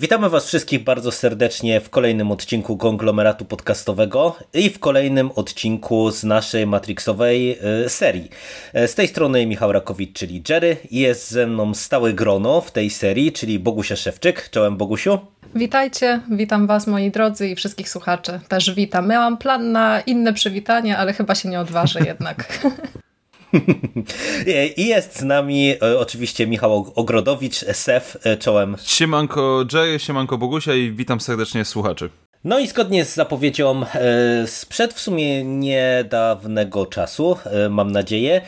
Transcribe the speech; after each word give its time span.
Witamy 0.00 0.30
Was 0.30 0.46
wszystkich 0.46 0.84
bardzo 0.84 1.12
serdecznie 1.12 1.80
w 1.80 1.90
kolejnym 1.90 2.32
odcinku 2.32 2.76
konglomeratu 2.76 3.44
podcastowego 3.44 4.36
i 4.54 4.70
w 4.70 4.78
kolejnym 4.78 5.30
odcinku 5.30 6.10
z 6.10 6.24
naszej 6.24 6.66
Matrixowej 6.66 7.58
y, 7.84 7.88
serii. 7.88 8.30
E, 8.72 8.88
Z 8.88 8.94
tej 8.94 9.08
strony 9.08 9.46
Michał 9.46 9.72
Rakowicz, 9.72 10.18
czyli 10.18 10.42
Jerry 10.48 10.76
i 10.90 10.98
jest 10.98 11.30
ze 11.30 11.46
mną 11.46 11.74
stałe 11.74 12.12
grono 12.12 12.60
w 12.60 12.70
tej 12.72 12.90
serii, 12.90 13.32
czyli 13.32 13.58
Bogusia 13.58 13.96
Szewczyk. 13.96 14.50
Czołem 14.50 14.76
Bogusiu. 14.76 15.18
Witajcie, 15.54 16.20
witam 16.30 16.66
Was 16.66 16.86
moi 16.86 17.10
drodzy 17.10 17.48
i 17.48 17.56
wszystkich 17.56 17.88
słuchaczy. 17.88 18.40
Też 18.48 18.74
witam. 18.74 19.08
Miałam 19.08 19.36
plan 19.36 19.72
na 19.72 20.00
inne 20.00 20.32
przywitanie, 20.32 20.98
ale 20.98 21.12
chyba 21.12 21.34
się 21.34 21.48
nie 21.48 21.60
odważę 21.60 22.00
jednak. 22.06 22.44
I 24.76 24.86
jest 24.86 25.18
z 25.18 25.22
nami 25.22 25.70
e, 25.70 25.98
oczywiście 25.98 26.46
Michał 26.46 26.92
Ogrodowicz, 26.94 27.54
Sef, 27.56 28.16
e, 28.24 28.36
czołem. 28.36 28.76
Siemanko 28.82 29.64
Jerry, 29.72 29.98
siemanko 29.98 30.38
Bogusia 30.38 30.74
i 30.74 30.92
witam 30.92 31.20
serdecznie 31.20 31.64
słuchaczy. 31.64 32.10
No 32.44 32.58
i 32.58 32.66
zgodnie 32.66 33.04
z 33.04 33.14
zapowiedzią 33.14 33.82
e, 33.84 34.46
sprzed 34.46 34.94
w 34.94 35.00
sumie 35.00 35.44
niedawnego 35.44 36.86
czasu, 36.86 37.36
e, 37.44 37.68
mam 37.68 37.92
nadzieję, 37.92 38.40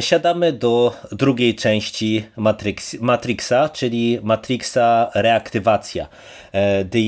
siadamy 0.00 0.52
do 0.52 0.96
drugiej 1.12 1.54
części 1.54 2.24
Matrix, 2.36 2.96
Matrixa, 3.00 3.68
czyli 3.68 4.18
Matrixa 4.22 5.10
Reaktywacja. 5.14 6.08
E, 6.52 6.84
The 6.84 6.98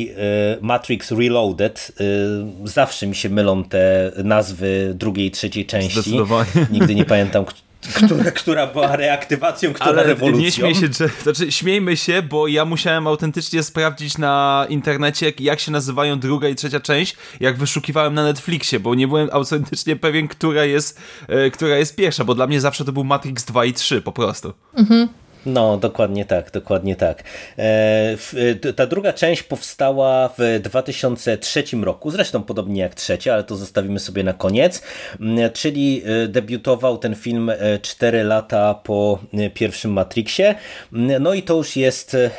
Matrix 0.61 1.11
Reloaded. 1.11 1.93
Zawsze 2.65 3.07
mi 3.07 3.15
się 3.15 3.29
mylą 3.29 3.65
te 3.65 4.13
nazwy 4.25 4.93
drugiej 4.95 5.27
i 5.27 5.31
trzeciej 5.31 5.67
części. 5.67 6.19
Nigdy 6.71 6.95
nie 6.95 7.05
pamiętam, 7.05 7.45
która, 7.95 8.31
która 8.31 8.67
była 8.67 8.97
reaktywacją, 8.97 9.73
która 9.73 9.91
Ale 9.91 10.03
rewolucją. 10.05 10.41
nie 10.41 10.53
śmiej 10.53 10.75
się, 10.75 10.87
że, 10.99 11.09
znaczy 11.23 11.53
śmiejmy 11.53 11.97
się, 11.97 12.23
bo 12.23 12.49
ja 12.49 12.65
musiałem 12.65 13.07
autentycznie 13.07 13.63
sprawdzić 13.63 14.19
na 14.19 14.67
internecie, 14.69 15.33
jak 15.39 15.61
się 15.61 15.73
nazywają 15.73 16.19
druga 16.19 16.49
i 16.49 16.55
trzecia 16.55 16.81
część, 16.81 17.17
jak 17.41 17.57
wyszukiwałem 17.57 18.15
na 18.15 18.25
Netflixie, 18.25 18.81
bo 18.81 18.95
nie 18.95 19.09
byłem 19.09 19.29
autentycznie 19.33 19.97
pewien, 19.97 20.29
która 20.29 20.65
jest, 20.65 21.01
e, 21.29 21.51
która 21.51 21.77
jest 21.77 21.97
pierwsza, 21.97 22.25
bo 22.25 22.35
dla 22.35 22.47
mnie 22.47 22.61
zawsze 22.61 22.85
to 22.85 22.93
był 22.93 23.05
Matrix 23.05 23.45
2 23.45 23.65
i 23.65 23.73
3 23.73 24.03
po 24.03 24.13
prostu. 24.13 24.53
No, 25.47 25.77
dokładnie 25.77 26.25
tak, 26.25 26.51
dokładnie 26.51 26.97
tak. 26.97 27.23
E, 27.59 28.17
t- 28.61 28.73
ta 28.73 28.87
druga 28.87 29.13
część 29.13 29.43
powstała 29.43 30.31
w 30.39 30.61
2003 30.63 31.65
roku, 31.83 32.11
zresztą 32.11 32.43
podobnie 32.43 32.81
jak 32.81 32.95
trzecia, 32.95 33.35
ale 33.35 33.45
to 33.45 33.57
zostawimy 33.57 33.99
sobie 34.01 34.25
na 34.25 34.33
koniec, 34.33 34.83
M, 35.21 35.37
czyli 35.53 36.03
e, 36.25 36.29
debiutował 36.29 36.99
ten 36.99 37.15
film 37.15 37.51
4 37.83 38.25
lata 38.25 38.75
po 38.75 39.19
e, 39.35 39.51
pierwszym 39.51 39.93
Matrixie. 39.93 40.55
M, 40.93 41.13
No 41.21 41.35
i 41.35 41.43
to 41.43 41.55
już 41.57 41.77
jest 41.77 42.15
e, 42.15 42.31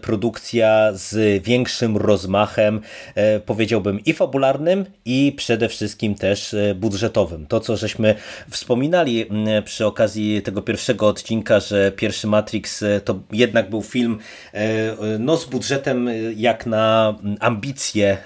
produkcja 0.00 0.90
z 0.92 1.42
większym 1.44 1.96
rozmachem, 1.96 2.80
e, 3.14 3.40
powiedziałbym 3.40 4.00
i 4.04 4.12
fabularnym, 4.12 4.84
i 5.04 5.32
przede 5.36 5.68
wszystkim 5.68 6.14
też 6.14 6.54
e, 6.54 6.74
budżetowym. 6.74 7.46
To, 7.46 7.60
co 7.60 7.76
żeśmy 7.76 8.14
wspominali 8.50 9.26
m, 9.30 9.62
przy 9.64 9.86
okazji 9.86 10.42
tego 10.42 10.62
pierwszego 10.62 11.08
odcinka, 11.08 11.60
że 11.60 11.92
pierwszy 11.92 12.26
Matrix 12.26 12.41
e, 12.82 13.00
to 13.00 13.20
jednak 13.32 13.70
był 13.70 13.82
film 13.82 14.18
e, 14.54 14.58
e, 14.58 14.96
no, 15.18 15.36
z 15.36 15.44
budżetem 15.44 16.08
jak 16.36 16.66
na 16.66 17.14
ambicje 17.40 18.18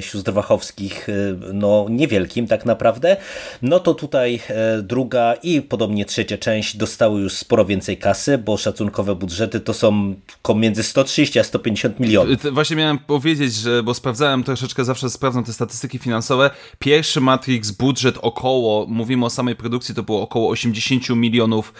sióstr 0.00 0.32
Wachowskich 0.32 1.06
no, 1.52 1.86
niewielkim 1.90 2.46
tak 2.46 2.66
naprawdę, 2.66 3.16
no 3.62 3.80
to 3.80 3.94
tutaj 3.94 4.40
druga 4.82 5.34
i 5.42 5.62
podobnie 5.62 6.04
trzecia 6.04 6.38
część 6.38 6.76
dostały 6.76 7.20
już 7.20 7.32
sporo 7.32 7.64
więcej 7.64 7.96
kasy, 7.96 8.38
bo 8.38 8.56
szacunkowe 8.56 9.14
budżety 9.14 9.60
to 9.60 9.74
są 9.74 10.14
między 10.54 10.82
130 10.82 11.38
a 11.38 11.44
150 11.44 12.00
milionów. 12.00 12.52
Właśnie 12.52 12.76
miałem 12.76 12.98
powiedzieć, 12.98 13.54
że 13.54 13.82
bo 13.82 13.94
sprawdzałem 13.94 14.44
troszeczkę, 14.44 14.84
zawsze 14.84 15.10
sprawdzam 15.10 15.44
te 15.44 15.52
statystyki 15.52 15.98
finansowe. 15.98 16.50
Pierwszy 16.78 17.20
Matrix 17.20 17.70
budżet 17.70 18.18
około, 18.22 18.86
mówimy 18.86 19.24
o 19.24 19.30
samej 19.30 19.56
produkcji, 19.56 19.94
to 19.94 20.02
było 20.02 20.22
około 20.22 20.50
80 20.50 21.08
milionów 21.08 21.74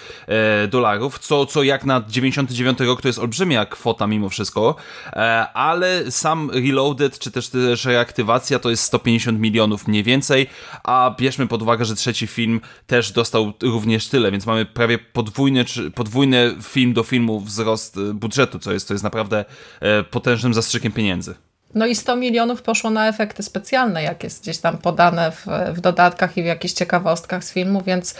dolarów, 0.71 1.19
co, 1.19 1.47
co 1.47 1.63
jak 1.63 1.82
na 1.85 2.03
99 2.09 2.81
rok 2.81 3.03
to 3.03 3.09
jest 3.09 3.19
olbrzymia 3.19 3.67
kwota 3.67 4.07
mimo 4.07 4.29
wszystko, 4.29 4.77
e, 5.13 5.17
ale 5.55 6.11
sam 6.11 6.51
Reloaded, 6.51 7.19
czy 7.19 7.31
też, 7.31 7.49
też 7.49 7.85
reaktywacja 7.85 8.59
to 8.59 8.71
jest 8.71 8.83
150 8.85 9.41
milionów 9.41 9.89
mniej 9.89 10.03
więcej, 10.03 10.47
a 10.85 11.15
bierzmy 11.19 11.47
pod 11.47 11.63
uwagę, 11.63 11.85
że 11.85 11.95
trzeci 11.95 12.27
film 12.27 12.61
też 12.87 13.13
dostał 13.13 13.53
również 13.63 14.09
tyle, 14.09 14.31
więc 14.31 14.47
mamy 14.47 14.67
prawie 14.67 14.99
podwójny, 14.99 15.65
podwójny 15.95 16.55
film 16.63 16.93
do 16.93 17.03
filmu 17.03 17.41
wzrost 17.41 17.97
e, 17.97 18.15
budżetu, 18.15 18.59
co 18.59 18.73
jest, 18.73 18.89
to 18.89 18.95
jest 18.95 19.05
naprawdę 19.05 19.45
e, 19.81 20.03
potężnym 20.03 20.55
zastrzykiem 20.55 20.93
pieniędzy. 20.93 21.35
No 21.75 21.87
i 21.87 21.95
100 21.95 22.17
milionów 22.17 22.63
poszło 22.63 22.91
na 22.91 23.09
efekty 23.09 23.43
specjalne, 23.43 24.03
jak 24.03 24.25
jest 24.25 24.43
gdzieś 24.43 24.59
tam 24.59 24.79
podane 24.79 25.33
w, 25.33 25.47
w 25.75 25.81
dodatkach 25.81 26.37
i 26.37 26.43
w 26.43 26.47
jakichś 26.47 26.75
ciekawostkach 26.75 27.45
z 27.45 27.53
filmu, 27.53 27.83
więc 27.83 28.13
y, 28.13 28.15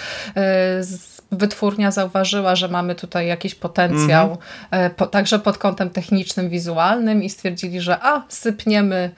z- 0.85 1.12
wytwórnia 1.33 1.91
zauważyła, 1.91 2.55
że 2.57 2.69
mamy 2.69 2.95
tutaj 2.95 3.27
jakiś 3.27 3.55
potencjał, 3.55 4.39
Mhm. 4.71 4.87
y, 4.87 4.95
po, 4.95 5.07
także 5.07 5.39
pod 5.39 5.59
kątem 5.59 5.91
technicznym, 5.91 6.49
wizualnym 6.51 7.23
i 7.23 7.31
stwierdzili, 7.31 7.81
że 7.81 7.99
a, 8.03 8.23
sypniemy, 8.29 9.11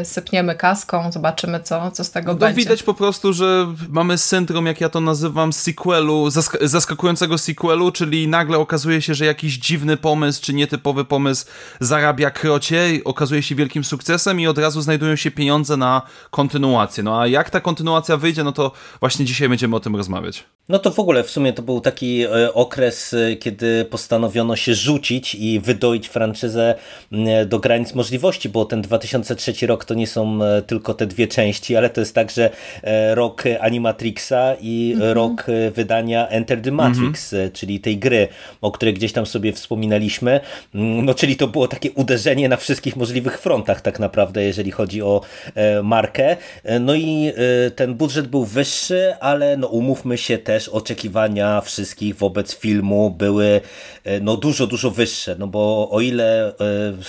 y, 0.00 0.04
sypniemy 0.04 0.54
kaską, 0.54 1.12
zobaczymy 1.12 1.60
co, 1.60 1.90
co 1.90 2.04
z 2.04 2.10
tego 2.10 2.32
No 2.32 2.38
będzie. 2.38 2.56
widać 2.56 2.82
po 2.82 2.94
prostu, 2.94 3.32
że 3.32 3.66
mamy 3.88 4.18
syndrom, 4.18 4.66
jak 4.66 4.80
ja 4.80 4.88
to 4.88 5.00
nazywam, 5.00 5.52
sequelu, 5.52 6.28
zask- 6.28 6.66
zaskakującego 6.66 7.38
sequelu, 7.38 7.90
czyli 7.92 8.28
nagle 8.28 8.58
okazuje 8.58 9.02
się, 9.02 9.14
że 9.14 9.24
jakiś 9.26 9.58
dziwny 9.58 9.96
pomysł, 9.96 10.42
czy 10.42 10.54
nietypowy 10.54 11.04
pomysł 11.04 11.46
zarabia 11.80 12.30
krocie, 12.30 12.94
i 12.94 13.04
okazuje 13.04 13.42
się 13.42 13.54
wielkim 13.54 13.84
sukcesem 13.84 14.40
i 14.40 14.46
od 14.46 14.58
razu 14.58 14.80
znajdują 14.80 15.16
się 15.16 15.30
pieniądze 15.30 15.76
na 15.76 16.02
kontynuację. 16.30 17.02
No 17.02 17.20
a 17.20 17.26
jak 17.26 17.50
ta 17.50 17.60
kontynuacja 17.60 18.16
wyjdzie, 18.16 18.44
no 18.44 18.52
to 18.52 18.72
właśnie 19.00 19.24
dzisiaj 19.24 19.48
będziemy 19.48 19.76
o 19.76 19.80
tym 19.80 19.96
rozmawiać. 19.96 20.44
No 20.68 20.78
to 20.78 20.90
w 20.90 20.98
ogóle 20.98 21.24
w 21.24 21.30
sumie 21.30 21.52
to 21.58 21.62
był 21.62 21.80
taki 21.80 22.22
e, 22.22 22.54
okres, 22.54 23.14
e, 23.14 23.36
kiedy 23.36 23.84
postanowiono 23.84 24.56
się 24.56 24.74
rzucić 24.74 25.34
i 25.34 25.60
wydoić 25.60 26.08
franczyzę 26.08 26.74
m, 27.12 27.48
do 27.48 27.58
granic 27.58 27.94
możliwości, 27.94 28.48
bo 28.48 28.64
ten 28.64 28.82
2003 28.82 29.66
rok 29.66 29.84
to 29.84 29.94
nie 29.94 30.06
są 30.06 30.44
e, 30.44 30.62
tylko 30.62 30.94
te 30.94 31.06
dwie 31.06 31.26
części, 31.28 31.76
ale 31.76 31.90
to 31.90 32.00
jest 32.00 32.14
także 32.14 32.50
e, 32.82 33.14
rok 33.14 33.44
Animatrixa 33.60 34.54
i 34.60 34.96
rok 34.98 35.46
e, 35.48 35.70
wydania 35.70 36.28
Enter 36.28 36.62
the 36.62 36.70
Matrix, 36.70 37.32
e, 37.32 37.50
czyli 37.50 37.80
tej 37.80 37.98
gry, 37.98 38.28
o 38.60 38.70
której 38.70 38.94
gdzieś 38.94 39.12
tam 39.12 39.26
sobie 39.26 39.52
wspominaliśmy. 39.52 40.40
Mm, 40.74 41.04
No 41.04 41.14
czyli 41.14 41.36
to 41.36 41.48
było 41.48 41.68
takie 41.68 41.90
uderzenie 41.92 42.48
na 42.48 42.56
wszystkich 42.56 42.96
możliwych 42.96 43.38
frontach 43.40 43.80
tak 43.80 43.98
naprawdę, 43.98 44.42
jeżeli 44.44 44.70
chodzi 44.70 45.02
o 45.02 45.20
e, 45.54 45.82
markę. 45.82 46.36
E, 46.64 46.78
No 46.80 46.94
i 46.94 47.32
e, 47.66 47.70
ten 47.70 47.94
budżet 47.94 48.26
był 48.26 48.44
wyższy, 48.44 49.14
ale 49.20 49.56
no 49.56 49.66
umówmy 49.66 50.18
się 50.18 50.38
też, 50.38 50.68
oczekiwania 50.68 51.47
wszystkich 51.60 52.16
wobec 52.16 52.54
filmu 52.54 53.10
były 53.10 53.60
e, 54.04 54.20
no 54.20 54.36
dużo, 54.36 54.66
dużo 54.66 54.90
wyższe, 54.90 55.36
no 55.38 55.46
bo 55.46 55.88
o 55.90 56.00
ile 56.00 56.48
e, 56.48 56.52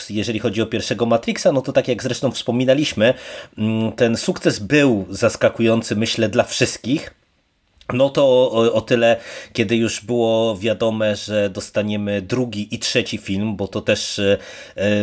jeżeli 0.09 0.39
chodzi 0.39 0.61
o 0.61 0.66
pierwszego 0.66 1.05
Matrixa, 1.05 1.51
no 1.53 1.61
to 1.61 1.73
tak 1.73 1.88
jak 1.88 2.03
zresztą 2.03 2.31
wspominaliśmy, 2.31 3.13
mm, 3.57 3.91
ten 3.91 4.17
sukces 4.17 4.59
był 4.59 5.05
zaskakujący 5.09 5.95
myślę 5.95 6.29
dla 6.29 6.44
wszystkich, 6.44 7.19
no 7.94 8.09
to 8.09 8.51
o, 8.73 8.81
tyle, 8.81 9.17
kiedy 9.53 9.75
już 9.75 10.06
było 10.06 10.57
wiadome, 10.57 11.15
że 11.15 11.50
dostaniemy 11.50 12.21
drugi 12.21 12.75
i 12.75 12.80
trzeci 12.80 13.18
film, 13.18 13.56
bo 13.56 13.68
to 13.68 13.81
też 13.81 14.19
e, 14.19 14.38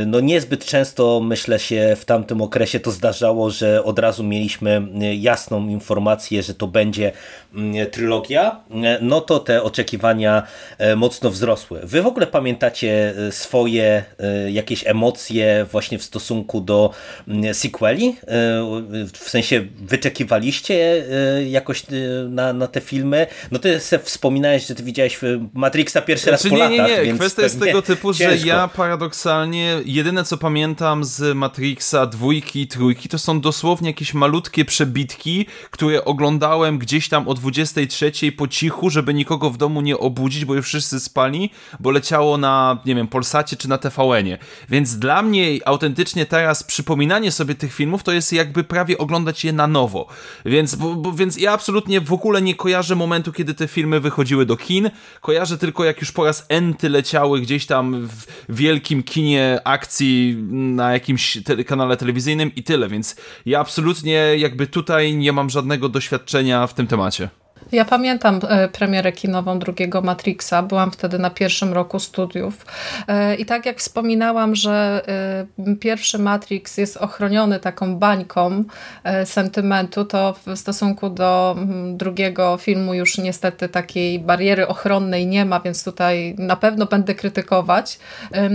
no 0.07 0.21
niezbyt 0.21 0.65
często 0.65 1.21
myślę 1.21 1.59
się 1.59 1.97
w 2.01 2.05
tamtym 2.05 2.43
okresie 2.43 2.81
to 2.81 2.91
zdarzało, 2.91 3.51
że 3.51 3.85
od 3.85 3.99
razu 3.99 4.25
mieliśmy 4.25 4.83
e, 5.01 5.15
jasną 5.15 5.69
informację, 5.69 6.43
że 6.43 6.55
to 6.55 6.67
będzie 6.67 7.13
mm, 7.55 7.91
trylogia, 7.91 8.61
e, 8.71 8.99
no 9.01 9.21
to 9.21 9.39
te 9.39 9.63
oczekiwania 9.63 10.43
e, 10.79 10.97
mocno 10.97 11.31
wzrosły. 11.31 11.81
Wy 11.83 12.03
w 12.03 12.07
ogóle 12.07 12.27
pamiętacie 12.27 13.15
e, 13.29 13.33
swoje 13.33 14.05
e, 14.19 14.51
jakieś 14.51 14.87
emocje 14.87 15.67
właśnie 15.73 15.99
w 15.99 16.03
stosunku 16.05 16.61
do 16.61 16.91
mm, 17.29 17.55
sequeli? 17.55 18.17
E, 18.29 19.07
W 19.15 19.31
sensie 19.31 19.65
wyczekiwaliście 19.77 21.05
e, 21.39 21.45
jakoś 21.45 21.83
e, 21.83 21.85
na, 22.29 22.53
na 22.53 22.67
te 22.77 22.81
filmy, 22.81 23.27
no 23.51 23.59
ty 23.59 23.81
wspominałeś, 24.03 24.67
że 24.67 24.75
ty 24.75 24.83
widziałeś 24.83 25.19
Matrixa 25.55 26.01
pierwszy 26.01 26.31
raz 26.31 26.41
znaczy, 26.41 26.57
po 26.57 26.69
nie, 26.69 26.79
latach. 26.79 26.99
Nie, 26.99 27.13
nie, 27.13 27.15
kwestia 27.19 27.43
jest 27.43 27.61
tego 27.61 27.83
typu, 27.83 28.15
ciężko. 28.15 28.39
że 28.39 28.47
ja 28.47 28.69
paradoksalnie, 28.69 29.81
jedyne 29.85 30.25
co 30.25 30.37
pamiętam 30.37 31.05
z 31.05 31.37
Matrixa 31.37 32.07
dwójki 32.07 32.61
i 32.61 32.67
trójki, 32.67 33.09
to 33.09 33.19
są 33.19 33.41
dosłownie 33.41 33.91
jakieś 33.91 34.15
malutkie 34.15 34.65
przebitki, 34.65 35.47
które 35.71 36.05
oglądałem 36.05 36.79
gdzieś 36.79 37.09
tam 37.09 37.29
o 37.29 37.35
23 37.35 38.13
po 38.37 38.49
cichu, 38.49 38.91
żeby 38.91 39.15
nikogo 39.15 39.51
w 39.51 39.57
domu 39.57 39.81
nie 39.81 39.99
obudzić, 39.99 40.45
bo 40.45 40.55
już 40.55 40.67
wszyscy 40.67 41.01
spali, 41.01 41.51
bo 41.81 41.91
leciało 41.91 42.39
na, 42.39 42.79
nie 42.87 42.95
wiem, 42.95 43.09
Polsacie 43.09 43.57
czy 43.57 43.69
na 43.69 43.79
TVN-ie. 43.79 44.39
Więc 44.69 44.99
dla 44.99 45.23
mnie 45.23 45.59
autentycznie 45.65 46.27
teraz 46.27 46.63
przypominanie 46.63 47.33
sobie 47.33 47.55
tych 47.55 47.75
filmów 47.75 48.03
to 48.03 48.13
jest 48.13 48.33
jakby 48.33 48.65
prawie 48.65 48.99
oglądać 48.99 49.45
je 49.45 49.53
na 49.53 49.67
nowo. 49.67 50.07
Więc, 50.45 50.75
bo, 50.75 50.95
bo, 50.95 51.13
więc 51.13 51.37
ja 51.39 51.53
absolutnie 51.53 52.01
w 52.01 52.13
ogóle 52.13 52.43
nie 52.43 52.55
kojarzę 52.67 52.95
momentu, 52.95 53.33
kiedy 53.33 53.55
te 53.55 53.69
filmy 53.69 54.01
wychodziły 54.01 54.47
do 54.47 54.57
kin. 54.57 54.91
Kojarzę 55.21 55.59
tylko 55.59 55.85
jak 55.85 56.01
już 56.01 56.13
po 56.13 56.25
raz 56.25 56.47
enty 56.49 56.89
leciały 56.89 57.41
gdzieś 57.41 57.67
tam 57.67 58.09
w 58.09 58.27
wielkim 58.49 59.03
kinie 59.03 59.61
akcji 59.65 60.37
na 60.51 60.93
jakimś 60.93 61.39
te 61.45 61.65
kanale 61.65 61.97
telewizyjnym 61.97 62.55
i 62.55 62.63
tyle. 62.63 62.89
Więc 62.89 63.17
ja 63.47 63.61
absolutnie 63.61 64.13
jakby 64.37 64.67
tutaj 64.67 65.17
nie 65.17 65.33
mam 65.33 65.51
żadnego 65.51 65.89
doświadczenia 65.89 66.67
w 66.67 66.75
tym 66.75 66.87
temacie. 66.87 67.29
Ja 67.73 67.85
pamiętam 67.85 68.41
e, 68.49 68.69
premierę 68.69 69.13
kinową 69.13 69.59
drugiego 69.59 70.03
Matrixa, 70.03 70.63
byłam 70.63 70.91
wtedy 70.91 71.19
na 71.19 71.31
pierwszym 71.31 71.73
roku 71.73 72.01
studiów 72.01 72.67
e, 73.09 73.35
i 73.35 73.47
tak 73.47 73.67
jak 73.67 73.79
wspominałam, 73.79 74.55
że 74.55 75.03
e, 75.59 75.77
pierwszy 75.77 76.19
Matrix 76.19 76.79
jest 76.79 76.97
ochroniony 76.97 77.61
taką 77.61 77.97
bańką 77.97 78.65
sentymentu, 79.25 80.05
to 80.05 80.35
w 80.47 80.59
stosunku 80.59 81.11
do 81.11 81.57
drugiego 81.93 82.57
filmu 82.57 82.95
już 82.95 83.19
niestety 83.19 83.69
takiej 83.69 84.19
bariery 84.19 84.69
ochronnej 84.69 85.27
nie 85.27 85.45
ma, 85.45 85.61
więc 85.61 85.85
tutaj 85.85 86.35
na 86.39 86.57
pewno 86.57 86.87
będę 86.87 87.15
krytykować. 87.15 87.99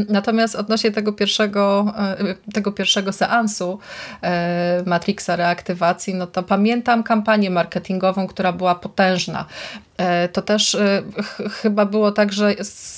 Natomiast 0.09 0.55
odnośnie 0.55 0.91
tego 0.91 1.13
pierwszego, 1.13 1.93
tego 2.53 2.71
pierwszego 2.71 3.13
seansu 3.13 3.79
Matrixa 4.85 5.35
reaktywacji, 5.35 6.15
no 6.15 6.27
to 6.27 6.43
pamiętam 6.43 7.03
kampanię 7.03 7.49
marketingową, 7.49 8.27
która 8.27 8.51
była 8.51 8.75
potężna 8.75 9.00
potężna. 9.01 9.45
E, 10.01 10.29
to 10.29 10.41
też 10.41 10.75
e, 10.75 11.03
ch 11.23 11.41
chyba 11.61 11.85
było 11.85 12.11
tak, 12.11 12.33
że 12.33 12.55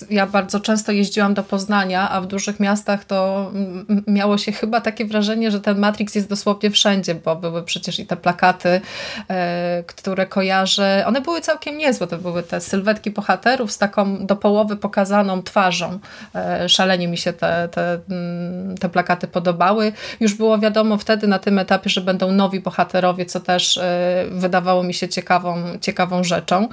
ja 0.09 0.27
bardzo 0.27 0.59
często 0.59 0.91
jeździłam 0.91 1.33
do 1.33 1.43
Poznania, 1.43 2.09
a 2.09 2.21
w 2.21 2.27
dużych 2.27 2.59
miastach 2.59 3.05
to 3.05 3.51
miało 4.07 4.37
się 4.37 4.51
chyba 4.51 4.81
takie 4.81 5.05
wrażenie, 5.05 5.51
że 5.51 5.61
ten 5.61 5.79
Matrix 5.79 6.15
jest 6.15 6.29
dosłownie 6.29 6.71
wszędzie, 6.71 7.15
bo 7.15 7.35
były 7.35 7.63
przecież 7.63 7.99
i 7.99 8.05
te 8.05 8.17
plakaty, 8.17 8.81
e, 9.29 9.83
które 9.87 10.25
kojarzę. 10.25 11.03
One 11.07 11.21
były 11.21 11.41
całkiem 11.41 11.77
niezłe. 11.77 12.07
To 12.07 12.17
były 12.17 12.43
te 12.43 12.61
sylwetki 12.61 13.11
bohaterów 13.11 13.71
z 13.71 13.77
taką 13.77 14.25
do 14.25 14.35
połowy 14.35 14.75
pokazaną 14.75 15.43
twarzą. 15.43 15.99
Szalenie 16.67 17.07
mi 17.07 17.17
się 17.17 17.33
te, 17.33 17.69
te, 17.71 17.99
te 18.79 18.89
plakaty 18.89 19.27
podobały. 19.27 19.91
Już 20.19 20.33
było 20.33 20.59
wiadomo 20.59 20.97
wtedy 20.97 21.27
na 21.27 21.39
tym 21.39 21.59
etapie, 21.59 21.89
że 21.89 22.01
będą 22.01 22.31
nowi 22.31 22.59
bohaterowie, 22.59 23.25
co 23.25 23.39
też 23.39 23.79
wydawało 24.31 24.83
mi 24.83 24.93
się 24.93 25.09
ciekawą, 25.09 25.63
ciekawą 25.81 26.23
rzeczą. 26.23 26.69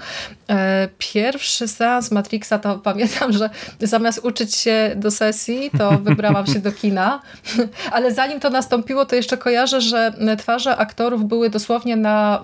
E, 0.50 0.88
pierwszy 0.98 1.68
seans 1.68 2.10
Matrixa 2.10 2.58
to 2.58 2.78
pamiętam, 2.90 3.32
że 3.32 3.50
zamiast 3.80 4.20
uczyć 4.24 4.54
się 4.54 4.92
do 4.96 5.10
sesji, 5.10 5.70
to 5.78 5.90
wybrałam 6.08 6.46
się 6.46 6.58
do 6.58 6.72
kina, 6.72 7.20
ale 7.92 8.14
zanim 8.14 8.40
to 8.40 8.50
nastąpiło, 8.50 9.06
to 9.06 9.16
jeszcze 9.16 9.36
kojarzę, 9.36 9.80
że 9.80 10.12
twarze 10.38 10.76
aktorów 10.76 11.24
były 11.24 11.50
dosłownie 11.50 11.96
na 11.96 12.42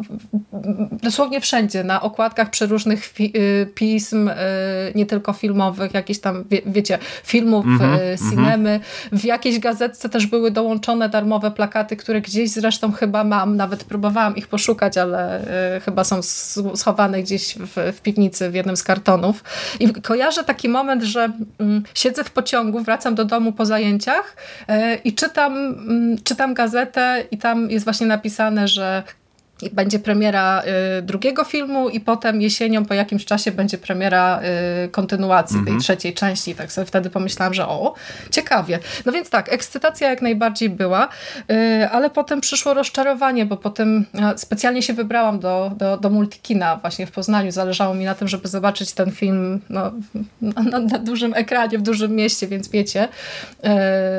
dosłownie 1.03 1.41
wszędzie, 1.41 1.85
na 1.85 2.03
okładkach 2.03 2.51
przeróżnych 2.51 3.15
y, 3.21 3.71
pism, 3.75 4.29
y, 4.29 4.33
nie 4.95 5.07
tylko 5.07 5.33
filmowych, 5.33 5.95
jakieś 5.95 6.21
tam, 6.21 6.45
wie, 6.51 6.63
wiecie, 6.67 6.99
filmów, 7.25 7.67
mm 7.67 7.87
cinemy. 8.31 8.81
W 9.13 9.25
jakiejś 9.25 9.59
gazetce 9.59 10.09
też 10.09 10.27
były 10.27 10.51
dołączone 10.51 11.09
darmowe 11.09 11.51
plakaty, 11.51 11.97
które 11.97 12.21
gdzieś 12.21 12.51
zresztą 12.51 12.93
chyba 12.93 13.25
mam, 13.25 13.57
nawet 13.57 13.85
próbowałam 13.85 14.37
ich 14.37 14.49
poszukać, 14.49 14.99
ale 14.99 15.47
chyba 15.85 16.05
są 16.05 16.21
schowane 16.75 17.23
gdzieś 17.23 17.56
w, 17.59 17.97
w 17.97 18.01
piwnicy 18.01 18.51
w 18.51 18.55
jednym 18.55 18.77
z 18.77 18.83
kartonów. 18.83 19.45
I 19.81 19.93
kojarzę 19.93 20.45
taki 20.45 20.69
moment, 20.69 21.03
że 21.03 21.33
mm, 21.59 21.83
siedzę 21.95 22.25
w 22.25 22.31
pociągu, 22.31 22.81
wracam 22.81 23.15
do 23.15 23.25
domu 23.25 23.53
po 23.53 23.67
zajęciach 23.67 24.37
yy, 24.69 24.95
i 24.95 25.15
czytam, 25.15 25.53
mm, 25.57 26.17
czytam 26.25 26.55
gazetę 26.55 27.25
i 27.31 27.39
tam 27.39 27.71
jest 27.71 27.85
właśnie 27.85 28.07
napisane, 28.07 28.69
że 28.69 29.03
będzie 29.73 29.99
premiera 29.99 30.63
y, 30.99 31.03
drugiego 31.03 31.45
filmu 31.45 31.89
i 31.89 32.01
potem 32.01 32.43
jesienią 32.43 32.85
po 32.85 32.95
jakimś 32.95 33.25
czasie 33.25 33.53
będzie 33.53 33.79
premiera 33.79 34.41
y, 34.85 34.89
kontynuacji 34.89 35.55
tej 35.55 35.61
mhm. 35.61 35.81
trzeciej 35.81 36.15
części. 36.15 36.55
Tak 36.55 36.73
sobie 36.73 36.87
wtedy 36.87 37.11
pomyślałam, 37.11 37.55
że 37.55 37.69
o, 37.69 37.95
ciekawie. 38.31 38.79
No 39.07 39.13
więc 39.13 39.31
tak, 39.31 39.53
ekscytacja 39.53 40.11
jak 40.11 40.23
najbardziej 40.23 40.71
była, 40.71 41.09
y, 41.51 41.89
ale 41.91 42.11
potem 42.11 42.41
przyszło 42.41 42.75
rozczarowanie, 42.75 43.47
bo 43.47 43.57
potem 43.57 44.05
specjalnie 44.37 44.83
się 44.83 44.93
wybrałam 44.93 45.39
do, 45.39 45.73
do, 45.77 45.97
do 45.97 46.11
Multikina 46.11 46.77
właśnie 46.77 47.07
w 47.07 47.11
Poznaniu. 47.11 47.53
Zależało 47.53 47.95
mi 47.95 48.05
na 48.05 48.15
tym, 48.15 48.29
żeby 48.29 48.49
zobaczyć 48.49 48.93
ten 48.93 49.11
film 49.11 49.61
no, 49.71 49.93
na, 50.41 50.79
na 50.81 50.99
dużym 50.99 51.35
ekranie, 51.35 51.79
w 51.79 51.83
dużym 51.83 52.15
mieście, 52.15 52.49
więc 52.49 52.69
wiecie. 52.69 53.09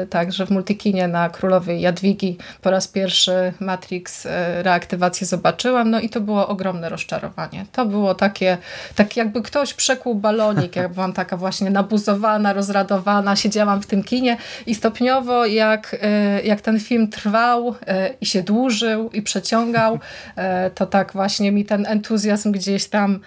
Tak, 0.10 0.32
że 0.32 0.46
w 0.46 0.50
Multikinie 0.50 1.08
na 1.08 1.30
Królowej 1.30 1.82
Jadwigi 1.82 2.38
po 2.62 2.72
raz 2.72 2.88
pierwszy 2.88 3.54
Matrix 3.60 4.28
reaktywację 4.62 5.27
zobaczyłam, 5.28 5.90
no 5.90 6.00
i 6.00 6.10
to 6.10 6.22
było 6.22 6.48
ogromne 6.48 6.90
rozczarowanie. 6.90 7.66
To 7.72 7.86
było 7.86 8.16
takie, 8.16 8.58
tak 8.96 9.18
jakby 9.18 9.42
ktoś 9.42 9.74
przekuł 9.74 10.16
balonik, 10.16 10.76
jak 10.76 10.94
byłam 10.94 11.14
taka 11.14 11.38
właśnie 11.38 11.70
nabuzowana, 11.70 12.54
rozradowana, 12.54 13.36
siedziałam 13.36 13.82
w 13.82 13.86
tym 13.86 14.04
kinie 14.04 14.38
i 14.66 14.76
stopniowo 14.76 15.46
jak, 15.46 15.96
e, 16.02 16.42
jak 16.42 16.62
ten 16.62 16.80
film 16.80 17.08
trwał 17.08 17.76
e, 17.88 18.10
i 18.22 18.26
się 18.26 18.44
dłużył 18.44 19.10
i 19.10 19.22
przeciągał, 19.22 20.00
e, 20.36 20.70
to 20.70 20.86
tak 20.86 21.14
właśnie 21.14 21.52
mi 21.52 21.66
ten 21.66 21.86
entuzjazm 21.86 22.52
gdzieś 22.52 22.88
tam 22.88 23.20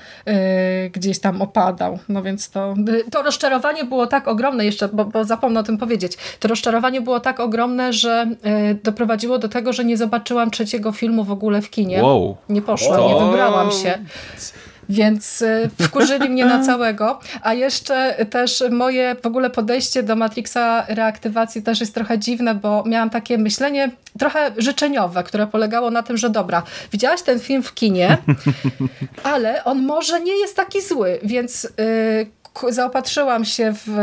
gdzieś 0.92 1.18
tam 1.18 1.42
opadał. 1.42 1.98
No 2.08 2.22
więc 2.22 2.50
to, 2.50 2.74
to 3.10 3.22
rozczarowanie 3.22 3.84
było 3.84 4.06
tak 4.06 4.28
ogromne 4.28 4.64
jeszcze, 4.64 4.88
bo, 4.88 5.04
bo 5.04 5.24
zapomnę 5.24 5.60
o 5.60 5.62
tym 5.62 5.78
powiedzieć, 5.78 6.18
to 6.40 6.48
rozczarowanie 6.48 7.00
było 7.00 7.20
tak 7.20 7.40
ogromne, 7.40 7.92
że 7.92 8.26
doprowadziło 8.82 9.38
do 9.38 9.48
tego, 9.48 9.72
że 9.72 9.84
nie 9.84 9.96
zobaczyłam 9.96 10.50
trzeciego 10.50 10.92
filmu 10.92 11.24
w 11.24 11.30
ogóle 11.30 11.62
w 11.62 11.70
kinie 11.70 11.89
nie, 11.90 12.02
wow. 12.02 12.36
nie 12.48 12.62
poszłam, 12.62 13.06
nie 13.06 13.24
wybrałam 13.24 13.70
się. 13.70 13.98
Więc 14.90 15.42
y, 15.42 15.70
wkurzyli 15.82 16.28
mnie 16.28 16.44
na 16.44 16.64
całego. 16.66 17.20
A 17.42 17.54
jeszcze 17.54 18.26
też 18.30 18.64
moje 18.70 19.16
w 19.22 19.26
ogóle 19.26 19.50
podejście 19.50 20.02
do 20.02 20.16
Matrixa 20.16 20.84
reaktywacji 20.88 21.62
też 21.62 21.80
jest 21.80 21.94
trochę 21.94 22.18
dziwne, 22.18 22.54
bo 22.54 22.84
miałam 22.86 23.10
takie 23.10 23.38
myślenie 23.38 23.90
trochę 24.18 24.50
życzeniowe, 24.56 25.22
które 25.22 25.46
polegało 25.46 25.90
na 25.90 26.02
tym, 26.02 26.16
że 26.16 26.30
dobra, 26.30 26.62
widziałaś 26.92 27.22
ten 27.22 27.40
film 27.40 27.62
w 27.62 27.74
kinie, 27.74 28.18
ale 29.32 29.64
on 29.64 29.86
może 29.86 30.20
nie 30.20 30.40
jest 30.40 30.56
taki 30.56 30.82
zły, 30.82 31.18
więc 31.22 31.64
yy, 31.64 32.39
zaopatrzyłam 32.68 33.44
się 33.44 33.72
w, 33.86 33.96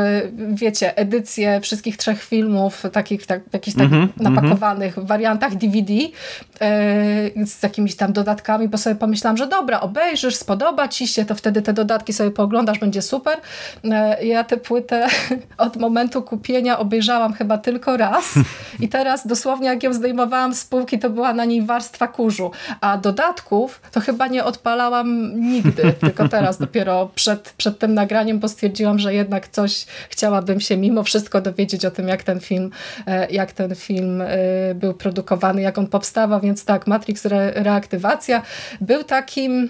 wiecie, 0.50 0.98
edycję 0.98 1.62
wszystkich 1.62 1.98
trzech 1.98 2.24
filmów, 2.24 2.84
takich 2.94 3.26
tak, 3.26 3.42
jakichś 3.54 3.78
tak 3.78 3.88
mm 3.88 4.08
-hmm, 4.08 4.22
napakowanych 4.22 4.98
mm 4.98 5.06
-hmm. 5.06 5.10
wariantach 5.10 5.56
DVD 5.56 5.94
e, 5.94 7.46
z 7.46 7.64
jakimiś 7.64 7.96
tam 7.96 8.14
dodatkami, 8.14 8.68
bo 8.68 8.78
sobie 8.78 8.96
pomyślałam, 8.96 9.38
że 9.38 9.48
dobra, 9.48 9.82
obejrzysz, 9.82 10.36
spodoba 10.36 10.88
ci 10.88 11.08
się, 11.08 11.26
to 11.26 11.36
wtedy 11.36 11.62
te 11.62 11.74
dodatki 11.74 12.14
sobie 12.14 12.32
pooglądasz, 12.32 12.80
będzie 12.80 13.02
super. 13.02 13.38
E, 13.84 14.26
ja 14.26 14.44
tę 14.44 14.58
płytę 14.58 15.08
od 15.58 15.78
momentu 15.78 16.22
kupienia 16.22 16.80
obejrzałam 16.80 17.34
chyba 17.34 17.58
tylko 17.58 17.98
raz 17.98 18.34
i 18.80 18.90
teraz 18.90 19.28
dosłownie 19.28 19.68
jak 19.68 19.84
ją 19.84 19.94
zdejmowałam 19.94 20.54
z 20.54 20.66
półki, 20.66 21.00
to 21.00 21.10
była 21.10 21.34
na 21.34 21.46
niej 21.46 21.62
warstwa 21.62 22.08
kurzu, 22.08 22.52
a 22.82 22.98
dodatków 22.98 23.82
to 23.92 24.00
chyba 24.00 24.28
nie 24.28 24.44
odpalałam 24.44 25.40
nigdy, 25.42 25.94
tylko 26.06 26.30
teraz 26.30 26.58
dopiero 26.58 27.10
przed, 27.16 27.54
przed 27.58 27.80
tym 27.80 27.94
nagraniem, 27.94 28.37
bo 28.38 28.48
stwierdziłam, 28.48 29.00
że 29.00 29.14
jednak 29.14 29.48
coś 29.48 29.86
chciałabym 30.10 30.60
się 30.60 30.78
mimo 30.78 31.04
wszystko 31.04 31.42
dowiedzieć 31.42 31.86
o 31.86 31.92
tym, 31.92 32.08
jak 32.08 32.24
ten 32.24 32.40
film, 32.40 32.72
e, 33.08 33.32
jak 33.32 33.52
ten 33.52 33.76
film 33.76 34.22
e, 34.22 34.28
był 34.76 34.94
produkowany, 34.94 35.62
jak 35.62 35.78
on 35.78 35.88
powstawał, 35.88 36.42
więc 36.42 36.66
tak, 36.66 36.88
Matrix 36.88 37.26
re 37.26 37.52
reaktywacja 37.52 38.42
był 38.82 39.04
takim 39.04 39.70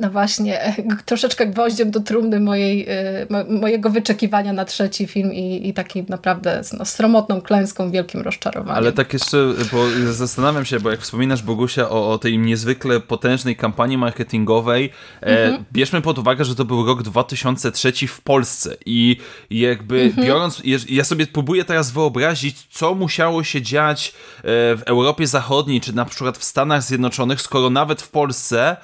no 0.00 0.10
właśnie, 0.10 0.74
troszeczkę 1.04 1.46
gwoździem 1.46 1.90
do 1.90 2.00
trumny 2.00 2.40
mojej, 2.40 2.88
y, 3.22 3.26
mojego 3.48 3.90
wyczekiwania 3.90 4.52
na 4.52 4.64
trzeci 4.64 5.06
film 5.06 5.32
i, 5.32 5.68
i 5.68 5.74
takim 5.74 6.06
naprawdę 6.08 6.62
no, 6.78 6.84
sromotną 6.84 7.40
klęską, 7.40 7.90
wielkim 7.90 8.20
rozczarowaniem. 8.20 8.76
Ale 8.76 8.92
tak 8.92 9.12
jeszcze, 9.12 9.52
bo 9.72 10.12
zastanawiam 10.12 10.64
się, 10.64 10.80
bo 10.80 10.90
jak 10.90 11.00
wspominasz 11.00 11.42
Bogusia 11.42 11.88
o, 11.90 12.10
o 12.10 12.18
tej 12.18 12.38
niezwykle 12.38 13.00
potężnej 13.00 13.56
kampanii 13.56 13.98
marketingowej, 13.98 14.90
e, 15.22 15.26
mhm. 15.26 15.54
e, 15.54 15.64
bierzmy 15.72 16.02
pod 16.02 16.18
uwagę, 16.18 16.44
że 16.44 16.54
to 16.54 16.64
był 16.64 16.86
rok 16.86 17.02
2003 17.02 17.92
w 18.08 18.20
Polsce 18.20 18.76
i 18.86 19.16
jakby 19.50 20.00
mhm. 20.02 20.26
biorąc, 20.26 20.62
ja 20.88 21.04
sobie 21.04 21.26
próbuję 21.26 21.64
teraz 21.64 21.90
wyobrazić, 21.90 22.66
co 22.70 22.94
musiało 22.94 23.44
się 23.44 23.62
dziać 23.62 24.08
e, 24.08 24.42
w 24.76 24.82
Europie 24.86 25.26
Zachodniej, 25.26 25.80
czy 25.80 25.94
na 25.94 26.04
przykład 26.04 26.38
w 26.38 26.44
Stanach 26.44 26.82
Zjednoczonych, 26.82 27.40
skoro 27.40 27.70
nawet 27.70 28.02
w 28.02 28.08
Polsce 28.08 28.76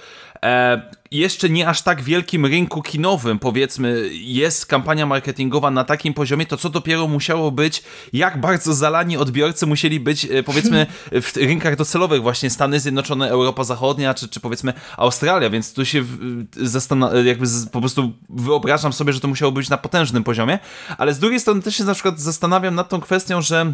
e, 0.44 0.82
jeszcze 1.10 1.48
nie 1.48 1.68
aż 1.68 1.82
tak 1.82 2.02
wielkim 2.02 2.46
rynku 2.46 2.82
kinowym, 2.82 3.38
powiedzmy, 3.38 4.10
jest 4.12 4.66
kampania 4.66 5.06
marketingowa 5.06 5.70
na 5.70 5.84
takim 5.84 6.14
poziomie, 6.14 6.46
to 6.46 6.56
co 6.56 6.70
dopiero 6.70 7.08
musiało 7.08 7.50
być, 7.50 7.82
jak 8.12 8.40
bardzo 8.40 8.74
zalani 8.74 9.16
odbiorcy 9.16 9.66
musieli 9.66 10.00
być, 10.00 10.24
e, 10.24 10.42
powiedzmy, 10.42 10.86
w 11.22 11.36
rynkach 11.36 11.76
docelowych, 11.76 12.22
właśnie 12.22 12.50
Stany 12.50 12.80
Zjednoczone, 12.80 13.30
Europa 13.30 13.64
Zachodnia, 13.64 14.14
czy, 14.14 14.28
czy 14.28 14.40
powiedzmy 14.40 14.72
Australia, 14.96 15.50
więc 15.50 15.72
tu 15.74 15.84
się 15.84 16.04
zastan- 16.56 17.24
jakby 17.24 17.46
po 17.72 17.80
prostu 17.80 18.12
wyobrażam 18.28 18.92
sobie, 18.92 19.12
że 19.12 19.20
to 19.20 19.28
musiało 19.28 19.52
być 19.52 19.68
na 19.68 19.78
potężnym 19.78 20.24
poziomie, 20.24 20.58
ale 20.98 21.14
z 21.14 21.18
drugiej 21.18 21.40
strony 21.40 21.62
też 21.62 21.76
się 21.76 21.84
na 21.84 21.94
przykład 21.94 22.20
zastanawiam 22.20 22.74
nad 22.74 22.88
tą 22.88 23.00
kwestią, 23.00 23.42
że 23.42 23.72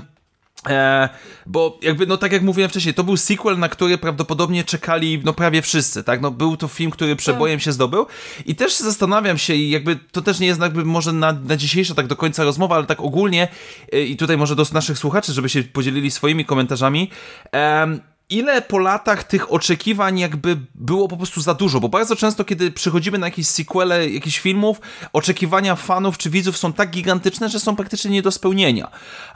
E, 0.66 1.08
bo 1.46 1.78
jakby, 1.82 2.06
no 2.06 2.16
tak 2.16 2.32
jak 2.32 2.42
mówiłem 2.42 2.70
wcześniej, 2.70 2.94
to 2.94 3.04
był 3.04 3.16
sequel, 3.16 3.58
na 3.58 3.68
który 3.68 3.98
prawdopodobnie 3.98 4.64
czekali 4.64 5.20
no 5.24 5.32
prawie 5.32 5.62
wszyscy, 5.62 6.04
tak? 6.04 6.20
No 6.20 6.30
był 6.30 6.56
to 6.56 6.68
film, 6.68 6.90
który 6.90 7.16
przebojem 7.16 7.60
się 7.60 7.72
zdobył 7.72 8.06
i 8.46 8.54
też 8.54 8.76
zastanawiam 8.76 9.38
się 9.38 9.54
i 9.54 9.70
jakby 9.70 9.96
to 9.96 10.22
też 10.22 10.40
nie 10.40 10.46
jest 10.46 10.60
jakby 10.60 10.84
może 10.84 11.12
na, 11.12 11.32
na 11.32 11.56
dzisiejsza 11.56 11.94
tak 11.94 12.06
do 12.06 12.16
końca 12.16 12.44
rozmowa, 12.44 12.76
ale 12.76 12.86
tak 12.86 13.00
ogólnie 13.00 13.48
e, 13.92 14.02
i 14.02 14.16
tutaj 14.16 14.36
może 14.36 14.56
do 14.56 14.66
naszych 14.72 14.98
słuchaczy, 14.98 15.32
żeby 15.32 15.48
się 15.48 15.62
podzielili 15.62 16.10
swoimi 16.10 16.44
komentarzami. 16.44 17.10
E, 17.54 17.98
ile 18.30 18.62
po 18.62 18.78
latach 18.78 19.24
tych 19.24 19.52
oczekiwań 19.52 20.18
jakby 20.18 20.56
było 20.74 21.08
po 21.08 21.16
prostu 21.16 21.40
za 21.40 21.54
dużo, 21.54 21.80
bo 21.80 21.88
bardzo 21.88 22.16
często, 22.16 22.44
kiedy 22.44 22.70
przychodzimy 22.70 23.18
na 23.18 23.26
jakieś 23.26 23.46
sequele 23.46 24.08
jakichś 24.08 24.38
filmów, 24.38 24.80
oczekiwania 25.12 25.76
fanów 25.76 26.18
czy 26.18 26.30
widzów 26.30 26.56
są 26.56 26.72
tak 26.72 26.90
gigantyczne, 26.90 27.48
że 27.48 27.60
są 27.60 27.76
praktycznie 27.76 28.10
nie 28.10 28.22
do 28.22 28.30
spełnienia. 28.30 28.90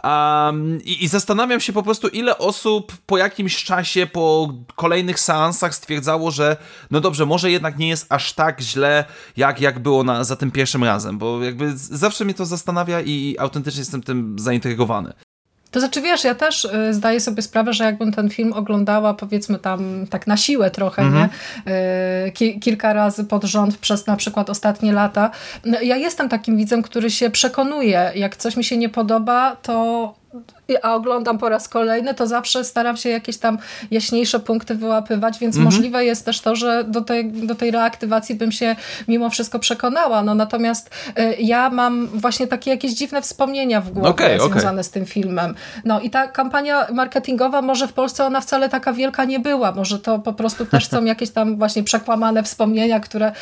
Um, 0.04 0.82
i, 0.84 1.04
I 1.04 1.08
zastanawiam 1.08 1.60
się 1.60 1.72
po 1.72 1.82
prostu, 1.82 2.08
ile 2.08 2.38
osób 2.38 2.92
po 3.06 3.18
jakimś 3.18 3.64
czasie, 3.64 4.06
po 4.06 4.54
kolejnych 4.74 5.20
seansach 5.20 5.74
stwierdzało, 5.74 6.30
że 6.30 6.56
no 6.90 7.00
dobrze, 7.00 7.26
może 7.26 7.50
jednak 7.50 7.78
nie 7.78 7.88
jest 7.88 8.06
aż 8.08 8.32
tak 8.32 8.60
źle, 8.60 9.04
jak, 9.36 9.60
jak 9.60 9.78
było 9.78 10.04
na, 10.04 10.24
za 10.24 10.36
tym 10.36 10.50
pierwszym 10.50 10.84
razem, 10.84 11.18
bo 11.18 11.42
jakby 11.42 11.72
zawsze 11.76 12.24
mnie 12.24 12.34
to 12.34 12.46
zastanawia 12.46 13.00
i, 13.00 13.10
i 13.10 13.38
autentycznie 13.38 13.80
jestem 13.80 14.02
tym 14.02 14.38
zaintrygowany. 14.38 15.12
To 15.72 15.80
znaczy, 15.80 16.00
wiesz, 16.00 16.24
ja 16.24 16.34
też 16.34 16.64
y, 16.64 16.94
zdaję 16.94 17.20
sobie 17.20 17.42
sprawę, 17.42 17.72
że 17.72 17.84
jakbym 17.84 18.12
ten 18.12 18.30
film 18.30 18.52
oglądała, 18.52 19.14
powiedzmy 19.14 19.58
tam 19.58 20.06
tak 20.10 20.26
na 20.26 20.36
siłę 20.36 20.70
trochę, 20.70 21.10
nie? 21.10 21.28
Y, 22.26 22.32
ki 22.32 22.60
kilka 22.60 22.92
razy 22.92 23.24
pod 23.24 23.44
rząd 23.44 23.76
przez 23.76 24.06
na 24.06 24.16
przykład 24.16 24.50
ostatnie 24.50 24.92
lata. 24.92 25.30
No, 25.64 25.80
ja 25.80 25.96
jestem 25.96 26.28
takim 26.28 26.56
widzem, 26.56 26.82
który 26.82 27.10
się 27.10 27.30
przekonuje, 27.30 28.12
jak 28.14 28.36
coś 28.36 28.56
mi 28.56 28.64
się 28.64 28.76
nie 28.76 28.88
podoba, 28.88 29.56
to 29.56 30.21
a 30.82 30.94
oglądam 30.94 31.38
po 31.38 31.48
raz 31.48 31.68
kolejny, 31.68 32.14
to 32.14 32.26
zawsze 32.26 32.64
staram 32.64 32.96
się 32.96 33.08
jakieś 33.08 33.38
tam 33.38 33.58
jaśniejsze 33.90 34.40
punkty 34.40 34.74
wyłapywać, 34.74 35.38
więc 35.38 35.56
mhm. 35.56 35.64
możliwe 35.74 36.04
jest 36.04 36.24
też 36.24 36.40
to, 36.40 36.56
że 36.56 36.84
do 36.84 37.00
tej, 37.00 37.32
do 37.32 37.54
tej 37.54 37.70
reaktywacji 37.70 38.34
bym 38.34 38.52
się 38.52 38.76
mimo 39.08 39.30
wszystko 39.30 39.58
przekonała. 39.58 40.22
No, 40.22 40.34
natomiast 40.34 40.90
y, 41.18 41.36
ja 41.38 41.70
mam 41.70 42.06
właśnie 42.06 42.46
takie 42.46 42.70
jakieś 42.70 42.92
dziwne 42.92 43.22
wspomnienia 43.22 43.80
w 43.80 43.90
głowie 43.90 44.08
okay, 44.08 44.38
związane 44.38 44.70
okay. 44.70 44.84
z 44.84 44.90
tym 44.90 45.06
filmem. 45.06 45.54
No 45.84 46.00
i 46.00 46.10
ta 46.10 46.28
kampania 46.28 46.86
marketingowa 46.92 47.62
może 47.62 47.88
w 47.88 47.92
Polsce 47.92 48.26
ona 48.26 48.40
wcale 48.40 48.68
taka 48.68 48.92
wielka 48.92 49.24
nie 49.24 49.40
była. 49.40 49.72
Może 49.72 49.98
to 49.98 50.18
po 50.18 50.32
prostu 50.32 50.66
też 50.66 50.88
są 50.88 51.04
jakieś 51.12 51.30
tam 51.30 51.56
właśnie 51.56 51.82
przekłamane 51.82 52.42
wspomnienia, 52.42 53.00
które 53.00 53.28
y, 53.30 53.32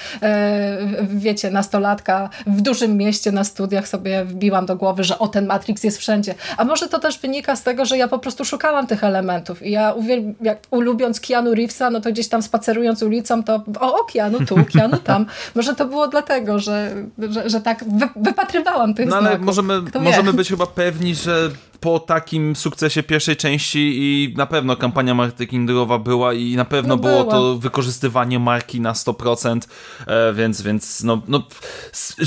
wiecie, 1.02 1.50
nastolatka 1.50 2.30
w 2.46 2.60
dużym 2.60 2.96
mieście 2.96 3.32
na 3.32 3.44
studiach 3.44 3.88
sobie 3.88 4.24
wbiłam 4.24 4.66
do 4.66 4.76
głowy, 4.76 5.04
że 5.04 5.18
o 5.18 5.28
ten 5.28 5.46
Matrix 5.46 5.84
jest 5.84 5.98
wszędzie. 5.98 6.34
A 6.56 6.64
może 6.64 6.79
to 6.88 6.98
też 6.98 7.18
wynika 7.18 7.56
z 7.56 7.62
tego, 7.62 7.84
że 7.84 7.98
ja 7.98 8.08
po 8.08 8.18
prostu 8.18 8.44
szukałam 8.44 8.86
tych 8.86 9.04
elementów 9.04 9.62
i 9.62 9.70
ja 9.70 9.94
jak, 10.40 10.58
ulubiąc 10.70 11.20
Keanu 11.20 11.54
Reevesa, 11.54 11.90
no 11.90 12.00
to 12.00 12.12
gdzieś 12.12 12.28
tam 12.28 12.42
spacerując 12.42 13.02
ulicą, 13.02 13.44
to 13.44 13.64
o, 13.80 14.00
o 14.00 14.04
Keanu 14.04 14.38
tu, 14.46 14.56
Keanu 14.72 14.96
tam. 14.96 15.26
Może 15.56 15.74
to 15.74 15.86
było 15.86 16.08
dlatego, 16.08 16.58
że, 16.58 16.94
że, 17.18 17.50
że 17.50 17.60
tak 17.60 17.84
wy, 17.84 18.08
wypatrywałam 18.16 18.94
tych 18.94 19.08
no, 19.08 19.16
ale 19.16 19.28
znaków. 19.28 19.46
możemy, 19.46 19.82
możemy 20.00 20.32
być 20.32 20.48
chyba 20.48 20.66
pewni, 20.66 21.14
że 21.14 21.50
po 21.80 22.00
takim 22.00 22.56
sukcesie 22.56 23.02
pierwszej 23.02 23.36
części 23.36 23.92
i 23.96 24.34
na 24.36 24.46
pewno 24.46 24.76
kampania 24.76 25.14
marketingowa 25.14 25.98
była 25.98 26.32
i 26.32 26.56
na 26.56 26.64
pewno 26.64 26.96
no 26.96 27.02
było 27.02 27.24
to 27.24 27.58
wykorzystywanie 27.58 28.38
marki 28.38 28.80
na 28.80 28.92
100%, 28.92 29.60
e, 30.06 30.32
więc, 30.32 30.62
więc 30.62 31.02
no, 31.02 31.22
no 31.28 31.42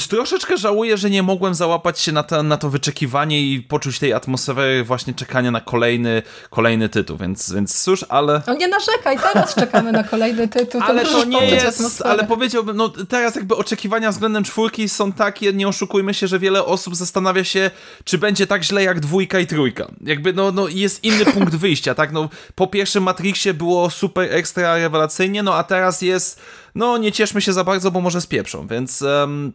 troszeczkę 0.10 0.58
żałuję, 0.58 0.98
że 0.98 1.10
nie 1.10 1.24
mogłem 1.24 1.56
załapać 1.56 2.00
się 2.00 2.12
na 2.12 2.24
to, 2.24 2.44
na 2.44 2.58
to 2.58 2.70
wyczekiwanie 2.70 3.42
i 3.42 3.62
poczuć 3.62 4.00
tej 4.00 4.14
atmosfery 4.14 4.84
właśnie 4.84 5.14
czekania 5.14 5.52
na 5.52 5.62
kolejny, 5.62 6.22
kolejny 6.50 6.90
tytuł, 6.90 7.18
więc, 7.18 7.54
więc 7.54 7.84
cóż, 7.84 8.06
ale... 8.10 8.42
No 8.48 8.54
nie 8.54 8.68
narzekaj, 8.68 9.18
teraz 9.34 9.56
czekamy 9.56 9.92
na 9.92 10.04
kolejny 10.04 10.48
tytuł. 10.48 10.82
To 10.82 10.88
ale 10.88 11.06
to 11.06 11.24
nie 11.24 11.46
jest, 11.46 11.78
atmosferę. 11.78 12.10
ale 12.10 12.24
powiedziałbym, 12.24 12.78
no 12.78 12.90
teraz 12.90 13.36
jakby 13.36 13.56
oczekiwania 13.56 14.12
względem 14.12 14.44
czwórki 14.44 14.90
są 14.90 15.12
takie, 15.12 15.54
nie 15.54 15.68
oszukujmy 15.68 16.14
się, 16.14 16.28
że 16.28 16.40
wiele 16.40 16.66
osób 16.66 16.96
zastanawia 16.96 17.44
się, 17.44 17.72
czy 18.04 18.18
będzie 18.18 18.48
tak 18.48 18.64
źle 18.64 18.84
jak 18.84 19.00
dwójka 19.00 19.43
trójka. 19.48 19.88
Jakby 20.04 20.34
no, 20.34 20.52
no 20.52 20.68
jest 20.68 21.04
inny 21.04 21.26
punkt 21.26 21.56
wyjścia, 21.56 21.96
tak? 21.96 22.12
No 22.12 22.30
po 22.56 22.68
pierwszym 22.68 23.04
Matrixie 23.04 23.54
było 23.54 23.90
super 23.90 24.34
ekstra 24.34 24.76
rewelacyjnie, 24.76 25.44
no 25.44 25.56
a 25.56 25.64
teraz 25.64 26.02
jest 26.02 26.42
no 26.76 26.98
nie 26.98 27.12
cieszmy 27.12 27.42
się 27.42 27.54
za 27.54 27.64
bardzo, 27.64 27.92
bo 27.92 28.02
może 28.02 28.22
spieprzą, 28.22 28.68
więc... 28.68 29.02
Um... 29.02 29.54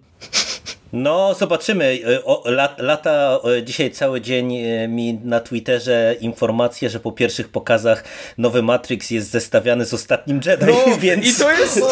No, 0.93 1.35
zobaczymy. 1.35 1.99
E, 2.07 2.25
o, 2.25 2.45
lata 2.79 3.39
e, 3.59 3.63
dzisiaj 3.63 3.91
cały 3.91 4.21
dzień 4.21 4.57
e, 4.57 4.89
mi 4.89 5.15
na 5.15 5.41
Twitterze 5.41 6.17
informacje, 6.21 6.91
że 6.91 7.01
po 7.01 7.13
pierwszych 7.13 7.49
pokazach 7.49 8.05
nowy 8.39 8.63
Matrix 8.63 9.11
jest 9.11 9.31
zestawiany 9.31 9.85
z 9.85 9.95
ostatnim 9.95 10.41
Jedi, 10.47 10.67
no, 10.67 10.97
więc... 11.01 11.27
I 11.27 11.41
to 11.41 11.51
jest... 11.53 11.77
I, 11.77 11.83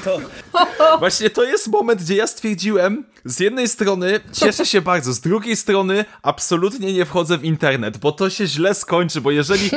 to... 0.04 0.20
Właśnie 0.98 1.30
to 1.30 1.44
jest 1.44 1.68
moment, 1.68 2.02
gdzie 2.02 2.16
ja 2.16 2.26
stwierdziłem, 2.26 3.04
z 3.24 3.40
jednej 3.40 3.68
strony 3.68 4.20
cieszę 4.32 4.66
się 4.66 4.80
bardzo, 4.80 5.12
z 5.12 5.20
drugiej 5.20 5.56
strony 5.56 6.04
absolutnie 6.22 6.92
nie 6.92 7.04
wchodzę 7.04 7.38
w 7.38 7.44
internet, 7.44 7.98
bo 7.98 8.12
to 8.12 8.30
się 8.30 8.46
źle 8.46 8.74
skończy, 8.74 9.20
bo 9.20 9.30
jeżeli... 9.30 9.70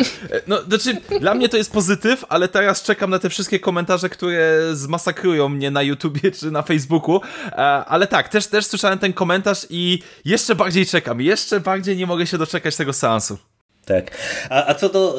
No, 0.48 0.62
znaczy, 0.62 0.98
dla 1.20 1.34
mnie 1.34 1.50
to 1.50 1.58
jest 1.58 1.72
pozytyw, 1.72 2.26
ale 2.30 2.48
teraz 2.48 2.84
czekam 2.84 3.10
na 3.10 3.20
te 3.20 3.30
wszystkie 3.30 3.60
komentarze, 3.60 4.10
które 4.10 4.60
zmasakrują 4.74 5.50
mnie 5.50 5.72
na 5.72 5.82
YouTubie 5.82 6.32
czy 6.32 6.52
na 6.52 6.62
Facebooku, 6.62 7.22
ale 7.86 8.08
tak, 8.08 8.23
tak, 8.24 8.32
też, 8.32 8.48
też 8.48 8.66
słyszałem 8.66 9.00
ten 9.00 9.14
komentarz 9.14 9.68
i 9.70 10.00
jeszcze 10.26 10.56
bardziej 10.56 10.86
czekam, 10.86 11.22
jeszcze 11.22 11.60
bardziej 11.60 11.98
nie 11.98 12.08
mogę 12.08 12.28
się 12.28 12.38
doczekać 12.38 12.76
tego 12.76 12.94
seansu. 12.94 13.38
Tak. 13.86 14.12
A, 14.50 14.68
a 14.68 14.74
co 14.74 14.90
do 14.90 15.16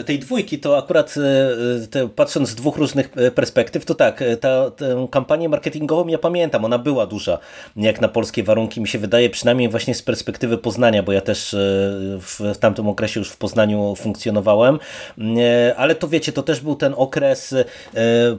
y, 0.00 0.04
tej 0.04 0.18
dwójki, 0.18 0.58
to 0.58 0.78
akurat 0.78 1.14
y, 1.16 1.88
te, 1.88 2.08
patrząc 2.08 2.48
z 2.48 2.54
dwóch 2.54 2.76
różnych 2.76 3.10
perspektyw, 3.34 3.84
to 3.84 3.94
tak, 3.94 4.24
ta, 4.40 4.70
tę 4.70 5.06
kampanię 5.10 5.48
marketingową 5.48 6.06
ja 6.08 6.18
pamiętam, 6.18 6.64
ona 6.64 6.78
była 6.78 7.06
duża, 7.06 7.38
jak 7.76 8.00
na 8.00 8.08
polskie 8.08 8.42
warunki, 8.42 8.80
mi 8.80 8.88
się 8.88 8.98
wydaje, 8.98 9.30
przynajmniej 9.30 9.68
właśnie 9.68 9.94
z 9.94 10.02
perspektywy 10.02 10.58
Poznania, 10.58 11.02
bo 11.02 11.12
ja 11.12 11.20
też 11.20 11.54
y, 11.54 11.58
w, 12.20 12.40
w 12.54 12.58
tamtym 12.58 12.88
okresie 12.88 13.20
już 13.20 13.30
w 13.30 13.36
Poznaniu 13.36 13.94
funkcjonowałem, 13.96 14.78
ale 15.76 15.94
to 15.94 16.08
wiecie, 16.08 16.32
to 16.32 16.42
też 16.42 16.60
był 16.60 16.76
ten 16.76 16.94
okres 16.96 17.54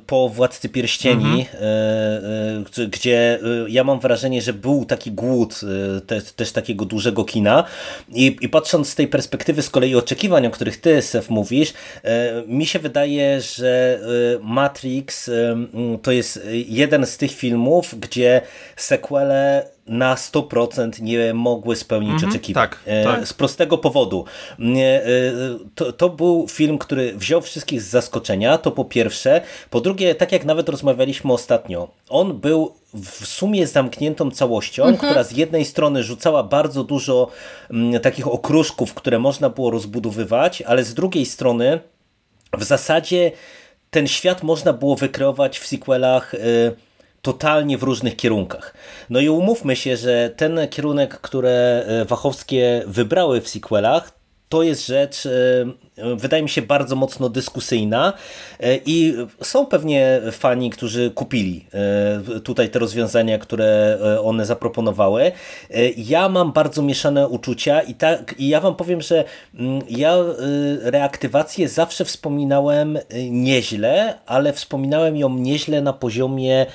po 0.08 0.30
Władcy 0.30 0.70
Pierścieni, 0.70 1.48
mhm. 1.52 2.90
gdzie 2.92 3.40
ja 3.68 3.84
mam 3.84 4.00
wrażenie, 4.00 4.42
że 4.42 4.54
był 4.54 4.86
taki 4.86 5.12
głód 5.12 5.62
te, 6.08 6.22
też 6.22 6.52
takiego 6.52 6.86
dużego 6.86 7.26
kina 7.26 7.64
i, 8.10 8.38
i 8.42 8.50
patrząc 8.50 8.90
z 8.90 8.96
tej 8.96 9.08
perspektywy 9.14 9.62
z 9.62 9.70
kolei 9.70 9.96
oczekiwań, 9.96 10.48
o 10.48 10.52
których 10.52 10.82
ty, 10.82 11.02
Sef, 11.02 11.30
mówisz, 11.30 11.74
e, 12.04 12.44
mi 12.48 12.66
się 12.66 12.80
wydaje, 12.80 13.42
że 13.42 14.00
e, 14.36 14.40
Matrix 14.42 15.30
e, 15.30 15.56
to 16.02 16.12
jest 16.12 16.40
jeden 16.68 17.06
z 17.06 17.18
tych 17.18 17.32
filmów, 17.32 18.00
gdzie 18.00 18.42
sequele 18.76 19.70
na 19.88 20.16
100% 20.16 21.02
nie 21.02 21.34
mogły 21.34 21.76
spełnić 21.76 22.22
-hmm, 22.22 22.30
oczekiwań. 22.30 22.70
Tak, 22.70 22.80
tak. 23.04 23.28
Z 23.28 23.34
prostego 23.34 23.78
powodu. 23.78 24.26
To, 25.76 25.94
to 25.94 26.10
był 26.10 26.48
film, 26.50 26.78
który 26.78 27.14
wziął 27.16 27.42
wszystkich 27.42 27.82
z 27.82 27.90
zaskoczenia, 27.90 28.58
to 28.58 28.72
po 28.72 28.86
pierwsze. 28.86 29.42
Po 29.70 29.82
drugie, 29.82 30.16
tak 30.16 30.32
jak 30.32 30.46
nawet 30.46 30.70
rozmawialiśmy 30.70 31.34
ostatnio, 31.34 31.88
on 32.10 32.40
był 32.40 32.74
w 32.94 33.28
sumie 33.28 33.68
zamkniętą 33.68 34.32
całością, 34.32 34.84
mhm. 34.84 34.98
która 34.98 35.24
z 35.24 35.32
jednej 35.32 35.66
strony 35.66 36.04
rzucała 36.04 36.44
bardzo 36.44 36.84
dużo 36.84 37.28
m, 37.70 38.00
takich 38.02 38.28
okruszków, 38.28 38.94
które 38.94 39.20
można 39.20 39.50
było 39.50 39.72
rozbudowywać, 39.72 40.62
ale 40.62 40.84
z 40.84 40.94
drugiej 40.94 41.26
strony 41.26 41.80
w 42.58 42.64
zasadzie 42.64 43.32
ten 43.90 44.08
świat 44.08 44.44
można 44.44 44.74
było 44.74 44.96
wykreować 44.96 45.60
w 45.60 45.68
sequelach 45.68 46.34
y, 46.34 46.38
totalnie 47.22 47.78
w 47.78 47.84
różnych 47.84 48.16
kierunkach. 48.16 48.74
No 49.10 49.20
i 49.20 49.30
umówmy 49.30 49.76
się, 49.76 49.98
że 49.98 50.30
ten 50.38 50.68
kierunek, 50.70 51.22
które 51.22 51.86
y, 52.02 52.06
Wachowskie 52.06 52.84
wybrały 52.88 53.42
w 53.42 53.50
sequelach, 53.50 54.12
to 54.54 54.64
jest 54.64 54.88
rzecz, 54.88 55.28
wydaje 56.16 56.44
mi 56.44 56.50
się, 56.50 56.62
bardzo 56.62 56.96
mocno 56.96 57.30
dyskusyjna 57.30 58.14
i 58.86 59.16
są 59.42 59.66
pewnie 59.66 60.22
fani, 60.32 60.70
którzy 60.70 61.12
kupili 61.12 61.66
tutaj 62.44 62.70
te 62.70 62.80
rozwiązania, 62.80 63.38
które 63.38 63.98
one 64.24 64.46
zaproponowały. 64.46 65.32
Ja 65.98 66.30
mam 66.30 66.52
bardzo 66.52 66.82
mieszane 66.82 67.28
uczucia 67.28 67.82
i, 67.82 67.94
tak, 67.94 68.36
i 68.38 68.48
ja 68.48 68.62
wam 68.62 68.76
powiem, 68.76 69.02
że 69.02 69.24
mm, 69.56 69.82
ja 69.90 70.16
reaktywację 70.82 71.70
zawsze 71.70 72.06
wspominałem 72.06 72.98
nieźle, 73.30 74.20
ale 74.26 74.54
wspominałem 74.54 75.18
ją 75.18 75.30
nieźle 75.30 75.82
na 75.82 75.94
poziomie 75.94 76.66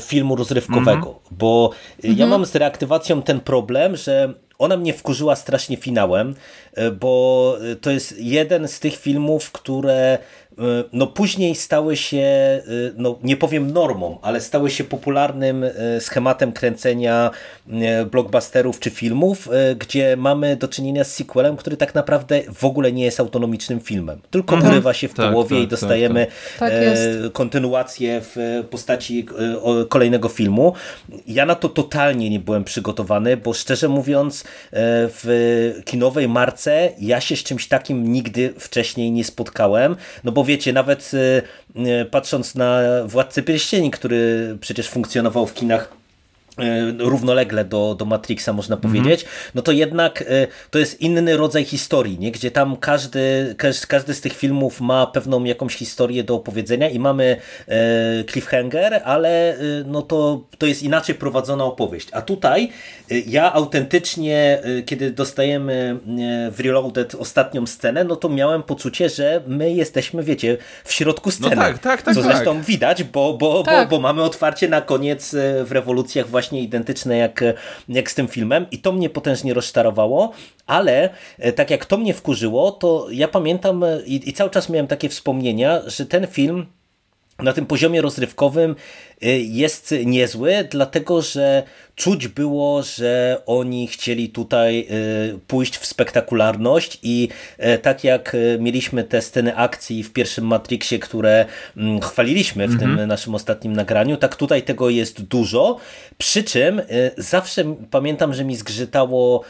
filmu 0.00 0.36
rozrywkowego, 0.36 0.92
mm 0.92 1.18
-hmm. 1.18 1.28
bo 1.30 1.70
ja 2.02 2.10
mhm. 2.10 2.30
mam 2.30 2.46
z 2.46 2.54
reaktywacją 2.54 3.22
ten 3.22 3.40
problem, 3.40 3.96
że 3.96 4.34
ona 4.64 4.76
mnie 4.76 4.92
wkurzyła 4.92 5.36
strasznie 5.36 5.76
finałem, 5.76 6.34
e, 6.74 6.90
bo 6.90 7.56
to 7.80 7.90
jest 7.90 8.14
jeden 8.18 8.68
z 8.68 8.80
tych 8.80 8.96
filmów, 8.96 9.52
które 9.52 10.18
E, 10.43 10.43
no 10.92 11.06
później 11.06 11.54
stały 11.54 11.96
się, 11.96 12.18
e, 12.18 12.62
no 12.96 13.18
nie 13.22 13.36
powiem 13.36 13.72
normą, 13.72 14.18
ale 14.22 14.40
stały 14.40 14.70
się 14.70 14.84
popularnym 14.84 15.64
e, 15.64 16.00
schematem 16.00 16.52
kręcenia 16.52 17.30
blockbusterów 18.10 18.80
czy 18.80 18.90
filmów, 18.90 19.48
gdzie 19.78 20.16
mamy 20.16 20.56
do 20.56 20.68
czynienia 20.68 21.04
z 21.04 21.14
sequelem, 21.14 21.56
który 21.56 21.76
tak 21.76 21.94
naprawdę 21.94 22.42
w 22.54 22.64
ogóle 22.64 22.92
nie 22.92 23.04
jest 23.04 23.20
autonomicznym 23.20 23.80
filmem, 23.80 24.20
tylko 24.30 24.54
mhm. 24.54 24.72
urywa 24.72 24.94
się 24.94 25.08
w 25.08 25.14
tak, 25.14 25.30
połowie 25.30 25.56
tak, 25.56 25.64
i 25.64 25.68
dostajemy 25.68 26.26
tak, 26.58 26.72
tak. 26.72 27.32
kontynuację 27.32 28.20
w 28.22 28.64
postaci 28.70 29.26
kolejnego 29.88 30.28
filmu. 30.28 30.72
Ja 31.26 31.46
na 31.46 31.54
to 31.54 31.68
totalnie 31.68 32.30
nie 32.30 32.40
byłem 32.40 32.64
przygotowany, 32.64 33.36
bo 33.36 33.52
szczerze 33.52 33.88
mówiąc 33.88 34.44
w 34.72 35.72
kinowej 35.84 36.28
marce 36.28 36.90
ja 36.98 37.20
się 37.20 37.36
z 37.36 37.42
czymś 37.42 37.68
takim 37.68 38.12
nigdy 38.12 38.54
wcześniej 38.58 39.10
nie 39.10 39.24
spotkałem, 39.24 39.96
no 40.24 40.32
bo 40.32 40.43
wiecie, 40.44 40.72
nawet 40.72 41.10
y, 41.14 41.42
y, 41.76 42.04
patrząc 42.04 42.54
na 42.54 42.80
Władcę 43.06 43.42
Pierścieni, 43.42 43.90
który 43.90 44.56
przecież 44.60 44.88
funkcjonował 44.88 45.46
w 45.46 45.54
kinach 45.54 46.03
równolegle 46.98 47.64
do, 47.64 47.94
do 47.94 48.04
Matrixa 48.04 48.52
można 48.52 48.76
mhm. 48.76 48.94
powiedzieć, 48.94 49.24
no 49.54 49.62
to 49.62 49.72
jednak 49.72 50.22
e, 50.22 50.46
to 50.70 50.78
jest 50.78 51.00
inny 51.00 51.36
rodzaj 51.36 51.64
historii, 51.64 52.18
nie? 52.18 52.32
gdzie 52.32 52.50
tam 52.50 52.76
każdy, 52.76 53.54
każdy 53.88 54.14
z 54.14 54.20
tych 54.20 54.32
filmów 54.36 54.80
ma 54.80 55.06
pewną 55.06 55.44
jakąś 55.44 55.74
historię 55.74 56.24
do 56.24 56.34
opowiedzenia 56.34 56.88
i 56.88 56.98
mamy 56.98 57.36
e, 57.68 58.24
cliffhanger, 58.24 59.00
ale 59.04 59.56
no 59.86 60.02
to, 60.02 60.44
to 60.58 60.66
jest 60.66 60.82
inaczej 60.82 61.14
prowadzona 61.14 61.64
opowieść. 61.64 62.08
A 62.12 62.22
tutaj 62.22 62.68
ja 63.26 63.52
autentycznie, 63.52 64.62
kiedy 64.86 65.10
dostajemy 65.10 65.98
w 66.50 66.60
Reloaded 66.60 67.14
ostatnią 67.14 67.66
scenę, 67.66 68.04
no 68.04 68.16
to 68.16 68.28
miałem 68.28 68.62
poczucie, 68.62 69.08
że 69.08 69.42
my 69.46 69.72
jesteśmy, 69.72 70.22
wiecie, 70.22 70.56
w 70.84 70.92
środku 70.92 71.28
no 71.28 71.32
sceny. 71.32 71.56
No 71.56 71.62
tak, 71.62 71.78
tak, 71.78 72.02
tak. 72.02 72.14
Co 72.14 72.22
tak. 72.22 72.32
zresztą 72.32 72.62
widać, 72.62 73.04
bo, 73.04 73.34
bo, 73.34 73.62
tak. 73.62 73.88
bo, 73.88 73.96
bo 73.96 74.02
mamy 74.02 74.22
otwarcie 74.22 74.68
na 74.68 74.80
koniec 74.80 75.34
w 75.64 75.72
rewolucjach 75.72 76.28
właśnie 76.28 76.43
właśnie 76.44 76.62
identyczne 76.62 77.16
jak, 77.16 77.44
jak 77.88 78.10
z 78.10 78.14
tym 78.14 78.28
filmem 78.28 78.66
i 78.70 78.78
to 78.78 78.92
mnie 78.92 79.10
potężnie 79.10 79.54
rozczarowało, 79.54 80.32
ale 80.66 81.10
e, 81.38 81.52
tak 81.52 81.70
jak 81.70 81.86
to 81.86 81.96
mnie 81.96 82.14
wkurzyło, 82.14 82.70
to 82.72 83.06
ja 83.10 83.28
pamiętam 83.28 83.84
e, 83.84 84.00
i, 84.06 84.28
i 84.28 84.32
cały 84.32 84.50
czas 84.50 84.68
miałem 84.68 84.86
takie 84.86 85.08
wspomnienia, 85.08 85.80
że 85.86 86.06
ten 86.06 86.26
film 86.26 86.66
na 87.38 87.52
tym 87.52 87.66
poziomie 87.66 88.02
rozrywkowym 88.02 88.76
jest 89.38 89.94
niezły, 90.04 90.68
dlatego 90.70 91.22
że 91.22 91.62
czuć 91.96 92.28
było, 92.28 92.82
że 92.82 93.42
oni 93.46 93.86
chcieli 93.86 94.28
tutaj 94.28 94.86
y, 95.34 95.38
pójść 95.46 95.76
w 95.76 95.86
spektakularność 95.86 96.98
i 97.02 97.28
y, 97.58 97.78
tak 97.78 98.04
jak 98.04 98.36
mieliśmy 98.58 99.04
te 99.04 99.22
sceny 99.22 99.56
akcji 99.56 100.02
w 100.02 100.12
pierwszym 100.12 100.46
Matrixie, 100.46 100.98
które 100.98 101.46
mm, 101.76 102.00
chwaliliśmy 102.00 102.68
w 102.68 102.74
-hmm. 102.74 102.78
tym 102.78 102.90
mhm. 102.90 103.08
naszym 103.08 103.34
ostatnim 103.34 103.72
nagraniu, 103.72 104.16
tak 104.16 104.36
tutaj 104.36 104.62
tego 104.62 104.90
jest 104.90 105.22
dużo, 105.22 105.76
przy 106.18 106.44
czym 106.44 106.82
zawsze 107.18 107.76
pamiętam, 107.90 108.34
że 108.34 108.44
mi 108.44 108.56
zgrzytało 108.56 109.44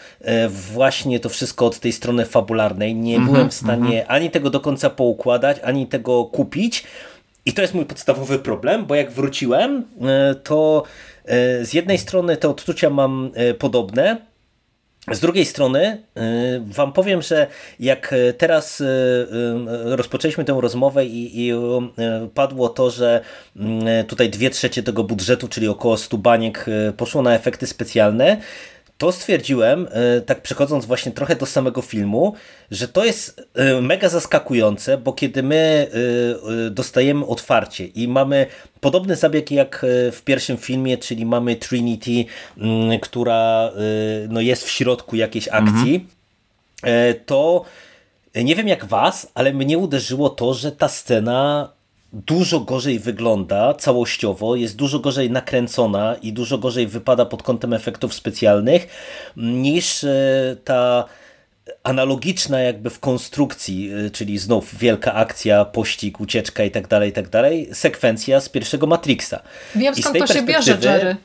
właśnie 0.49 1.21
to 1.21 1.29
wszystko 1.29 1.67
od 1.67 1.79
tej 1.79 1.93
strony 1.93 2.25
fabularnej. 2.27 2.95
Nie 2.95 3.19
-hmm. 3.19 3.25
byłem 3.25 3.51
w 3.51 3.55
stanie 3.55 4.03
-hmm. 4.03 4.05
ani 4.09 4.31
tego 4.31 4.51
do 4.51 4.61
końca 4.61 4.91
poukładać, 4.91 5.57
ani 5.63 5.87
tego 5.87 6.25
kupić, 6.25 6.85
i 7.47 7.53
to 7.53 7.63
jest 7.63 7.75
mój 7.75 7.85
podstawowy 7.85 8.39
problem, 8.39 8.87
bo 8.87 8.95
jak 8.95 9.11
wróciłem, 9.11 9.85
e, 10.01 10.35
to 10.35 10.83
e, 11.25 11.65
z 11.65 11.75
jednej 11.75 11.99
strony 11.99 12.37
te 12.37 12.49
odczucia 12.49 12.91
mam 12.91 13.31
e, 13.35 13.55
podobne, 13.55 14.35
z 15.13 15.21
drugiej 15.21 15.45
strony 15.45 16.03
wam 16.67 16.93
powiem, 16.93 17.23
że 17.23 17.47
jak 17.81 18.15
teraz 18.39 18.83
rozpoczęliśmy 19.85 20.45
tę 20.45 20.59
rozmowę 20.61 21.07
i, 21.07 21.47
i 21.47 21.53
padło 22.35 22.69
to, 22.69 22.91
że 22.91 23.21
mm, 23.57 24.07
tutaj 24.07 24.31
dwie 24.31 24.51
trzecie 24.51 24.83
tego 24.83 25.05
budżetu, 25.05 25.49
czyli 25.49 25.69
około 25.69 25.97
100 25.97 26.19
baniek 26.19 26.67
poszło 26.97 27.23
na 27.23 27.35
efekty 27.35 27.67
specjalne, 27.67 28.41
to 28.99 29.13
stwierdziłem, 29.13 29.89
e, 29.91 30.21
tak 30.21 30.43
przechodząc 30.43 30.87
właśnie 30.87 31.13
trochę 31.13 31.37
do 31.37 31.47
samego 31.47 31.83
filmu, 31.83 32.35
że 32.71 32.89
to 32.89 33.05
jest 33.05 33.49
e, 33.55 33.81
mega 33.81 34.09
zaskakujące, 34.09 34.99
bo 34.99 35.13
kiedy 35.13 35.43
my 35.43 35.89
e, 36.67 36.71
dostajemy 36.71 37.27
otwarcie 37.27 37.87
i 37.87 38.09
mamy 38.09 38.47
podobny 38.81 39.17
zabieg 39.17 39.51
jak 39.51 39.87
w 40.13 40.23
pierwszym 40.25 40.57
filmie, 40.57 40.99
czyli 40.99 41.27
mamy 41.27 41.57
Trinity, 41.57 42.25
mm, 42.59 43.01
która 43.01 43.73
no 44.29 44.41
jest 44.41 44.65
w 44.65 44.71
środku 44.71 45.17
jakiejś 45.17 45.49
akcji, 45.49 46.09
mhm. 46.83 47.15
to 47.27 47.65
nie 48.35 48.57
wiem 48.57 48.69
jak 48.69 48.85
was, 48.85 49.31
ale 49.35 49.53
mnie 49.53 49.79
uderzyło 49.79 50.31
to, 50.31 50.55
że 50.55 50.73
ta 50.73 50.89
scena 50.89 51.73
dużo 52.15 52.61
gorzej 52.61 52.99
wygląda 52.99 53.75
całościowo, 53.75 54.57
jest 54.57 54.77
dużo 54.77 54.99
gorzej 54.99 55.31
nakręcona 55.31 56.17
i 56.23 56.33
dużo 56.33 56.59
gorzej 56.59 56.87
wypada 56.87 57.27
pod 57.27 57.43
kątem 57.43 57.73
efektów 57.73 58.15
specjalnych 58.15 58.87
niż 59.37 60.05
e, 60.05 60.57
ta 60.65 61.05
analogiczna 61.83 62.61
jakby 62.61 62.91
w 62.91 63.01
konstrukcji, 63.01 63.91
e, 64.07 64.11
czyli 64.11 64.39
znów 64.39 64.79
wielka 64.79 65.15
akcja, 65.15 65.65
pościg, 65.65 66.21
ucieczka 66.21 66.65
i 66.65 66.71
tak 66.71 66.89
dalej, 66.89 67.11
i 67.11 67.13
tak 67.13 67.29
dalej, 67.29 67.69
sekwencja 67.73 68.41
z 68.41 68.49
pierwszego 68.49 68.87
Matrixa. 68.87 69.43
Wiem 69.75 69.95
skąd 69.95 70.19
to 70.19 70.27
się 70.27 70.43
bierze, 70.43 70.79
Jerry. 70.83 71.17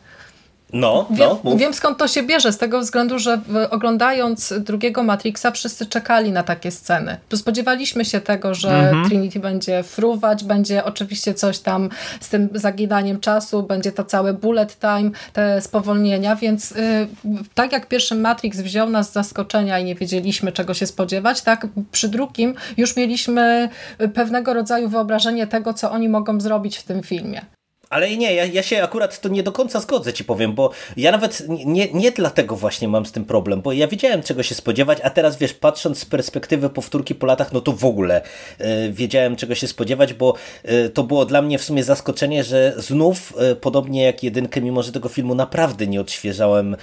No, 0.74 1.08
wiem, 1.12 1.30
no, 1.44 1.58
wiem 1.58 1.74
skąd 1.74 1.98
to 1.98 2.08
się 2.08 2.24
bierze, 2.24 2.52
z 2.52 2.58
tego 2.58 2.80
względu, 2.80 3.20
że 3.20 3.42
oglądając 3.70 4.54
drugiego 4.60 5.04
Matrixa 5.04 5.52
wszyscy 5.54 5.86
czekali 5.86 6.32
na 6.32 6.44
takie 6.44 6.72
sceny. 6.72 7.18
Spodziewaliśmy 7.36 8.06
się 8.06 8.22
tego, 8.22 8.54
że 8.54 8.70
mhm. 8.70 9.06
Trinity 9.06 9.40
będzie 9.40 9.84
fruwać, 9.84 10.44
będzie 10.44 10.84
oczywiście 10.84 11.34
coś 11.34 11.60
tam 11.60 11.90
z 12.20 12.30
tym 12.30 12.50
zaginaniem 12.54 13.20
czasu, 13.20 13.64
będzie 13.64 13.92
to 13.92 14.04
cały 14.04 14.34
bullet 14.34 14.80
time, 14.80 15.12
te 15.34 15.62
spowolnienia, 15.62 16.36
więc 16.36 16.72
y, 16.72 17.08
tak 17.54 17.72
jak 17.72 17.88
pierwszy 17.88 18.16
Matrix 18.16 18.60
wziął 18.60 18.90
nas 18.90 19.10
z 19.10 19.14
zaskoczenia 19.14 19.80
i 19.80 19.84
nie 19.84 19.96
wiedzieliśmy 19.96 20.52
czego 20.52 20.74
się 20.74 20.88
spodziewać, 20.88 21.42
tak 21.42 21.68
przy 21.92 22.10
drugim 22.10 22.56
już 22.78 22.96
mieliśmy 22.96 23.70
pewnego 24.14 24.54
rodzaju 24.54 24.90
wyobrażenie 24.90 25.48
tego, 25.48 25.74
co 25.74 25.92
oni 25.92 26.10
mogą 26.10 26.40
zrobić 26.42 26.78
w 26.78 26.84
tym 26.84 27.04
filmie. 27.04 27.42
Ale 27.90 28.18
nie, 28.18 28.34
ja, 28.34 28.46
ja 28.46 28.64
się 28.64 28.84
akurat 28.84 29.22
to 29.22 29.30
nie 29.30 29.44
do 29.44 29.52
końca 29.52 29.80
zgodzę 29.80 30.14
ci 30.14 30.24
powiem, 30.24 30.54
bo 30.54 30.72
ja 30.98 31.12
nawet 31.12 31.44
nie, 31.48 31.94
nie 31.94 32.12
dlatego 32.12 32.56
właśnie 32.56 32.88
mam 32.88 33.06
z 33.06 33.12
tym 33.12 33.26
problem, 33.26 33.62
bo 33.62 33.74
ja 33.74 33.88
wiedziałem 33.88 34.24
czego 34.24 34.44
się 34.44 34.56
spodziewać, 34.56 35.00
a 35.04 35.10
teraz 35.10 35.38
wiesz, 35.38 35.54
patrząc 35.54 36.00
z 36.00 36.06
perspektywy 36.06 36.70
powtórki 36.70 37.16
po 37.16 37.26
latach, 37.26 37.54
no 37.54 37.62
to 37.62 37.72
w 37.72 37.86
ogóle 37.86 38.22
y, 38.62 38.92
wiedziałem 38.92 39.36
czego 39.36 39.56
się 39.56 39.68
spodziewać, 39.68 40.14
bo 40.14 40.34
y, 40.70 40.90
to 40.90 41.04
było 41.04 41.26
dla 41.26 41.42
mnie 41.42 41.58
w 41.58 41.64
sumie 41.64 41.84
zaskoczenie, 41.84 42.44
że 42.44 42.74
znów, 42.78 43.34
y, 43.52 43.56
podobnie 43.56 44.04
jak 44.04 44.24
jedynkę, 44.24 44.62
mimo 44.62 44.84
że 44.84 44.92
tego 44.92 45.10
filmu 45.10 45.36
naprawdę 45.36 45.88
nie 45.88 46.02
odświeżałem 46.02 46.76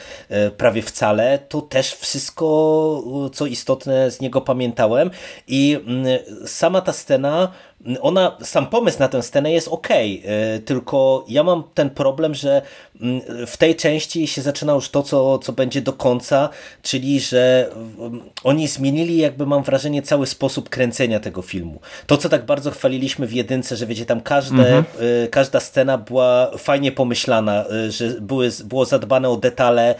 prawie 0.56 0.82
wcale, 0.82 1.38
to 1.48 1.60
też 1.60 1.94
wszystko, 1.94 3.30
co 3.32 3.46
istotne 3.46 4.10
z 4.10 4.20
niego 4.20 4.40
pamiętałem 4.40 5.10
i 5.48 5.78
mm, 5.86 6.06
sama 6.46 6.80
ta 6.80 6.92
scena 6.92 7.52
ona, 8.00 8.36
sam 8.42 8.66
pomysł 8.66 8.98
na 8.98 9.08
tę 9.08 9.22
scenę 9.22 9.52
jest 9.52 9.68
ok, 9.68 9.88
e, 9.90 10.58
tylko 10.58 11.24
ja 11.28 11.42
mam 11.42 11.62
ten 11.74 11.90
problem, 11.90 12.34
że 12.34 12.62
mm, 13.00 13.20
w 13.46 13.56
tej 13.56 13.76
części 13.76 14.26
się 14.26 14.42
zaczyna 14.42 14.72
już 14.72 14.88
to, 14.88 15.02
co, 15.02 15.38
co 15.38 15.52
będzie 15.52 15.82
do 15.82 15.92
końca, 15.92 16.48
czyli 16.82 17.20
że 17.20 17.70
mm, 17.98 18.30
oni 18.44 18.68
zmienili 18.68 19.16
jakby 19.16 19.46
mam 19.46 19.62
wrażenie 19.62 20.02
cały 20.02 20.26
sposób 20.26 20.68
kręcenia 20.68 21.20
tego 21.20 21.42
filmu. 21.42 21.80
To, 22.06 22.16
co 22.16 22.28
tak 22.28 22.46
bardzo 22.46 22.70
chwaliliśmy 22.70 23.26
w 23.26 23.32
jedynce, 23.32 23.76
że 23.76 23.86
wiecie, 23.86 24.06
tam 24.06 24.20
każde, 24.20 24.76
mhm. 24.76 24.84
E, 25.24 25.28
każda 25.28 25.60
scena 25.60 25.98
była 25.98 26.50
fajnie 26.58 26.92
pomyślana, 26.92 27.64
e, 27.66 27.90
że 27.90 28.08
były, 28.20 28.50
było 28.64 28.84
zadbane 28.84 29.28
o 29.28 29.36
detale, 29.36 29.94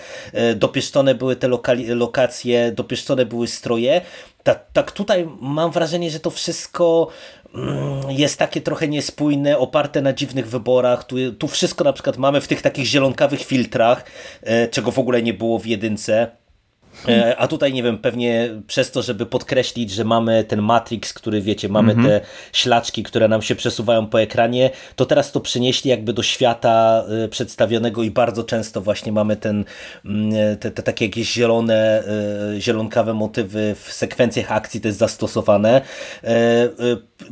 dopieszczone 0.56 1.14
były 1.14 1.36
te 1.36 1.48
lokacje, 1.88 2.72
dopieszczone 2.72 3.26
były 3.26 3.48
stroje, 3.48 4.00
tak, 4.46 4.64
tak 4.72 4.92
tutaj 4.92 5.28
mam 5.40 5.70
wrażenie, 5.70 6.10
że 6.10 6.20
to 6.20 6.30
wszystko 6.30 7.08
jest 8.08 8.38
takie 8.38 8.60
trochę 8.60 8.88
niespójne, 8.88 9.58
oparte 9.58 10.02
na 10.02 10.12
dziwnych 10.12 10.48
wyborach. 10.48 11.04
Tu, 11.04 11.32
tu 11.32 11.48
wszystko 11.48 11.84
na 11.84 11.92
przykład 11.92 12.16
mamy 12.16 12.40
w 12.40 12.48
tych 12.48 12.62
takich 12.62 12.86
zielonkawych 12.86 13.44
filtrach, 13.44 14.04
e, 14.42 14.68
czego 14.68 14.90
w 14.90 14.98
ogóle 14.98 15.22
nie 15.22 15.34
było 15.34 15.58
w 15.58 15.66
jedynce. 15.66 16.30
E, 17.08 17.36
a 17.36 17.48
tutaj, 17.48 17.72
nie 17.72 17.82
wiem, 17.82 17.98
pewnie 17.98 18.50
przez 18.66 18.90
to, 18.90 19.02
żeby 19.02 19.26
podkreślić, 19.26 19.90
że 19.90 20.04
mamy 20.04 20.44
ten 20.44 20.62
Matrix, 20.62 21.12
który 21.12 21.40
wiecie, 21.40 21.68
mamy 21.68 21.92
Mhm. 21.92 22.08
te 22.08 22.26
ślaczki, 22.52 23.02
które 23.02 23.28
nam 23.28 23.42
się 23.42 23.54
przesuwają 23.54 24.06
po 24.06 24.20
ekranie, 24.20 24.70
to 24.96 25.06
teraz 25.06 25.32
to 25.32 25.40
przenieśli 25.40 25.90
jakby 25.90 26.12
do 26.12 26.22
świata 26.22 27.04
e, 27.24 27.28
przedstawionego 27.28 28.02
i 28.02 28.10
bardzo 28.10 28.44
często 28.44 28.80
właśnie 28.80 29.12
mamy 29.12 29.36
ten, 29.36 29.64
mm, 30.04 30.56
te, 30.56 30.70
te 30.70 30.82
takie 30.82 31.04
jakieś 31.04 31.32
zielone, 31.32 32.02
e, 32.56 32.60
zielonkawe 32.60 33.14
motywy 33.14 33.76
w 33.84 33.92
sekwencjach 33.92 34.52
akcji 34.52 34.80
to 34.80 34.88
jest 34.88 34.98
zastosowane. 34.98 35.80
E, 36.24 36.28
e, 36.28 36.68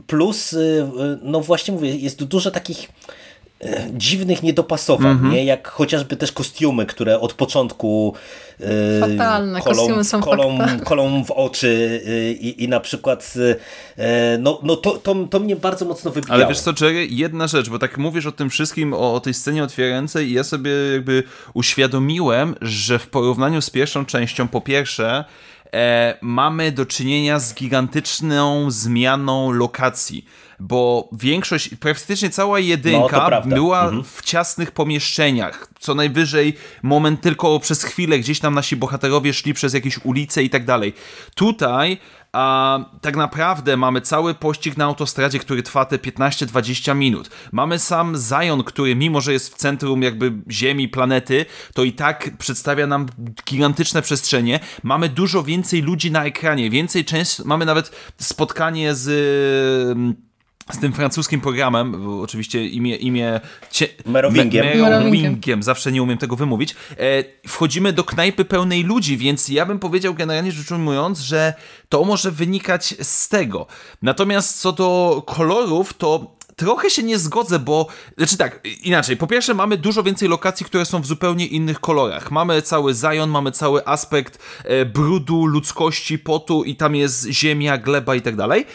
Plus, 0.06 0.52
e, 0.52 0.58
no 1.22 1.40
właśnie 1.40 1.74
mówię, 1.74 1.96
jest 1.96 2.24
dużo 2.24 2.50
takich 2.50 2.88
e, 2.88 3.23
dziwnych 3.92 4.42
niedopasowań, 4.42 5.12
Mhm. 5.12 5.32
nie? 5.32 5.44
jak 5.44 5.68
chociażby 5.68 6.16
też 6.16 6.32
kostiumy, 6.32 6.86
które 6.86 7.20
od 7.20 7.32
początku 7.32 8.14
e, 8.60 9.00
Fatalne, 9.00 9.60
kolą, 9.60 9.76
kostiumy 9.76 10.04
są 10.04 10.20
kolą, 10.20 10.58
fatalne. 10.58 10.84
kolą 10.84 11.24
w 11.24 11.30
oczy 11.30 12.02
e, 12.06 12.32
i, 12.32 12.64
i 12.64 12.68
na 12.68 12.80
przykład 12.80 13.34
e, 13.98 14.38
no, 14.38 14.60
no 14.62 14.76
to, 14.76 14.90
to, 14.90 15.14
to 15.30 15.40
mnie 15.40 15.56
bardzo 15.56 15.84
mocno 15.84 16.10
wybijało. 16.10 16.34
Ale 16.34 16.46
wiesz 16.48 16.60
co, 16.60 16.70
Jerry, 16.80 17.06
jedna 17.10 17.46
rzecz, 17.46 17.68
bo 17.68 17.78
tak 17.78 17.98
mówisz 17.98 18.26
o 18.26 18.32
tym 18.32 18.50
wszystkim, 18.50 18.94
o, 18.94 19.14
o 19.14 19.20
tej 19.20 19.34
scenie 19.34 19.64
otwierającej 19.64 20.28
i 20.28 20.32
ja 20.32 20.44
sobie 20.44 20.70
jakby 20.92 21.22
uświadomiłem, 21.54 22.54
że 22.60 22.98
w 22.98 23.06
porównaniu 23.08 23.60
z 23.62 23.70
pierwszą 23.70 24.06
częścią, 24.06 24.48
po 24.48 24.60
pierwsze, 24.60 25.24
e, 25.74 26.18
mamy 26.20 26.72
do 26.72 26.86
czynienia 26.86 27.38
z 27.38 27.54
gigantyczną 27.54 28.70
zmianą 28.70 29.50
lokacji, 29.52 30.24
bo 30.60 31.08
większość, 31.12 31.70
praktycznie 31.80 32.30
cała 32.30 32.58
No, 32.58 32.58
jedynka 32.58 33.26
prawda. 33.26 33.54
była 33.56 33.84
Mhm. 33.84 34.04
w 34.04 34.22
ciasnych 34.22 34.72
pomieszczeniach. 34.72 35.68
Co 35.80 35.94
najwyżej 35.94 36.54
moment 36.82 37.20
tylko 37.20 37.60
przez 37.60 37.84
chwilę 37.84 38.18
gdzieś 38.18 38.40
tam 38.40 38.54
nasi 38.54 38.76
bohaterowie 38.76 39.32
szli 39.34 39.54
przez 39.54 39.74
jakieś 39.74 39.98
ulice 40.04 40.42
i 40.42 40.50
tak 40.50 40.64
dalej. 40.64 40.92
Tutaj 41.34 41.98
a 42.32 42.78
tak 43.00 43.16
naprawdę 43.16 43.76
mamy 43.76 44.00
cały 44.00 44.34
pościg 44.34 44.76
na 44.76 44.84
autostradzie, 44.84 45.38
który 45.38 45.62
trwa 45.62 45.84
te 45.84 45.98
15-20 45.98 46.96
minut. 46.96 47.30
Mamy 47.52 47.78
sam 47.78 48.16
Zion, 48.16 48.64
który 48.64 48.96
mimo, 48.96 49.20
że 49.20 49.32
jest 49.32 49.54
w 49.54 49.56
centrum 49.56 50.02
jakby 50.02 50.32
Ziemi, 50.50 50.88
planety, 50.88 51.46
to 51.74 51.84
i 51.84 51.92
tak 51.92 52.30
przedstawia 52.38 52.86
nam 52.86 53.06
gigantyczne 53.50 54.02
przestrzenie. 54.02 54.60
Mamy 54.82 55.08
dużo 55.08 55.42
więcej 55.42 55.82
ludzi 55.82 56.10
na 56.10 56.24
ekranie, 56.24 56.70
więcej 56.70 57.04
część, 57.04 57.38
mamy 57.44 57.64
nawet 57.64 57.90
spotkanie 58.18 58.94
z 58.94 59.08
z 60.72 60.78
tym 60.78 60.92
francuskim 60.92 61.40
programem, 61.40 62.04
bo 62.04 62.22
oczywiście 62.22 62.66
imię, 62.66 62.96
imię 62.96 63.40
cie, 63.70 63.88
Merowingiem. 64.06 64.66
Me- 64.66 64.74
Merowingiem, 64.76 65.62
zawsze 65.62 65.92
nie 65.92 66.02
umiem 66.02 66.18
tego 66.18 66.36
wymówić. 66.36 66.74
E, 66.90 67.48
wchodzimy 67.48 67.92
do 67.92 68.04
knajpy 68.04 68.44
pełnej 68.44 68.82
ludzi, 68.84 69.16
więc 69.16 69.48
ja 69.48 69.66
bym 69.66 69.78
powiedział 69.78 70.14
generalnie 70.14 70.52
rzecz 70.52 70.70
ujmując, 70.70 71.20
że 71.20 71.54
to 71.88 72.04
może 72.04 72.30
wynikać 72.30 72.94
z 73.02 73.28
tego. 73.28 73.66
Natomiast 74.02 74.60
co 74.60 74.72
do 74.72 75.22
kolorów, 75.26 75.94
to 75.94 76.34
trochę 76.56 76.90
się 76.90 77.02
nie 77.02 77.18
zgodzę, 77.18 77.58
bo 77.58 77.86
znaczy 78.18 78.36
tak, 78.36 78.60
inaczej. 78.82 79.16
Po 79.16 79.26
pierwsze, 79.26 79.54
mamy 79.54 79.76
dużo 79.76 80.02
więcej 80.02 80.28
lokacji, 80.28 80.66
które 80.66 80.84
są 80.84 81.00
w 81.00 81.06
zupełnie 81.06 81.46
innych 81.46 81.80
kolorach. 81.80 82.30
Mamy 82.30 82.62
cały 82.62 82.94
Zion, 82.94 83.30
mamy 83.30 83.52
cały 83.52 83.86
aspekt 83.86 84.38
e, 84.64 84.84
brudu, 84.84 85.46
ludzkości, 85.46 86.18
potu 86.18 86.64
i 86.64 86.76
tam 86.76 86.94
jest 86.94 87.26
ziemia, 87.30 87.78
gleba 87.78 88.14
i 88.14 88.20
tak 88.20 88.36
dalej. 88.36 88.66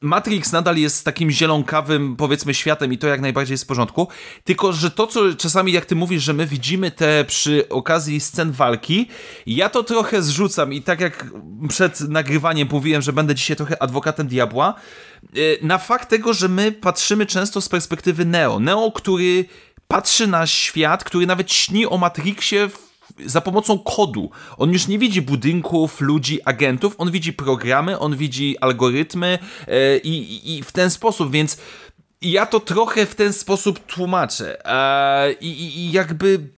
Matrix 0.00 0.52
nadal 0.52 0.76
jest 0.76 1.04
takim 1.04 1.30
zielonkawym, 1.30 2.16
powiedzmy, 2.16 2.54
światem 2.54 2.92
i 2.92 2.98
to 2.98 3.06
jak 3.06 3.20
najbardziej 3.20 3.54
jest 3.54 3.64
w 3.64 3.66
porządku. 3.66 4.08
Tylko, 4.44 4.72
że 4.72 4.90
to, 4.90 5.06
co 5.06 5.34
czasami, 5.34 5.72
jak 5.72 5.86
ty 5.86 5.96
mówisz, 5.96 6.22
że 6.22 6.32
my 6.32 6.46
widzimy 6.46 6.90
te 6.90 7.24
przy 7.24 7.68
okazji 7.68 8.20
scen 8.20 8.52
walki, 8.52 9.08
ja 9.46 9.68
to 9.68 9.84
trochę 9.84 10.22
zrzucam 10.22 10.72
i 10.72 10.82
tak 10.82 11.00
jak 11.00 11.26
przed 11.68 12.00
nagrywaniem 12.00 12.68
mówiłem, 12.72 13.02
że 13.02 13.12
będę 13.12 13.34
dzisiaj 13.34 13.56
trochę 13.56 13.82
adwokatem 13.82 14.28
diabła, 14.28 14.74
y, 15.36 15.58
na 15.62 15.78
fakt 15.78 16.08
tego, 16.08 16.32
że 16.32 16.48
my 16.48 16.72
patrzymy 16.72 17.26
często 17.26 17.60
z 17.60 17.68
perspektywy 17.68 18.24
Neo. 18.24 18.60
Neo, 18.60 18.92
który 18.92 19.44
patrzy 19.88 20.26
na 20.26 20.46
świat, 20.46 21.04
który 21.04 21.26
nawet 21.26 21.52
śni 21.52 21.86
o 21.86 21.98
Matrixie 21.98 22.68
w 22.68 22.87
za 23.26 23.40
pomocą 23.40 23.78
kodu. 23.78 24.30
On 24.56 24.72
już 24.72 24.88
nie 24.88 24.98
widzi 24.98 25.22
budynków, 25.22 26.00
ludzi, 26.00 26.40
agentów, 26.44 26.94
on 26.98 27.10
widzi 27.10 27.32
programy, 27.32 27.98
on 27.98 28.16
widzi 28.16 28.58
algorytmy 28.58 29.38
e, 29.66 29.98
i, 29.98 30.56
i, 30.56 30.62
w 30.62 30.72
ten 30.72 30.90
sposób, 30.90 31.32
więc 31.32 31.58
ja 32.22 32.46
to 32.46 32.60
trochę 32.60 33.06
w 33.06 33.14
ten 33.14 33.32
sposób 33.32 33.78
tłumaczę. 33.86 34.66
E, 34.66 35.32
i, 35.32 35.78
I 35.78 35.92
jakby. 35.92 36.57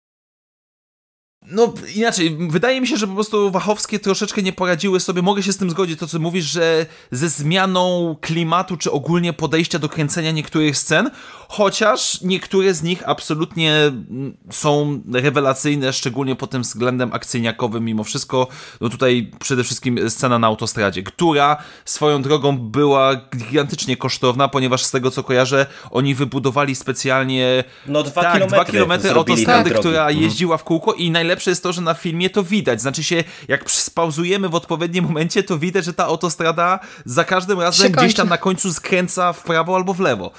No 1.47 1.73
inaczej, 1.95 2.37
wydaje 2.51 2.81
mi 2.81 2.87
się, 2.87 2.97
że 2.97 3.07
po 3.07 3.15
prostu 3.15 3.51
Wachowskie 3.51 3.99
troszeczkę 3.99 4.43
nie 4.43 4.53
poradziły 4.53 5.01
sobie. 5.01 5.23
Mogę 5.23 5.43
się 5.43 5.53
z 5.53 5.57
tym 5.57 5.71
zgodzić, 5.71 5.99
to 6.01 6.07
co 6.07 6.19
mówisz, 6.19 6.45
że 6.45 6.87
ze 7.11 7.29
zmianą 7.29 8.17
klimatu, 8.21 8.77
czy 8.77 8.91
ogólnie 8.93 9.33
podejścia 9.33 9.79
do 9.79 9.89
kręcenia 9.89 10.31
niektórych 10.31 10.77
scen, 10.79 11.11
chociaż 11.49 12.21
niektóre 12.23 12.75
z 12.75 12.83
nich 12.83 13.03
absolutnie 13.09 13.75
mm, 13.75 14.37
są 14.51 15.01
rewelacyjne, 15.13 15.93
szczególnie 15.93 16.37
pod 16.37 16.51
tym 16.51 16.63
względem 16.63 17.13
akcyjniakowym 17.13 17.85
mimo 17.85 18.05
wszystko. 18.05 18.47
No 18.81 18.89
tutaj 18.89 19.31
przede 19.39 19.65
wszystkim 19.65 20.11
scena 20.11 20.39
na 20.39 20.47
autostradzie, 20.47 21.03
która 21.03 21.57
swoją 21.85 22.23
drogą 22.23 22.59
była 22.59 23.17
gigantycznie 23.37 23.97
kosztowna, 23.97 24.49
ponieważ 24.49 24.85
z 24.85 24.91
tego 24.91 25.11
co 25.11 25.23
kojarzę, 25.25 25.67
oni 25.91 26.15
wybudowali 26.15 26.75
specjalnie 26.75 27.65
No 27.87 28.03
dwa 28.03 28.23
tak, 28.23 28.33
kilometry 28.33 28.57
dwa 28.57 28.65
kilometry 28.65 29.11
autostrady, 29.11 29.71
drogi. 29.71 29.81
która 29.89 30.01
Mhm. 30.07 30.23
jeździła 30.23 30.57
w 30.57 30.65
kółko 30.65 30.93
i 30.93 31.11
najlepsze 31.11 31.38
jest 31.47 31.63
to, 31.63 31.73
że 31.73 31.81
na 31.81 31.95
filmie 31.95 32.31
to 32.31 32.45
widać. 32.45 32.81
Znaczy 32.81 33.05
się, 33.05 33.25
jak 33.49 33.71
spauzujemy 33.71 34.49
w 34.49 34.55
odpowiednim 34.55 35.05
momencie, 35.05 35.43
to 35.43 35.59
widać, 35.59 35.85
że 35.85 35.95
ta 35.95 36.05
autostrada 36.05 36.81
za 37.05 37.25
każdym 37.25 37.61
razem 37.61 37.93
gdzieś 37.93 38.15
tam 38.15 38.29
na 38.29 38.39
końcu 38.39 38.73
skręca 38.73 39.33
w 39.33 39.43
prawo 39.43 39.77
albo 39.77 39.95
w 39.95 40.01
lewo. 40.01 40.31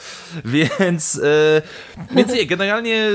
Więc, 0.46 1.22
e, 1.24 1.62
więc 2.16 2.34
nie, 2.34 2.46
generalnie 2.46 3.10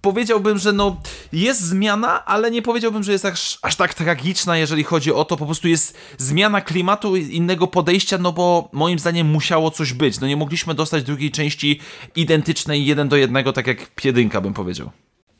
powiedziałbym, 0.00 0.58
że 0.58 0.72
no 0.72 1.00
jest 1.32 1.60
zmiana, 1.60 2.24
ale 2.24 2.50
nie 2.50 2.62
powiedziałbym, 2.62 3.02
że 3.02 3.12
jest 3.12 3.24
aż, 3.24 3.58
aż 3.62 3.76
tak 3.76 3.94
tragiczna, 3.94 4.58
jeżeli 4.58 4.84
chodzi 4.84 5.12
o 5.12 5.24
to. 5.24 5.36
Po 5.36 5.46
prostu 5.46 5.68
jest 5.68 5.98
zmiana 6.18 6.60
klimatu, 6.60 7.16
innego 7.16 7.66
podejścia, 7.66 8.18
no 8.18 8.32
bo 8.32 8.68
moim 8.72 8.98
zdaniem 8.98 9.26
musiało 9.26 9.70
coś 9.70 9.92
być. 9.92 10.20
No 10.20 10.26
nie 10.26 10.36
mogliśmy 10.36 10.74
dostać 10.74 11.04
drugiej 11.04 11.30
części 11.30 11.80
identycznej 12.16 12.86
jeden 12.86 13.08
do 13.08 13.16
jednego, 13.16 13.52
tak 13.52 13.66
jak 13.66 14.04
jedynka 14.04 14.40
bym 14.40 14.54
powiedział. 14.54 14.90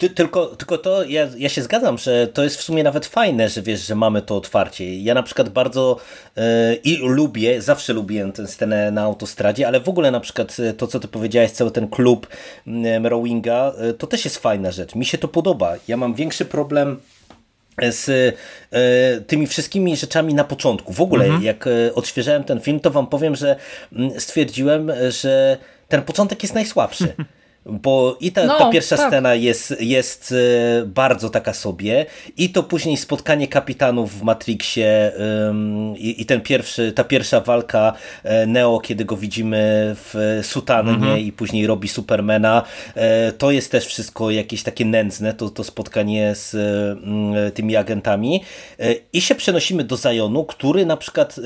Ty, 0.02 0.10
tylko, 0.10 0.46
tylko 0.46 0.78
to, 0.78 1.04
ja, 1.04 1.28
ja 1.36 1.48
się 1.48 1.62
zgadzam, 1.62 1.98
że 1.98 2.26
to 2.26 2.44
jest 2.44 2.56
w 2.56 2.62
sumie 2.62 2.82
nawet 2.82 3.06
fajne, 3.06 3.48
że 3.48 3.62
wiesz, 3.62 3.86
że 3.86 3.94
mamy 3.94 4.22
to 4.22 4.36
otwarcie. 4.36 4.98
Ja 4.98 5.14
na 5.14 5.22
przykład 5.22 5.48
bardzo 5.48 5.96
e, 6.36 6.74
i 6.74 6.96
lubię, 6.96 7.62
zawsze 7.62 7.92
lubiłem 7.92 8.32
tę 8.32 8.46
scenę 8.46 8.90
na 8.90 9.02
autostradzie, 9.02 9.66
ale 9.66 9.80
w 9.80 9.88
ogóle 9.88 10.10
na 10.10 10.20
przykład 10.20 10.56
e, 10.60 10.74
to, 10.74 10.86
co 10.86 11.00
ty 11.00 11.08
powiedziałeś, 11.08 11.50
cały 11.50 11.70
ten 11.70 11.88
klub 11.88 12.26
Merowinga, 13.00 13.72
e, 13.78 13.92
to 13.92 14.06
też 14.06 14.24
jest 14.24 14.38
fajna 14.38 14.70
rzecz. 14.70 14.94
Mi 14.94 15.04
się 15.04 15.18
to 15.18 15.28
podoba. 15.28 15.74
Ja 15.88 15.96
mam 15.96 16.14
większy 16.14 16.44
problem 16.44 17.00
z 17.90 18.08
e, 18.72 19.20
tymi 19.20 19.46
wszystkimi 19.46 19.96
rzeczami 19.96 20.34
na 20.34 20.44
początku. 20.44 20.92
W 20.92 21.00
ogóle, 21.00 21.24
Mhm. 21.24 21.42
jak 21.42 21.66
e, 21.66 21.94
odświeżałem 21.94 22.44
ten 22.44 22.60
film, 22.60 22.80
to 22.80 22.90
wam 22.90 23.06
powiem, 23.06 23.36
że 23.36 23.56
mm, 23.92 24.20
stwierdziłem, 24.20 24.92
że 25.08 25.56
ten 25.88 26.02
początek 26.02 26.42
jest 26.42 26.54
najsłabszy. 26.54 27.14
Bo 27.66 28.16
i 28.20 28.32
ta, 28.32 28.44
No, 28.46 28.58
ta 28.58 28.70
pierwsza 28.70 28.96
tak. 28.96 29.08
scena 29.08 29.34
jest, 29.34 29.74
jest 29.80 30.34
e, 30.82 30.86
bardzo 30.86 31.30
taka 31.30 31.52
sobie, 31.52 32.06
i 32.36 32.50
to 32.50 32.62
później 32.62 32.96
spotkanie 32.96 33.48
kapitanów 33.48 34.18
w 34.18 34.22
Matrixie 34.22 35.12
ym, 35.48 35.94
i, 35.96 36.22
i 36.22 36.26
ten 36.26 36.40
pierwszy, 36.40 36.92
ta 36.92 37.04
pierwsza 37.04 37.40
walka 37.40 37.92
e, 38.24 38.46
Neo, 38.46 38.80
kiedy 38.80 39.04
go 39.04 39.16
widzimy 39.16 39.62
w 39.96 40.40
sutannie 40.42 40.92
Mhm. 40.92 41.18
i 41.18 41.32
później 41.32 41.66
robi 41.66 41.88
Supermana, 41.88 42.62
e, 42.94 43.32
to 43.32 43.50
jest 43.50 43.70
też 43.72 43.86
wszystko 43.86 44.30
jakieś 44.30 44.62
takie 44.62 44.84
nędzne, 44.84 45.34
to, 45.34 45.50
to 45.50 45.64
spotkanie 45.64 46.34
z 46.34 46.54
mm, 46.54 47.52
tymi 47.52 47.76
agentami. 47.76 48.42
E, 48.80 48.94
I 49.12 49.20
się 49.20 49.34
przenosimy 49.34 49.84
do 49.84 49.96
Zajonu, 49.96 50.44
który 50.44 50.86
na 50.86 50.96
przykład 50.96 51.36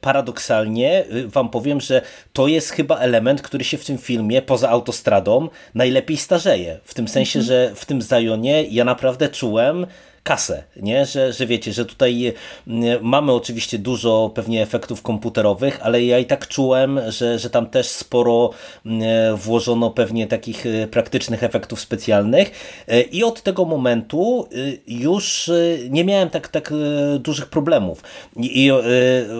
paradoksalnie 0.00 1.04
wam 1.26 1.48
powiem, 1.48 1.80
że 1.80 2.02
to 2.32 2.46
jest 2.48 2.70
chyba 2.70 2.98
element, 2.98 3.42
który 3.42 3.64
się 3.64 3.78
w 3.78 3.84
tym 3.84 3.98
filmie, 3.98 4.42
poza 4.42 4.68
autostradą, 4.68 5.48
najlepiej 5.74 6.16
starzeje. 6.16 6.80
W 6.84 6.94
tym 6.94 7.08
sensie, 7.08 7.42
że 7.42 7.72
w 7.74 7.86
tym 7.86 8.02
Zajonie 8.02 8.62
ja 8.62 8.84
naprawdę 8.84 9.28
czułem 9.28 9.86
kasę, 10.26 10.62
nie? 10.76 11.06
Że, 11.06 11.32
że 11.32 11.46
wiecie, 11.46 11.72
że 11.72 11.84
tutaj 11.84 12.32
mm, 12.66 12.98
mamy 13.02 13.32
oczywiście 13.32 13.78
dużo 13.78 14.30
pewnie 14.34 14.62
efektów 14.62 15.02
komputerowych, 15.02 15.78
ale 15.82 16.04
ja 16.04 16.18
i 16.18 16.24
tak 16.24 16.48
czułem, 16.48 17.00
że, 17.08 17.38
że 17.38 17.50
tam 17.50 17.66
też 17.66 17.86
sporo 17.86 18.50
mm, 18.86 19.36
włożono 19.36 19.90
pewnie 19.90 20.26
takich 20.26 20.66
e, 20.66 20.86
praktycznych 20.86 21.42
efektów 21.42 21.80
specjalnych 21.80 22.50
i 23.12 23.24
od 23.24 23.42
tego 23.42 23.64
momentu 23.64 24.48
y, 24.52 24.80
już 24.86 25.48
y, 25.48 25.88
nie 25.90 26.04
miałem 26.04 26.30
tak, 26.30 26.48
tak 26.48 26.72
dużych 27.18 27.46
problemów. 27.46 28.02
I, 28.36 28.70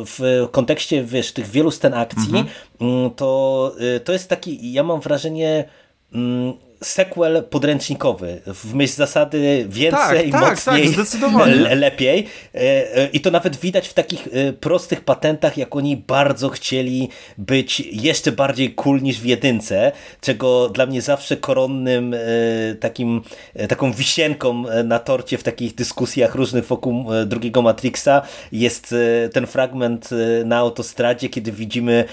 w 0.07 0.49
kontekście, 0.51 1.05
wiesz, 1.05 1.33
tych 1.33 1.47
wielu 1.47 1.71
scen 1.71 1.95
akcji, 1.95 2.45
mm, 2.81 3.11
to, 3.11 3.73
y, 3.97 4.01
to 4.01 4.13
jest 4.13 4.29
taki, 4.29 4.73
ja 4.73 4.83
mam 4.83 5.01
wrażenie, 5.01 5.65
mm, 6.13 6.59
sequel 6.83 7.45
podręcznikowy. 7.51 8.41
W 8.47 8.75
myśl 8.75 8.95
zasady 8.95 9.67
więcej, 9.69 10.31
tak, 10.31 10.41
tak, 10.41 10.51
mocniej, 10.51 10.95
tak, 10.95 11.79
lepiej. 11.79 12.27
I 13.13 13.21
to 13.21 13.31
nawet 13.31 13.57
widać 13.57 13.89
w 13.89 13.95
takich 13.95 14.29
prostych 14.61 15.01
patentach, 15.01 15.57
jak 15.57 15.77
oni 15.77 15.97
bardzo 15.97 16.49
chcieli 16.49 17.09
być 17.39 17.81
jeszcze 17.81 18.33
bardziej 18.33 18.75
cool 18.75 19.03
niż 19.03 19.21
w 19.21 19.25
jedynce, 19.25 19.93
czego 20.21 20.69
dla 20.69 20.87
mnie 20.87 21.03
zawsze 21.03 21.37
koronnym 21.37 22.17
takim, 22.81 23.23
taką 23.69 23.93
wisienką 23.93 24.65
na 24.85 24.99
torcie 24.99 25.39
w 25.39 25.43
takich 25.43 25.75
dyskusjach 25.75 26.35
różnych 26.35 26.67
wokół 26.67 27.07
drugiego 27.27 27.63
Matrixa 27.63 28.23
jest 28.53 28.95
ten 29.33 29.47
fragment 29.47 30.11
na 30.45 30.57
autostradzie, 30.57 31.29
kiedy 31.29 31.53
widzimy 31.53 32.05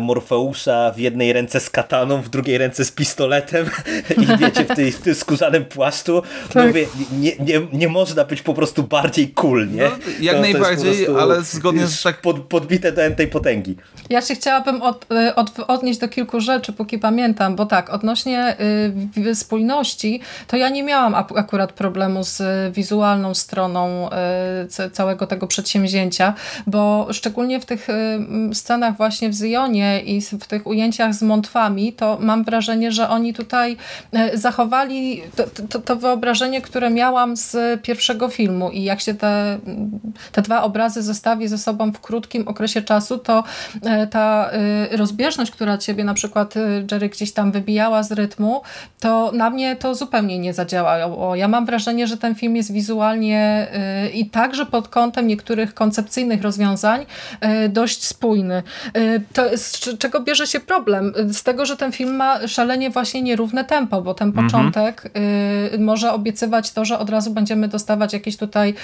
Morfeusza 0.00 0.92
w 0.96 0.98
jednej 0.98 1.32
ręce 1.32 1.60
z 1.60 1.70
kataną, 1.70 2.22
w 2.22 2.28
drugiej 2.28 2.58
ręce 2.58 2.84
z 2.84 2.92
pistoletem 2.92 3.70
i 4.22 4.38
wiecie, 4.38 4.64
w, 4.64 4.76
tej, 4.76 4.92
w 4.92 5.00
tym 5.00 5.14
skórzanym 5.14 5.64
płaszczu. 5.64 6.22
Tak. 6.52 6.66
Mówię, 6.66 6.86
nie, 7.12 7.32
nie, 7.36 7.66
nie 7.72 7.88
można 7.88 8.24
być 8.24 8.42
po 8.42 8.54
prostu 8.54 8.82
bardziej 8.82 9.28
cool, 9.28 9.68
nie? 9.70 9.82
No, 9.82 9.90
jak 10.20 10.34
to, 10.34 10.42
najbardziej, 10.42 11.06
to 11.06 11.22
ale 11.22 11.42
zgodnie 11.42 11.86
z 11.86 12.02
tak... 12.02 12.20
Pod, 12.20 12.40
podbite 12.40 12.92
do 12.92 13.16
tej 13.16 13.28
potęgi. 13.28 13.76
Ja 14.10 14.22
się 14.22 14.34
chciałabym 14.34 14.82
od, 14.82 15.06
od, 15.36 15.50
odnieść 15.66 15.98
do 15.98 16.08
kilku 16.08 16.40
rzeczy, 16.40 16.72
póki 16.72 16.98
pamiętam, 16.98 17.56
bo 17.56 17.66
tak, 17.66 17.90
odnośnie 17.90 18.56
y, 19.26 19.34
spójności, 19.34 20.20
to 20.46 20.56
ja 20.56 20.68
nie 20.68 20.82
miałam 20.82 21.14
akurat 21.14 21.72
problemu 21.72 22.24
z 22.24 22.42
wizualną 22.74 23.34
stroną 23.34 24.10
y, 24.86 24.90
całego 24.90 25.26
tego 25.26 25.46
przedsięwzięcia, 25.46 26.34
bo 26.66 27.08
szczególnie 27.12 27.60
w 27.60 27.64
tych 27.64 27.88
y, 27.88 28.54
scenach 28.54 28.96
właśnie 28.96 29.28
w 29.28 29.34
Zyjonie 29.34 30.00
i 30.00 30.20
w 30.20 30.46
tych 30.46 30.66
ujęciach 30.66 31.14
z 31.14 31.22
mątwami, 31.22 31.92
to 31.92 32.18
mam 32.20 32.44
wrażenie, 32.44 32.92
że 32.92 33.08
oni 33.08 33.34
tutaj 33.34 33.76
zachowali 34.34 35.22
to, 35.36 35.44
to, 35.68 35.78
to, 35.78 35.96
wyobrażenie, 35.96 36.60
które 36.60 36.90
miałam 36.90 37.36
z 37.36 37.82
pierwszego 37.82 38.28
filmu 38.28 38.70
i 38.70 38.82
jak 38.82 39.00
się 39.00 39.14
te, 39.14 39.58
te 40.32 40.42
dwa 40.42 40.62
obrazy 40.62 41.02
zestawi 41.02 41.48
ze 41.48 41.58
sobą 41.58 41.92
w 41.92 42.00
krótkim 42.00 42.48
okresie 42.48 42.82
czasu, 42.82 43.18
to 43.18 43.44
e, 43.82 44.06
ta 44.06 44.50
e, 44.50 44.96
rozbieżność, 44.96 45.50
która 45.50 45.78
ciebie 45.78 46.04
na 46.04 46.14
przykład 46.14 46.54
Jerry 46.92 47.08
gdzieś 47.08 47.32
tam 47.32 47.52
wybijała 47.52 48.02
z 48.02 48.12
rytmu, 48.12 48.62
to 49.00 49.32
na 49.32 49.50
mnie 49.50 49.76
to 49.76 49.94
zupełnie 49.94 50.38
nie 50.38 50.54
zadziałało. 50.54 51.36
Ja 51.36 51.48
mam 51.48 51.66
wrażenie, 51.66 52.06
że 52.06 52.16
ten 52.16 52.34
film 52.34 52.56
jest 52.56 52.72
wizualnie 52.72 53.66
i 54.14 54.30
także 54.30 54.66
pod 54.66 54.88
kątem 54.88 55.26
niektórych 55.26 55.74
koncepcyjnych 55.74 56.42
rozwiązań 56.42 57.06
dość 57.68 58.04
spójny. 58.04 58.62
To 59.32 59.42
z 59.54 59.98
czego 59.98 60.20
bierze 60.20 60.46
się 60.46 60.60
problem? 60.60 61.12
Z 61.30 61.42
tego, 61.42 61.66
że 61.66 61.76
ten 61.76 61.92
film 61.92 62.16
ma 62.16 62.48
szalenie 62.48 62.90
właśnie 62.90 63.22
nierówne 63.22 63.64
tempo, 63.64 63.85
bo 63.86 64.14
ten 64.14 64.28
mhm. 64.28 64.46
początek 64.46 65.10
y, 65.74 65.78
może 65.78 66.12
obiecywać 66.12 66.72
to, 66.72 66.84
że 66.84 66.98
od 66.98 67.10
razu 67.10 67.30
będziemy 67.30 67.68
dostawać 67.68 68.12
jakieś 68.12 68.36
tutaj 68.36 68.74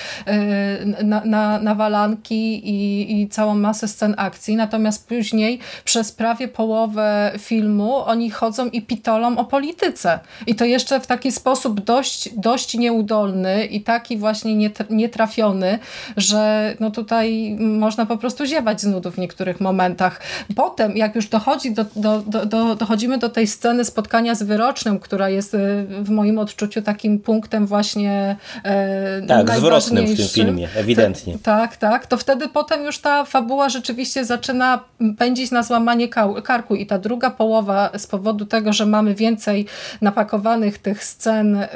y, 1.00 1.04
na, 1.04 1.24
na, 1.24 1.58
nawalanki 1.58 2.68
i, 2.68 3.22
i 3.22 3.28
całą 3.28 3.54
masę 3.54 3.88
scen 3.88 4.14
akcji, 4.16 4.56
natomiast 4.56 5.08
później 5.08 5.58
przez 5.84 6.12
prawie 6.12 6.48
połowę 6.48 7.32
filmu 7.38 7.96
oni 7.96 8.30
chodzą 8.30 8.66
i 8.66 8.82
pitolą 8.82 9.38
o 9.38 9.44
polityce. 9.44 10.20
I 10.46 10.54
to 10.54 10.64
jeszcze 10.64 11.00
w 11.00 11.06
taki 11.06 11.32
sposób 11.32 11.80
dość, 11.80 12.28
dość 12.36 12.74
nieudolny 12.74 13.66
i 13.66 13.80
taki 13.80 14.16
właśnie 14.16 14.70
nietrafiony, 14.90 15.78
że 16.16 16.74
no 16.80 16.90
tutaj 16.90 17.56
można 17.60 18.06
po 18.06 18.16
prostu 18.16 18.46
ziewać 18.46 18.80
z 18.80 18.86
nudów 18.86 19.14
w 19.14 19.18
niektórych 19.18 19.60
momentach. 19.60 20.20
Potem, 20.56 20.96
jak 20.96 21.14
już 21.14 21.28
dochodzi 21.28 21.72
do, 21.72 21.84
do, 21.96 22.22
do, 22.26 22.46
do, 22.46 22.74
dochodzimy 22.76 23.18
do 23.18 23.28
tej 23.28 23.46
sceny 23.46 23.84
spotkania 23.84 24.34
z 24.34 24.42
wyrocznym, 24.42 24.91
która 24.98 25.28
jest 25.28 25.54
y, 25.54 25.58
w 26.00 26.10
moim 26.10 26.38
odczuciu 26.38 26.82
takim 26.82 27.18
punktem 27.18 27.66
właśnie 27.66 28.36
e, 28.64 29.26
Tak, 29.26 29.50
zwrotnym 29.50 30.06
w 30.06 30.16
tym 30.16 30.28
filmie, 30.28 30.68
ewidentnie. 30.76 31.38
tak, 31.42 31.76
tak. 31.76 32.06
To 32.06 32.16
wtedy 32.16 32.48
potem 32.48 32.84
już 32.84 32.98
ta 32.98 33.24
fabuła 33.24 33.68
rzeczywiście 33.68 34.24
zaczyna 34.24 34.80
pędzić 35.18 35.50
na 35.50 35.62
złamanie 35.62 36.08
karku 36.44 36.74
i 36.74 36.86
ta 36.86 36.98
druga 36.98 37.30
połowa 37.30 37.90
z 37.96 38.06
powodu 38.06 38.46
tego, 38.46 38.72
że 38.72 38.86
mamy 38.86 39.14
więcej 39.14 39.66
napakowanych 40.00 40.78
tych 40.78 41.04
scen, 41.04 41.56
y, 41.56 41.68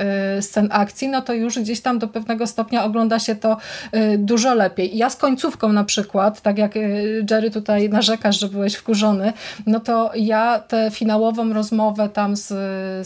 scen 0.42 0.68
akcji, 0.72 1.08
no 1.08 1.22
to 1.22 1.32
już 1.32 1.58
gdzieś 1.58 1.80
tam 1.80 1.98
do 1.98 2.08
pewnego 2.08 2.46
stopnia 2.46 2.84
ogląda 2.84 3.18
się 3.18 3.36
to 3.36 3.56
y, 3.94 4.18
dużo 4.18 4.54
lepiej. 4.54 4.96
Ja 4.96 5.10
z 5.10 5.16
końcówką 5.16 5.72
na 5.72 5.84
przykład, 5.84 6.40
tak 6.40 6.58
jak 6.58 6.74
Jerry 7.30 7.50
tutaj 7.50 7.88
narzekasz, 7.88 8.40
że 8.40 8.48
byłeś 8.48 8.74
wkurzony, 8.74 9.32
no 9.66 9.80
to 9.80 10.10
ja 10.14 10.58
tę 10.58 10.90
finałową 10.90 11.52
rozmowę 11.52 12.08
tam 12.08 12.36
z, 12.36 12.48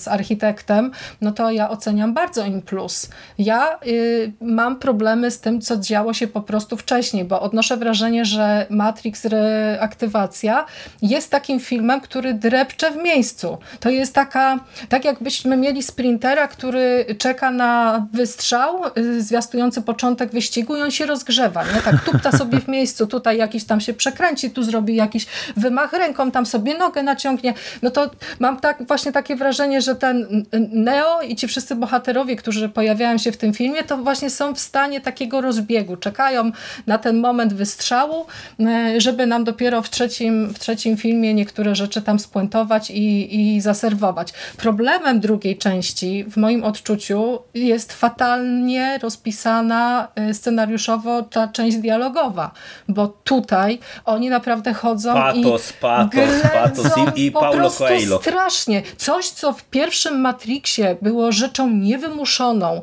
z 0.00 0.08
architektem, 0.08 0.90
no 1.20 1.32
to 1.32 1.50
ja 1.50 1.70
oceniam 1.70 2.14
bardzo 2.14 2.44
in 2.44 2.62
plus. 2.62 3.08
Ja 3.38 3.78
y, 3.86 4.32
mam 4.40 4.76
problemy 4.78 5.30
z 5.30 5.40
tym, 5.40 5.60
co 5.60 5.76
działo 5.76 6.14
się 6.14 6.26
po 6.26 6.40
prostu 6.40 6.76
wcześniej, 6.76 7.24
bo 7.24 7.40
odnoszę 7.40 7.76
wrażenie, 7.76 8.24
że 8.24 8.66
Matrix 8.70 9.24
Reaktywacja 9.24 10.66
jest 11.02 11.30
takim 11.30 11.60
filmem, 11.60 12.00
który 12.00 12.34
drepcze 12.34 12.90
w 12.90 12.96
miejscu. 12.96 13.58
To 13.80 13.90
jest 13.90 14.14
taka, 14.14 14.58
tak 14.88 15.04
jakbyśmy 15.04 15.56
mieli 15.56 15.82
sprintera, 15.82 16.48
który 16.48 17.06
czeka 17.18 17.50
na 17.50 18.06
wystrzał 18.12 18.82
y, 18.98 19.22
zwiastujący 19.22 19.82
początek 19.82 20.30
wyścigu 20.30 20.76
i 20.76 20.82
on 20.82 20.90
się 20.90 21.06
rozgrzewa, 21.06 21.64
nie? 21.64 21.82
Tak 21.82 22.04
tupta 22.04 22.32
sobie 22.32 22.60
w 22.60 22.68
miejscu, 22.68 23.06
tutaj 23.06 23.36
jakiś 23.38 23.64
tam 23.64 23.80
się 23.80 23.94
przekręci, 23.94 24.50
tu 24.50 24.62
zrobi 24.62 24.94
jakiś 24.94 25.26
wymach 25.56 25.92
ręką, 25.92 26.30
tam 26.30 26.46
sobie 26.46 26.78
nogę 26.78 27.02
naciągnie. 27.02 27.54
No 27.82 27.90
to 27.90 28.10
mam 28.38 28.60
tak 28.60 28.86
właśnie 28.86 29.12
takie 29.12 29.36
wrażenie, 29.36 29.80
że 29.80 29.89
ten 29.94 30.44
Neo 30.72 31.22
i 31.22 31.36
ci 31.36 31.48
wszyscy 31.48 31.76
bohaterowie, 31.76 32.36
którzy 32.36 32.68
pojawiają 32.68 33.18
się 33.18 33.32
w 33.32 33.36
tym 33.36 33.52
filmie, 33.54 33.84
to 33.84 33.96
właśnie 33.96 34.30
są 34.30 34.54
w 34.54 34.58
stanie 34.58 35.00
takiego 35.00 35.40
rozbiegu. 35.40 35.96
Czekają 35.96 36.52
na 36.86 36.98
ten 36.98 37.18
moment 37.18 37.54
wystrzału, 37.54 38.26
e, 38.60 39.00
żeby 39.00 39.26
nam 39.26 39.44
dopiero 39.44 39.82
w 39.82 39.90
trzecim, 39.90 40.54
w 40.54 40.58
trzecim 40.58 40.96
filmie 40.96 41.34
niektóre 41.34 41.74
rzeczy 41.74 42.02
tam 42.02 42.18
spuentować 42.18 42.90
i, 42.90 43.40
i 43.40 43.60
zaserwować. 43.60 44.32
Problemem 44.56 45.20
drugiej 45.20 45.58
części 45.58 46.24
w 46.24 46.36
moim 46.36 46.64
odczuciu 46.64 47.38
jest 47.54 47.92
fatalnie 47.92 48.98
rozpisana 49.02 50.08
e, 50.14 50.34
scenariuszowo 50.34 51.22
ta 51.22 51.48
część 51.48 51.76
dialogowa, 51.76 52.50
bo 52.88 53.08
tutaj 53.08 53.78
oni 54.04 54.30
naprawdę 54.30 54.74
chodzą 54.74 55.14
patos, 55.14 55.70
i 55.70 55.74
patos, 55.80 56.30
patos 56.52 56.86
i, 57.16 57.26
i 57.26 57.32
Paulo 57.32 57.70
Coelho. 57.70 58.18
strasznie. 58.18 58.82
Coś, 58.96 59.28
co 59.28 59.52
w 59.52 59.64
pierwszym 59.80 60.20
Matrixie 60.20 60.96
było 61.02 61.32
rzeczą 61.32 61.70
niewymuszoną, 61.70 62.80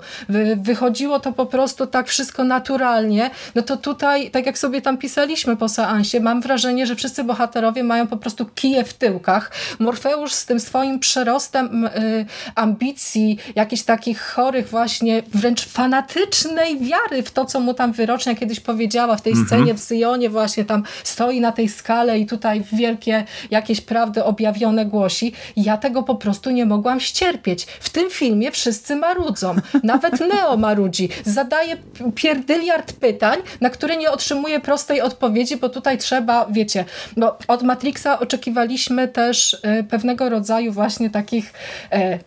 wychodziło 0.58 1.20
to 1.20 1.32
po 1.32 1.46
prostu 1.46 1.88
tak 1.88 2.08
wszystko 2.08 2.44
naturalnie, 2.44 3.30
no 3.56 3.62
to 3.62 3.78
tutaj, 3.78 4.32
tak 4.32 4.46
jak 4.46 4.58
sobie 4.58 4.82
tam 4.82 4.98
pisaliśmy 4.98 5.58
po 5.58 5.70
seansie, 5.70 6.20
mam 6.20 6.42
wrażenie, 6.42 6.88
że 6.88 6.96
wszyscy 6.96 7.24
bohaterowie 7.24 7.84
mają 7.84 8.08
po 8.08 8.18
prostu 8.18 8.46
kije 8.46 8.84
w 8.84 8.94
tyłkach. 8.94 9.52
Morfeusz 9.80 10.34
z 10.34 10.46
tym 10.46 10.60
swoim 10.60 11.00
przerostem 11.00 11.86
y, 11.86 12.26
ambicji, 12.56 13.38
jakichś 13.56 13.84
takich 13.84 14.22
chorych 14.22 14.70
właśnie, 14.70 15.24
wręcz 15.34 15.66
fanatycznej 15.66 16.80
wiary 16.80 17.24
w 17.24 17.32
to, 17.32 17.46
co 17.46 17.60
mu 17.60 17.74
tam 17.74 17.92
wyrocznia 17.92 18.36
kiedyś 18.36 18.60
powiedziała 18.60 19.16
w 19.16 19.22
tej 19.22 19.34
mm 19.34 19.46
-hmm. 19.46 19.48
scenie 19.48 19.74
w 19.74 19.80
Syjonie 19.80 20.30
właśnie 20.30 20.66
tam 20.66 20.84
stoi 21.04 21.42
na 21.42 21.52
tej 21.52 21.70
skale 21.70 22.20
i 22.20 22.26
tutaj 22.26 22.64
wielkie 22.74 23.24
jakieś 23.52 23.82
prawdy 23.82 24.24
objawione 24.24 24.86
głosi. 24.86 25.34
Ja 25.56 25.78
tego 25.78 26.04
po 26.04 26.16
prostu 26.16 26.50
nie 26.50 26.66
mogłam 26.78 27.00
ścierpieć. 27.00 27.66
W 27.66 27.90
tym 27.90 28.10
filmie 28.10 28.52
wszyscy 28.52 28.96
marudzą. 28.96 29.56
Nawet 29.84 30.20
Neo 30.34 30.58
marudzi. 30.58 31.10
Zadaje 31.26 31.78
pierdyliard 32.16 32.94
pytań, 32.94 33.40
na 33.62 33.70
które 33.70 33.98
nie 33.98 34.12
otrzymuje 34.12 34.60
prostej 34.60 35.02
odpowiedzi, 35.02 35.58
bo 35.58 35.70
tutaj 35.70 35.98
trzeba, 35.98 36.48
wiecie, 36.52 36.86
no, 37.18 37.38
od 37.48 37.64
Matrixa 37.64 38.20
oczekiwaliśmy 38.20 39.08
też 39.08 39.58
e, 39.64 39.84
pewnego 39.84 40.30
rodzaju 40.30 40.72
właśnie 40.72 41.10
takich 41.10 41.54
e, 41.92 42.20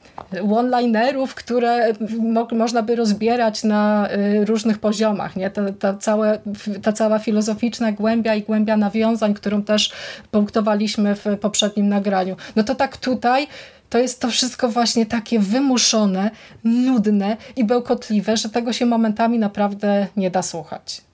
one-linerów, 0.52 1.34
które 1.34 1.92
mo 2.18 2.48
można 2.52 2.82
by 2.82 2.96
rozbierać 2.96 3.64
na 3.64 4.08
e, 4.08 4.44
różnych 4.44 4.78
poziomach. 4.78 5.36
Nie? 5.36 5.50
Ta, 5.50 5.72
ta, 5.72 5.94
całe, 5.94 6.38
ta 6.82 6.92
cała 6.92 7.18
filozoficzna 7.18 7.92
głębia 7.92 8.34
i 8.34 8.42
głębia 8.42 8.76
nawiązań, 8.76 9.34
którą 9.34 9.62
też 9.62 9.92
punktowaliśmy 10.30 11.14
w 11.14 11.24
poprzednim 11.40 11.88
nagraniu. 11.88 12.36
No 12.56 12.64
to 12.64 12.74
tak 12.74 12.96
tutaj 12.96 13.46
to 13.90 13.98
jest 13.98 14.20
to 14.20 14.30
wszystko 14.30 14.68
właśnie 14.68 15.06
takie 15.06 15.38
wymuszone, 15.38 16.30
nudne 16.64 17.36
i 17.56 17.64
bełkotliwe, 17.64 18.36
że 18.36 18.48
tego 18.48 18.72
się 18.72 18.86
momentami 18.86 19.38
naprawdę 19.38 20.06
nie 20.16 20.30
da 20.30 20.42
słuchać. 20.42 21.09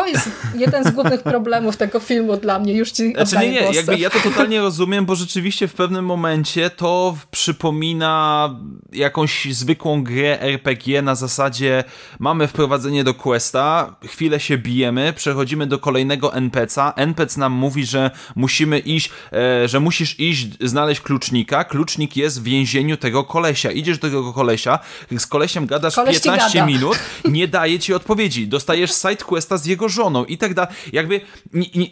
To 0.00 0.06
jest 0.06 0.30
jeden 0.54 0.84
z 0.84 0.90
głównych 0.90 1.22
problemów 1.22 1.76
tego 1.76 2.00
filmu 2.00 2.36
dla 2.36 2.58
mnie. 2.58 2.74
Już 2.74 2.90
ci 2.90 3.12
Znaczy 3.12 3.36
nie, 3.36 3.50
nie, 3.50 3.60
jakby 3.60 3.98
ja 3.98 4.10
to 4.10 4.20
totalnie 4.20 4.60
rozumiem, 4.60 5.06
bo 5.06 5.14
rzeczywiście 5.14 5.68
w 5.68 5.74
pewnym 5.74 6.04
momencie 6.04 6.70
to 6.70 7.16
przypomina 7.30 8.50
jakąś 8.92 9.54
zwykłą 9.54 10.04
grę 10.04 10.40
RPG 10.40 11.02
na 11.02 11.14
zasadzie 11.14 11.84
mamy 12.18 12.48
wprowadzenie 12.48 13.04
do 13.04 13.14
questa, 13.14 13.96
chwilę 14.06 14.40
się 14.40 14.58
bijemy, 14.58 15.12
przechodzimy 15.16 15.66
do 15.66 15.78
kolejnego 15.78 16.28
NPC'a, 16.28 16.92
NPC 16.96 17.40
nam 17.40 17.52
mówi, 17.52 17.86
że 17.86 18.10
musimy 18.36 18.78
iść, 18.78 19.10
e, 19.32 19.68
że 19.68 19.80
musisz 19.80 20.20
iść 20.20 20.48
znaleźć 20.60 21.00
klucznika, 21.00 21.64
klucznik 21.64 22.16
jest 22.16 22.40
w 22.40 22.44
więzieniu 22.44 22.96
tego 22.96 23.24
kolesia, 23.24 23.70
idziesz 23.70 23.98
do 23.98 24.08
tego 24.08 24.32
kolesia, 24.32 24.78
z 25.18 25.26
kolesiem 25.26 25.66
gadasz 25.66 25.94
Koleś 25.94 26.20
15 26.20 26.58
gada. 26.58 26.66
minut, 26.66 26.98
nie 27.24 27.48
daje 27.48 27.78
ci 27.78 27.94
odpowiedzi, 27.94 28.48
dostajesz 28.48 28.90
side 28.90 29.24
questa 29.24 29.56
z 29.56 29.66
jego 29.66 29.89
żoną 29.90 30.24
i 30.24 30.38
tak 30.38 30.54
dalej, 30.54 30.74
jakby 30.92 31.20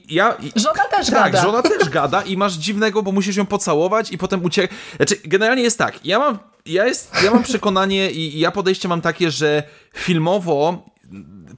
ja... 0.08 0.36
Żona 0.56 0.84
też 0.90 1.06
tak, 1.06 1.14
gada. 1.14 1.32
Tak, 1.32 1.42
żona 1.42 1.62
też 1.62 1.88
gada 1.98 2.22
i 2.22 2.36
masz 2.36 2.54
dziwnego, 2.54 3.02
bo 3.02 3.12
musisz 3.12 3.36
ją 3.36 3.46
pocałować 3.46 4.12
i 4.12 4.18
potem 4.18 4.44
uciekać, 4.44 4.78
znaczy 4.96 5.16
generalnie 5.24 5.62
jest 5.62 5.78
tak, 5.78 6.06
ja 6.06 6.18
mam 6.18 6.38
ja, 6.66 6.86
jest, 6.86 7.12
ja 7.24 7.30
mam 7.30 7.42
przekonanie 7.42 8.10
i 8.10 8.38
ja 8.38 8.50
podejście 8.50 8.88
mam 8.88 9.00
takie, 9.00 9.30
że 9.30 9.62
filmowo 9.94 10.86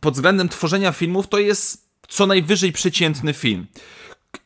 pod 0.01 0.15
względem 0.15 0.49
tworzenia 0.49 0.93
filmów 0.93 1.29
to 1.29 1.39
jest 1.39 1.91
co 2.09 2.27
najwyżej 2.27 2.73
przeciętny 2.73 3.35
film. 3.35 3.67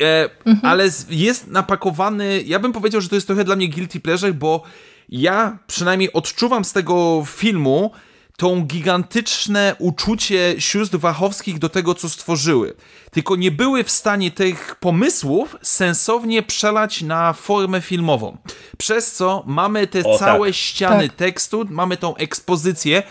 E, 0.03 0.31
mhm. 0.45 0.59
Ale 0.63 0.89
jest 1.11 1.47
napakowany, 1.47 2.43
ja 2.47 2.59
bym 2.59 2.73
powiedział, 2.73 3.01
że 3.01 3.09
to 3.09 3.15
jest 3.15 3.27
trochę 3.27 3.45
dla 3.45 3.57
mnie 3.57 3.69
guilty 3.69 4.01
pleasure, 4.01 4.35
bo 4.35 4.63
ja 5.09 5.59
przynajmniej 5.67 6.13
odczuwam 6.13 6.65
z 6.65 6.73
tego 6.73 7.25
filmu 7.27 7.91
tą 8.37 8.65
gigantyczne 8.65 9.77
uczucie 9.79 10.55
sióstr 10.59 10.99
Wachowskich 10.99 11.59
do 11.59 11.69
tego, 11.69 11.95
co 11.95 12.09
stworzyły. 12.09 12.75
Tylko 13.11 13.37
nie 13.37 13.51
były 13.51 13.85
w 13.85 13.91
stanie 13.91 14.31
tych 14.31 14.77
pomysłów 14.81 15.57
sensownie 15.63 16.43
przelać 16.43 17.03
na 17.03 17.33
formę 17.33 17.81
filmową. 17.81 18.39
Przez 18.79 19.13
co 19.13 19.43
mamy 19.47 19.87
te 19.87 20.03
o, 20.05 20.19
całe 20.19 20.49
tak. 20.49 20.57
ściany 20.57 21.09
tak. 21.09 21.17
tekstu, 21.17 21.65
mamy 21.71 21.97
tą 21.97 22.17
ekspozycję, 22.17 23.03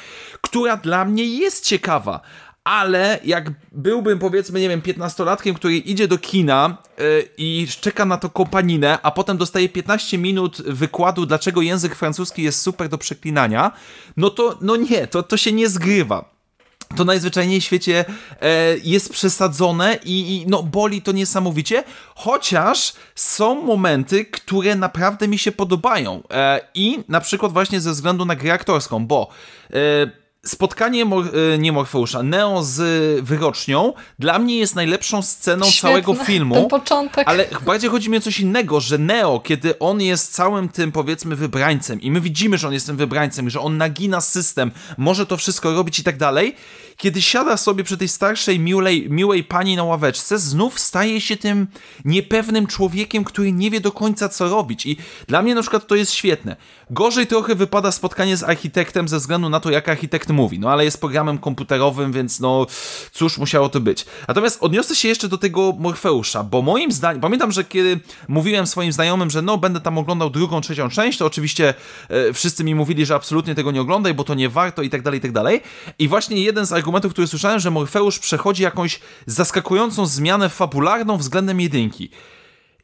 która 0.41 0.77
dla 0.77 1.05
mnie 1.05 1.25
jest 1.25 1.65
ciekawa, 1.65 2.21
ale 2.63 3.19
jak 3.23 3.51
byłbym 3.71 4.19
powiedzmy, 4.19 4.59
nie 4.59 4.69
wiem, 4.69 4.81
piętnastolatkiem, 4.81 5.55
który 5.55 5.77
idzie 5.77 6.07
do 6.07 6.17
kina 6.17 6.77
yy, 6.97 7.29
i 7.37 7.67
czeka 7.81 8.05
na 8.05 8.17
to 8.17 8.29
kompaninę, 8.29 8.97
a 9.03 9.11
potem 9.11 9.37
dostaje 9.37 9.69
15 9.69 10.17
minut 10.17 10.61
wykładu, 10.61 11.25
dlaczego 11.25 11.61
język 11.61 11.95
francuski 11.95 12.43
jest 12.43 12.61
super 12.61 12.89
do 12.89 12.97
przeklinania, 12.97 13.71
no 14.17 14.29
to 14.29 14.57
no 14.61 14.75
nie, 14.75 15.07
to, 15.07 15.23
to 15.23 15.37
się 15.37 15.51
nie 15.51 15.69
zgrywa. 15.69 16.33
To 16.95 17.05
najzwyczajniej 17.05 17.61
w 17.61 17.63
świecie 17.63 18.05
e, 18.41 18.77
jest 18.83 19.11
przesadzone 19.11 19.99
i, 20.03 20.35
i, 20.35 20.47
no 20.47 20.63
boli 20.63 21.01
to 21.01 21.11
niesamowicie, 21.11 21.83
chociaż 22.15 22.93
są 23.15 23.61
momenty, 23.61 24.25
które 24.25 24.75
naprawdę 24.75 25.27
mi 25.27 25.37
się 25.37 25.51
podobają 25.51 26.23
e, 26.31 26.59
i 26.73 26.99
na 27.07 27.21
przykład 27.21 27.53
właśnie 27.53 27.81
ze 27.81 27.91
względu 27.91 28.25
na 28.25 28.35
grę 28.35 28.53
aktorską, 28.53 29.07
bo 29.07 29.29
e, 29.69 30.22
spotkanie 30.45 31.05
e, 31.05 31.57
nie 31.57 31.71
Morfeusza, 31.71 32.23
Neo 32.23 32.63
z 32.63 32.81
wyrocznią 33.25 33.93
dla 34.19 34.39
mnie 34.39 34.57
jest 34.57 34.75
najlepszą 34.75 35.21
sceną 35.21 35.65
Świetne, 35.65 35.89
całego 35.89 36.13
filmu. 36.13 36.55
Ten 36.55 36.67
początek. 36.67 37.27
Ale 37.27 37.47
bardziej 37.65 37.89
chodzi 37.89 38.09
mi 38.09 38.17
o 38.17 38.21
coś 38.21 38.39
innego, 38.39 38.79
że 38.79 38.97
Neo, 38.97 39.39
kiedy 39.39 39.79
on 39.79 40.01
jest 40.01 40.33
całym 40.33 40.69
tym 40.69 40.91
powiedzmy 40.91 41.35
wybrańcem 41.35 42.01
i 42.01 42.11
my 42.11 42.21
widzimy, 42.21 42.57
że 42.57 42.67
on 42.67 42.73
jest 42.73 42.85
tym 42.85 42.97
wybrańcem, 42.97 43.49
że 43.49 43.59
on 43.59 43.77
nagina 43.77 44.21
system, 44.21 44.71
może 44.97 45.25
to 45.25 45.37
wszystko 45.37 45.73
robić 45.73 45.99
i 45.99 46.03
tak 46.03 46.17
dalej, 46.17 46.55
kiedy 46.97 47.21
siada 47.21 47.57
sobie 47.57 47.83
przy 47.83 47.97
tej 47.97 48.07
starszej, 48.07 48.59
miłej, 48.59 49.09
miłej 49.09 49.43
pani 49.43 49.75
na 49.75 49.83
ławeczce, 49.83 50.39
znów 50.39 50.79
staje 50.79 51.21
się 51.21 51.37
tym 51.37 51.67
niepewnym 52.05 52.67
człowiekiem, 52.67 53.23
który 53.23 53.51
nie 53.51 53.71
wie 53.71 53.81
do 53.81 53.91
końca 53.91 54.29
co 54.29 54.49
robić. 54.49 54.85
I 54.85 54.97
dla 55.27 55.41
mnie 55.41 55.55
na 55.55 55.61
przykład 55.61 55.87
to 55.87 55.95
jest 55.95 56.11
świetne. 56.11 56.55
Gorzej 56.89 57.27
trochę 57.27 57.55
wypada 57.55 57.91
spotkanie 57.91 58.37
z 58.37 58.43
architektem 58.43 59.07
ze 59.07 59.17
względu 59.17 59.49
na 59.49 59.59
to, 59.59 59.71
jak 59.71 59.89
architekt 59.89 60.29
mówi. 60.29 60.59
No 60.59 60.69
ale 60.69 60.85
jest 60.85 60.99
programem 60.99 61.37
komputerowym, 61.37 62.11
więc 62.11 62.39
no 62.39 62.67
cóż 63.11 63.37
musiało 63.37 63.69
to 63.69 63.79
być. 63.79 64.05
Natomiast 64.27 64.57
odniosę 64.63 64.95
się 64.95 65.07
jeszcze 65.07 65.27
do 65.27 65.37
tego 65.37 65.73
Morfeusza, 65.79 66.43
bo 66.43 66.61
moim 66.61 66.91
zdaniem, 66.91 67.21
pamiętam, 67.21 67.51
że 67.51 67.63
kiedy 67.63 67.99
mówiłem 68.27 68.67
swoim 68.67 68.91
znajomym, 68.91 69.29
że 69.29 69.41
no 69.41 69.57
będę 69.57 69.81
tam 69.81 69.97
oglądał 69.97 70.29
drugą, 70.29 70.61
trzecią 70.61 70.89
część, 70.89 71.17
to 71.17 71.25
oczywiście 71.25 71.73
e, 72.09 72.33
wszyscy 72.33 72.63
mi 72.63 72.75
mówili, 72.75 73.05
że 73.05 73.15
absolutnie 73.15 73.55
tego 73.55 73.71
nie 73.71 73.81
oglądaj, 73.81 74.13
bo 74.13 74.23
to 74.23 74.33
nie 74.33 74.49
warto 74.49 74.81
i 74.81 74.89
tak 74.89 75.01
dalej, 75.01 75.17
i 75.17 75.21
tak 75.21 75.31
dalej. 75.31 75.61
I 75.99 76.07
właśnie 76.07 76.41
jeden 76.41 76.65
z 76.65 76.71
argumentów, 76.83 77.13
który 77.13 77.27
słyszałem, 77.27 77.59
że 77.59 77.71
Morfeusz 77.71 78.19
przechodzi 78.19 78.63
jakąś 78.63 78.99
zaskakującą 79.25 80.05
zmianę 80.05 80.49
fabularną 80.49 81.17
względem 81.17 81.59
jedynki. 81.61 82.09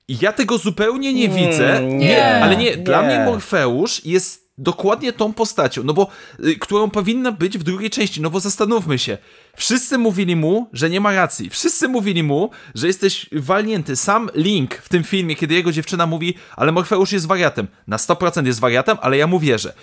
Ja 0.09 0.33
tego 0.33 0.57
zupełnie 0.57 1.13
nie 1.13 1.25
mm, 1.25 1.37
widzę, 1.37 1.81
nie, 1.83 1.97
nie, 1.97 2.43
ale 2.43 2.57
nie, 2.57 2.65
nie, 2.65 2.77
dla 2.77 3.01
mnie 3.01 3.25
Morfeusz 3.25 4.05
jest 4.05 4.49
dokładnie 4.57 5.13
tą 5.13 5.33
postacią, 5.33 5.83
no 5.83 5.93
bo, 5.93 6.07
y, 6.45 6.55
którą 6.55 6.89
powinna 6.89 7.31
być 7.31 7.57
w 7.57 7.63
drugiej 7.63 7.89
części, 7.89 8.21
no 8.21 8.29
bo 8.29 8.39
zastanówmy 8.39 8.99
się, 8.99 9.17
wszyscy 9.55 9.97
mówili 9.97 10.35
mu, 10.35 10.69
że 10.73 10.89
nie 10.89 11.01
ma 11.01 11.13
racji, 11.13 11.49
wszyscy 11.49 11.87
mówili 11.87 12.23
mu, 12.23 12.49
że 12.75 12.87
jesteś 12.87 13.29
walnięty, 13.31 13.95
sam 13.95 14.29
Link 14.35 14.75
w 14.75 14.89
tym 14.89 15.03
filmie, 15.03 15.35
kiedy 15.35 15.53
jego 15.55 15.71
dziewczyna 15.71 16.05
mówi, 16.05 16.33
ale 16.55 16.71
Morfeusz 16.71 17.11
jest 17.11 17.27
wariatem, 17.27 17.67
na 17.87 17.97
100% 17.97 18.45
jest 18.45 18.59
wariatem, 18.59 18.97
ale 19.01 19.17
ja 19.17 19.27
mu 19.27 19.39
wierzę 19.39 19.73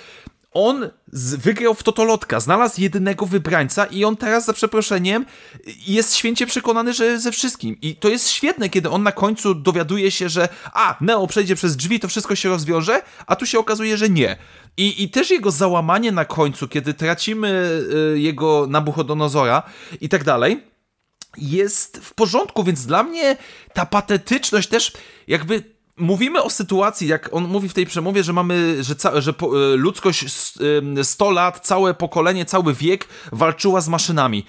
on 0.56 0.90
wygrał 1.36 1.74
w 1.74 1.82
Totolotka, 1.82 2.40
znalazł 2.40 2.80
jedynego 2.80 3.26
wybrańca 3.26 3.84
i 3.84 4.04
on 4.04 4.16
teraz 4.16 4.44
za 4.44 4.52
przeproszeniem 4.52 5.26
jest 5.86 6.14
święcie 6.14 6.46
przekonany, 6.46 6.92
że 6.92 7.20
ze 7.20 7.32
wszystkim. 7.32 7.76
I 7.82 7.96
to 7.96 8.08
jest 8.08 8.28
świetne, 8.28 8.68
kiedy 8.68 8.90
on 8.90 9.02
na 9.02 9.12
końcu 9.12 9.54
dowiaduje 9.54 10.10
się, 10.10 10.28
że 10.28 10.48
a, 10.72 10.96
Neo 11.00 11.26
przejdzie 11.26 11.56
przez 11.56 11.76
drzwi, 11.76 12.00
to 12.00 12.08
wszystko 12.08 12.36
się 12.36 12.48
rozwiąże, 12.48 13.02
a 13.26 13.36
tu 13.36 13.46
się 13.46 13.58
okazuje, 13.58 13.96
że 13.96 14.08
nie. 14.08 14.36
I, 14.76 15.02
i 15.02 15.10
też 15.10 15.30
jego 15.30 15.50
załamanie 15.50 16.12
na 16.12 16.24
końcu, 16.24 16.68
kiedy 16.68 16.94
tracimy 16.94 17.80
y, 18.14 18.20
jego 18.20 18.66
Nabuchodonozora 18.66 19.62
i 20.00 20.08
tak 20.08 20.24
dalej, 20.24 20.62
jest 21.38 21.98
w 22.02 22.14
porządku, 22.14 22.64
więc 22.64 22.86
dla 22.86 23.02
mnie 23.02 23.36
ta 23.72 23.86
patetyczność 23.86 24.68
też 24.68 24.92
jakby 25.28 25.75
mówimy 25.96 26.42
o 26.42 26.50
sytuacji, 26.50 27.08
jak 27.08 27.28
on 27.32 27.44
mówi 27.48 27.68
w 27.68 27.74
tej 27.74 27.86
przemowie, 27.86 28.22
że 28.24 28.32
mamy, 28.32 28.84
że, 28.84 28.96
ca- 28.96 29.20
że 29.20 29.32
po, 29.32 29.46
e, 29.72 29.76
ludzkość 29.76 30.24
100 31.02 31.30
lat, 31.30 31.60
całe 31.66 31.94
pokolenie, 31.94 32.44
cały 32.44 32.74
wiek 32.74 33.08
walczyła 33.32 33.80
z 33.80 33.88
maszynami 33.88 34.44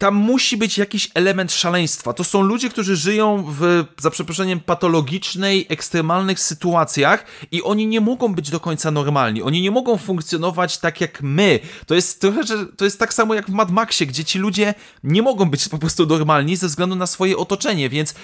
tam 0.00 0.14
musi 0.14 0.56
być 0.56 0.78
jakiś 0.78 1.10
element 1.14 1.52
szaleństwa. 1.52 2.12
To 2.12 2.24
są 2.24 2.42
ludzie, 2.42 2.70
którzy 2.70 2.96
żyją 2.96 3.44
w, 3.48 3.84
za 4.00 4.10
przeproszeniem, 4.10 4.60
patologicznej, 4.60 5.66
ekstremalnych 5.68 6.40
sytuacjach 6.40 7.24
i 7.52 7.62
oni 7.62 7.86
nie 7.86 8.00
mogą 8.00 8.34
być 8.34 8.50
do 8.50 8.60
końca 8.60 8.90
normalni. 8.90 9.42
Oni 9.42 9.62
nie 9.62 9.70
mogą 9.70 9.96
funkcjonować 9.96 10.78
tak 10.78 11.00
jak 11.00 11.22
my. 11.22 11.60
To 11.86 11.94
jest 11.94 12.20
trochę, 12.20 12.42
że 12.42 12.66
to 12.66 12.84
jest 12.84 12.98
tak 12.98 13.14
samo 13.14 13.34
jak 13.34 13.46
w 13.46 13.52
Mad 13.52 13.70
Maxie, 13.70 14.06
gdzie 14.06 14.24
ci 14.24 14.38
ludzie 14.38 14.74
nie 15.04 15.22
mogą 15.22 15.50
być 15.50 15.68
po 15.68 15.78
prostu 15.78 16.06
normalni 16.06 16.56
ze 16.56 16.66
względu 16.66 16.96
na 16.96 17.06
swoje 17.06 17.36
otoczenie, 17.36 17.88
więc 17.88 18.14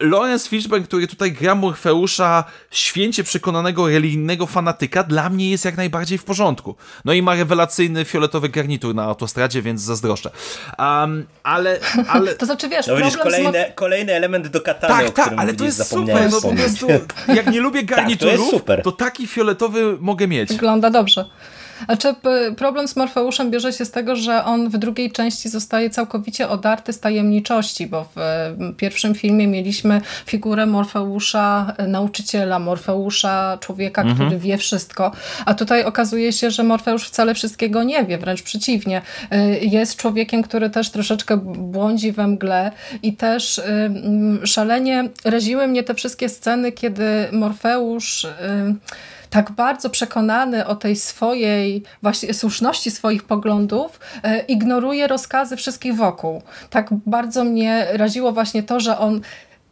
Lawrence 0.00 0.48
Fishburne, 0.48 0.86
który 0.86 1.06
tutaj 1.06 1.32
gra 1.32 1.54
Morfeusza, 1.54 2.44
święcie 2.70 3.24
przekonanego 3.24 3.88
religijnego 3.88 4.46
fanatyka, 4.46 5.02
dla 5.02 5.30
mnie 5.30 5.50
jest 5.50 5.64
jak 5.64 5.76
najbardziej 5.76 6.18
w 6.18 6.24
porządku. 6.24 6.76
No 7.04 7.12
i 7.12 7.22
ma 7.22 7.34
rewelacyjny 7.34 8.04
fioletowy 8.04 8.48
garnitur 8.48 8.94
na 8.94 9.04
autostradzie, 9.04 9.62
więc 9.62 9.80
zazdroszczę. 9.80 10.30
Um, 10.78 11.23
ale, 11.42 11.78
ale... 12.08 12.34
To 12.34 12.46
znaczy, 12.46 12.68
wiesz, 12.68 12.86
no, 12.86 12.96
widzisz, 12.96 13.16
kolejny, 13.16 13.72
kolejny 13.74 14.14
element 14.14 14.48
do 14.48 14.60
katany, 14.60 14.94
Tak, 14.94 15.10
tak, 15.10 15.34
ale 15.36 15.52
to 15.52 15.64
jest 15.64 15.86
super, 15.88 16.30
no 16.30 16.40
po 16.40 16.52
prostu, 16.52 16.86
jak 17.34 17.46
nie 17.46 17.60
lubię 17.60 17.82
garniturów, 17.82 18.64
tak, 18.64 18.76
to, 18.76 18.90
to 18.90 18.92
taki 18.92 19.26
fioletowy 19.26 19.96
mogę 20.00 20.28
mieć. 20.28 20.48
Wygląda 20.48 20.90
dobrze. 20.90 21.24
Znaczy, 21.84 22.14
problem 22.56 22.88
z 22.88 22.96
Morfeuszem 22.96 23.50
bierze 23.50 23.72
się 23.72 23.84
z 23.84 23.90
tego, 23.90 24.16
że 24.16 24.44
on 24.44 24.68
w 24.68 24.78
drugiej 24.78 25.12
części 25.12 25.48
zostaje 25.48 25.90
całkowicie 25.90 26.48
odarty 26.48 26.92
z 26.92 27.00
tajemniczości, 27.00 27.86
bo 27.86 28.08
w 28.16 28.20
pierwszym 28.76 29.14
filmie 29.14 29.48
mieliśmy 29.48 30.00
figurę 30.26 30.66
Morfeusza, 30.66 31.74
nauczyciela 31.88 32.58
Morfeusza, 32.58 33.58
człowieka, 33.60 34.02
mhm. 34.02 34.20
który 34.20 34.40
wie 34.40 34.58
wszystko, 34.58 35.12
a 35.46 35.54
tutaj 35.54 35.84
okazuje 35.84 36.32
się, 36.32 36.50
że 36.50 36.62
Morfeusz 36.62 37.08
wcale 37.08 37.34
wszystkiego 37.34 37.82
nie 37.82 38.04
wie, 38.04 38.18
wręcz 38.18 38.42
przeciwnie. 38.42 39.02
Y, 39.32 39.58
jest 39.64 39.96
człowiekiem, 39.96 40.42
który 40.42 40.70
też 40.70 40.90
troszeczkę 40.90 41.36
błądzi 41.56 42.12
we 42.12 42.26
mgle 42.26 42.70
i 43.02 43.16
też 43.16 43.60
szalenie 44.44 45.08
raziły 45.24 45.66
mnie 45.66 45.82
te 45.82 45.94
wszystkie 45.94 46.28
sceny, 46.28 46.72
kiedy 46.72 47.04
Morfeusz 47.32 48.26
tak 49.34 49.50
bardzo 49.52 49.90
przekonany 49.90 50.66
o 50.66 50.76
tej 50.76 50.96
swojej 50.96 51.82
właśnie 52.02 52.34
słuszności 52.34 52.90
swoich 52.90 53.24
poglądów, 53.24 54.00
e, 54.22 54.38
ignoruje 54.38 55.06
rozkazy 55.06 55.56
wszystkich 55.56 55.96
wokół. 55.96 56.42
Tak 56.70 56.88
bardzo 57.06 57.44
mnie 57.44 57.86
raziło 57.92 58.32
właśnie 58.32 58.62
to, 58.62 58.80
że 58.80 58.98
on 58.98 59.20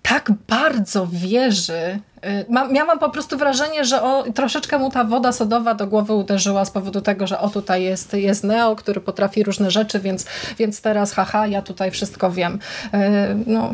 tak 0.02 0.32
bardzo 0.48 1.06
wierzy. 1.06 2.00
Y, 2.26 2.72
miałam 2.72 2.98
po 2.98 3.10
prostu 3.10 3.38
wrażenie, 3.38 3.84
że 3.84 4.02
o, 4.02 4.24
troszeczkę 4.34 4.78
mu 4.78 4.90
ta 4.90 5.04
woda 5.04 5.32
sodowa 5.32 5.74
do 5.74 5.86
głowy 5.86 6.12
uderzyła 6.12 6.64
z 6.64 6.70
powodu 6.70 7.00
tego, 7.00 7.26
że 7.26 7.38
o 7.38 7.48
tutaj 7.48 7.82
jest, 7.82 8.14
jest 8.14 8.44
Neo, 8.44 8.76
który 8.76 9.00
potrafi 9.00 9.42
różne 9.42 9.70
rzeczy, 9.70 10.00
więc, 10.00 10.26
więc 10.58 10.80
teraz 10.80 11.12
haha, 11.12 11.46
ja 11.46 11.62
tutaj 11.62 11.90
wszystko 11.90 12.30
wiem. 12.30 12.58
Y, 12.94 12.98
no. 13.46 13.72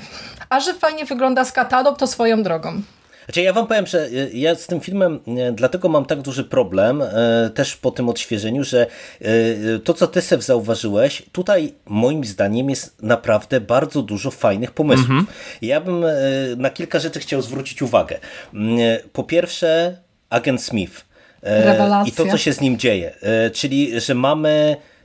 A 0.48 0.60
że 0.60 0.74
fajnie 0.74 1.04
wygląda 1.04 1.44
z 1.44 1.52
kataną, 1.52 1.94
to 1.94 2.06
swoją 2.06 2.42
drogą. 2.42 2.82
Znaczy 3.28 3.42
ja 3.42 3.52
wam 3.52 3.66
powiem, 3.66 3.86
że 3.86 4.06
e, 4.06 4.30
ja 4.32 4.54
z 4.54 4.66
tym 4.66 4.80
filmem 4.80 5.20
e, 5.26 5.52
dlatego 5.52 5.88
mam 5.88 6.04
tak 6.04 6.22
duży 6.22 6.44
problem, 6.44 7.02
e, 7.02 7.50
też 7.54 7.76
po 7.76 7.90
tym 7.90 8.08
odświeżeniu, 8.08 8.64
że 8.64 8.86
to, 9.84 9.94
co 9.94 10.06
ty 10.06 10.22
Sef 10.22 10.42
zauważyłeś, 10.42 11.22
tutaj 11.32 11.74
moim 11.86 12.24
zdaniem 12.24 12.70
jest 12.70 13.02
naprawdę 13.02 13.60
bardzo 13.60 14.02
dużo 14.02 14.30
fajnych 14.30 14.70
pomysłów. 14.70 15.10
Mhm. 15.10 15.26
Ja 15.62 15.80
bym 15.80 16.04
na 16.56 16.70
kilka 16.70 16.98
rzeczy 16.98 17.20
chciał 17.20 17.42
zwrócić 17.42 17.82
uwagę. 17.82 18.18
Mm, 18.54 18.78
po 19.12 19.24
pierwsze, 19.24 19.96
agent 20.30 20.62
Smith. 20.62 21.04
Rewelacja. 21.42 22.12
I 22.12 22.16
to, 22.16 22.26
co 22.26 22.38
się 22.38 22.52
z 22.52 22.60
nim 22.60 22.78
dzieje. 22.78 23.14
Czyli, 23.52 24.00
że 24.00 24.14
mamy 24.14 24.76
Y, 24.76 24.97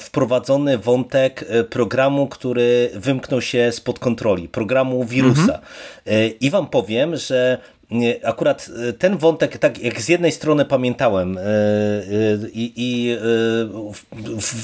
wprowadzony 0.00 0.78
wątek 0.78 1.42
y, 1.42 1.64
programu, 1.64 2.26
który 2.26 2.90
wymknął 2.94 3.40
się 3.40 3.72
spod 3.72 3.98
kontroli, 3.98 4.48
programu 4.48 5.04
wirusa. 5.04 5.60
Mhm. 6.04 6.32
I 6.40 6.50
wam 6.50 6.66
powiem, 6.66 7.16
że 7.16 7.58
akurat 8.24 8.70
e, 8.88 8.92
ten 8.92 9.16
wątek, 9.18 9.58
tak 9.58 9.78
jak 9.78 10.00
z 10.00 10.08
jednej 10.08 10.32
strony 10.32 10.64
pamiętałem 10.64 11.38
e, 11.38 11.40
e, 11.40 11.44
i, 12.54 12.72
i 12.76 13.16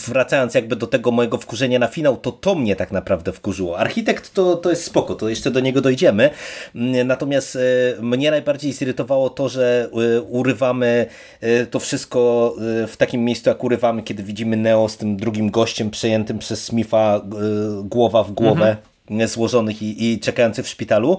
wracając 0.07 0.55
jakby 0.55 0.76
do 0.76 0.87
tego 0.87 1.11
mojego 1.11 1.39
wkurzenia 1.39 1.79
na 1.79 1.87
finał, 1.87 2.16
to 2.16 2.33
to 2.33 2.55
mnie 2.55 2.76
tak 2.76 2.93
naprawdę 2.93 3.33
wkurzyło. 3.33 3.79
Architekt 3.79 4.35
to, 4.35 4.57
to 4.57 4.70
jest 4.70 4.85
spoko, 4.85 5.14
to 5.14 5.29
jeszcze 5.29 5.51
do 5.51 5.61
niego 5.61 5.81
dojdziemy, 5.81 6.31
natomiast 7.05 7.59
mnie 8.01 8.31
najbardziej 8.31 8.72
zirytowało 8.72 9.31
to, 9.31 9.49
że 9.49 9.89
urywamy 10.29 11.07
to 11.70 11.81
wszystko 11.81 12.55
w 12.89 12.97
takim 12.97 13.24
miejscu, 13.24 13.51
jak 13.51 13.64
urywamy, 13.64 14.03
kiedy 14.03 14.22
widzimy 14.22 14.57
Neo 14.57 14.89
z 14.89 14.97
tym 14.97 15.16
drugim 15.16 15.51
gościem 15.51 15.91
przejętym 15.91 16.39
przez 16.39 16.64
Smitha 16.64 17.20
głowa 17.85 18.24
w 18.24 18.33
głowę. 18.33 18.68
Mhm 18.68 18.88
złożonych 19.26 19.82
i, 19.82 20.12
i 20.12 20.20
czekających 20.20 20.66
w 20.66 20.68
szpitalu. 20.68 21.18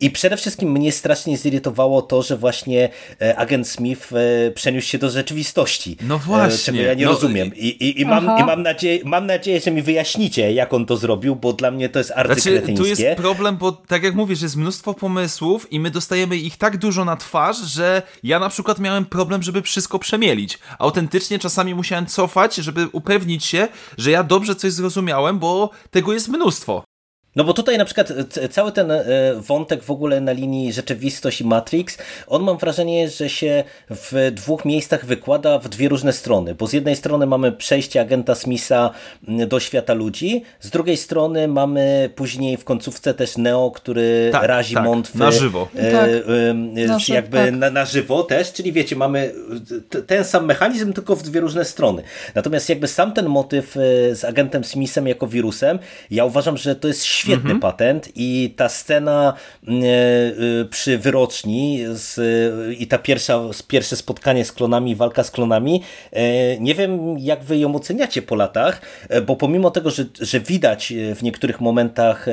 I 0.00 0.10
przede 0.10 0.36
wszystkim 0.36 0.72
mnie 0.72 0.92
strasznie 0.92 1.36
zirytowało 1.36 2.02
to, 2.02 2.22
że 2.22 2.36
właśnie 2.36 2.88
e, 3.22 3.36
agent 3.36 3.68
Smith 3.68 4.12
e, 4.12 4.50
przeniósł 4.50 4.88
się 4.88 4.98
do 4.98 5.10
rzeczywistości. 5.10 5.96
No 6.02 6.18
właśnie. 6.18 6.58
Czego 6.58 6.78
ja 6.78 6.94
nie 6.94 7.04
no, 7.04 7.10
rozumiem. 7.12 7.54
I, 7.56 7.66
i, 7.66 8.00
i, 8.00 8.06
mam, 8.06 8.24
i 8.24 8.44
mam, 8.44 8.62
nadzieję, 8.62 9.00
mam 9.04 9.26
nadzieję, 9.26 9.60
że 9.60 9.70
mi 9.70 9.82
wyjaśnicie, 9.82 10.52
jak 10.52 10.74
on 10.74 10.86
to 10.86 10.96
zrobił, 10.96 11.36
bo 11.36 11.52
dla 11.52 11.70
mnie 11.70 11.88
to 11.88 11.98
jest 11.98 12.12
arcykretyńskie. 12.16 12.84
Znaczy, 12.84 12.96
tu 12.96 13.02
jest 13.02 13.16
problem, 13.16 13.56
bo 13.56 13.72
tak 13.72 14.02
jak 14.02 14.14
mówisz, 14.14 14.42
jest 14.42 14.56
mnóstwo 14.56 14.94
pomysłów 14.94 15.72
i 15.72 15.80
my 15.80 15.90
dostajemy 15.90 16.36
ich 16.36 16.56
tak 16.56 16.76
dużo 16.76 17.04
na 17.04 17.16
twarz, 17.16 17.56
że 17.56 18.02
ja 18.22 18.38
na 18.38 18.48
przykład 18.48 18.78
miałem 18.78 19.04
problem, 19.04 19.42
żeby 19.42 19.62
wszystko 19.62 19.98
przemielić. 19.98 20.58
Autentycznie 20.78 21.38
czasami 21.38 21.74
musiałem 21.74 22.06
cofać, 22.06 22.54
żeby 22.56 22.88
upewnić 22.92 23.44
się, 23.44 23.68
że 23.98 24.10
ja 24.10 24.22
dobrze 24.22 24.54
coś 24.54 24.72
zrozumiałem, 24.72 25.38
bo 25.38 25.70
tego 25.90 26.12
jest 26.12 26.28
mnóstwo. 26.28 26.89
No 27.36 27.44
bo 27.44 27.54
tutaj 27.54 27.78
na 27.78 27.84
przykład 27.84 28.12
cały 28.50 28.72
ten 28.72 28.90
e, 28.90 29.04
wątek 29.36 29.82
w 29.82 29.90
ogóle 29.90 30.20
na 30.20 30.32
linii 30.32 30.72
rzeczywistość 30.72 31.40
i 31.40 31.44
Matrix, 31.44 31.98
on 32.26 32.42
mam 32.42 32.58
wrażenie, 32.58 33.08
że 33.08 33.28
się 33.28 33.64
w 33.90 34.32
dwóch 34.34 34.64
miejscach 34.64 35.06
wykłada 35.06 35.58
w 35.58 35.68
dwie 35.68 35.88
różne 35.88 36.12
strony, 36.12 36.54
bo 36.54 36.66
z 36.66 36.72
jednej 36.72 36.96
strony 36.96 37.26
mamy 37.26 37.52
przejście 37.52 38.00
agenta 38.00 38.34
Smitha 38.34 38.90
do 39.22 39.60
świata 39.60 39.94
ludzi, 39.94 40.42
z 40.60 40.70
drugiej 40.70 40.96
strony 40.96 41.48
mamy 41.48 42.10
później 42.14 42.56
w 42.56 42.64
końcówce 42.64 43.14
też 43.14 43.36
Neo, 43.36 43.70
który 43.70 44.28
tak, 44.32 44.44
razi 44.44 44.74
tak, 44.74 44.84
mątwy. 44.84 45.18
Na 45.18 45.30
żywo. 45.30 45.68
E, 45.76 45.92
tak. 45.92 46.10
e, 47.10 47.14
jakby 47.14 47.36
tak. 47.36 47.52
na, 47.52 47.70
na 47.70 47.84
żywo 47.84 48.22
też, 48.22 48.52
czyli 48.52 48.72
wiecie, 48.72 48.96
mamy 48.96 49.32
ten 50.06 50.24
sam 50.24 50.46
mechanizm, 50.46 50.92
tylko 50.92 51.16
w 51.16 51.22
dwie 51.22 51.40
różne 51.40 51.64
strony. 51.64 52.02
Natomiast 52.34 52.68
jakby 52.68 52.88
sam 52.88 53.12
ten 53.12 53.26
motyw 53.26 53.76
e, 53.76 53.80
z 54.14 54.24
agentem 54.24 54.64
Smithem 54.64 55.08
jako 55.08 55.26
wirusem, 55.26 55.78
ja 56.10 56.24
uważam, 56.24 56.56
że 56.56 56.76
to 56.76 56.88
jest 56.88 57.04
świetny 57.20 57.50
mhm. 57.50 57.60
patent 57.60 58.08
i 58.16 58.54
ta 58.56 58.68
scena 58.68 59.34
e, 59.68 59.72
e, 59.72 60.64
przy 60.70 60.98
wyroczni 60.98 61.80
z, 61.92 62.20
i 62.78 62.86
ta 62.86 62.98
pierwsza, 62.98 63.40
pierwsze 63.68 63.96
spotkanie 63.96 64.44
z 64.44 64.52
klonami, 64.52 64.96
walka 64.96 65.24
z 65.24 65.30
klonami, 65.30 65.82
e, 66.12 66.58
nie 66.58 66.74
wiem 66.74 67.18
jak 67.18 67.44
wy 67.44 67.58
ją 67.58 67.74
oceniacie 67.74 68.22
po 68.22 68.34
latach, 68.34 68.80
bo 69.26 69.36
pomimo 69.36 69.70
tego, 69.70 69.90
że, 69.90 70.04
że 70.20 70.40
widać 70.40 70.92
w 71.14 71.22
niektórych 71.22 71.60
momentach 71.60 72.26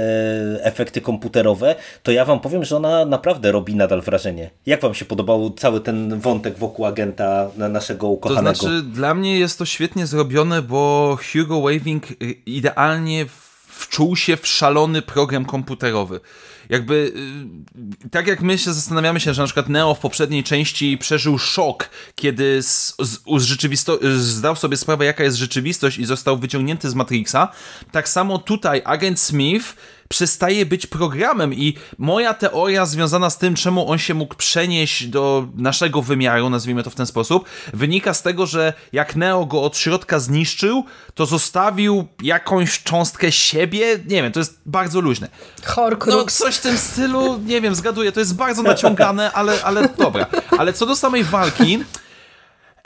efekty 0.61 1.01
komputerowe, 1.01 1.75
to 2.03 2.11
ja 2.11 2.25
wam 2.25 2.39
powiem, 2.39 2.65
że 2.65 2.77
ona 2.77 3.05
naprawdę 3.05 3.51
robi 3.51 3.75
nadal 3.75 4.01
wrażenie. 4.01 4.49
Jak 4.65 4.81
wam 4.81 4.93
się 4.93 5.05
podobał 5.05 5.49
cały 5.49 5.81
ten 5.81 6.19
wątek 6.19 6.57
wokół 6.57 6.85
agenta 6.85 7.49
naszego 7.57 8.07
ukochanego? 8.07 8.53
To 8.53 8.59
znaczy, 8.59 8.81
dla 8.81 9.13
mnie 9.13 9.39
jest 9.39 9.59
to 9.59 9.65
świetnie 9.65 10.07
zrobione, 10.07 10.61
bo 10.61 11.17
Hugo 11.33 11.61
Waving 11.61 12.03
idealnie 12.45 13.25
wczuł 13.77 14.15
się 14.15 14.37
w 14.37 14.47
szalony 14.47 15.01
program 15.01 15.45
komputerowy. 15.45 16.19
Jakby, 16.69 17.13
y, 18.05 18.09
tak 18.09 18.27
jak 18.27 18.41
my 18.41 18.57
się 18.57 18.73
zastanawiamy 18.73 19.19
się, 19.19 19.33
że 19.33 19.41
na 19.41 19.45
przykład 19.45 19.69
Neo 19.69 19.95
w 19.95 19.99
poprzedniej 19.99 20.43
części 20.43 20.97
przeżył 20.97 21.37
szok, 21.37 21.89
kiedy 22.15 22.63
z, 22.63 22.95
z, 22.99 23.19
z 23.39 24.17
zdał 24.17 24.55
sobie 24.55 24.77
sprawę, 24.77 25.05
jaka 25.05 25.23
jest 25.23 25.37
rzeczywistość 25.37 25.97
i 25.97 26.05
został 26.05 26.37
wyciągnięty 26.37 26.89
z 26.89 26.95
Matrixa, 26.95 27.51
tak 27.91 28.09
samo 28.09 28.37
tutaj 28.37 28.81
agent 28.85 29.19
Smith 29.19 29.75
przestaje 30.09 30.65
być 30.65 30.87
programem 30.87 31.53
i 31.53 31.77
moja 31.97 32.33
teoria 32.33 32.85
związana 32.85 33.29
z 33.29 33.37
tym, 33.37 33.55
czemu 33.55 33.91
on 33.91 33.97
się 33.97 34.13
mógł 34.13 34.35
przenieść 34.35 35.07
do 35.07 35.47
naszego 35.55 36.01
wymiaru, 36.01 36.49
nazwijmy 36.49 36.83
to 36.83 36.89
w 36.89 36.95
ten 36.95 37.05
sposób, 37.05 37.45
wynika 37.73 38.13
z 38.13 38.21
tego, 38.21 38.45
że 38.45 38.73
jak 38.93 39.15
Neo 39.15 39.45
go 39.45 39.61
od 39.63 39.77
środka 39.77 40.19
zniszczył, 40.19 40.85
to 41.13 41.25
zostawił 41.25 42.07
jakąś 42.23 42.83
cząstkę 42.83 43.31
siebie, 43.31 43.99
nie 44.07 44.23
wiem, 44.23 44.31
to 44.31 44.39
jest 44.39 44.59
bardzo 44.65 45.01
luźne. 45.01 45.27
Horcrux. 45.63 46.17
No 46.17 46.25
coś 46.25 46.55
w 46.55 46.61
tym 46.61 46.77
stylu, 46.77 47.39
nie 47.45 47.61
wiem, 47.61 47.75
zgaduję, 47.75 48.11
to 48.11 48.19
jest 48.19 48.35
bardzo 48.35 48.63
naciągane, 48.63 49.31
ale, 49.31 49.63
ale 49.63 49.89
dobra. 49.97 50.25
Ale 50.57 50.73
co 50.73 50.85
do 50.85 50.95
samej 50.95 51.23
walki, 51.23 51.79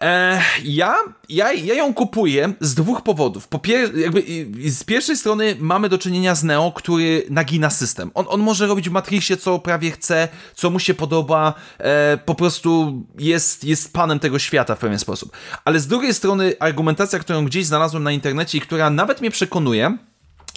E, 0.02 0.42
ja, 0.64 0.96
ja, 1.30 1.54
ja 1.54 1.74
ją 1.74 1.94
kupuję 1.94 2.54
z 2.60 2.76
dwóch 2.76 3.02
powodów. 3.02 3.48
Po 3.48 3.60
pier 3.60 3.98
jakby, 3.98 4.24
z 4.70 4.84
pierwszej 4.84 5.18
strony 5.18 5.56
mamy 5.60 5.90
do 5.90 5.98
czynienia 5.98 6.36
z 6.36 6.44
Neo, 6.44 6.72
który 6.72 7.26
nagina 7.30 7.70
system. 7.70 8.12
On, 8.14 8.26
on 8.30 8.42
może 8.42 8.68
robić 8.68 8.90
w 8.90 8.92
Matrixie 8.92 9.38
co 9.38 9.60
prawie 9.60 9.92
chce, 9.92 10.28
co 10.56 10.70
mu 10.70 10.80
się 10.80 10.94
podoba, 10.94 11.54
e, 11.78 12.18
po 12.26 12.36
prostu 12.36 13.04
jest, 13.20 13.64
jest 13.64 13.94
panem 13.94 14.20
tego 14.20 14.40
świata 14.40 14.76
w 14.76 14.80
pewien 14.80 15.00
sposób. 15.00 15.38
Ale 15.66 15.80
z 15.80 15.88
drugiej 15.88 16.14
strony 16.14 16.54
argumentacja, 16.60 17.20
którą 17.20 17.46
gdzieś 17.46 17.66
znalazłem 17.66 18.04
na 18.04 18.12
internecie 18.12 18.58
i 18.58 18.62
która 18.62 18.90
nawet 18.90 19.22
mnie 19.22 19.32
przekonuje, 19.32 19.98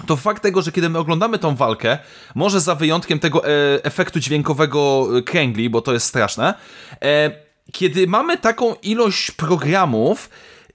to 0.07 0.17
fakt 0.17 0.43
tego, 0.43 0.63
że 0.63 0.73
kiedy 0.73 0.89
my 0.89 0.99
oglądamy 0.99 1.39
tą 1.39 1.57
walkę, 1.57 1.99
może 2.35 2.61
za 2.61 2.75
wyjątkiem 2.75 3.19
tego 3.19 3.45
e, 3.45 3.51
efektu 3.85 4.21
dźwiękowego 4.21 5.09
e, 5.19 5.23
kręgli, 5.23 5.71
bo 5.71 5.81
to 5.81 5.93
jest 5.93 6.07
straszne, 6.07 6.55
e, 7.03 7.44
kiedy 7.73 8.07
mamy 8.07 8.39
taką 8.39 8.75
ilość 8.83 9.31
programów, 9.31 10.31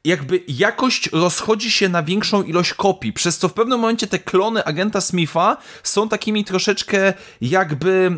jakby 0.05 0.43
jakość 0.47 1.09
rozchodzi 1.11 1.71
się 1.71 1.89
na 1.89 2.03
większą 2.03 2.43
ilość 2.43 2.73
kopii, 2.73 3.13
przez 3.13 3.37
co 3.37 3.49
w 3.49 3.53
pewnym 3.53 3.79
momencie 3.79 4.07
te 4.07 4.19
klony 4.19 4.65
agenta 4.65 5.01
Smitha 5.01 5.57
są 5.83 6.09
takimi 6.09 6.45
troszeczkę 6.45 7.13
jakby 7.41 8.11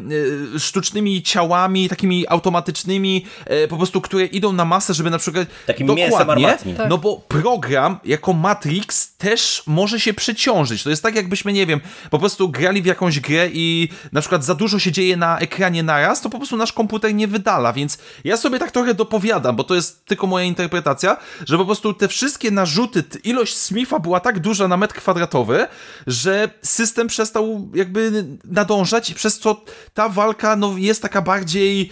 e, 0.56 0.60
sztucznymi 0.60 1.24
ciałami, 1.24 1.90
takimi 1.90 2.28
automatycznymi, 2.28 3.26
e, 3.46 3.68
po 3.68 3.78
prostu, 3.78 4.02
które 4.02 4.26
idą 4.26 4.54
na 4.54 4.66
masę, 4.66 4.94
żeby 4.94 5.10
na 5.10 5.18
przykład 5.18 5.48
Takim 5.68 5.88
dokładnie, 5.88 6.76
tak. 6.78 6.90
no 6.90 6.98
bo 6.98 7.18
program 7.28 8.00
jako 8.06 8.34
Matrix 8.34 9.16
też 9.18 9.64
może 9.68 10.00
się 10.00 10.14
przeciążyć. 10.14 10.84
To 10.84 10.90
jest 10.90 11.04
tak 11.04 11.16
jakbyśmy, 11.16 11.54
nie 11.54 11.66
wiem, 11.66 11.80
po 12.10 12.20
prostu 12.20 12.50
grali 12.50 12.82
w 12.82 12.86
jakąś 12.86 13.20
grę 13.20 13.50
i 13.54 13.90
na 14.12 14.22
przykład 14.22 14.46
za 14.46 14.56
dużo 14.56 14.80
się 14.80 14.92
dzieje 14.92 15.18
na 15.18 15.40
ekranie 15.40 15.84
naraz, 15.84 16.22
to 16.22 16.30
po 16.30 16.38
prostu 16.38 16.58
nasz 16.58 16.74
komputer 16.74 17.16
nie 17.16 17.28
wydala, 17.28 17.74
więc 17.74 17.98
ja 18.24 18.38
sobie 18.38 18.60
tak 18.60 18.72
trochę 18.72 18.94
dopowiadam, 18.94 19.56
bo 19.56 19.64
to 19.64 19.76
jest 19.76 20.06
tylko 20.06 20.28
moja 20.28 20.46
interpretacja, 20.46 21.18
że 21.46 21.58
po 21.58 21.66
prostu 21.66 21.71
te 21.76 22.08
wszystkie 22.08 22.52
narzuty, 22.52 23.04
ilość 23.24 23.58
Smitha 23.58 24.00
była 24.00 24.20
tak 24.20 24.40
duża 24.40 24.68
na 24.68 24.78
metr 24.78 24.96
kwadratowy, 24.96 25.68
że 26.08 26.50
system 26.62 27.08
przestał 27.08 27.70
jakby 27.74 28.26
nadążać, 28.46 29.14
przez 29.14 29.40
co 29.40 29.62
ta 29.94 30.10
walka 30.10 30.56
no, 30.56 30.78
jest 30.78 31.02
taka 31.02 31.22
bardziej 31.22 31.92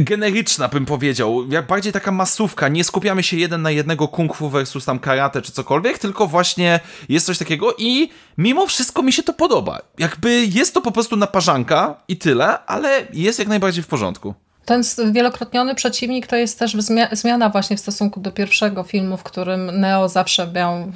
generyczna, 0.00 0.68
bym 0.68 0.86
powiedział. 0.86 1.46
Jak 1.50 1.66
bardziej 1.66 1.92
taka 1.92 2.12
masówka. 2.12 2.68
Nie 2.68 2.84
skupiamy 2.84 3.22
się 3.22 3.36
jeden 3.36 3.62
na 3.62 3.70
jednego 3.70 4.08
kung 4.08 4.36
fu 4.36 4.50
versus 4.50 4.84
tam 4.84 4.98
karate 4.98 5.42
czy 5.42 5.52
cokolwiek, 5.52 5.98
tylko 5.98 6.26
właśnie 6.26 6.80
jest 7.08 7.26
coś 7.26 7.38
takiego 7.38 7.74
i 7.78 8.10
mimo 8.38 8.66
wszystko 8.66 9.02
mi 9.02 9.12
się 9.12 9.22
to 9.22 9.32
podoba. 9.32 9.80
Jakby 9.98 10.46
jest 10.46 10.74
to 10.74 10.80
po 10.80 10.92
prostu 10.92 11.16
naparzanka 11.16 12.00
i 12.08 12.16
tyle, 12.16 12.64
ale 12.64 13.06
jest 13.12 13.38
jak 13.38 13.48
najbardziej 13.48 13.82
w 13.82 13.86
porządku. 13.86 14.34
Ten 14.66 14.82
wielokrotniony 15.12 15.74
przeciwnik 15.74 16.26
to 16.26 16.36
jest 16.36 16.58
też 16.58 16.76
zmiana 17.12 17.48
właśnie 17.48 17.76
w 17.76 17.80
stosunku 17.80 18.20
do 18.20 18.32
pierwszego 18.32 18.82
filmu, 18.82 19.16
w 19.16 19.22
którym 19.22 19.80
Neo 19.80 20.08
zawsze 20.08 20.46
miał 20.54 20.72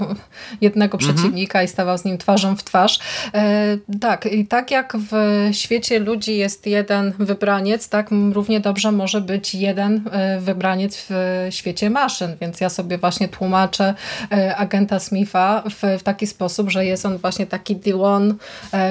jednego 0.60 0.98
mhm. 0.98 1.14
przeciwnika 1.14 1.62
i 1.62 1.68
stawał 1.68 1.98
z 1.98 2.04
nim 2.04 2.18
twarzą 2.18 2.56
w 2.56 2.64
twarz. 2.64 2.98
E, 3.34 3.76
tak, 4.00 4.26
i 4.26 4.46
tak 4.46 4.70
jak 4.70 4.96
w 5.10 5.14
świecie 5.52 5.98
ludzi 5.98 6.36
jest 6.36 6.66
jeden 6.66 7.12
wybraniec, 7.18 7.88
tak 7.88 8.10
równie 8.32 8.60
dobrze 8.60 8.92
może 8.92 9.20
być 9.20 9.54
jeden 9.54 10.02
e, 10.12 10.40
wybraniec 10.40 11.06
w 11.08 11.46
świecie 11.50 11.90
maszyn, 11.90 12.36
więc 12.40 12.60
ja 12.60 12.68
sobie 12.68 12.98
właśnie 12.98 13.28
tłumaczę 13.28 13.94
e, 14.32 14.56
agenta 14.56 14.98
Smitha 14.98 15.62
w, 15.70 15.98
w 15.98 16.02
taki 16.02 16.26
sposób, 16.26 16.70
że 16.70 16.84
jest 16.84 17.06
on 17.06 17.18
właśnie 17.18 17.46
taki 17.46 17.76
D1 17.76 18.34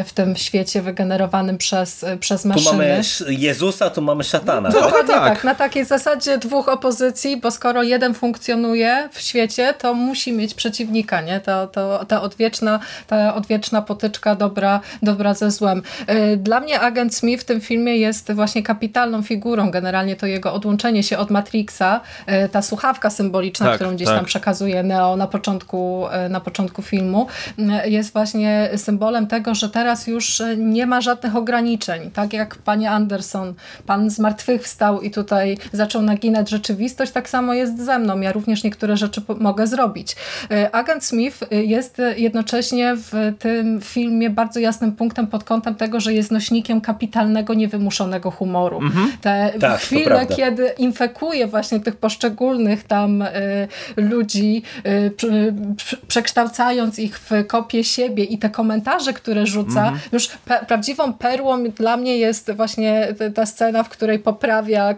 w 0.06 0.14
tym 0.14 0.36
świecie 0.36 0.82
wygenerowanym 0.82 1.58
przez, 1.58 2.06
przez 2.20 2.46
maszyny. 2.46 2.66
Tu 2.66 2.72
mamy 2.72 3.02
Jezusa, 3.28 3.90
tu 3.90 4.02
mamy 4.02 4.24
szatana. 4.24 4.69
No, 4.74 4.82
dokładnie 4.82 5.14
tak. 5.14 5.34
tak. 5.34 5.44
Na 5.44 5.56
takiej 5.56 5.86
zasadzie 5.86 6.38
dwóch 6.38 6.70
opozycji, 6.70 7.38
bo 7.38 7.52
skoro 7.52 7.84
jeden 7.84 8.14
funkcjonuje 8.14 9.10
w 9.12 9.22
świecie, 9.22 9.74
to 9.74 9.94
musi 9.94 10.34
mieć 10.34 10.54
przeciwnika, 10.54 11.22
nie? 11.22 11.40
To, 11.40 11.68
to, 11.68 12.06
ta, 12.06 12.22
odwieczna, 12.22 12.80
ta 13.08 13.36
odwieczna 13.36 13.82
potyczka 13.82 14.36
dobra, 14.36 14.80
dobra 15.02 15.34
ze 15.34 15.52
złem. 15.52 15.82
Y, 16.34 16.38
dla 16.38 16.60
mnie 16.60 16.80
agent 16.80 17.16
Smith 17.16 17.44
w 17.44 17.46
tym 17.46 17.62
filmie 17.62 17.98
jest 17.98 18.32
właśnie 18.32 18.64
kapitalną 18.64 19.22
figurą. 19.24 19.72
Generalnie 19.72 20.16
to 20.16 20.26
jego 20.26 20.54
odłączenie 20.54 21.04
się 21.04 21.18
od 21.18 21.30
Matrixa, 21.30 22.02
y, 22.46 22.50
ta 22.50 22.62
słuchawka 22.62 23.10
symboliczna, 23.10 23.66
tak, 23.66 23.76
którą 23.76 23.96
gdzieś 23.96 24.08
tak. 24.08 24.18
tam 24.18 24.26
przekazuje 24.26 24.84
Neo 24.84 25.16
na 25.16 25.28
początku, 25.28 26.06
y, 26.26 26.30
na 26.30 26.40
początku 26.40 26.82
filmu, 26.82 27.28
jest 27.86 28.14
właśnie 28.14 28.70
symbolem 28.76 29.28
tego, 29.28 29.56
że 29.56 29.70
teraz 29.70 30.08
już 30.08 30.42
nie 30.58 30.86
ma 30.86 31.02
żadnych 31.02 31.36
ograniczeń. 31.36 32.12
Tak 32.12 32.34
jak 32.34 32.56
panie 32.56 32.92
Anderson, 32.92 33.54
pan 33.86 34.10
zmartwychwstał 34.10 34.59
i 35.02 35.12
tutaj 35.12 35.58
zaczął 35.72 36.02
naginać 36.02 36.50
rzeczywistość, 36.50 37.12
tak 37.12 37.30
samo 37.30 37.54
jest 37.54 37.86
ze 37.86 38.00
mną. 38.00 38.20
Ja 38.20 38.32
również 38.32 38.64
niektóre 38.64 38.98
rzeczy 38.98 39.22
mogę 39.40 39.68
zrobić. 39.68 40.16
Agent 40.72 41.06
Smith 41.06 41.40
jest 41.52 42.02
jednocześnie 42.18 42.96
w 42.96 43.34
tym 43.40 43.82
filmie 43.82 44.30
bardzo 44.30 44.60
jasnym 44.60 44.92
punktem 44.92 45.28
pod 45.28 45.44
kątem 45.44 45.76
tego, 45.76 46.00
że 46.00 46.14
jest 46.14 46.32
nośnikiem 46.32 46.82
kapitalnego, 46.82 47.54
niewymuszonego 47.54 48.32
humoru. 48.32 48.78
Mhm. 48.78 49.12
Te 49.22 49.54
tak, 49.60 49.80
chwile, 49.80 50.26
kiedy 50.36 50.68
infekuje 50.78 51.48
właśnie 51.48 51.80
tych 51.80 51.96
poszczególnych 51.96 52.84
tam 52.84 53.22
y, 53.22 53.28
ludzi, 53.96 54.64
y, 54.86 55.14
przekształcając 56.08 57.00
ich 57.00 57.20
w 57.20 57.32
kopię 57.48 57.84
siebie 57.84 58.24
i 58.24 58.38
te 58.38 58.50
komentarze, 58.50 59.14
które 59.14 59.46
rzuca, 59.46 59.82
mhm. 59.82 60.00
już 60.12 60.28
prawdziwą 60.68 61.14
perłą 61.14 61.64
dla 61.64 61.98
mnie 61.98 62.18
jest 62.18 62.52
właśnie 62.52 63.08
ta 63.36 63.46
scena, 63.46 63.84
w 63.84 63.90
której 63.90 64.20
poprawia 64.20 64.49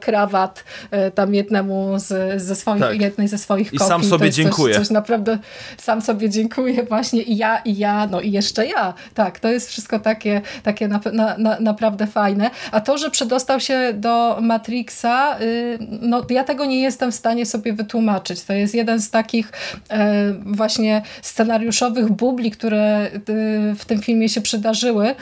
krawat 0.01 0.63
y, 1.07 1.11
tam 1.11 1.33
jednemu 1.33 1.93
z, 1.99 2.41
ze 2.41 2.55
swoich, 2.55 2.81
tak. 2.81 3.01
jednej 3.01 3.27
ze 3.27 3.37
swoich 3.37 3.71
kopii. 3.71 3.85
I 3.85 3.89
sam 3.89 4.03
sobie 4.03 4.29
dziękuję. 4.29 4.73
Coś, 4.73 4.87
coś 4.87 4.93
naprawdę, 4.93 5.37
sam 5.77 6.01
sobie 6.01 6.29
dziękuję 6.29 6.83
właśnie 6.83 7.21
i 7.21 7.37
ja, 7.37 7.57
i 7.57 7.77
ja, 7.77 8.07
no 8.07 8.21
i 8.21 8.31
jeszcze 8.31 8.67
ja. 8.67 8.93
Tak, 9.13 9.39
to 9.39 9.47
jest 9.49 9.69
wszystko 9.69 9.99
takie, 9.99 10.41
takie 10.63 10.87
na, 10.87 10.99
na, 11.13 11.37
na, 11.37 11.59
naprawdę 11.59 12.07
fajne. 12.07 12.49
A 12.71 12.81
to, 12.81 12.97
że 12.97 13.11
przedostał 13.11 13.59
się 13.59 13.93
do 13.93 14.37
Matrixa, 14.41 15.37
y, 15.41 15.77
no 16.01 16.25
ja 16.29 16.43
tego 16.43 16.65
nie 16.65 16.81
jestem 16.81 17.11
w 17.11 17.15
stanie 17.15 17.45
sobie 17.45 17.73
wytłumaczyć. 17.73 18.43
To 18.43 18.53
jest 18.53 18.75
jeden 18.75 19.01
z 19.01 19.09
takich 19.09 19.51
e, 19.89 20.33
właśnie 20.45 21.01
scenariuszowych 21.21 22.11
bubli, 22.11 22.51
które 22.51 23.05
y, 23.05 23.19
w 23.75 23.85
tym 23.85 24.01
filmie 24.01 24.29
się 24.29 24.41
przydarzyły. 24.41 25.15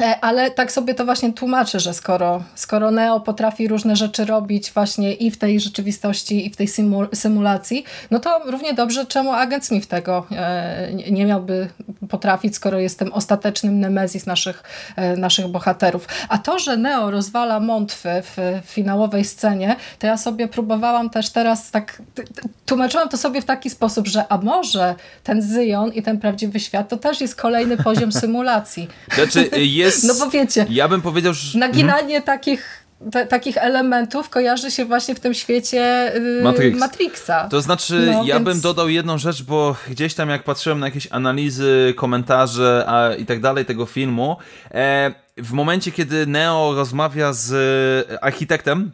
E, 0.00 0.20
ale 0.20 0.50
tak 0.50 0.72
sobie 0.72 0.94
to 0.94 1.04
właśnie 1.04 1.32
tłumaczę, 1.32 1.80
że 1.80 1.94
skoro, 1.94 2.42
skoro 2.54 2.90
Neo 2.90 3.20
potrafi 3.20 3.68
różne 3.68 3.96
rzeczy 3.96 4.24
robić 4.24 4.72
właśnie 4.72 5.12
i 5.12 5.30
w 5.30 5.36
tej 5.36 5.60
rzeczywistości, 5.60 6.46
i 6.46 6.50
w 6.50 6.56
tej 6.56 6.68
symulacji, 7.12 7.84
no 8.10 8.20
to 8.20 8.40
równie 8.46 8.74
dobrze 8.74 9.06
czemu 9.06 9.32
agent 9.32 9.66
Smith 9.66 9.86
tego 9.86 10.26
e, 10.30 10.88
nie 11.10 11.26
miałby 11.26 11.68
potrafić, 12.08 12.56
skoro 12.56 12.78
jestem 12.78 13.12
ostatecznym 13.12 13.80
nemezis 13.80 14.26
naszych, 14.26 14.62
e, 14.96 15.16
naszych 15.16 15.48
bohaterów. 15.48 16.08
A 16.28 16.38
to, 16.38 16.58
że 16.58 16.76
Neo 16.76 17.10
rozwala 17.10 17.60
mątwy 17.60 18.08
w 18.22 18.60
finałowej 18.64 19.24
scenie, 19.24 19.76
to 19.98 20.06
ja 20.06 20.16
sobie 20.16 20.48
próbowałam 20.48 21.10
też 21.10 21.30
teraz 21.30 21.70
tak, 21.70 22.02
tłumaczyłam 22.66 23.08
to 23.08 23.16
sobie 23.16 23.42
w 23.42 23.44
taki 23.44 23.70
sposób, 23.70 24.06
że 24.06 24.24
a 24.28 24.38
może 24.38 24.94
ten 25.24 25.42
Zyjon 25.42 25.92
i 25.92 26.02
ten 26.02 26.18
prawdziwy 26.18 26.60
świat 26.60 26.88
to 26.88 26.96
też 26.96 27.20
jest 27.20 27.36
kolejny 27.36 27.76
poziom 27.76 28.12
symulacji. 28.22 28.88
Znaczy 29.14 29.50
jest... 29.52 29.83
No 30.04 30.14
bo 30.14 30.30
wiecie, 30.30 30.66
ja 30.70 30.88
bym 30.88 31.02
powiedział, 31.02 31.34
że... 31.34 31.58
Naginanie 31.58 32.16
mhm. 32.16 32.22
takich 32.22 32.84
te, 33.12 33.26
takich 33.26 33.56
elementów 33.56 34.30
kojarzy 34.30 34.70
się 34.70 34.84
właśnie 34.84 35.14
w 35.14 35.20
tym 35.20 35.34
świecie 35.34 36.12
yy, 36.14 36.42
Matrix. 36.42 36.78
Matrixa. 36.78 37.48
To 37.48 37.60
znaczy, 37.60 38.08
no, 38.12 38.24
ja 38.24 38.34
więc... 38.34 38.44
bym 38.44 38.60
dodał 38.60 38.88
jedną 38.88 39.18
rzecz, 39.18 39.42
bo 39.42 39.76
gdzieś 39.90 40.14
tam 40.14 40.28
jak 40.28 40.44
patrzyłem 40.44 40.80
na 40.80 40.86
jakieś 40.86 41.08
analizy, 41.10 41.94
komentarze 41.96 42.84
a, 42.86 43.14
i 43.14 43.26
tak 43.26 43.40
dalej 43.40 43.64
tego 43.64 43.86
filmu, 43.86 44.36
e, 44.70 45.14
w 45.36 45.52
momencie, 45.52 45.92
kiedy 45.92 46.26
Neo 46.26 46.74
rozmawia 46.74 47.32
z 47.32 48.18
architektem, 48.20 48.92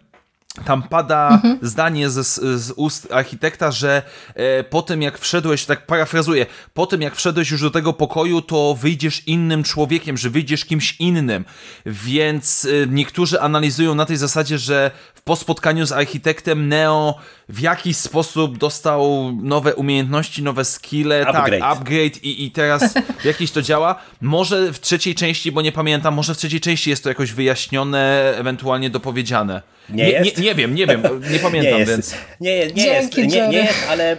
tam 0.65 0.83
pada 0.83 1.29
mhm. 1.29 1.59
zdanie 1.63 2.11
z, 2.11 2.41
z 2.61 2.73
ust 2.77 3.13
architekta, 3.13 3.71
że 3.71 4.03
e, 4.35 4.65
po 4.65 4.83
tym 4.83 5.03
jak 5.03 5.19
wszedłeś, 5.19 5.65
tak 5.65 5.87
parafrazuję, 5.87 6.47
po 6.75 6.87
tym 6.87 7.03
jak 7.03 7.17
wszedłeś 7.17 7.51
już 7.51 7.63
do 7.63 7.71
tego 7.71 7.93
pokoju, 7.93 8.43
to 8.43 8.75
wyjdziesz 8.75 9.29
innym 9.29 9.63
człowiekiem, 9.63 10.17
że 10.17 10.31
wyjdziesz 10.31 10.65
kimś 10.65 10.97
innym. 11.01 11.45
Więc 11.87 12.65
e, 12.65 12.87
niektórzy 12.87 13.41
analizują 13.41 13.95
na 13.95 14.07
tej 14.07 14.17
zasadzie, 14.17 14.59
że 14.59 14.91
po 15.25 15.37
spotkaniu 15.37 15.87
z 15.87 15.93
architektem 15.93 16.69
Neo 16.69 17.15
w 17.49 17.61
jakiś 17.61 17.97
sposób 17.97 18.59
dostał 18.59 19.33
nowe 19.43 19.75
umiejętności, 19.75 20.43
nowe 20.43 20.65
skille, 20.65 21.25
tak, 21.25 21.35
upgrade. 21.35 21.61
tak, 21.61 21.73
upgrade 21.73 22.25
i, 22.25 22.45
i 22.45 22.51
teraz 22.51 22.95
w 23.21 23.25
jakiś 23.25 23.51
to 23.51 23.63
działa. 23.63 23.95
Może 24.21 24.73
w 24.73 24.81
trzeciej 24.81 25.15
części, 25.15 25.53
bo 25.53 25.63
nie 25.63 25.73
pamiętam, 25.73 26.15
może 26.15 26.35
w 26.35 26.39
trzeciej 26.39 26.61
części 26.61 26.91
jest 26.91 27.03
to 27.03 27.09
jakoś 27.09 27.33
wyjaśnione, 27.33 28.33
ewentualnie 28.37 28.91
dopowiedziane. 28.91 29.63
Nie, 29.95 30.05
nie, 30.05 30.21
nie, 30.21 30.33
nie, 30.43 30.55
wiem, 30.55 30.75
nie 30.75 30.87
wiem, 30.87 31.03
nie 31.33 31.39
pamiętam, 31.49 31.79
nie 31.79 31.87
więc... 31.87 32.15
Nie, 32.41 32.59
nie, 32.59 32.67
nie 32.67 32.87
jest, 32.87 33.17
nie, 33.17 33.49
nie 33.49 33.59
jest, 33.59 33.87
ale, 33.89 34.17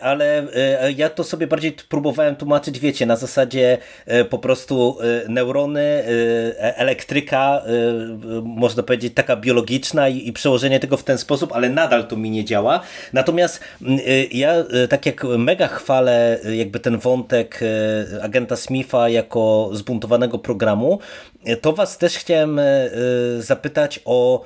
ale 0.00 0.46
e, 0.54 0.92
ja 0.92 1.10
to 1.10 1.24
sobie 1.24 1.46
bardziej 1.46 1.72
próbowałem 1.88 2.36
tłumaczyć, 2.36 2.80
wiecie, 2.80 3.06
na 3.06 3.16
zasadzie 3.16 3.78
e, 4.06 4.24
po 4.24 4.38
prostu 4.38 4.96
e, 5.00 5.28
neurony, 5.28 6.04
elektryka, 6.58 7.62
można 8.42 8.82
powiedzieć 8.82 9.14
taka 9.14 9.36
biologiczna 9.36 10.08
i, 10.08 10.28
i 10.28 10.32
przełożenie 10.32 10.80
tego 10.80 10.96
w 10.96 11.04
ten 11.04 11.18
sposób, 11.18 11.52
ale 11.52 11.68
nadal 11.68 12.06
to 12.06 12.16
mi 12.16 12.30
nie 12.30 12.44
działa. 12.44 12.80
Natomiast 13.12 13.60
ja 14.32 14.54
tak 14.88 15.06
jak 15.06 15.24
mega 15.24 15.68
chwalę 15.68 16.40
jakby 16.56 16.80
ten 16.80 16.98
wątek 16.98 17.60
agenta 18.22 18.56
Smitha 18.56 19.08
jako 19.08 19.70
zbuntowanego 19.72 20.38
programu, 20.38 20.98
to 21.60 21.72
was 21.72 21.98
też 21.98 22.16
chciałem 22.16 22.60
zapytać 23.38 24.00
o 24.04 24.44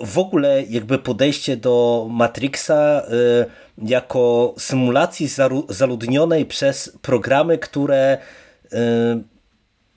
w 0.00 0.18
ogóle 0.18 0.62
jakby 0.62 0.98
podejście 0.98 1.56
do 1.56 2.06
Matrixa 2.10 3.02
y, 3.02 3.88
jako 3.88 4.54
symulacji 4.58 5.28
zaludnionej 5.68 6.46
przez 6.46 6.98
programy, 7.02 7.58
które 7.58 8.18
y, 8.64 8.78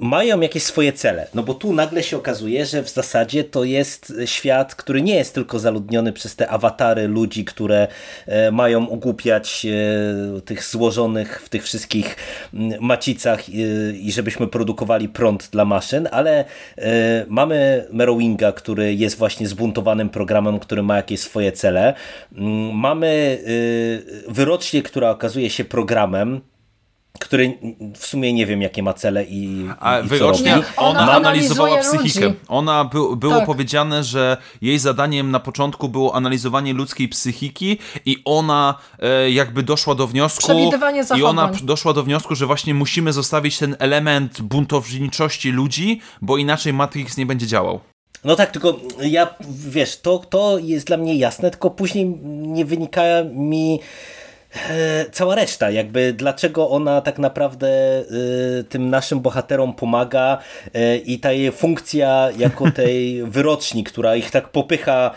mają 0.02 0.40
jakieś 0.40 0.64
swoje 0.64 0.94
cele. 0.94 1.28
No 1.34 1.44
bo 1.44 1.54
tu 1.54 1.74
nagle 1.74 2.04
się 2.04 2.18
okazuje, 2.18 2.66
że 2.66 2.84
w 2.84 2.90
zasadzie 2.90 3.44
to 3.44 3.64
jest 3.64 4.14
świat, 4.26 4.76
który 4.76 5.02
nie 5.02 5.16
jest 5.16 5.34
tylko 5.34 5.60
zaludniony 5.60 6.14
przez 6.14 6.36
te 6.36 6.50
awatary 6.50 7.08
ludzi, 7.08 7.46
które 7.46 7.88
e, 8.28 8.52
mają 8.52 8.90
ogłupiać 8.90 9.66
e, 9.66 10.42
tych 10.42 10.64
złożonych 10.64 11.42
w 11.46 11.50
tych 11.50 11.64
wszystkich 11.64 12.16
macicach 12.80 13.50
i 13.94 14.12
żebyśmy 14.12 14.48
produkowali 14.48 15.10
prąd 15.10 15.50
dla 15.52 15.66
maszyn, 15.66 16.08
ale 16.12 16.46
e, 16.78 17.26
mamy 17.28 17.88
Merowinga, 17.92 18.52
który 18.52 18.96
jest 18.96 19.18
właśnie 19.18 19.48
zbuntowanym 19.48 20.10
programem, 20.10 20.60
który 20.60 20.84
ma 20.84 20.96
jakieś 20.96 21.20
swoje 21.20 21.52
cele. 21.52 21.94
Mamy 22.74 23.42
wyrocznie, 24.28 24.82
która 24.82 25.10
okazuje 25.10 25.50
się 25.50 25.66
programem, 25.66 26.42
który 27.20 27.58
w 27.96 28.06
sumie 28.06 28.34
nie 28.34 28.46
wiem, 28.46 28.62
jakie 28.62 28.84
ma 28.84 28.94
cele 28.94 29.26
i, 29.26 29.70
A 29.80 30.00
i 30.00 30.08
wyrocznie 30.08 30.54
ona, 30.78 31.02
ona 31.02 31.12
analizowała 31.12 31.78
psychikę. 31.78 32.26
Ludzi. 32.26 32.40
Ona 32.48 32.86
by, 32.86 33.18
było 33.18 33.36
tak. 33.36 33.46
powiedziane, 33.46 34.04
że 34.04 34.38
jej 34.62 34.80
zadaniem 34.80 35.32
na 35.32 35.40
początku 35.40 35.90
było 35.90 36.16
analizowanie 36.16 36.74
ludzkiej 36.74 37.10
psychiki 37.10 37.78
i 38.06 38.18
ona 38.26 38.76
e, 39.00 39.32
jakby 39.32 39.64
doszła 39.64 39.96
do 39.96 40.08
wniosku 40.08 40.52
i 41.18 41.24
ona 41.24 41.52
doszła 41.64 41.94
do 41.94 42.04
wniosku, 42.04 42.36
że 42.36 42.46
właśnie 42.46 42.74
musimy 42.74 43.14
zostawić 43.14 43.58
ten 43.58 43.76
element 43.80 44.42
buntowniczości 44.42 45.52
ludzi, 45.52 46.02
bo 46.22 46.38
inaczej 46.38 46.74
Matrix 46.74 47.18
nie 47.18 47.26
będzie 47.26 47.48
działał. 47.48 47.80
No 48.24 48.36
tak, 48.36 48.52
tylko 48.52 48.80
ja, 49.02 49.36
wiesz, 49.50 50.02
to, 50.02 50.20
to 50.20 50.58
jest 50.58 50.88
dla 50.88 50.98
mnie 50.98 51.16
jasne, 51.16 51.52
tylko 51.52 51.70
później 51.70 52.06
nie 52.26 52.66
wynika 52.66 53.02
mi 53.34 53.80
cała 55.12 55.36
reszta, 55.36 55.70
jakby 55.70 56.14
dlaczego 56.14 56.70
ona 56.70 57.02
tak 57.02 57.20
naprawdę 57.20 57.68
e, 57.70 58.04
tym 58.70 58.90
naszym 58.90 59.20
bohaterom 59.20 59.74
pomaga 59.74 60.38
e, 60.74 60.98
i 60.98 61.20
ta 61.20 61.32
jej 61.32 61.52
funkcja 61.52 62.30
jako 62.38 62.72
tej 62.72 63.24
wyroczni, 63.36 63.84
która 63.84 64.16
ich 64.16 64.32
tak 64.32 64.50
popycha 64.50 65.12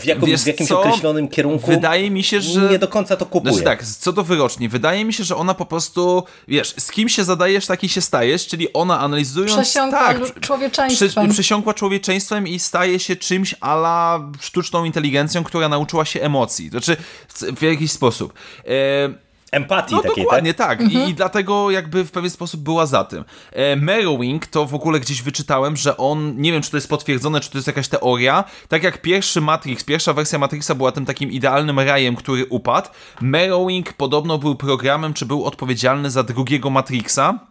w, 0.00 0.04
jakim, 0.04 0.38
w 0.38 0.46
jakimś 0.46 0.68
co? 0.68 0.80
określonym 0.80 1.28
kierunku. 1.28 1.66
Wydaje 1.66 2.10
mi 2.10 2.22
się, 2.22 2.40
że. 2.40 2.68
Nie 2.70 2.78
do 2.78 2.88
końca 2.88 3.16
to 3.16 3.26
kupuje. 3.26 3.54
Znaczy 3.54 3.64
tak, 3.64 3.84
co 3.84 4.12
do 4.12 4.24
wyroczni, 4.24 4.68
wydaje 4.68 5.04
mi 5.04 5.12
się, 5.12 5.24
że 5.24 5.36
ona 5.36 5.54
po 5.54 5.66
prostu, 5.66 6.24
wiesz, 6.48 6.74
z 6.78 6.90
kim 6.90 7.08
się 7.08 7.24
zadajesz, 7.24 7.66
taki 7.66 7.88
się 7.88 8.00
stajesz, 8.00 8.46
czyli 8.46 8.72
ona 8.72 9.00
analizując. 9.00 9.52
Przesiąkła 9.52 9.98
tak, 9.98 10.40
człowieczeństwem. 10.40 11.26
Przy, 11.26 11.34
przesiąkła 11.34 11.74
człowieczeństwem 11.74 12.48
i 12.48 12.58
staje 12.58 12.98
się 12.98 13.16
czymś 13.16 13.54
ala 13.60 14.30
sztuczną 14.40 14.84
inteligencją, 14.84 15.44
która 15.44 15.68
nauczyła 15.68 16.04
się 16.04 16.20
emocji. 16.20 16.68
Znaczy, 16.68 16.96
w, 17.28 17.42
w 17.42 17.62
jakiś 17.62 17.92
sposób. 17.92 18.32
E 18.66 19.29
empatii 19.52 19.94
no, 19.94 20.02
takiej, 20.02 20.24
dokładnie, 20.24 20.54
tak? 20.54 20.68
tak. 20.68 20.80
Mhm. 20.80 21.06
I, 21.06 21.10
I, 21.10 21.14
dlatego 21.14 21.70
jakby 21.70 22.04
w 22.04 22.10
pewien 22.10 22.30
sposób 22.30 22.60
była 22.60 22.86
za 22.86 23.04
tym. 23.04 23.24
E, 23.52 23.76
Merrowing 23.76 24.46
to 24.46 24.66
w 24.66 24.74
ogóle 24.74 25.00
gdzieś 25.00 25.22
wyczytałem, 25.22 25.76
że 25.76 25.96
on, 25.96 26.36
nie 26.36 26.52
wiem 26.52 26.62
czy 26.62 26.70
to 26.70 26.76
jest 26.76 26.88
potwierdzone, 26.88 27.40
czy 27.40 27.50
to 27.50 27.58
jest 27.58 27.66
jakaś 27.66 27.88
teoria, 27.88 28.44
tak 28.68 28.82
jak 28.82 29.02
pierwszy 29.02 29.40
Matrix, 29.40 29.84
pierwsza 29.84 30.12
wersja 30.12 30.38
Matrixa 30.38 30.74
była 30.74 30.92
tym 30.92 31.06
takim 31.06 31.30
idealnym 31.30 31.80
rajem, 31.80 32.16
który 32.16 32.46
upadł, 32.46 32.88
Merrowing 33.20 33.92
podobno 33.92 34.38
był 34.38 34.54
programem, 34.54 35.14
czy 35.14 35.26
był 35.26 35.44
odpowiedzialny 35.44 36.10
za 36.10 36.22
drugiego 36.22 36.70
Matrixa, 36.70 37.49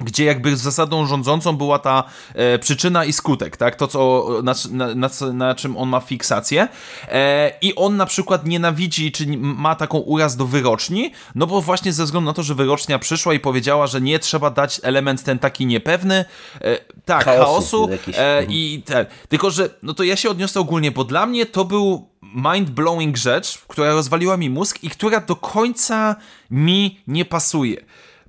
gdzie 0.00 0.24
jakby 0.24 0.56
zasadą 0.56 1.06
rządzącą 1.06 1.56
była 1.56 1.78
ta 1.78 2.04
e, 2.34 2.58
przyczyna 2.58 3.04
i 3.04 3.12
skutek, 3.12 3.56
tak? 3.56 3.76
To, 3.76 3.88
co, 3.88 4.28
na, 4.42 4.54
na, 4.70 5.08
na, 5.32 5.54
czym 5.54 5.76
on 5.76 5.88
ma 5.88 6.00
fiksację. 6.00 6.68
E, 7.08 7.52
I 7.60 7.74
on 7.74 7.96
na 7.96 8.06
przykład 8.06 8.46
nienawidzi, 8.46 9.12
czy 9.12 9.26
ma 9.38 9.74
taką 9.74 9.98
uraz 9.98 10.36
do 10.36 10.46
wyroczni, 10.46 11.12
no 11.34 11.46
bo 11.46 11.60
właśnie 11.60 11.92
ze 11.92 12.04
względu 12.04 12.30
na 12.30 12.34
to, 12.34 12.42
że 12.42 12.54
wyrocznia 12.54 12.98
przyszła 12.98 13.34
i 13.34 13.40
powiedziała, 13.40 13.86
że 13.86 14.00
nie 14.00 14.18
trzeba 14.18 14.50
dać 14.50 14.80
element 14.82 15.22
ten 15.22 15.38
taki 15.38 15.66
niepewny, 15.66 16.24
e, 16.60 16.78
tak, 17.04 17.24
chaosu, 17.24 17.46
chaosu 17.46 17.88
e, 18.06 18.38
mhm. 18.38 18.46
i 18.50 18.82
ten. 18.84 19.06
Tylko, 19.28 19.50
że 19.50 19.70
no 19.82 19.94
to 19.94 20.04
ja 20.04 20.16
się 20.16 20.30
odniosę 20.30 20.60
ogólnie, 20.60 20.90
bo 20.90 21.04
dla 21.04 21.26
mnie 21.26 21.46
to 21.46 21.64
był 21.64 22.08
mind-blowing 22.22 23.16
rzecz, 23.16 23.58
która 23.68 23.92
rozwaliła 23.92 24.36
mi 24.36 24.50
mózg 24.50 24.78
i 24.82 24.90
która 24.90 25.20
do 25.20 25.36
końca 25.36 26.16
mi 26.50 27.00
nie 27.06 27.24
pasuje 27.24 27.76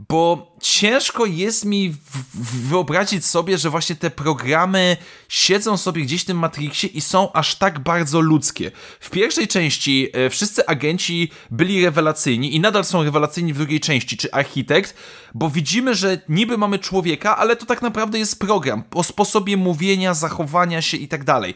bo 0.09 0.46
ciężko 0.61 1.25
jest 1.25 1.65
mi 1.65 1.95
wyobrazić 2.33 3.25
sobie, 3.25 3.57
że 3.57 3.69
właśnie 3.69 3.95
te 3.95 4.09
programy 4.09 4.97
siedzą 5.29 5.77
sobie 5.77 6.01
gdzieś 6.01 6.21
w 6.21 6.25
tym 6.25 6.37
Matrixie 6.37 6.89
i 6.89 7.01
są 7.01 7.33
aż 7.33 7.55
tak 7.55 7.79
bardzo 7.79 8.21
ludzkie. 8.21 8.71
W 8.99 9.09
pierwszej 9.09 9.47
części 9.47 10.09
e, 10.13 10.29
wszyscy 10.29 10.67
agenci 10.67 11.31
byli 11.51 11.85
rewelacyjni 11.85 12.55
i 12.55 12.59
nadal 12.59 12.85
są 12.85 13.03
rewelacyjni 13.03 13.53
w 13.53 13.57
drugiej 13.57 13.79
części, 13.79 14.17
czy 14.17 14.31
architekt, 14.31 14.93
bo 15.33 15.49
widzimy, 15.49 15.95
że 15.95 16.21
niby 16.29 16.57
mamy 16.57 16.79
człowieka, 16.79 17.37
ale 17.37 17.55
to 17.55 17.65
tak 17.65 17.81
naprawdę 17.81 18.19
jest 18.19 18.39
program 18.39 18.83
o 18.93 19.03
sposobie 19.03 19.57
mówienia, 19.57 20.13
zachowania 20.13 20.81
się 20.81 20.97
i 20.97 21.07
tak 21.07 21.23
dalej. 21.23 21.53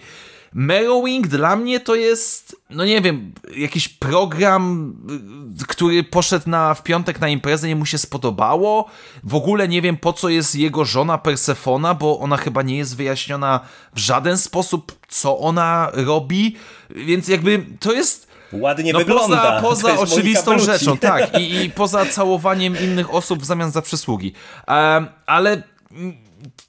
Merrowing 0.53 1.27
dla 1.27 1.55
mnie 1.55 1.79
to 1.79 1.95
jest, 1.95 2.55
no 2.69 2.85
nie 2.85 3.01
wiem, 3.01 3.33
jakiś 3.55 3.89
program, 3.89 4.93
y, 5.61 5.65
który 5.67 6.03
poszedł 6.03 6.49
na, 6.49 6.73
w 6.73 6.83
piątek 6.83 7.19
na 7.19 7.29
imprezę 7.29 7.69
i 7.69 7.75
mu 7.75 7.85
się 7.85 7.97
spodobało. 7.97 8.89
W 9.23 9.35
ogóle 9.35 9.67
nie 9.67 9.81
wiem 9.81 9.97
po 9.97 10.13
co 10.13 10.29
jest 10.29 10.55
jego 10.55 10.85
żona 10.85 11.17
Persefona, 11.17 11.93
bo 11.93 12.19
ona 12.19 12.37
chyba 12.37 12.61
nie 12.61 12.77
jest 12.77 12.95
wyjaśniona 12.95 13.59
w 13.95 13.99
żaden 13.99 14.37
sposób, 14.37 14.95
co 15.07 15.39
ona 15.39 15.89
robi, 15.93 16.55
więc 16.89 17.27
jakby 17.27 17.65
to 17.79 17.93
jest... 17.93 18.31
Ładnie 18.53 18.93
no 18.93 18.99
wygląda. 18.99 19.61
Poza, 19.61 19.89
poza 19.89 19.99
oczywistą 19.99 20.59
rzeczą, 20.59 20.97
tak, 21.11 21.39
i, 21.39 21.55
i 21.55 21.69
poza 21.69 22.05
całowaniem 22.05 22.79
innych 22.79 23.13
osób 23.13 23.39
w 23.41 23.45
zamian 23.45 23.71
za 23.71 23.81
przysługi. 23.81 24.33
Um, 24.67 25.07
ale 25.25 25.63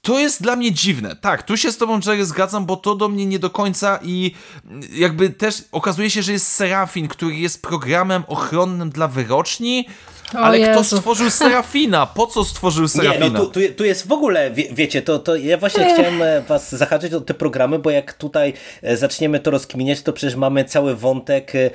to 0.01 0.19
jest 0.19 0.41
dla 0.41 0.55
mnie 0.55 0.71
dziwne. 0.71 1.15
Tak, 1.15 1.43
tu 1.43 1.57
się 1.57 1.71
z 1.71 1.77
tobą, 1.77 1.99
Jerry, 2.05 2.25
zgadzam, 2.25 2.65
bo 2.65 2.77
to 2.77 2.95
do 2.95 3.09
mnie 3.09 3.25
nie 3.25 3.39
do 3.39 3.49
końca 3.49 3.99
i 4.03 4.31
jakby 4.91 5.29
też 5.29 5.63
okazuje 5.71 6.09
się, 6.09 6.23
że 6.23 6.31
jest 6.31 6.47
Serafin, 6.47 7.07
który 7.07 7.35
jest 7.35 7.61
programem 7.61 8.23
ochronnym 8.27 8.89
dla 8.89 9.07
wyroczni, 9.07 9.87
ale 10.33 10.59
Jezu. 10.59 10.71
kto 10.71 10.83
stworzył 10.83 11.29
Serafina? 11.29 12.05
Po 12.05 12.27
co 12.27 12.43
stworzył 12.43 12.87
Serafina? 12.87 13.25
Nie, 13.25 13.31
no 13.31 13.39
tu, 13.39 13.47
tu, 13.47 13.59
tu 13.77 13.85
jest 13.85 14.07
w 14.07 14.11
ogóle, 14.11 14.51
wie, 14.51 14.63
wiecie, 14.71 15.01
to, 15.01 15.19
to 15.19 15.35
ja 15.35 15.57
właśnie 15.57 15.85
Ech. 15.85 15.93
chciałem 15.93 16.21
e, 16.21 16.41
was 16.41 16.75
zahaczyć 16.75 17.13
o 17.13 17.21
te 17.21 17.33
programy, 17.33 17.79
bo 17.79 17.89
jak 17.89 18.13
tutaj 18.13 18.53
e, 18.81 18.97
zaczniemy 18.97 19.39
to 19.39 19.51
rozkminiać, 19.51 20.01
to 20.01 20.13
przecież 20.13 20.35
mamy 20.35 20.65
cały 20.65 20.95
wątek 20.95 21.53
e, 21.55 21.69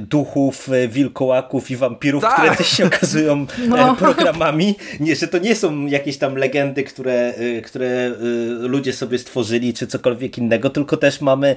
duchów, 0.00 0.68
wilkołaków 0.88 1.70
i 1.70 1.76
wampirów, 1.76 2.22
tak. 2.22 2.34
które 2.34 2.56
też 2.56 2.68
się 2.68 2.86
okazują 2.86 3.46
no. 3.68 3.96
programami. 3.96 4.74
Nie, 5.00 5.16
że 5.16 5.28
to 5.28 5.38
nie 5.38 5.56
są 5.56 5.86
jakieś 5.86 6.18
tam 6.18 6.36
legendy, 6.36 6.84
które, 6.84 7.34
które 7.64 8.12
ludzie 8.60 8.92
sobie 8.92 9.18
stworzyli, 9.18 9.74
czy 9.74 9.86
cokolwiek 9.86 10.38
innego, 10.38 10.70
tylko 10.70 10.96
też 10.96 11.20
mamy 11.20 11.56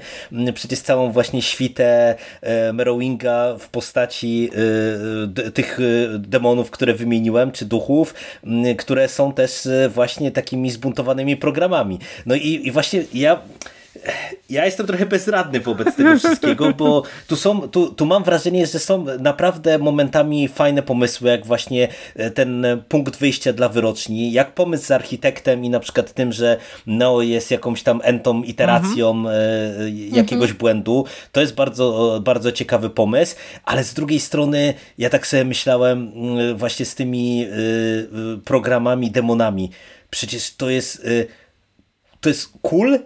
przecież 0.54 0.80
całą 0.80 1.12
właśnie 1.12 1.42
świtę 1.42 2.16
Merowinga 2.74 3.56
w 3.60 3.70
postaci 3.70 4.50
tych 5.54 5.80
demonów, 6.20 6.72
które 6.72 6.94
wymieniłem, 6.94 7.52
czy 7.52 7.66
duchów, 7.66 8.14
które 8.78 9.08
są 9.08 9.34
też 9.34 9.66
e, 9.66 9.90
właśnie 9.90 10.32
takimi 10.32 10.72
zbuntowanymi 10.72 11.38
programami. 11.38 12.00
No 12.26 12.36
i, 12.36 12.68
i 12.68 12.72
właśnie 12.72 13.04
ja 13.14 13.40
ja 14.50 14.66
jestem 14.66 14.88
trochę 14.88 15.06
bezradny 15.06 15.60
wobec 15.60 15.96
tego 15.96 16.18
wszystkiego, 16.20 16.74
bo 16.74 17.04
tu, 17.28 17.36
są, 17.36 17.62
tu, 17.62 17.94
tu 17.94 18.06
mam 18.06 18.24
wrażenie, 18.24 18.68
że 18.68 18.80
są 18.80 19.06
naprawdę 19.20 19.78
momentami 19.78 20.48
fajne 20.48 20.84
pomysły, 20.84 21.30
jak 21.30 21.46
właśnie 21.46 21.88
e, 22.16 22.32
ten 22.32 22.66
punkt 22.90 23.18
wyjścia 23.18 23.54
dla 23.54 23.70
wyroczni, 23.70 24.32
jak 24.32 24.54
pomysł 24.54 24.86
z 24.86 24.92
architektem 24.92 25.66
i 25.66 25.70
na 25.70 25.80
przykład 25.80 26.14
tym, 26.14 26.32
że 26.32 26.58
Neo 26.88 27.22
jest 27.22 27.52
jakąś 27.52 27.84
tam 27.84 28.02
entą 28.04 28.44
iteracją 28.44 29.10
mhm. 29.10 29.36
E, 29.82 29.90
jakiegoś 29.90 30.50
mhm. 30.50 30.58
błędu. 30.58 31.06
To 31.32 31.42
jest 31.42 31.56
bardzo, 31.56 32.20
bardzo 32.24 32.52
ciekawy 32.52 32.90
pomysł, 32.90 33.36
ale 33.64 33.84
z 33.84 33.94
drugiej 33.94 34.20
strony 34.20 34.74
ja 34.98 35.10
tak 35.10 35.28
sobie 35.28 35.46
myślałem 35.46 36.12
mm, 36.16 36.58
właśnie 36.58 36.86
z 36.86 36.96
tymi 36.96 37.44
e, 37.44 37.48
programami, 38.46 39.12
demonami. 39.12 39.72
Przecież 40.10 40.56
to 40.56 40.70
jest 40.70 41.06
to 42.22 42.30
jest 42.30 42.50
cool, 42.62 43.00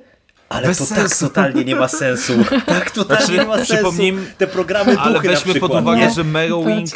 ale 0.50 0.68
Bez 0.68 0.78
to 0.78 0.86
tak 0.86 0.98
sensu. 0.98 1.26
tak 1.26 1.30
totalnie 1.30 1.66
nie 1.66 1.76
ma 1.76 1.88
sensu. 1.88 2.34
Tak 2.66 2.92
totalnie 2.92 3.26
znaczy, 3.26 3.40
nie 3.40 3.46
ma 3.46 3.66
sensu. 3.66 4.02
Te 4.38 4.48
programy 4.48 5.00
Ale 5.00 5.20
weźmy 5.20 5.56
pod 5.56 5.72
uwagę, 5.72 6.02
nie? 6.02 6.12
że 6.12 6.24
Merowing 6.24 6.90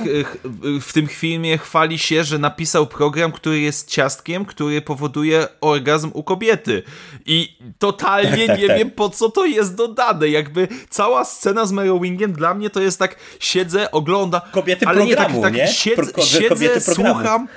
w 0.81 0.93
tym 0.93 1.07
filmie 1.07 1.57
chwali 1.57 1.99
się, 1.99 2.23
że 2.23 2.37
napisał 2.37 2.87
program, 2.87 3.31
który 3.31 3.59
jest 3.59 3.89
ciastkiem, 3.89 4.45
który 4.45 4.81
powoduje 4.81 5.47
orgazm 5.61 6.11
u 6.13 6.23
kobiety. 6.23 6.83
I 7.25 7.57
totalnie 7.79 8.37
tak, 8.37 8.47
tak, 8.47 8.59
nie 8.59 8.67
tak. 8.67 8.77
wiem, 8.77 8.91
po 8.91 9.09
co 9.09 9.29
to 9.29 9.45
jest 9.45 9.75
dodane. 9.75 10.29
Jakby 10.29 10.67
cała 10.89 11.25
scena 11.25 11.65
z 11.65 11.71
Merowingiem 11.71 12.33
dla 12.33 12.53
mnie 12.53 12.69
to 12.69 12.81
jest 12.81 12.99
tak, 12.99 13.15
siedzę, 13.39 13.91
oglądam... 13.91 14.41
Kobiety 14.51 14.85
ale 14.87 15.05
programu, 15.05 15.35
nie? 15.35 15.41
Tak, 15.41 15.53
tak 15.53 15.53
nie? 15.53 15.67
Siedzę, 15.67 16.11
siedzę 16.25 16.81
słucham 16.81 17.47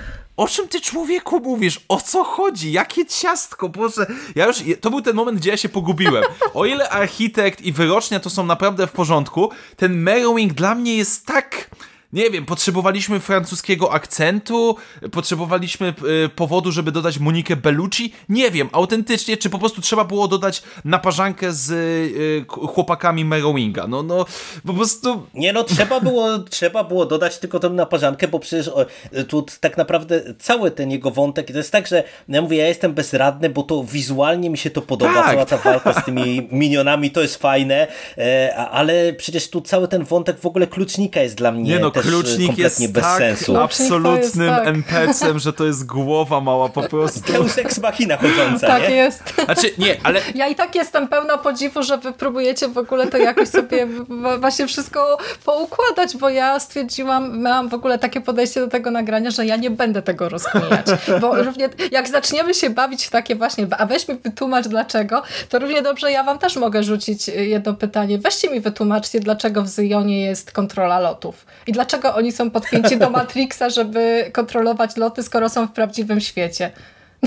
o 0.41 0.47
czym 0.47 0.67
ty 0.67 0.81
człowieku 0.81 1.39
mówisz? 1.39 1.79
O 1.87 2.01
co 2.01 2.23
chodzi? 2.23 2.71
Jakie 2.71 3.05
ciastko? 3.05 3.69
Boże, 3.69 4.05
ja 4.35 4.47
już, 4.47 4.57
to 4.81 4.89
był 4.89 5.01
ten 5.01 5.15
moment, 5.15 5.39
gdzie 5.39 5.49
ja 5.49 5.57
się 5.57 5.69
pogubiłem. 5.69 6.23
O 6.53 6.65
ile 6.65 6.89
architekt 6.89 7.61
i 7.61 7.71
wyrocznia 7.71 8.19
to 8.19 8.29
są 8.29 8.45
naprawdę 8.45 8.87
w 8.87 8.91
porządku, 8.91 9.51
ten 9.77 10.01
Merrowing 10.01 10.53
dla 10.53 10.75
mnie 10.75 10.97
jest 10.97 11.25
tak 11.25 11.69
nie 12.13 12.29
wiem, 12.29 12.45
potrzebowaliśmy 12.45 13.19
francuskiego 13.19 13.93
akcentu, 13.93 14.75
potrzebowaliśmy 15.11 15.93
y, 16.25 16.29
powodu, 16.29 16.71
żeby 16.71 16.91
dodać 16.91 17.19
Monikę 17.19 17.55
Bellucci, 17.55 18.13
nie 18.29 18.51
wiem, 18.51 18.69
autentycznie, 18.71 19.37
czy 19.37 19.49
po 19.49 19.59
prostu 19.59 19.81
trzeba 19.81 20.03
było 20.03 20.27
dodać 20.27 20.63
naparzankę 20.85 21.51
z 21.51 21.71
y, 21.71 22.45
chłopakami 22.47 23.25
Merowinga, 23.25 23.87
no, 23.87 24.03
no, 24.03 24.25
po 24.65 24.73
prostu... 24.73 25.27
Nie 25.33 25.53
no, 25.53 25.63
trzeba 25.63 25.99
było, 25.99 26.39
trzeba 26.39 26.83
było 26.83 27.05
dodać 27.05 27.37
tylko 27.37 27.59
tę 27.59 27.69
naparzankę, 27.69 28.27
bo 28.27 28.39
przecież 28.39 28.67
o, 28.67 28.85
tu 29.27 29.45
tak 29.59 29.77
naprawdę 29.77 30.21
cały 30.39 30.71
ten 30.71 30.91
jego 30.91 31.11
wątek, 31.11 31.51
to 31.51 31.57
jest 31.57 31.71
tak, 31.71 31.87
że 31.87 32.03
ja 32.29 32.41
mówię, 32.41 32.57
ja 32.57 32.67
jestem 32.67 32.93
bezradny, 32.93 33.49
bo 33.49 33.63
to 33.63 33.83
wizualnie 33.83 34.49
mi 34.49 34.57
się 34.57 34.69
to 34.69 34.81
podoba, 34.81 35.13
tak, 35.13 35.31
cała 35.31 35.45
ta 35.45 35.57
tak. 35.57 35.65
walka 35.65 36.01
z 36.01 36.05
tymi 36.05 36.47
minionami, 36.51 37.11
to 37.11 37.21
jest 37.21 37.35
fajne, 37.35 37.87
e, 38.17 38.55
ale 38.55 39.13
przecież 39.13 39.49
tu 39.49 39.61
cały 39.61 39.87
ten 39.87 40.03
wątek 40.03 40.39
w 40.39 40.45
ogóle 40.45 40.67
klucznika 40.67 41.21
jest 41.21 41.35
dla 41.35 41.51
mnie 41.51 41.73
nie 41.73 41.79
no, 41.79 41.91
klucznik 42.01 42.57
jest 42.57 42.91
bez 42.91 43.03
tak 43.03 43.17
sensu. 43.17 43.57
absolutnym 43.57 44.49
tak. 44.49 44.67
NPC-em, 44.67 45.39
że 45.39 45.53
to 45.53 45.65
jest 45.65 45.85
głowa 45.85 46.41
mała 46.41 46.69
po 46.69 46.83
prostu. 46.83 47.21
Deus 47.33 47.57
ex 47.57 47.79
machina 47.79 48.17
chodząca, 48.17 48.67
Tak 48.67 48.89
nie? 48.89 48.95
jest. 48.95 49.33
Znaczy, 49.45 49.71
nie, 49.77 49.97
ale... 50.03 50.21
Ja 50.35 50.47
i 50.47 50.55
tak 50.55 50.75
jestem 50.75 51.07
pełna 51.07 51.37
podziwu, 51.37 51.83
że 51.83 51.97
wy 51.97 52.13
próbujecie 52.13 52.67
w 52.67 52.77
ogóle 52.77 53.07
to 53.07 53.17
jakoś 53.17 53.47
sobie 53.47 53.87
właśnie 54.39 54.67
wszystko 54.67 55.17
poukładać, 55.45 56.17
bo 56.17 56.29
ja 56.29 56.59
stwierdziłam, 56.59 57.41
miałam 57.41 57.69
w 57.69 57.73
ogóle 57.73 57.99
takie 57.99 58.21
podejście 58.21 58.59
do 58.59 58.67
tego 58.67 58.91
nagrania, 58.91 59.31
że 59.31 59.45
ja 59.45 59.55
nie 59.55 59.69
będę 59.69 60.01
tego 60.01 60.29
rozkminiać, 60.29 60.85
bo 61.21 61.43
równie 61.43 61.69
jak 61.91 62.07
zaczniemy 62.09 62.53
się 62.53 62.69
bawić 62.69 63.05
w 63.05 63.09
takie 63.09 63.35
właśnie, 63.35 63.67
a 63.77 63.85
weź 63.85 64.07
mi 64.07 64.15
wytłumacz 64.15 64.67
dlaczego, 64.67 65.23
to 65.49 65.59
równie 65.59 65.81
dobrze 65.81 66.11
ja 66.11 66.23
wam 66.23 66.39
też 66.39 66.55
mogę 66.55 66.83
rzucić 66.83 67.27
jedno 67.27 67.73
pytanie. 67.73 68.17
Weźcie 68.19 68.49
mi 68.49 68.59
wytłumaczcie, 68.59 69.19
dlaczego 69.19 69.61
w 69.61 69.67
Zyjonie 69.67 70.21
jest 70.21 70.51
kontrola 70.51 70.99
lotów 70.99 71.45
i 71.67 71.71
dlaczego 71.71 71.90
dlaczego 71.91 72.15
oni 72.15 72.31
są 72.31 72.51
podpięci 72.51 72.97
do 72.97 73.09
Matrixa, 73.09 73.69
żeby 73.69 74.31
kontrolować 74.33 74.97
loty, 74.97 75.23
skoro 75.23 75.49
są 75.49 75.67
w 75.67 75.71
prawdziwym 75.71 76.21
świecie? 76.21 76.71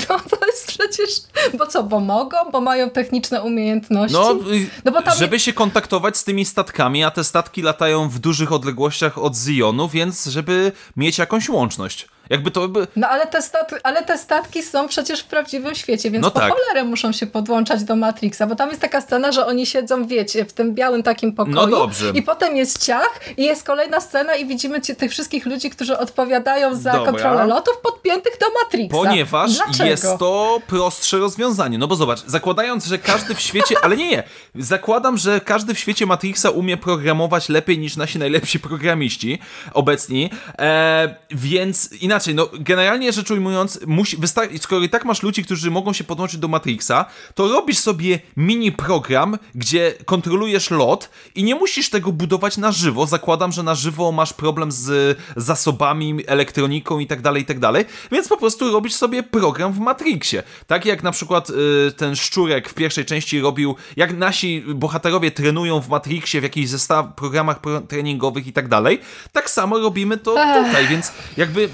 No 0.09 0.21
to 0.31 0.47
jest 0.47 0.67
przecież, 0.67 1.11
bo 1.59 1.67
co, 1.67 1.83
bo 1.83 2.01
mogą, 2.01 2.37
bo 2.53 2.61
mają 2.61 2.91
techniczne 2.91 3.43
umiejętności? 3.43 4.17
No, 4.17 4.37
no 4.85 4.93
bo 4.93 5.03
tam... 5.03 5.19
żeby 5.19 5.41
się 5.41 5.53
kontaktować 5.53 6.17
z 6.17 6.25
tymi 6.25 6.45
statkami, 6.45 7.05
a 7.05 7.11
te 7.11 7.25
statki 7.25 7.63
latają 7.63 8.09
w 8.09 8.19
dużych 8.19 8.53
odległościach 8.53 9.19
od 9.19 9.37
Zionu, 9.37 9.89
więc 9.89 10.25
żeby 10.27 10.73
mieć 10.97 11.19
jakąś 11.19 11.49
łączność. 11.49 12.09
Jakby 12.31 12.51
to 12.51 12.69
by... 12.69 12.87
No 12.97 13.09
ale 13.09 13.27
te, 13.27 13.43
stat 13.43 13.75
ale 13.83 14.03
te 14.03 14.19
statki 14.19 14.63
są 14.63 14.89
przecież 14.89 15.21
w 15.21 15.25
prawdziwym 15.25 15.75
świecie, 15.75 16.11
więc 16.11 16.23
no 16.23 16.31
po 16.31 16.41
tak. 16.41 16.53
cholerę 16.53 16.85
muszą 16.85 17.13
się 17.13 17.27
podłączać 17.27 17.85
do 17.85 17.97
Matrixa, 17.97 18.47
bo 18.49 18.57
tam 18.57 18.69
jest 18.69 18.81
taka 18.81 19.01
scena, 19.01 19.33
że 19.33 19.47
oni 19.47 19.67
siedzą, 19.67 20.07
wiecie, 20.07 20.45
w 20.45 20.53
tym 20.53 20.75
białym 20.75 21.03
takim 21.03 21.33
pokoju 21.33 21.57
no 21.57 21.67
dobrze. 21.67 22.11
i 22.15 22.23
potem 22.23 22.57
jest 22.57 22.85
ciach 22.85 23.21
i 23.37 23.45
jest 23.45 23.67
kolejna 23.67 24.01
scena 24.01 24.35
i 24.35 24.47
widzimy 24.47 24.81
tych 24.81 25.11
wszystkich 25.11 25.47
ludzi, 25.47 25.71
którzy 25.71 25.99
odpowiadają 25.99 26.75
za 26.75 26.93
Dobra. 26.93 27.13
kontrolę 27.13 27.47
lotów 27.47 27.79
podpiętych 27.83 28.39
do 28.41 28.47
Matrixa. 28.63 28.97
Ponieważ 28.97 29.53
Dlaczego? 29.53 29.85
jest 29.85 30.07
to 30.19 30.61
prostsze 30.67 31.19
rozwiązanie. 31.19 31.79
No 31.79 31.87
bo 31.87 31.97
zobacz, 31.97 32.25
zakładając, 32.27 32.87
że 32.87 32.99
każdy 32.99 33.35
w 33.35 33.41
świecie, 33.41 33.75
ale 33.83 33.97
nie, 33.97 34.09
nie, 34.09 34.23
zakładam, 34.55 35.17
że 35.17 35.41
każdy 35.41 35.75
w 35.75 35.79
świecie 35.79 36.07
Matrixa 36.07 36.47
umie 36.51 36.77
programować 36.77 37.49
lepiej 37.49 37.79
niż 37.79 37.97
nasi 37.97 38.19
najlepsi 38.19 38.61
programiści 38.61 39.39
obecni, 39.75 40.31
e, 40.59 41.17
więc 41.31 41.93
inaczej 41.93 42.14
inaczej, 42.15 42.35
no 42.35 42.49
generalnie 42.53 43.13
rzecz 43.13 43.31
ujmując, 43.31 43.81
musi, 43.87 44.17
skoro 44.61 44.83
i 44.83 44.89
tak 44.89 45.05
masz 45.05 45.23
ludzi, 45.23 45.45
którzy 45.45 45.71
mogą 45.71 45.93
się 45.93 46.05
podłączyć 46.05 46.41
do 46.41 46.49
Matrixa, 46.49 47.05
to 47.35 47.49
robisz 47.49 47.79
sobie 47.79 48.21
mini 48.37 48.73
program, 48.73 49.39
gdzie 49.55 49.95
kontrolujesz 50.05 50.71
lot 50.71 51.11
i 51.35 51.45
nie 51.45 51.55
musisz 51.55 51.91
tego 51.91 52.13
budować 52.13 52.57
na 52.57 52.73
żywo. 52.73 53.07
Zakładam, 53.07 53.53
że 53.53 53.63
na 53.63 53.75
żywo 53.75 54.13
masz 54.13 54.33
problem 54.33 54.73
z 54.73 55.19
zasobami, 55.37 56.25
elektroniką 56.27 56.99
i 56.99 57.07
tak 57.07 57.23
dalej, 57.23 57.43
i 57.43 57.47
tak 57.47 57.59
dalej, 57.59 57.85
więc 58.13 58.29
po 58.29 58.37
prostu 58.37 58.73
robisz 58.73 58.95
sobie 58.95 59.23
program 59.23 59.73
w 59.73 59.79
Matrixie. 59.79 60.43
Tak 60.67 60.85
jak 60.85 61.03
na 61.03 61.13
przykład 61.13 61.51
y, 61.51 61.93
ten 61.97 62.17
szczurek 62.17 62.69
w 62.69 62.75
pierwszej 62.75 63.05
części 63.05 63.41
robił, 63.41 63.77
jak 63.97 64.17
nasi 64.17 64.65
bohaterowie 64.75 65.31
trenują 65.31 65.81
w 65.81 65.89
Matrixie, 65.89 66.41
w 66.41 66.43
jakichś 66.43 66.69
zestaw, 66.69 67.07
programach 67.17 67.61
treningowych 67.89 68.47
i 68.47 68.53
tak 68.53 68.69
dalej, 68.69 69.01
tak 69.33 69.51
samo 69.51 69.79
robimy 69.79 70.17
to 70.17 70.31
tutaj, 70.31 70.89
więc 70.89 71.13
jakby 71.37 71.69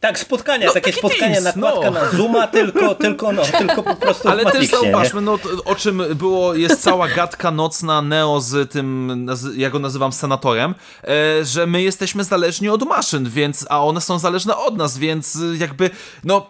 tak, 0.00 0.18
spotkania, 0.18 0.66
no, 0.66 0.72
takie 0.72 0.92
spotkania, 0.92 1.40
teams, 1.40 1.56
nakładka 1.56 1.90
no. 1.90 2.00
na 2.00 2.10
Zooma, 2.10 2.46
tylko, 2.46 2.94
tylko, 2.94 3.32
no, 3.32 3.42
tylko 3.58 3.82
po 3.82 3.96
prostu 3.96 4.28
Ale 4.28 4.44
też 4.44 4.66
zauważmy, 4.66 5.20
no, 5.20 5.38
o 5.64 5.74
czym 5.74 6.02
było, 6.14 6.54
jest 6.54 6.82
cała 6.82 7.08
gadka 7.08 7.50
nocna 7.50 8.02
Neo 8.02 8.40
z 8.40 8.70
tym, 8.70 9.26
ja 9.56 9.70
go 9.70 9.78
nazywam 9.78 10.12
senatorem, 10.12 10.74
e, 11.04 11.44
że 11.44 11.66
my 11.66 11.82
jesteśmy 11.82 12.24
zależni 12.24 12.68
od 12.68 12.82
maszyn, 12.82 13.30
więc, 13.30 13.66
a 13.68 13.84
one 13.84 14.00
są 14.00 14.18
zależne 14.18 14.56
od 14.56 14.76
nas, 14.76 14.98
więc 14.98 15.38
jakby, 15.58 15.90
no, 16.24 16.46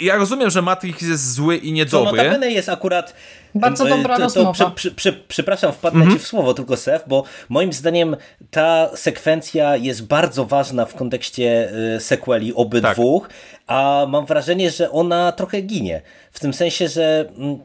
ja 0.00 0.16
rozumiem, 0.16 0.50
że 0.50 0.62
Matrix 0.62 1.02
jest 1.02 1.32
zły 1.32 1.56
i 1.56 1.72
niedobry. 1.72 2.10
Co 2.10 2.16
notabene 2.16 2.50
jest 2.50 2.68
akurat 2.68 3.14
bardzo 3.54 3.86
dobra 3.86 4.16
to, 4.16 4.18
to 4.18 4.24
rozmowa. 4.24 4.52
Przy, 4.52 4.90
przy, 4.90 4.90
przy, 4.90 5.24
przepraszam, 5.28 5.72
wpadnę 5.72 6.00
mm 6.00 6.10
-hmm. 6.10 6.18
ci 6.18 6.24
w 6.24 6.26
słowo 6.26 6.54
tylko, 6.54 6.76
Sef, 6.76 7.02
bo 7.06 7.24
moim 7.48 7.72
zdaniem 7.72 8.16
ta 8.50 8.90
sekwencja 8.96 9.76
jest 9.76 10.06
bardzo 10.06 10.44
ważna 10.44 10.84
w 10.84 10.94
kontekście 10.94 11.72
y, 11.96 12.00
sequeli 12.00 12.54
obydwu, 12.54 13.20
tak. 13.20 13.30
a 13.66 14.06
mam 14.08 14.26
wrażenie, 14.26 14.70
że 14.70 14.90
ona 14.90 15.32
trochę 15.32 15.60
ginie. 15.60 16.02
W 16.32 16.40
tym 16.40 16.54
sensie, 16.54 16.88
że... 16.88 17.24
Mm, 17.36 17.58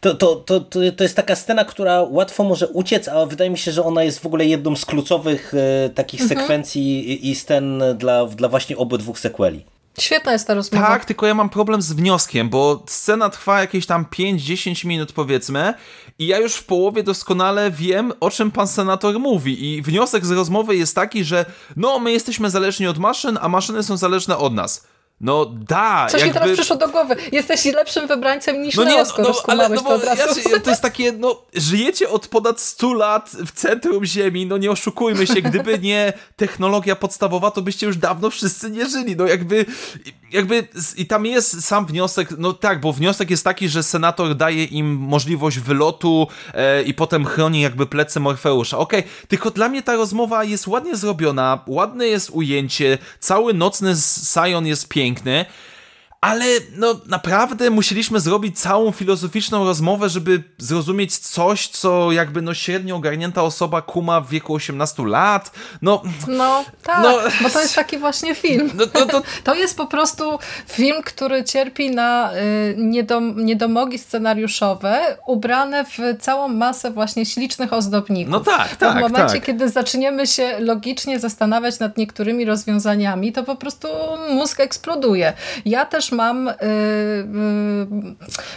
to, 0.00 0.14
to, 0.14 0.36
to, 0.36 0.60
to 0.96 1.02
jest 1.02 1.16
taka 1.16 1.36
scena, 1.36 1.64
która 1.64 2.02
łatwo 2.02 2.44
może 2.44 2.68
uciec, 2.68 3.08
a 3.08 3.26
wydaje 3.26 3.50
mi 3.50 3.58
się, 3.58 3.72
że 3.72 3.84
ona 3.84 4.04
jest 4.04 4.20
w 4.20 4.26
ogóle 4.26 4.46
jedną 4.46 4.76
z 4.76 4.84
kluczowych 4.84 5.52
takich 5.94 6.20
mhm. 6.20 6.40
sekwencji 6.40 7.10
i, 7.10 7.30
i 7.30 7.34
scen 7.34 7.82
dla, 7.98 8.26
dla 8.26 8.48
właśnie 8.48 8.76
obydwu 8.76 9.14
sequeli. 9.14 9.64
Świetna 9.98 10.32
jest 10.32 10.46
ta 10.46 10.54
rozmowa. 10.54 10.86
Tak, 10.86 11.04
tylko 11.04 11.26
ja 11.26 11.34
mam 11.34 11.48
problem 11.48 11.82
z 11.82 11.92
wnioskiem, 11.92 12.48
bo 12.48 12.82
scena 12.86 13.30
trwa 13.30 13.60
jakieś 13.60 13.86
tam 13.86 14.04
5-10 14.04 14.86
minut 14.86 15.12
powiedzmy 15.12 15.74
i 16.18 16.26
ja 16.26 16.38
już 16.38 16.54
w 16.54 16.64
połowie 16.64 17.02
doskonale 17.02 17.70
wiem, 17.70 18.12
o 18.20 18.30
czym 18.30 18.50
pan 18.50 18.68
senator 18.68 19.20
mówi 19.20 19.74
i 19.74 19.82
wniosek 19.82 20.26
z 20.26 20.30
rozmowy 20.30 20.76
jest 20.76 20.94
taki, 20.94 21.24
że 21.24 21.46
no, 21.76 21.98
my 21.98 22.12
jesteśmy 22.12 22.50
zależni 22.50 22.86
od 22.86 22.98
maszyn, 22.98 23.38
a 23.40 23.48
maszyny 23.48 23.82
są 23.82 23.96
zależne 23.96 24.38
od 24.38 24.54
nas. 24.54 24.86
No 25.24 25.46
da, 25.46 26.06
Coś 26.10 26.20
jakby... 26.20 26.34
mi 26.34 26.40
teraz 26.40 26.58
przyszło 26.58 26.76
do 26.76 26.88
głowy. 26.88 27.16
Jesteś 27.32 27.64
lepszym 27.64 28.06
wybrańcem 28.06 28.62
niż 28.62 28.76
no 28.76 28.84
nie, 28.84 28.90
Neo, 28.90 29.04
skoro 29.04 29.28
no, 29.28 29.34
ale, 29.46 29.68
no, 29.68 29.82
to 29.82 29.88
od 29.88 30.04
razu. 30.04 30.40
Ja, 30.50 30.60
to 30.60 30.70
jest 30.70 30.82
takie, 30.82 31.12
no, 31.12 31.42
żyjecie 31.54 32.08
od 32.08 32.28
ponad 32.28 32.60
100 32.60 32.94
lat 32.94 33.30
w 33.46 33.52
centrum 33.52 34.04
Ziemi, 34.04 34.46
no 34.46 34.58
nie 34.58 34.70
oszukujmy 34.70 35.26
się, 35.26 35.42
gdyby 35.42 35.78
nie 35.78 36.12
technologia 36.36 36.96
podstawowa, 36.96 37.50
to 37.50 37.62
byście 37.62 37.86
już 37.86 37.96
dawno 37.96 38.30
wszyscy 38.30 38.70
nie 38.70 38.88
żyli, 38.88 39.16
no 39.16 39.26
jakby, 39.26 39.66
jakby 40.32 40.68
i 40.96 41.06
tam 41.06 41.26
jest 41.26 41.64
sam 41.64 41.86
wniosek, 41.86 42.28
no 42.38 42.52
tak, 42.52 42.80
bo 42.80 42.92
wniosek 42.92 43.30
jest 43.30 43.44
taki, 43.44 43.68
że 43.68 43.82
senator 43.82 44.34
daje 44.34 44.64
im 44.64 44.96
możliwość 44.96 45.58
wylotu 45.58 46.26
e, 46.54 46.82
i 46.82 46.94
potem 46.94 47.24
chroni 47.24 47.60
jakby 47.60 47.86
plecy 47.86 48.20
Morfeusza, 48.20 48.78
okej, 48.78 49.00
okay, 49.00 49.10
tylko 49.28 49.50
dla 49.50 49.68
mnie 49.68 49.82
ta 49.82 49.96
rozmowa 49.96 50.44
jest 50.44 50.66
ładnie 50.66 50.96
zrobiona, 50.96 51.64
ładne 51.66 52.06
jest 52.06 52.30
ujęcie, 52.30 52.98
cały 53.20 53.54
nocny 53.54 53.94
Sion 54.32 54.66
jest 54.66 54.88
piękny, 54.88 55.13
piękny, 55.14 55.44
ale 56.24 56.44
no 56.76 57.00
naprawdę 57.06 57.70
musieliśmy 57.70 58.20
zrobić 58.20 58.60
całą 58.60 58.92
filozoficzną 58.92 59.64
rozmowę, 59.64 60.08
żeby 60.08 60.42
zrozumieć 60.58 61.18
coś, 61.18 61.68
co 61.68 62.12
jakby 62.12 62.42
no 62.42 62.54
średnio 62.54 62.96
ogarnięta 62.96 63.42
osoba 63.42 63.82
kuma 63.82 64.20
w 64.20 64.28
wieku 64.28 64.54
18 64.54 65.06
lat. 65.06 65.50
No, 65.82 66.02
no 66.28 66.64
tak, 66.82 67.02
no, 67.02 67.18
bo 67.42 67.50
to 67.50 67.60
jest 67.60 67.74
taki 67.74 67.98
właśnie 67.98 68.34
film. 68.34 68.70
No, 68.74 68.86
to, 68.86 69.06
to... 69.06 69.22
to 69.44 69.54
jest 69.54 69.76
po 69.76 69.86
prostu 69.86 70.38
film, 70.68 71.02
który 71.04 71.44
cierpi 71.44 71.90
na 71.90 72.32
y, 72.34 72.74
niedom, 72.78 73.44
niedomogi 73.44 73.98
scenariuszowe, 73.98 75.16
ubrane 75.26 75.84
w 75.84 75.98
całą 76.20 76.48
masę 76.48 76.90
właśnie 76.90 77.26
ślicznych 77.26 77.72
ozdobników. 77.72 78.32
No 78.32 78.40
tak, 78.40 78.76
tak. 78.76 78.98
w 78.98 79.00
momencie, 79.00 79.34
tak. 79.34 79.44
kiedy 79.44 79.68
zaczniemy 79.68 80.26
się 80.26 80.56
logicznie 80.58 81.20
zastanawiać 81.20 81.78
nad 81.78 81.96
niektórymi 81.96 82.44
rozwiązaniami, 82.44 83.32
to 83.32 83.44
po 83.44 83.56
prostu 83.56 83.88
mózg 84.30 84.60
eksploduje. 84.60 85.32
Ja 85.64 85.84
też 85.84 86.13
mam, 86.14 86.48
y, 86.48 86.52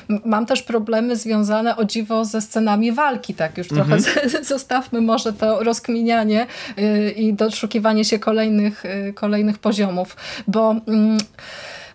y, 0.09 0.19
mam 0.25 0.45
też 0.45 0.63
problemy 0.63 1.15
związane 1.15 1.75
o 1.77 1.85
dziwo 1.85 2.25
ze 2.25 2.41
scenami 2.41 2.91
walki, 2.91 3.33
tak 3.33 3.57
już 3.57 3.67
trochę 3.67 3.95
mhm. 3.95 4.43
zostawmy 4.53 5.01
może 5.01 5.33
to 5.33 5.63
rozkminianie 5.63 6.47
y, 6.77 7.11
i 7.11 7.33
doszukiwanie 7.33 8.05
się 8.05 8.19
kolejnych, 8.19 8.83
kolejnych 9.15 9.59
poziomów, 9.59 10.15
bo 10.47 10.75
mm, 10.87 11.17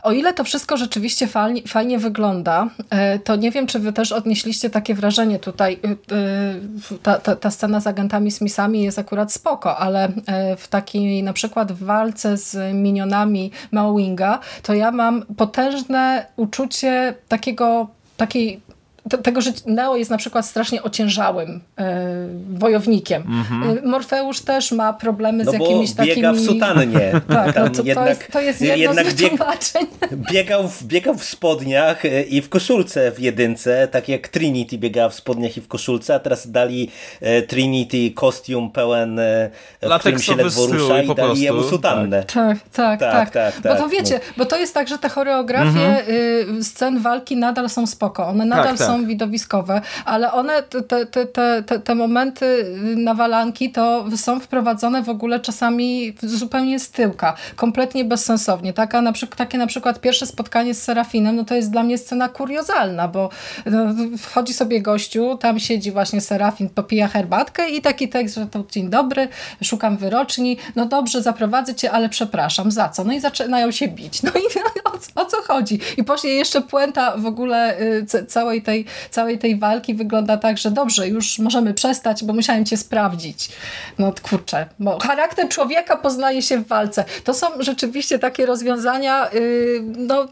o 0.02 0.12
ile 0.12 0.34
to 0.34 0.44
wszystko 0.44 0.76
rzeczywiście 0.76 1.26
fajnie, 1.26 1.62
fajnie 1.66 1.98
wygląda, 1.98 2.68
to 3.24 3.36
nie 3.36 3.50
wiem, 3.50 3.66
czy 3.66 3.78
wy 3.78 3.92
też 3.92 4.12
odnieśliście 4.12 4.70
takie 4.70 4.94
wrażenie 4.94 5.38
tutaj. 5.38 5.78
Ta, 7.02 7.18
ta, 7.18 7.36
ta, 7.36 7.50
scena 7.50 7.80
z 7.80 7.86
agentami 7.86 8.30
Smithami 8.30 8.82
jest 8.82 8.98
akurat 8.98 9.32
spoko, 9.32 9.78
ale 9.78 10.08
w 10.58 10.68
takiej 10.68 11.22
na 11.22 11.32
przykład 11.32 11.72
w 11.72 11.84
walce 11.84 12.36
z 12.36 12.74
minionami 12.74 13.50
Małwinga, 13.72 14.38
to 14.62 14.74
ja 14.74 14.90
mam 14.90 15.22
potężne 15.36 16.26
uczucie 16.36 17.14
takiego 17.28 17.88
takiej 18.16 18.60
tego, 19.22 19.40
że 19.40 19.52
Neo 19.66 19.96
jest 19.96 20.10
na 20.10 20.16
przykład 20.16 20.46
strasznie 20.46 20.82
ociężałym 20.82 21.60
e, 21.78 22.06
wojownikiem. 22.54 23.22
Mm 23.22 23.44
-hmm. 23.44 23.86
Morfeusz 23.86 24.40
też 24.40 24.72
ma 24.72 24.92
problemy 24.92 25.44
no 25.44 25.50
z 25.50 25.54
jakimiś 25.54 25.92
takimi... 25.92 26.16
biega 26.16 26.32
w 26.32 26.40
sutannie. 26.40 27.12
tak, 27.28 27.56
no 27.56 27.70
to, 27.70 27.82
jednak, 27.82 28.04
to, 28.04 28.08
jest, 28.08 28.32
to 28.32 28.40
jest 28.40 28.60
jedno 28.60 29.04
z 29.04 29.14
wytłumaczeń. 29.14 29.86
Biegał 30.32 30.68
w, 30.68 30.84
biegał 30.84 31.14
w 31.14 31.24
spodniach 31.24 32.04
e, 32.04 32.22
i 32.22 32.42
w 32.42 32.48
koszulce 32.48 33.12
w 33.12 33.20
jedynce, 33.20 33.88
tak 33.88 34.08
jak 34.08 34.28
Trinity 34.28 34.78
biegała 34.78 35.08
w 35.08 35.14
spodniach 35.14 35.56
i 35.56 35.60
w 35.60 35.68
koszulce, 35.68 36.14
a 36.14 36.18
teraz 36.18 36.50
dali 36.50 36.90
e, 37.20 37.42
Trinity 37.42 38.10
kostium 38.10 38.70
pełen, 38.70 39.18
e, 39.18 39.50
w 39.82 39.98
którym 39.98 40.18
się 40.18 40.36
ledwo 40.36 40.66
rusza 40.66 41.02
i 41.02 41.14
dali 41.14 41.40
jemu 41.40 41.62
sutannę. 41.62 42.24
Tak. 42.24 42.58
Tak, 42.72 43.00
tak, 43.00 43.00
tak, 43.00 43.30
tak. 43.30 43.62
tak 43.62 43.72
bo 43.72 43.82
to 43.82 43.88
wiecie, 43.88 44.14
no. 44.14 44.32
bo 44.36 44.46
to 44.46 44.58
jest 44.58 44.74
tak, 44.74 44.88
że 44.88 44.98
te 44.98 45.08
choreografie 45.08 45.86
mm 45.86 46.06
-hmm. 46.06 46.64
scen 46.64 46.98
walki 47.02 47.36
nadal 47.36 47.68
są 47.68 47.86
spoko. 47.86 48.28
One 48.28 48.44
nadal 48.44 48.64
tak, 48.64 48.78
tak. 48.78 48.86
są 48.86 48.91
są 48.92 49.06
widowiskowe, 49.06 49.80
ale 50.04 50.32
one, 50.32 50.62
te, 50.62 51.06
te, 51.06 51.26
te, 51.26 51.62
te, 51.62 51.94
momenty 51.94 52.76
nawalanki 52.96 53.72
to 53.72 54.04
są 54.16 54.40
wprowadzone 54.40 55.02
w 55.02 55.08
ogóle 55.08 55.40
czasami 55.40 56.14
zupełnie 56.22 56.78
z 56.78 56.90
tyłka, 56.90 57.34
kompletnie 57.56 58.04
bezsensownie. 58.04 58.72
Taka, 58.72 59.02
na 59.02 59.12
przykład, 59.12 59.38
takie 59.38 59.58
na 59.58 59.66
przykład 59.66 60.00
pierwsze 60.00 60.26
spotkanie 60.26 60.74
z 60.74 60.82
Serafinem, 60.82 61.36
no 61.36 61.44
to 61.44 61.54
jest 61.54 61.70
dla 61.70 61.82
mnie 61.82 61.98
scena 61.98 62.28
kuriozalna, 62.28 63.08
bo 63.08 63.30
no, 63.66 63.94
wchodzi 64.18 64.54
sobie 64.54 64.82
gościu, 64.82 65.36
tam 65.36 65.60
siedzi 65.60 65.92
właśnie 65.92 66.20
Serafin, 66.20 66.68
popija 66.68 67.08
herbatkę 67.08 67.70
i 67.70 67.82
taki 67.82 68.08
tekst, 68.08 68.34
że 68.34 68.46
to 68.46 68.64
dzień 68.70 68.90
dobry, 68.90 69.28
szukam 69.62 69.96
wyroczni, 69.96 70.56
no 70.76 70.86
dobrze, 70.86 71.22
zaprowadzę 71.22 71.74
cię, 71.74 71.90
ale 71.90 72.08
przepraszam, 72.08 72.70
za 72.70 72.88
co? 72.88 73.04
No 73.04 73.12
i 73.12 73.20
zaczynają 73.20 73.70
się 73.70 73.88
bić. 73.88 74.22
No 74.22 74.30
i 74.30 74.42
o, 74.88 75.22
o 75.22 75.24
co 75.24 75.36
chodzi? 75.42 75.80
I 75.96 76.04
później 76.04 76.36
jeszcze 76.36 76.60
puenta 76.60 77.16
w 77.16 77.26
ogóle 77.26 77.80
y, 77.80 78.26
całej 78.26 78.62
tej 78.62 78.81
tej, 78.84 79.10
całej 79.10 79.38
tej 79.38 79.58
walki 79.58 79.94
wygląda 79.94 80.36
tak, 80.36 80.58
że 80.58 80.70
dobrze, 80.70 81.08
już 81.08 81.38
możemy 81.38 81.74
przestać, 81.74 82.24
bo 82.24 82.32
musiałem 82.32 82.64
cię 82.64 82.76
sprawdzić. 82.76 83.48
No 83.98 84.12
kurczę, 84.22 84.66
bo 84.78 84.98
charakter 84.98 85.48
człowieka 85.48 85.96
poznaje 85.96 86.42
się 86.42 86.58
w 86.58 86.68
walce. 86.68 87.04
To 87.24 87.34
są 87.34 87.46
rzeczywiście 87.60 88.18
takie 88.18 88.46
rozwiązania 88.46 89.30
yy, 89.32 89.82
no, 89.96 90.28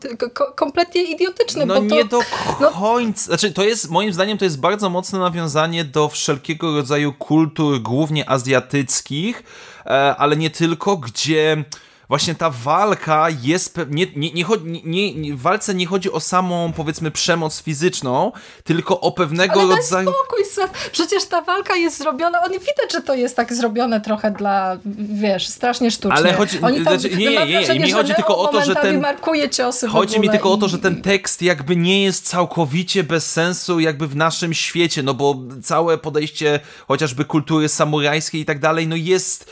kompletnie 0.54 1.02
idiotyczne. 1.02 1.66
No 1.66 1.74
bo 1.74 1.80
nie 1.80 2.04
to, 2.04 2.18
do 2.18 2.24
no, 2.60 2.70
końca. 2.70 3.24
Znaczy, 3.24 3.52
to 3.52 3.64
jest, 3.64 3.90
moim 3.90 4.12
zdaniem, 4.12 4.38
to 4.38 4.44
jest 4.44 4.60
bardzo 4.60 4.90
mocne 4.90 5.18
nawiązanie 5.18 5.84
do 5.84 6.08
wszelkiego 6.08 6.76
rodzaju 6.76 7.12
kultur, 7.12 7.82
głównie 7.82 8.30
azjatyckich, 8.30 9.42
e, 9.86 9.90
ale 10.16 10.36
nie 10.36 10.50
tylko, 10.50 10.96
gdzie 10.96 11.64
właśnie 12.10 12.34
ta 12.34 12.50
walka 12.50 13.26
jest. 13.42 13.78
Nie, 13.90 14.06
nie, 14.16 14.30
nie, 14.32 14.44
nie, 14.84 15.14
nie, 15.14 15.34
w 15.34 15.40
walce 15.40 15.74
nie 15.74 15.86
chodzi 15.86 16.12
o 16.12 16.20
samą, 16.20 16.72
powiedzmy, 16.72 17.10
przemoc 17.10 17.62
fizyczną, 17.62 18.32
tylko 18.64 19.00
o 19.00 19.12
pewnego 19.12 19.60
Ale 19.60 19.76
rodzaju. 19.76 20.10
spokój, 20.10 20.44
przecież 20.92 21.24
ta 21.24 21.42
walka 21.42 21.76
jest 21.76 21.98
zrobiona. 21.98 22.42
On 22.42 22.52
widać, 22.52 22.92
że 22.92 23.00
to 23.00 23.14
jest 23.14 23.36
tak 23.36 23.54
zrobione 23.54 24.00
trochę 24.00 24.30
dla, 24.30 24.76
wiesz, 24.98 25.48
strasznie 25.48 25.90
sztucznie. 25.90 26.16
Ale 26.16 26.32
chodzi. 26.32 26.58
Oni 26.62 26.84
tam, 26.84 26.98
znaczy, 26.98 27.16
nie, 27.16 27.26
nie, 27.30 27.46
nie, 27.46 27.68
nie, 27.68 27.80
mi 27.80 27.92
chodzi 27.92 28.14
tylko 28.14 28.38
o 28.38 28.48
to, 28.48 28.64
że 28.64 28.74
ten. 28.74 29.00
markuje 29.00 29.50
ciosy 29.50 29.88
Chodzi 29.88 30.20
mi 30.20 30.30
tylko 30.30 30.48
i... 30.48 30.52
o 30.52 30.56
to, 30.56 30.68
że 30.68 30.78
ten 30.78 31.02
tekst 31.02 31.42
jakby 31.42 31.76
nie 31.76 32.04
jest 32.04 32.28
całkowicie 32.28 33.04
bez 33.04 33.32
sensu, 33.32 33.80
jakby 33.80 34.06
w 34.06 34.16
naszym 34.16 34.54
świecie, 34.54 35.02
no 35.02 35.14
bo 35.14 35.36
całe 35.62 35.98
podejście 35.98 36.60
chociażby 36.88 37.24
kultury 37.24 37.68
samurajskiej 37.68 38.40
i 38.40 38.44
tak 38.44 38.58
dalej, 38.58 38.86
no 38.86 38.96
jest. 38.96 39.50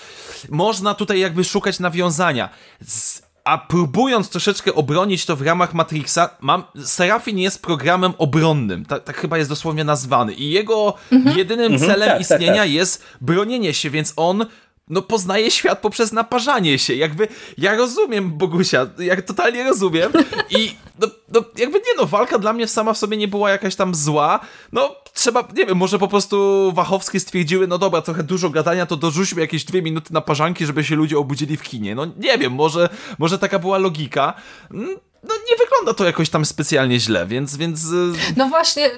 Można 0.51 0.95
tutaj 0.95 1.21
jakby 1.21 1.45
szukać 1.45 1.81
nawiązania. 1.81 2.49
Z, 2.87 3.23
a 3.45 3.59
próbując 3.59 4.29
troszeczkę 4.29 4.75
obronić 4.75 5.27
to 5.27 5.37
w 5.37 5.43
ramach 5.43 5.75
Matrixa, 5.75 6.31
mam, 6.41 6.65
Serafin 6.85 7.39
jest 7.39 7.63
programem 7.63 8.13
obronnym, 8.19 8.85
tak, 8.85 9.05
tak 9.05 9.17
chyba 9.17 9.39
jest 9.39 9.51
dosłownie 9.51 9.85
nazwany 9.85 10.33
i 10.33 10.51
jego 10.51 10.95
mhm. 11.13 11.39
jedynym 11.39 11.73
mhm, 11.73 11.91
celem 11.91 12.09
tak, 12.09 12.21
istnienia 12.21 12.53
tak, 12.53 12.63
tak. 12.63 12.71
jest 12.71 13.05
bronienie 13.21 13.75
się, 13.75 13.91
więc 13.91 14.13
on 14.17 14.47
no 14.91 15.03
poznaje 15.03 15.51
świat 15.51 15.79
poprzez 15.79 16.13
naparzanie 16.13 16.79
się. 16.79 16.95
Jakby 16.95 17.29
ja 17.59 17.77
rozumiem 17.77 18.31
Bogusia, 18.39 18.87
jak 18.99 19.23
totalnie 19.23 19.65
rozumiem 19.65 20.13
i 20.51 20.75
no, 21.01 21.07
no 21.35 21.45
jakby 21.57 21.79
nie 21.79 21.95
no, 21.99 22.07
walka 22.07 22.39
dla 22.39 22.53
mnie 22.53 22.69
sama 22.69 22.93
w 22.93 22.99
sobie 22.99 23.17
nie 23.17 23.29
była 23.29 23.51
jakaś 23.51 23.77
tam 23.77 23.95
zła. 23.95 24.41
No 24.73 24.97
trzeba, 25.15 25.49
nie 25.57 25.67
wiem, 25.67 25.77
może 25.77 25.99
po 25.99 26.09
prostu 26.09 26.73
Wachowskie 26.75 27.21
stwierdziły, 27.21 27.67
no 27.67 27.79
dobra, 27.79 28.03
trochę 28.03 28.23
dużo 28.23 28.51
gadania, 28.51 28.87
to 28.87 28.97
dorzućmy 28.97 29.41
jakieś 29.41 29.65
dwie 29.65 29.83
minuty 29.83 30.13
naparzanki, 30.13 30.67
żeby 30.67 30.85
się 30.85 30.97
ludzie 30.97 31.19
obudzili 31.19 31.57
w 31.57 31.63
kinie. 31.63 31.95
No 31.95 32.07
nie 32.07 32.39
wiem, 32.39 32.53
może, 32.53 32.89
może 33.19 33.39
taka 33.39 33.59
była 33.59 33.79
logika. 33.79 34.35
Mm, 34.71 34.97
no 35.23 35.35
nie 35.51 35.57
wygląda 35.65 35.95
to 35.95 36.05
jakoś 36.05 36.31
tam 36.31 36.45
specjalnie 36.45 37.01
źle, 37.01 37.27
więc... 37.27 37.57
więc... 37.57 37.85
Y, 37.85 38.13
no 38.37 38.49
właśnie, 38.49 38.91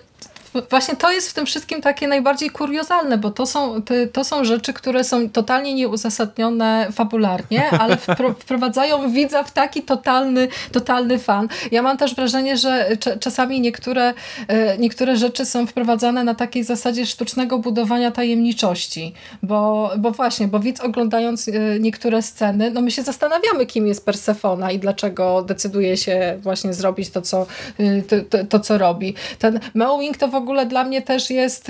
Właśnie 0.70 0.96
to 0.96 1.12
jest 1.12 1.30
w 1.30 1.34
tym 1.34 1.46
wszystkim 1.46 1.80
takie 1.80 2.08
najbardziej 2.08 2.50
kuriozalne, 2.50 3.18
bo 3.18 3.30
to 3.30 3.46
są, 3.46 3.82
to 4.12 4.24
są 4.24 4.44
rzeczy, 4.44 4.72
które 4.72 5.04
są 5.04 5.30
totalnie 5.30 5.74
nieuzasadnione 5.74 6.88
fabularnie, 6.92 7.70
ale 7.80 7.96
wprowadzają 8.38 9.12
widza 9.12 9.42
w 9.42 9.52
taki 9.52 9.82
totalny, 9.82 10.48
totalny 10.72 11.18
fan. 11.18 11.48
Ja 11.72 11.82
mam 11.82 11.96
też 11.96 12.14
wrażenie, 12.14 12.56
że 12.56 12.96
czasami 13.20 13.60
niektóre, 13.60 14.14
e, 14.48 14.78
niektóre 14.78 15.16
rzeczy 15.16 15.44
są 15.44 15.66
wprowadzane 15.66 16.24
na 16.24 16.34
takiej 16.34 16.64
zasadzie 16.64 17.06
sztucznego 17.06 17.58
budowania 17.58 18.10
tajemniczości, 18.10 19.14
bo, 19.42 19.90
bo 19.98 20.10
właśnie, 20.10 20.48
bo 20.48 20.60
widz 20.60 20.80
oglądając 20.80 21.48
e, 21.48 21.52
niektóre 21.80 22.22
sceny, 22.22 22.70
no 22.70 22.80
my 22.80 22.90
się 22.90 23.02
zastanawiamy, 23.02 23.66
kim 23.66 23.86
jest 23.86 24.04
Persefona 24.04 24.70
i 24.70 24.78
dlaczego 24.78 25.42
decyduje 25.42 25.96
się 25.96 26.38
właśnie 26.42 26.74
zrobić 26.74 27.10
to, 27.10 27.22
co, 27.22 27.46
e, 27.78 28.02
to, 28.02 28.16
to, 28.30 28.44
to 28.44 28.60
co 28.60 28.78
robi. 28.78 29.14
Ten 29.38 29.60
Mowing 29.74 30.16
to 30.16 30.28
w 30.28 30.39
ogóle 30.40 30.66
dla 30.66 30.84
mnie 30.84 31.02
też 31.02 31.30
jest, 31.30 31.68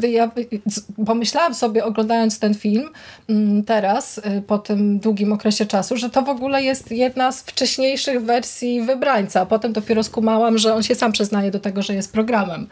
yy, 0.00 0.10
ja 0.10 0.30
pomyślałam 1.06 1.54
sobie 1.54 1.84
oglądając 1.84 2.38
ten 2.38 2.54
film 2.54 2.88
yy, 3.28 3.36
teraz, 3.66 4.16
yy, 4.16 4.42
po 4.42 4.58
tym 4.58 4.98
długim 4.98 5.32
okresie 5.32 5.66
czasu, 5.66 5.96
że 5.96 6.10
to 6.10 6.22
w 6.22 6.28
ogóle 6.28 6.62
jest 6.62 6.92
jedna 6.92 7.32
z 7.32 7.42
wcześniejszych 7.42 8.22
wersji 8.22 8.82
Wybrańca. 8.82 9.46
Potem 9.46 9.72
dopiero 9.72 10.02
skumałam, 10.02 10.58
że 10.58 10.74
on 10.74 10.82
się 10.82 10.94
sam 10.94 11.12
przyznaje 11.12 11.50
do 11.50 11.60
tego, 11.60 11.82
że 11.82 11.94
jest 11.94 12.12
programem, 12.12 12.66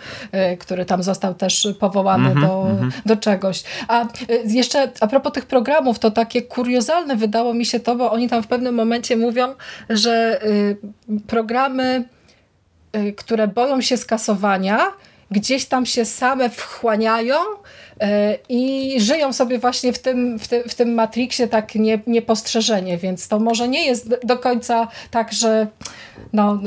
y, 0.52 0.56
który 0.56 0.84
tam 0.84 1.02
został 1.02 1.34
też 1.34 1.68
powołany 1.80 2.30
mm 2.30 2.38
-hmm, 2.38 2.46
do, 2.46 2.70
mm 2.70 2.90
-hmm. 2.90 2.92
do 3.06 3.16
czegoś. 3.16 3.64
A 3.88 4.04
y, 4.04 4.08
jeszcze 4.46 4.90
a 5.00 5.06
propos 5.06 5.32
tych 5.32 5.46
programów, 5.46 5.98
to 5.98 6.10
takie 6.10 6.42
kuriozalne 6.42 7.16
wydało 7.16 7.54
mi 7.54 7.66
się 7.66 7.80
to, 7.80 7.96
bo 7.96 8.12
oni 8.12 8.28
tam 8.28 8.42
w 8.42 8.46
pewnym 8.46 8.74
momencie 8.74 9.16
mówią, 9.16 9.54
że 9.90 10.40
y, 10.46 10.76
programy 11.26 12.04
które 13.16 13.48
boją 13.48 13.80
się 13.80 13.96
skasowania, 13.96 14.78
gdzieś 15.30 15.66
tam 15.66 15.86
się 15.86 16.04
same 16.04 16.50
wchłaniają 16.50 17.36
e, 18.00 18.38
i 18.48 18.94
żyją 19.00 19.32
sobie 19.32 19.58
właśnie 19.58 19.92
w 19.92 19.98
tym, 19.98 20.38
w 20.38 20.48
tym, 20.48 20.62
w 20.68 20.74
tym 20.74 20.94
Matrixie 20.94 21.48
tak 21.48 21.74
nie, 21.74 21.98
niepostrzeżenie, 22.06 22.98
więc 22.98 23.28
to 23.28 23.38
może 23.38 23.68
nie 23.68 23.86
jest 23.86 24.26
do 24.26 24.38
końca 24.38 24.88
tak, 25.10 25.32
że 25.32 25.66
no, 26.32 26.58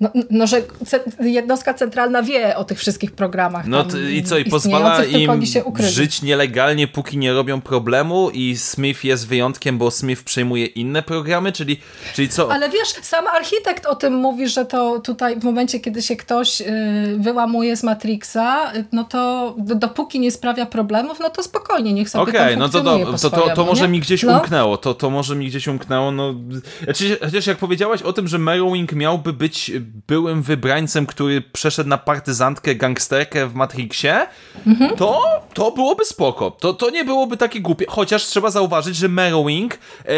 no, 0.00 0.10
no, 0.30 0.46
że 0.46 0.62
jednostka 1.20 1.74
centralna 1.74 2.22
wie 2.22 2.56
o 2.56 2.64
tych 2.64 2.78
wszystkich 2.78 3.12
programach. 3.12 3.66
No 3.66 3.84
i 4.12 4.22
co, 4.22 4.38
i 4.38 4.44
pozwala 4.44 5.04
im 5.04 5.42
żyć 5.78 6.22
nielegalnie, 6.22 6.88
póki 6.88 7.18
nie 7.18 7.32
robią 7.32 7.60
problemu 7.60 8.30
i 8.30 8.56
Smith 8.56 9.04
jest 9.04 9.28
wyjątkiem, 9.28 9.78
bo 9.78 9.90
Smith 9.90 10.22
przejmuje 10.22 10.66
inne 10.66 11.02
programy, 11.02 11.52
czyli, 11.52 11.80
czyli 12.14 12.28
co? 12.28 12.52
Ale 12.52 12.70
wiesz, 12.70 12.88
sam 12.88 13.26
architekt 13.26 13.86
o 13.86 13.94
tym 13.94 14.14
mówi, 14.14 14.48
że 14.48 14.64
to 14.64 15.00
tutaj 15.00 15.40
w 15.40 15.44
momencie, 15.44 15.80
kiedy 15.80 16.02
się 16.02 16.16
ktoś 16.16 16.60
y, 16.60 16.64
wyłamuje 17.18 17.76
z 17.76 17.82
Matrixa, 17.82 18.72
no 18.92 19.04
to 19.04 19.54
dopóki 19.58 20.20
nie 20.20 20.30
sprawia 20.30 20.66
problemów, 20.66 21.20
no 21.20 21.30
to 21.30 21.42
spokojnie, 21.42 21.92
niech 21.92 22.10
sobie 22.10 22.22
Okej, 22.22 22.40
okay, 22.40 22.56
no 22.56 22.68
to, 22.68 22.80
do, 22.80 22.98
to, 22.98 23.30
to, 23.30 23.54
to, 23.54 23.64
może 23.64 23.88
mi 23.88 24.00
gdzieś 24.00 24.22
no? 24.22 24.38
umknęło, 24.38 24.76
to, 24.76 24.94
to 24.94 25.10
może 25.10 25.36
mi 25.36 25.46
gdzieś 25.46 25.68
umknęło, 25.68 26.10
no. 26.10 26.34
Znaczy, 26.84 27.18
chociaż 27.24 27.46
jak 27.46 27.58
powiedziałaś 27.58 28.02
o 28.02 28.12
tym, 28.12 28.28
że 28.28 28.38
Merrowing 28.38 28.92
miałby 28.92 29.32
być 29.32 29.72
byłym 30.08 30.42
wybrańcem, 30.42 31.06
który 31.06 31.40
przeszedł 31.40 31.88
na 31.88 31.98
partyzantkę, 31.98 32.74
gangsterkę 32.74 33.46
w 33.46 33.54
Matrixie, 33.54 34.26
mhm. 34.66 34.96
to, 34.96 35.22
to 35.54 35.70
byłoby 35.70 36.04
spoko. 36.04 36.50
To, 36.50 36.74
to 36.74 36.90
nie 36.90 37.04
byłoby 37.04 37.36
takie 37.36 37.60
głupie. 37.60 37.86
Chociaż 37.88 38.24
trzeba 38.24 38.50
zauważyć, 38.50 38.96
że 38.96 39.08
Merrowing 39.08 39.74
e, 39.74 40.08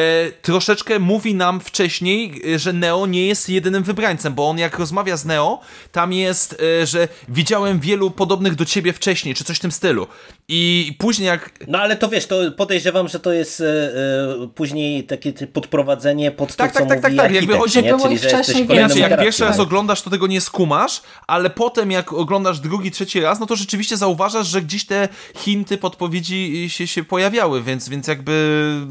troszeczkę 0.42 0.98
mówi 0.98 1.34
nam 1.34 1.60
wcześniej, 1.60 2.42
e, 2.54 2.58
że 2.58 2.72
Neo 2.72 3.06
nie 3.06 3.26
jest 3.26 3.48
jedynym 3.48 3.82
wybrańcem, 3.82 4.34
bo 4.34 4.48
on 4.48 4.58
jak 4.58 4.78
rozmawia 4.78 5.16
z 5.16 5.24
Neo, 5.24 5.60
tam 5.92 6.12
jest, 6.12 6.62
e, 6.82 6.86
że 6.86 7.08
widziałem 7.28 7.80
wielu 7.80 8.10
podobnych 8.10 8.54
do 8.54 8.64
ciebie 8.64 8.92
wcześniej, 8.92 9.34
czy 9.34 9.44
coś 9.44 9.56
w 9.56 9.60
tym 9.60 9.72
stylu. 9.72 10.06
I 10.48 10.92
później 10.98 11.26
jak... 11.26 11.50
No 11.68 11.78
ale 11.78 11.96
to 11.96 12.08
wiesz, 12.08 12.26
to 12.26 12.52
podejrzewam, 12.56 13.08
że 13.08 13.20
to 13.20 13.32
jest 13.32 13.60
e, 13.60 13.64
e 13.64 14.48
później 14.54 15.04
takie 15.04 15.32
podprowadzenie 15.32 16.30
pod 16.30 16.56
tak, 16.56 16.72
to, 16.72 16.78
tak, 16.78 16.88
co 16.88 16.94
tak, 16.94 17.02
tak, 17.02 17.16
tak, 17.16 17.32
jakby 17.32 17.54
chodzi, 17.54 17.82
nie? 17.82 17.98
Czyli, 18.02 18.18
że 18.18 18.30
jesteś 18.30 18.56
Inaczej, 18.56 19.00
jak 19.00 19.20
pierwszy 19.20 19.44
raz 19.44 19.57
oglądasz, 19.58 20.02
to 20.02 20.10
tego 20.10 20.26
nie 20.26 20.40
skumasz, 20.40 21.02
ale 21.26 21.50
potem 21.50 21.90
jak 21.90 22.12
oglądasz 22.12 22.60
drugi, 22.60 22.90
trzeci 22.90 23.20
raz, 23.20 23.40
no 23.40 23.46
to 23.46 23.56
rzeczywiście 23.56 23.96
zauważasz, 23.96 24.46
że 24.46 24.62
gdzieś 24.62 24.86
te 24.86 25.08
hinty, 25.36 25.78
podpowiedzi 25.78 26.70
się, 26.70 26.86
się 26.86 27.04
pojawiały, 27.04 27.62
więc, 27.62 27.88
więc 27.88 28.06
jakby... 28.06 28.86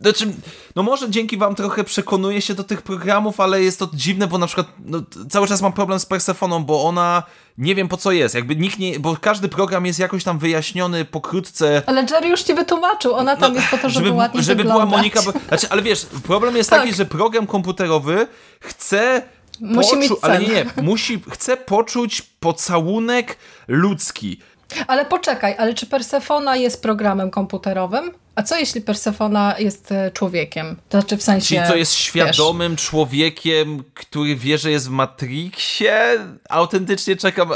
Znaczy, 0.00 0.34
no 0.76 0.82
może 0.82 1.10
dzięki 1.10 1.36
wam 1.36 1.54
trochę 1.54 1.84
przekonuję 1.84 2.40
się 2.40 2.54
do 2.54 2.64
tych 2.64 2.82
programów, 2.82 3.40
ale 3.40 3.62
jest 3.62 3.78
to 3.78 3.88
dziwne, 3.94 4.26
bo 4.26 4.38
na 4.38 4.46
przykład 4.46 4.66
no, 4.84 5.02
cały 5.30 5.46
czas 5.46 5.62
mam 5.62 5.72
problem 5.72 6.00
z 6.00 6.06
Persefoną, 6.06 6.64
bo 6.64 6.84
ona 6.84 7.22
nie 7.58 7.74
wiem 7.74 7.88
po 7.88 7.96
co 7.96 8.12
jest, 8.12 8.34
jakby 8.34 8.56
nikt 8.56 8.78
nie, 8.78 9.00
bo 9.00 9.16
każdy 9.20 9.48
program 9.48 9.86
jest 9.86 9.98
jakoś 9.98 10.24
tam 10.24 10.38
wyjaśniony 10.38 11.04
pokrótce. 11.04 11.82
Ale 11.86 12.06
Jerry 12.10 12.28
już 12.28 12.42
ci 12.42 12.54
wytłumaczył, 12.54 13.14
ona 13.14 13.36
tam 13.36 13.52
no, 13.52 13.60
jest 13.60 13.70
po 13.70 13.78
to, 13.78 13.90
żeby, 13.90 14.06
żeby 14.06 14.16
ładnie 14.16 14.42
Żeby 14.42 14.62
wyglądać. 14.62 14.88
była 14.88 14.98
Monika, 14.98 15.22
bo, 15.22 15.32
znaczy, 15.48 15.66
ale 15.70 15.82
wiesz, 15.82 16.06
problem 16.26 16.56
jest 16.56 16.70
tak. 16.70 16.80
taki, 16.80 16.94
że 16.94 17.04
program 17.04 17.46
komputerowy 17.46 18.26
chce 18.60 19.22
Musi 19.60 19.90
poczu- 19.90 19.98
mieć 20.00 20.12
Ale 20.22 20.40
nie, 20.40 20.48
nie, 20.48 20.64
musi, 20.82 21.22
chce 21.30 21.56
poczuć 21.56 22.22
pocałunek 22.22 23.36
ludzki. 23.68 24.40
Ale 24.86 25.04
poczekaj, 25.04 25.54
ale 25.58 25.74
czy 25.74 25.86
Persefona 25.86 26.56
jest 26.56 26.82
programem 26.82 27.30
komputerowym? 27.30 28.10
A 28.34 28.42
co 28.42 28.58
jeśli 28.58 28.80
Persefona 28.80 29.54
jest 29.58 29.92
e, 29.92 30.10
człowiekiem? 30.10 30.76
To 30.88 31.00
znaczy 31.00 31.16
w 31.16 31.22
sensie. 31.22 31.46
Czyli 31.46 31.68
co 31.68 31.76
jest 31.76 31.94
świadomym 31.94 32.72
wiesz, 32.72 32.86
człowiekiem, 32.86 33.84
który 33.94 34.36
wie, 34.36 34.58
że 34.58 34.70
jest 34.70 34.88
w 34.88 34.90
Matrixie? 34.90 36.18
Autentycznie 36.48 37.16
czekam. 37.16 37.50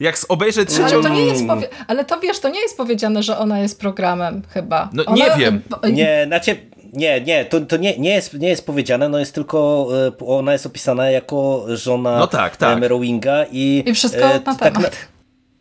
Jak 0.00 0.16
obejrzę 0.28 0.66
trzecią. 0.66 0.84
Ale 0.84 1.02
to 1.02 1.08
nie 1.08 1.24
jest 1.24 1.46
powie... 1.46 1.68
Ale 1.86 2.04
to 2.04 2.20
wiesz, 2.20 2.40
to 2.40 2.48
nie 2.48 2.60
jest 2.60 2.76
powiedziane, 2.76 3.22
że 3.22 3.38
ona 3.38 3.58
jest 3.58 3.80
programem 3.80 4.42
chyba. 4.48 4.88
No 4.92 5.04
ona... 5.04 5.16
nie 5.16 5.36
wiem. 5.38 5.62
Nie, 5.92 6.24
znaczy. 6.26 6.70
Nie, 6.92 7.20
nie, 7.20 7.44
to, 7.44 7.60
to 7.60 7.76
nie, 7.76 7.98
nie, 7.98 8.10
jest, 8.10 8.34
nie 8.34 8.48
jest 8.48 8.66
powiedziane, 8.66 9.08
no 9.08 9.18
jest 9.18 9.34
tylko, 9.34 9.88
e, 10.20 10.26
ona 10.26 10.52
jest 10.52 10.66
opisana 10.66 11.10
jako 11.10 11.66
żona 11.68 12.18
no 12.18 12.26
tak, 12.26 12.56
tak. 12.56 12.80
Merowinga 12.80 13.44
i... 13.52 13.82
I 13.86 13.94
wszystko 13.94 14.28
na 14.28 14.54
temat. 14.54 14.82
Tak, 14.82 15.08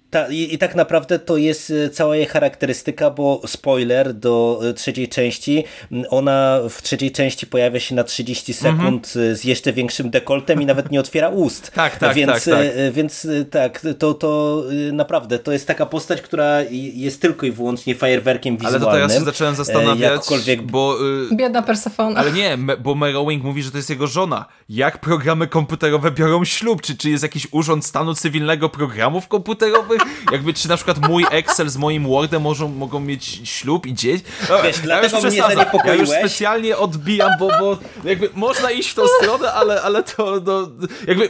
Ta, 0.10 0.28
i, 0.28 0.54
I 0.54 0.58
tak 0.58 0.76
naprawdę 0.76 1.20
to 1.20 1.38
jest 1.38 1.72
e, 1.72 1.90
cała 1.90 2.16
jej 2.16 2.26
charakterystyka, 2.26 3.10
bo 3.10 3.42
spoiler 3.46 4.14
do 4.14 4.62
e, 4.70 4.74
trzeciej 4.74 5.08
części, 5.08 5.64
ona 6.10 6.60
w 6.70 6.82
trzeciej 6.82 7.12
części 7.12 7.48
pojawia 7.48 7.80
się 7.80 7.96
na 7.96 8.04
30 8.04 8.54
sekund 8.54 8.82
mm 9.16 9.34
-hmm. 9.34 9.36
z 9.36 9.44
jeszcze 9.44 9.74
większym 9.74 10.10
dekoltem 10.10 10.62
i 10.62 10.66
nawet 10.66 10.92
nie 10.92 11.00
otwiera 11.00 11.30
ust. 11.30 11.72
tak, 11.76 11.98
tak, 11.98 12.16
więc, 12.16 12.32
tak, 12.32 12.44
tak. 12.44 12.94
Więc 12.94 13.28
tak, 13.52 13.82
to, 14.00 14.14
to 14.14 14.64
naprawdę, 14.94 15.40
to 15.40 15.52
jest 15.52 15.68
taka 15.68 15.86
postać, 15.86 16.22
która 16.22 16.62
jest 16.94 17.22
tylko 17.22 17.46
i 17.46 17.52
wyłącznie 17.52 17.96
fajerwerkiem 17.96 18.58
wizualnym. 18.58 18.84
Ale 18.84 18.92
to 18.92 18.98
teraz 18.98 19.20
się 19.20 19.26
zacząłem 19.26 19.56
zastanawiać, 19.56 20.12
jakkolwiek... 20.12 20.62
bo... 20.62 20.98
Biedna 21.34 21.62
Persefona. 21.62 22.20
Ale 22.20 22.32
nie, 22.32 22.58
bo 22.80 22.96
Merowing 22.96 23.44
mówi, 23.44 23.64
że 23.64 23.72
to 23.72 23.78
jest 23.78 23.90
jego 23.90 24.08
żona. 24.08 24.46
Jak 24.70 24.98
programy 24.98 25.48
komputerowe 25.48 26.12
biorą 26.12 26.46
ślub? 26.46 26.82
Czy, 26.82 26.98
czy 26.98 27.10
jest 27.10 27.24
jakiś 27.24 27.48
urząd 27.52 27.86
stanu 27.86 28.14
cywilnego 28.14 28.70
programów 28.70 29.28
komputerowych? 29.28 29.99
Jakby, 30.32 30.54
czy 30.54 30.70
na 30.70 30.76
przykład 30.76 31.08
mój 31.08 31.26
Excel 31.32 31.70
z 31.70 31.78
moim 31.78 32.08
Wordem 32.08 32.42
mogą, 32.42 32.68
mogą 32.68 33.00
mieć 33.00 33.42
ślub 33.44 33.86
i 33.86 33.94
dzieci? 33.94 34.24
Wiesz, 34.64 34.78
ja 34.78 34.84
dlatego 34.84 35.22
mnie 35.22 35.32
zaniepokoiłeś. 35.32 36.10
Ja 36.10 36.20
już 36.20 36.30
specjalnie 36.30 36.78
odbijam, 36.78 37.32
bo, 37.40 37.48
bo 37.60 37.78
jakby 38.04 38.30
można 38.34 38.72
iść 38.72 38.90
w 38.90 38.96
tą 38.96 39.02
stronę, 39.22 39.54
ale, 39.54 39.82
ale 39.82 40.04
to 40.04 40.42
no, 40.46 40.70
jakby 41.08 41.30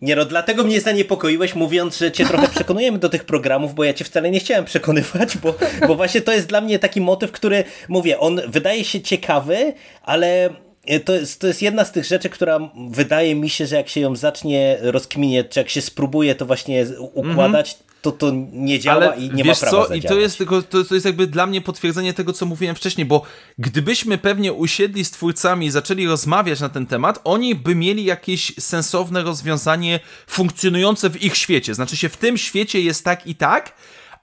nie 0.00 0.16
no, 0.16 0.24
dlatego 0.24 0.64
mnie 0.64 0.80
zaniepokoiłeś 0.80 1.54
mówiąc, 1.54 1.98
że 1.98 2.12
cię 2.12 2.26
trochę 2.26 2.48
przekonujemy 2.48 2.98
do 2.98 3.08
tych 3.08 3.24
programów, 3.24 3.74
bo 3.74 3.84
ja 3.84 3.94
cię 3.94 4.04
wcale 4.04 4.30
nie 4.30 4.40
chciałem 4.40 4.64
przekonywać, 4.64 5.38
bo, 5.38 5.54
bo 5.88 5.94
właśnie 5.94 6.20
to 6.20 6.32
jest 6.32 6.48
dla 6.48 6.60
mnie 6.60 6.78
taki 6.78 7.00
motyw, 7.00 7.32
który, 7.32 7.64
mówię, 7.88 8.18
on 8.18 8.40
wydaje 8.48 8.84
się 8.84 9.00
ciekawy, 9.00 9.72
ale 10.02 10.50
to 11.04 11.12
jest, 11.12 11.40
to 11.40 11.46
jest 11.46 11.62
jedna 11.62 11.84
z 11.84 11.92
tych 11.92 12.04
rzeczy, 12.04 12.28
która 12.28 12.60
wydaje 12.90 13.34
mi 13.34 13.50
się, 13.50 13.66
że 13.66 13.76
jak 13.76 13.88
się 13.88 14.00
ją 14.00 14.16
zacznie 14.16 14.78
rozkminiać, 14.80 15.46
czy 15.50 15.60
jak 15.60 15.68
się 15.68 15.80
spróbuje 15.80 16.34
to 16.34 16.46
właśnie 16.46 16.86
układać, 17.14 17.72
mm 17.72 17.80
-hmm 17.80 17.94
to 18.04 18.12
to 18.12 18.32
nie 18.52 18.80
działa 18.80 18.96
Ale 18.96 19.16
i 19.16 19.30
nie 19.30 19.44
ma 19.44 19.54
prawa 19.54 19.86
co? 19.86 19.94
I 19.94 20.02
to 20.02 20.14
jest, 20.14 20.38
tylko, 20.38 20.62
to, 20.62 20.84
to 20.84 20.94
jest 20.94 21.06
jakby 21.06 21.26
dla 21.26 21.46
mnie 21.46 21.60
potwierdzenie 21.60 22.14
tego, 22.14 22.32
co 22.32 22.46
mówiłem 22.46 22.76
wcześniej, 22.76 23.04
bo 23.04 23.22
gdybyśmy 23.58 24.18
pewnie 24.18 24.52
usiedli 24.52 25.04
z 25.04 25.10
twórcami 25.10 25.66
i 25.66 25.70
zaczęli 25.70 26.06
rozmawiać 26.06 26.60
na 26.60 26.68
ten 26.68 26.86
temat, 26.86 27.20
oni 27.24 27.54
by 27.54 27.74
mieli 27.74 28.04
jakieś 28.04 28.52
sensowne 28.58 29.22
rozwiązanie 29.22 30.00
funkcjonujące 30.26 31.10
w 31.10 31.22
ich 31.22 31.36
świecie. 31.36 31.74
Znaczy 31.74 31.96
się 31.96 32.08
w 32.08 32.16
tym 32.16 32.38
świecie 32.38 32.80
jest 32.80 33.04
tak 33.04 33.26
i 33.26 33.34
tak, 33.34 33.72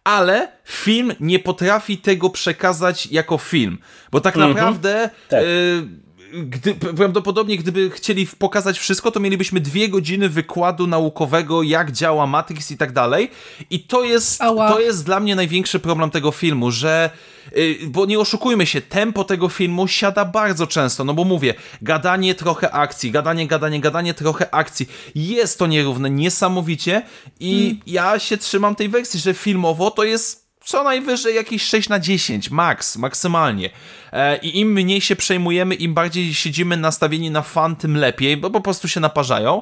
ale 0.03 0.51
film 0.65 1.13
nie 1.19 1.39
potrafi 1.39 1.97
tego 1.97 2.29
przekazać 2.29 3.05
jako 3.05 3.37
film. 3.37 3.77
Bo 4.11 4.21
tak 4.21 4.35
mhm. 4.35 4.53
naprawdę... 4.53 5.09
Tak. 5.29 5.43
Y 5.43 6.10
gdy, 6.33 6.75
prawdopodobnie 6.75 7.57
gdyby 7.57 7.89
chcieli 7.89 8.27
pokazać 8.27 8.79
wszystko, 8.79 9.11
to 9.11 9.19
mielibyśmy 9.19 9.59
dwie 9.59 9.89
godziny 9.89 10.29
wykładu 10.29 10.87
naukowego, 10.87 11.63
jak 11.63 11.91
działa 11.91 12.27
Matrix 12.27 12.71
i 12.71 12.77
tak 12.77 12.91
dalej. 12.91 13.29
I 13.69 13.79
to 13.79 14.03
jest, 14.03 14.39
to 14.39 14.79
jest 14.79 15.05
dla 15.05 15.19
mnie 15.19 15.35
największy 15.35 15.79
problem 15.79 16.09
tego 16.09 16.31
filmu, 16.31 16.71
że 16.71 17.09
yy, 17.55 17.77
bo 17.87 18.05
nie 18.05 18.19
oszukujmy 18.19 18.65
się, 18.65 18.81
tempo 18.81 19.23
tego 19.23 19.49
filmu 19.49 19.87
siada 19.87 20.25
bardzo 20.25 20.67
często, 20.67 21.03
no 21.03 21.13
bo 21.13 21.23
mówię, 21.23 21.53
gadanie 21.81 22.35
trochę 22.35 22.71
akcji, 22.71 23.11
gadanie, 23.11 23.47
gadanie, 23.47 23.79
gadanie 23.79 24.13
trochę 24.13 24.53
akcji. 24.53 24.89
Jest 25.15 25.59
to 25.59 25.67
nierówne 25.67 26.09
niesamowicie 26.09 27.01
i 27.39 27.61
hmm. 27.61 27.79
ja 27.87 28.19
się 28.19 28.37
trzymam 28.37 28.75
tej 28.75 28.89
wersji, 28.89 29.19
że 29.19 29.33
filmowo 29.33 29.91
to 29.91 30.03
jest 30.03 30.40
co 30.65 30.83
najwyżej 30.83 31.35
jakieś 31.35 31.63
6 31.63 31.89
na 31.89 31.99
10, 31.99 32.51
max, 32.51 32.97
maksymalnie. 32.97 33.69
E, 34.13 34.37
I 34.37 34.59
im 34.59 34.71
mniej 34.71 35.01
się 35.01 35.15
przejmujemy, 35.15 35.75
im 35.75 35.93
bardziej 35.93 36.33
siedzimy 36.33 36.77
nastawieni 36.77 37.31
na 37.31 37.41
fan, 37.41 37.75
tym 37.75 37.97
lepiej, 37.97 38.37
bo 38.37 38.49
po 38.49 38.61
prostu 38.61 38.87
się 38.87 38.99
naparzają. 38.99 39.61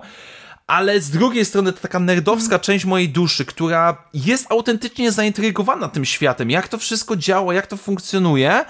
Ale 0.68 1.02
z 1.02 1.10
drugiej 1.10 1.46
strony 1.46 1.74
to 1.74 1.82
taka 1.82 2.00
nerdowska 2.00 2.60
część 2.60 2.86
mojej 2.86 3.10
duszy, 3.10 3.46
która 3.46 4.04
jest 4.14 4.52
autentycznie 4.52 5.12
zaintrygowana 5.12 5.88
tym 5.88 6.06
światem, 6.06 6.50
jak 6.50 6.68
to 6.68 6.78
wszystko 6.78 7.16
działa, 7.16 7.54
jak 7.54 7.68
to 7.68 7.78
funkcjonuje, 7.78 8.66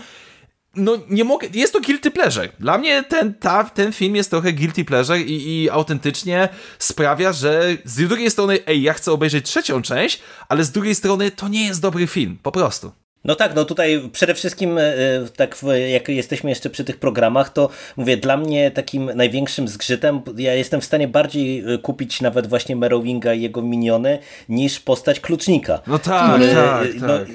no 0.76 0.98
nie 1.10 1.24
mogę, 1.24 1.48
jest 1.54 1.74
to 1.74 1.82
guilty 1.82 2.12
pleasure. 2.12 2.50
Dla 2.60 2.78
mnie 2.78 3.04
ten, 3.04 3.34
ta, 3.34 3.64
ten 3.64 3.94
film 3.94 4.16
jest 4.16 4.30
trochę 4.30 4.54
guilty 4.54 4.86
pleasure 4.86 5.22
i, 5.22 5.64
i 5.64 5.70
autentycznie 5.70 6.50
sprawia, 6.80 7.34
że 7.34 7.78
z 7.86 8.08
drugiej 8.08 8.32
strony, 8.32 8.60
ej, 8.68 8.82
ja 8.82 8.94
chcę 8.94 9.12
obejrzeć 9.12 9.46
trzecią 9.46 9.82
część, 9.82 10.22
ale 10.50 10.64
z 10.64 10.72
drugiej 10.72 10.96
strony 10.96 11.32
to 11.32 11.48
nie 11.48 11.68
jest 11.68 11.82
dobry 11.82 12.08
film, 12.08 12.38
po 12.44 12.52
prostu. 12.52 12.92
No 13.24 13.36
tak, 13.36 13.56
no 13.56 13.66
tutaj 13.66 14.10
przede 14.12 14.34
wszystkim 14.34 14.78
e, 14.78 14.94
tak 15.36 15.58
jak 15.90 16.10
jesteśmy 16.10 16.50
jeszcze 16.50 16.70
przy 16.70 16.84
tych 16.84 16.98
programach, 16.98 17.50
to 17.50 17.70
mówię, 17.98 18.18
dla 18.18 18.38
mnie 18.38 18.72
takim 18.72 19.12
największym 19.16 19.68
zgrzytem, 19.68 20.22
ja 20.38 20.54
jestem 20.54 20.82
w 20.82 20.86
stanie 20.86 21.08
bardziej 21.08 21.74
e, 21.74 21.78
kupić 21.78 22.22
nawet 22.22 22.48
właśnie 22.48 22.76
Merowinga 22.76 23.34
i 23.34 23.42
jego 23.42 23.62
miniony, 23.62 24.20
niż 24.50 24.80
postać 24.80 25.20
Klucznika. 25.20 25.82
No 25.88 26.00
tak, 26.00 26.36
który, 26.36 26.54
tak, 26.54 26.88
no, 26.96 27.08
tak. 27.08 27.28
No, 27.28 27.34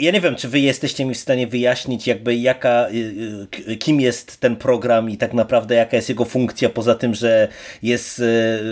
ja 0.00 0.10
nie 0.12 0.20
wiem, 0.20 0.36
czy 0.36 0.48
wy 0.48 0.60
jesteście 0.60 1.04
mi 1.04 1.14
w 1.14 1.18
stanie 1.18 1.46
wyjaśnić 1.46 2.06
jakby 2.06 2.36
jaka, 2.36 2.86
kim 3.78 4.00
jest 4.00 4.40
ten 4.40 4.56
program 4.56 5.10
i 5.10 5.16
tak 5.16 5.34
naprawdę 5.34 5.74
jaka 5.74 5.96
jest 5.96 6.08
jego 6.08 6.24
funkcja, 6.24 6.68
poza 6.68 6.94
tym, 6.94 7.14
że 7.14 7.48
jest 7.82 8.22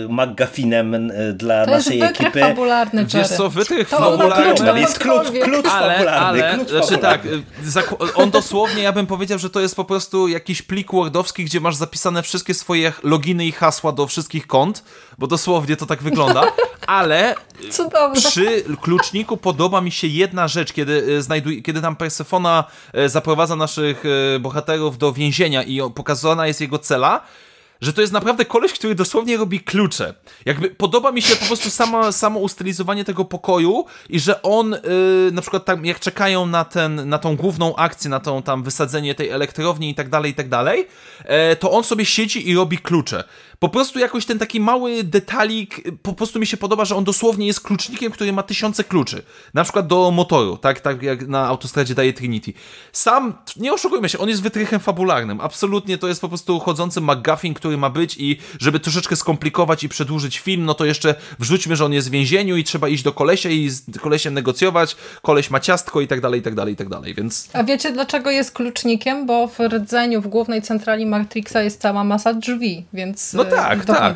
McGuffinem 0.09 1.11
dla 1.33 1.65
to 1.65 1.71
naszej 1.71 1.99
jest 1.99 2.21
ekipy. 2.21 2.39
fabularny, 2.39 3.05
Wiesz 3.05 3.27
co, 3.27 3.49
wytrych 3.49 3.89
fabularny. 3.89 4.79
jest 4.79 4.99
klucz, 4.99 5.27
klucz 5.43 5.65
ale, 5.65 5.93
fabularny. 5.93 6.43
Ale, 6.43 6.55
klucz 6.55 6.69
znaczy 6.69 6.87
fabularny. 6.97 7.43
tak, 7.63 8.15
on 8.15 8.31
dosłownie, 8.31 8.83
ja 8.83 8.91
bym 8.91 9.07
powiedział, 9.07 9.39
że 9.39 9.49
to 9.49 9.59
jest 9.59 9.75
po 9.75 9.85
prostu 9.85 10.27
jakiś 10.27 10.61
plik 10.61 10.91
wordowski, 10.91 11.45
gdzie 11.45 11.59
masz 11.59 11.75
zapisane 11.75 12.23
wszystkie 12.23 12.53
swoje 12.53 12.93
loginy 13.03 13.45
i 13.45 13.51
hasła 13.51 13.91
do 13.91 14.07
wszystkich 14.07 14.47
kont, 14.47 14.83
bo 15.19 15.27
dosłownie 15.27 15.75
to 15.75 15.85
tak 15.85 16.03
wygląda, 16.03 16.43
ale 16.87 17.35
Cudowne. 17.71 18.21
przy 18.21 18.63
kluczniku 18.81 19.37
podoba 19.37 19.81
mi 19.81 19.91
się 19.91 20.07
jedna 20.07 20.47
rzecz, 20.47 20.73
kiedy, 20.73 21.17
e, 21.17 21.21
znajduj, 21.21 21.63
kiedy 21.63 21.81
tam 21.81 21.95
Persefona 21.95 22.63
e, 22.93 23.09
zaprowadza 23.09 23.55
naszych 23.55 24.03
e, 24.35 24.39
bohaterów 24.39 24.97
do 24.97 25.13
więzienia 25.13 25.63
i 25.63 25.79
pokazana 25.95 26.47
jest 26.47 26.61
jego 26.61 26.79
cela, 26.79 27.21
że 27.81 27.93
to 27.93 28.01
jest 28.01 28.13
naprawdę 28.13 28.45
koleś, 28.45 28.73
który 28.73 28.95
dosłownie 28.95 29.37
robi 29.37 29.59
klucze. 29.59 30.13
Jakby 30.45 30.69
podoba 30.69 31.11
mi 31.11 31.21
się 31.21 31.35
po 31.35 31.45
prostu 31.45 31.69
samo, 31.69 32.11
samo 32.11 32.39
ustylizowanie 32.39 33.05
tego 33.05 33.25
pokoju 33.25 33.85
i 34.09 34.19
że 34.19 34.41
on 34.41 34.71
yy, 34.71 35.31
na 35.31 35.41
przykład 35.41 35.65
tam, 35.65 35.85
jak 35.85 35.99
czekają 35.99 36.45
na, 36.45 36.65
ten, 36.65 37.09
na 37.09 37.17
tą 37.17 37.35
główną 37.35 37.75
akcję, 37.75 38.09
na 38.09 38.19
tą 38.19 38.41
tam 38.41 38.63
wysadzenie 38.63 39.15
tej 39.15 39.29
elektrowni 39.29 39.89
i 39.89 39.95
tak 39.95 40.09
dalej, 40.09 40.31
i 40.31 40.35
tak 40.35 40.49
dalej, 40.49 40.87
yy, 41.19 41.55
to 41.55 41.71
on 41.71 41.83
sobie 41.83 42.05
siedzi 42.05 42.49
i 42.49 42.55
robi 42.55 42.77
klucze. 42.77 43.23
Po 43.59 43.69
prostu 43.69 43.99
jakoś 43.99 44.25
ten 44.25 44.39
taki 44.39 44.59
mały 44.59 45.03
detalik, 45.03 45.81
po 46.01 46.13
prostu 46.13 46.39
mi 46.39 46.47
się 46.47 46.57
podoba, 46.57 46.85
że 46.85 46.95
on 46.95 47.03
dosłownie 47.03 47.47
jest 47.47 47.61
klucznikiem, 47.61 48.11
który 48.11 48.33
ma 48.33 48.43
tysiące 48.43 48.83
kluczy. 48.83 49.23
Na 49.53 49.63
przykład 49.63 49.87
do 49.87 50.11
motoru, 50.11 50.57
tak, 50.57 50.79
tak 50.79 51.03
jak 51.03 51.27
na 51.27 51.47
autostradzie 51.47 51.95
daje 51.95 52.13
Trinity. 52.13 52.53
Sam, 52.91 53.33
nie 53.55 53.73
oszukujmy 53.73 54.09
się, 54.09 54.17
on 54.17 54.29
jest 54.29 54.41
wytrychem 54.41 54.79
fabularnym. 54.79 55.41
Absolutnie 55.41 55.97
to 55.97 56.07
jest 56.07 56.21
po 56.21 56.27
prostu 56.27 56.59
chodzący 56.59 57.01
McGuffin, 57.01 57.53
który 57.53 57.77
ma 57.77 57.89
być 57.89 58.17
i 58.17 58.37
żeby 58.59 58.79
troszeczkę 58.79 59.15
skomplikować 59.15 59.83
i 59.83 59.89
przedłużyć 59.89 60.39
film, 60.39 60.65
no 60.65 60.73
to 60.73 60.85
jeszcze 60.85 61.15
wrzućmy, 61.39 61.75
że 61.75 61.85
on 61.85 61.93
jest 61.93 62.07
w 62.07 62.11
więzieniu 62.11 62.57
i 62.57 62.63
trzeba 62.63 62.87
iść 62.87 63.03
do 63.03 63.13
kolesia 63.13 63.49
i 63.49 63.69
z 63.69 63.99
kolesiem 63.99 64.33
negocjować, 64.33 64.95
koleś 65.21 65.49
ma 65.49 65.59
ciastko 65.59 66.01
i 66.01 66.07
tak 66.07 66.21
dalej, 66.21 66.39
i 66.39 66.43
tak 66.43 66.55
dalej, 66.55 66.73
i 66.73 66.77
tak 66.77 66.89
dalej, 66.89 67.13
więc... 67.13 67.49
A 67.53 67.63
wiecie 67.63 67.91
dlaczego 67.91 68.31
jest 68.31 68.51
klucznikiem? 68.51 69.25
Bo 69.25 69.47
w 69.47 69.59
rdzeniu, 69.59 70.21
w 70.21 70.27
głównej 70.27 70.61
centrali 70.61 71.05
Matrixa 71.05 71.61
jest 71.61 71.81
cała 71.81 72.03
masa 72.03 72.33
drzwi, 72.33 72.85
więc... 72.93 73.33
No 73.33 73.48
tak, 73.55 73.85
dokąd 73.85 74.15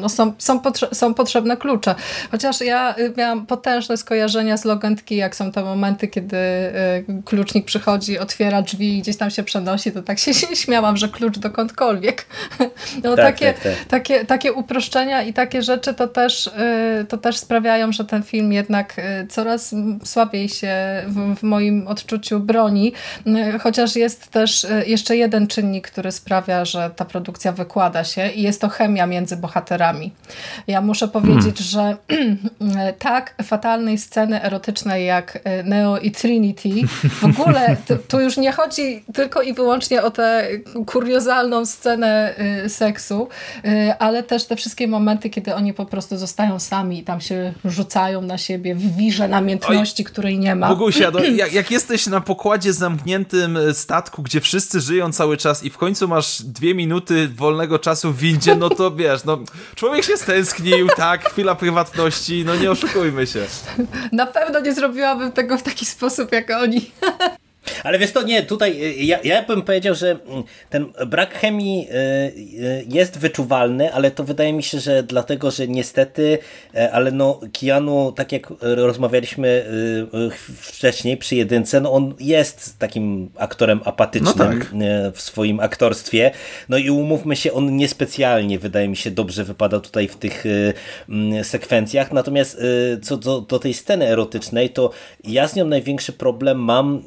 No 0.00 0.08
są, 0.08 0.32
są, 0.38 0.60
potrze 0.60 0.88
są 0.92 1.14
potrzebne 1.14 1.56
klucze. 1.56 1.94
Chociaż 2.30 2.60
ja 2.60 2.98
y, 2.98 3.12
miałam 3.16 3.46
potężne 3.46 3.96
skojarzenia 3.96 4.56
z 4.56 4.64
Logentki, 4.64 5.16
jak 5.16 5.36
są 5.36 5.52
te 5.52 5.62
momenty, 5.62 6.08
kiedy 6.08 6.36
y, 6.36 7.22
klucznik 7.24 7.64
przychodzi, 7.64 8.18
otwiera 8.18 8.62
drzwi 8.62 8.98
i 8.98 9.02
gdzieś 9.02 9.16
tam 9.16 9.30
się 9.30 9.42
przenosi, 9.42 9.92
to 9.92 10.02
tak 10.02 10.18
się 10.18 10.34
śmiałam, 10.64 10.96
że 10.96 11.08
klucz 11.08 11.38
dokądkolwiek. 11.38 12.26
No, 13.04 13.16
tak, 13.16 13.24
takie, 13.24 13.52
tak, 13.52 13.62
tak. 13.62 13.88
Takie, 13.88 14.24
takie 14.24 14.52
uproszczenia 14.52 15.22
i 15.22 15.32
takie 15.32 15.62
rzeczy 15.62 15.94
to 15.94 16.08
też, 16.08 16.46
y, 16.46 17.04
to 17.08 17.18
też 17.18 17.36
sprawiają, 17.36 17.92
że 17.92 18.04
ten 18.04 18.22
film 18.22 18.52
jednak 18.52 18.96
coraz 19.28 19.74
słabiej 20.04 20.48
się 20.48 20.76
w, 21.06 21.36
w 21.36 21.42
moim 21.42 21.88
odczuciu 21.88 22.40
broni. 22.40 22.92
Chociaż 23.60 23.96
jest 23.96 24.28
też 24.28 24.66
jeszcze 24.86 25.16
jeden 25.16 25.46
czynnik, 25.46 25.90
który 25.90 26.12
sprawia, 26.12 26.64
że 26.64 26.90
ta 26.96 27.04
produkcja 27.04 27.52
wykłada 27.52 28.04
się 28.04 28.28
i 28.28 28.42
jest 28.46 28.60
to 28.60 28.68
chemia 28.68 29.06
między 29.06 29.36
bohaterami. 29.36 30.12
Ja 30.66 30.80
muszę 30.80 31.08
powiedzieć, 31.08 31.58
hmm. 31.72 31.96
że 32.58 32.92
tak 32.98 33.34
fatalnej 33.42 33.98
sceny 33.98 34.42
erotycznej 34.42 35.06
jak 35.06 35.38
e, 35.44 35.62
Neo 35.62 35.98
i 35.98 36.10
Trinity, 36.10 36.68
w 37.20 37.24
ogóle 37.24 37.76
tu 38.08 38.20
już 38.20 38.36
nie 38.36 38.52
chodzi 38.52 39.04
tylko 39.14 39.42
i 39.42 39.54
wyłącznie 39.54 40.02
o 40.02 40.10
tę 40.10 40.48
kuriozalną 40.86 41.66
scenę 41.66 42.36
e, 42.36 42.68
seksu, 42.68 43.28
e, 43.64 43.96
ale 43.98 44.22
też 44.22 44.44
te 44.44 44.56
wszystkie 44.56 44.88
momenty, 44.88 45.30
kiedy 45.30 45.54
oni 45.54 45.74
po 45.74 45.86
prostu 45.86 46.16
zostają 46.16 46.58
sami 46.58 46.98
i 46.98 47.04
tam 47.04 47.20
się 47.20 47.52
rzucają 47.64 48.22
na 48.22 48.38
siebie 48.38 48.74
w 48.74 48.96
wirze 48.96 49.28
namiętności, 49.28 50.02
Oj, 50.02 50.12
której 50.12 50.38
nie 50.38 50.54
ma. 50.54 50.68
Bogusia, 50.68 51.10
no, 51.10 51.20
jak, 51.42 51.52
jak 51.52 51.70
jesteś 51.70 52.06
na 52.06 52.20
pokładzie 52.20 52.72
zamkniętym 52.72 53.58
statku, 53.72 54.22
gdzie 54.22 54.40
wszyscy 54.40 54.80
żyją 54.80 55.12
cały 55.12 55.36
czas 55.36 55.64
i 55.64 55.70
w 55.70 55.78
końcu 55.78 56.08
masz 56.08 56.42
dwie 56.42 56.74
minuty 56.74 57.28
wolnego 57.28 57.78
czasu 57.78 58.12
w 58.12 58.18
idzie, 58.36 58.56
no 58.56 58.70
to 58.70 58.90
wiesz, 58.90 59.24
no 59.24 59.38
człowiek 59.74 60.04
się 60.04 60.16
stęsknił, 60.16 60.88
tak, 60.96 61.28
chwila 61.30 61.54
prywatności, 61.54 62.44
no 62.46 62.56
nie 62.56 62.70
oszukujmy 62.70 63.26
się. 63.26 63.46
Na 64.12 64.26
pewno 64.26 64.60
nie 64.60 64.74
zrobiłabym 64.74 65.32
tego 65.32 65.58
w 65.58 65.62
taki 65.62 65.86
sposób 65.86 66.32
jak 66.32 66.50
oni. 66.50 66.90
Ale 67.84 67.98
wiesz 67.98 68.12
to 68.12 68.22
nie, 68.22 68.42
tutaj 68.42 68.82
y, 68.82 69.04
ja, 69.04 69.18
ja 69.24 69.42
bym 69.42 69.62
powiedział, 69.62 69.94
że 69.94 70.10
mm, 70.10 70.42
ten 70.70 70.86
brak 71.06 71.34
chemii 71.34 71.88
y, 71.90 71.94
y, 71.94 72.84
jest 72.88 73.18
wyczuwalny, 73.18 73.92
ale 73.92 74.10
to 74.10 74.24
wydaje 74.24 74.52
mi 74.52 74.62
się, 74.62 74.80
że 74.80 75.02
dlatego, 75.02 75.50
że 75.50 75.68
niestety, 75.68 76.38
e, 76.74 76.92
ale 76.92 77.12
no 77.12 77.40
Keanu, 77.60 78.12
tak 78.12 78.32
jak 78.32 78.52
rozmawialiśmy 78.60 79.66
wcześniej 80.60 81.16
przy 81.16 81.36
jedynce, 81.36 81.80
no 81.80 81.92
on 81.92 82.14
jest 82.20 82.78
takim 82.78 83.30
aktorem 83.36 83.80
apatycznym 83.84 84.58
no 84.72 85.10
tak. 85.10 85.14
w 85.14 85.20
swoim 85.20 85.60
aktorstwie. 85.60 86.30
No 86.68 86.76
i 86.76 86.90
umówmy 86.90 87.36
się, 87.36 87.52
on 87.52 87.76
niespecjalnie 87.76 88.58
wydaje 88.58 88.88
mi 88.88 88.96
się 88.96 89.10
dobrze 89.10 89.44
wypada 89.44 89.80
tutaj 89.80 90.08
w 90.08 90.16
tych 90.16 90.44
mm, 91.08 91.44
sekwencjach. 91.44 92.12
Natomiast 92.12 92.62
co 93.02 93.16
do, 93.16 93.40
do 93.40 93.58
tej 93.58 93.74
sceny 93.74 94.08
erotycznej, 94.08 94.70
to 94.70 94.90
ja 95.24 95.48
z 95.48 95.56
nią 95.56 95.66
największy 95.66 96.12
problem 96.12 96.58
mam 96.58 97.02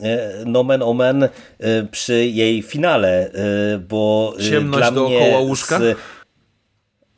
nomen 0.52 0.82
omen 0.82 1.24
y, 1.24 1.30
przy 1.91 2.26
jej 2.26 2.62
finale, 2.62 3.32
y, 3.76 3.80
bo 3.80 4.34
y, 4.39 4.50
Ciemność 4.50 4.91
dla 4.91 4.91
mnie 4.91 5.20
dookoła 5.20 5.39
łóżka? 5.39 5.80
Z, 5.80 5.97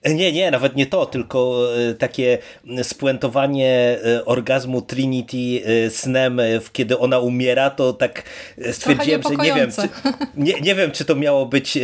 nie, 0.06 0.32
nie, 0.32 0.52
nawet 0.52 0.76
nie 0.76 0.86
to, 0.86 1.06
tylko 1.06 1.68
e, 1.90 1.94
takie 1.94 2.38
spuentowanie 2.84 4.00
e, 4.06 4.26
orgazmu 4.26 4.82
Trinity 4.82 5.38
e, 5.38 5.90
snem, 5.90 6.42
kiedy 6.74 7.00
ona 7.00 7.20
umiera, 7.20 7.70
to 7.70 7.94
tak 7.94 8.24
stwierdziłem, 8.72 9.22
że 9.24 9.36
nie 9.36 9.54
wiem, 9.54 9.72
czy, 9.72 9.82
nie, 10.46 10.54
nie 10.62 10.76
wiem, 10.76 10.92
czy 10.92 11.06
to 11.06 11.16
miało 11.16 11.46
być 11.46 11.78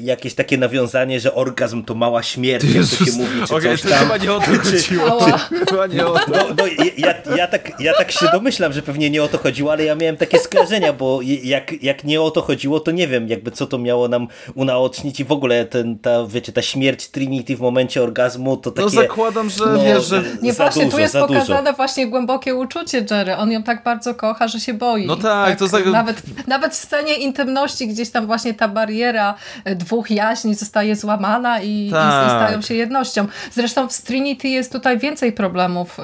jakieś 0.00 0.34
takie 0.34 0.58
nawiązanie, 0.58 1.20
że 1.20 1.34
orgazm 1.34 1.84
to 1.84 1.94
mała 1.94 2.22
śmierć, 2.22 2.64
jak 2.64 2.84
to 2.98 3.04
się 3.04 3.12
mówi, 3.12 3.40
czy 3.48 3.54
okay, 3.54 3.78
coś 3.78 3.90
tam. 3.90 3.98
chyba 3.98 4.16
nie 4.16 4.32
o 4.32 4.40
to 4.40 4.46
chodziło. 4.46 5.20
Chyba 5.68 5.86
nie 5.86 6.06
o 6.06 6.18
to. 6.18 6.30
No, 6.30 6.54
no, 6.58 6.64
ja, 6.96 7.14
ja, 7.36 7.46
tak, 7.46 7.80
ja 7.80 7.94
tak 7.94 8.12
się 8.12 8.26
domyślam, 8.32 8.72
że 8.72 8.82
pewnie 8.82 9.10
nie 9.10 9.22
o 9.22 9.28
to 9.28 9.38
chodziło, 9.38 9.72
ale 9.72 9.84
ja 9.84 9.94
miałem 9.94 10.16
takie 10.16 10.38
skojarzenia, 10.38 10.92
bo 10.92 11.20
jak, 11.22 11.82
jak 11.82 12.04
nie 12.04 12.22
o 12.22 12.30
to 12.30 12.42
chodziło, 12.42 12.80
to 12.80 12.90
nie 12.90 13.08
wiem, 13.08 13.28
jakby 13.28 13.50
co 13.50 13.66
to 13.66 13.78
miało 13.78 14.08
nam 14.08 14.28
unaocznić 14.54 15.20
i 15.20 15.24
w 15.24 15.32
ogóle 15.32 15.64
ten, 15.64 15.98
ta, 15.98 16.26
wiecie, 16.26 16.52
ta 16.52 16.62
śmierć 16.62 17.08
Trinity 17.08 17.56
w 17.56 17.63
momencie 17.64 18.02
orgazmu 18.02 18.56
to 18.56 18.70
no, 18.70 18.76
takie... 18.76 18.96
No 18.96 19.02
zakładam, 19.02 19.50
że 19.50 19.66
no, 19.66 19.84
wiesz, 19.84 20.04
że... 20.06 20.22
Nie, 20.42 20.52
właśnie, 20.52 20.84
dużo, 20.84 20.96
tu 20.96 21.02
jest 21.02 21.14
pokazane 21.14 21.62
dużo. 21.62 21.76
właśnie 21.76 22.06
głębokie 22.06 22.54
uczucie 22.54 23.06
Jerry. 23.10 23.36
On 23.36 23.52
ją 23.52 23.62
tak 23.62 23.82
bardzo 23.82 24.14
kocha, 24.14 24.48
że 24.48 24.60
się 24.60 24.74
boi. 24.74 25.06
No 25.06 25.16
tak, 25.16 25.48
tak 25.48 25.58
to 25.58 25.68
tak... 25.68 25.86
Nawet, 25.86 26.46
nawet 26.46 26.72
w 26.72 26.76
scenie 26.76 27.14
intymności 27.14 27.88
gdzieś 27.88 28.10
tam 28.10 28.26
właśnie 28.26 28.54
ta 28.54 28.68
bariera 28.68 29.34
e, 29.64 29.74
dwóch 29.74 30.10
jaźni 30.10 30.54
zostaje 30.54 30.96
złamana 30.96 31.60
i, 31.60 31.90
tak. 31.92 32.26
i 32.26 32.30
stają 32.30 32.62
się 32.62 32.74
jednością. 32.74 33.26
Zresztą 33.52 33.88
w 33.88 34.02
Trinity 34.02 34.48
jest 34.48 34.72
tutaj 34.72 34.98
więcej 34.98 35.32
problemów 35.32 36.00
e, 36.00 36.02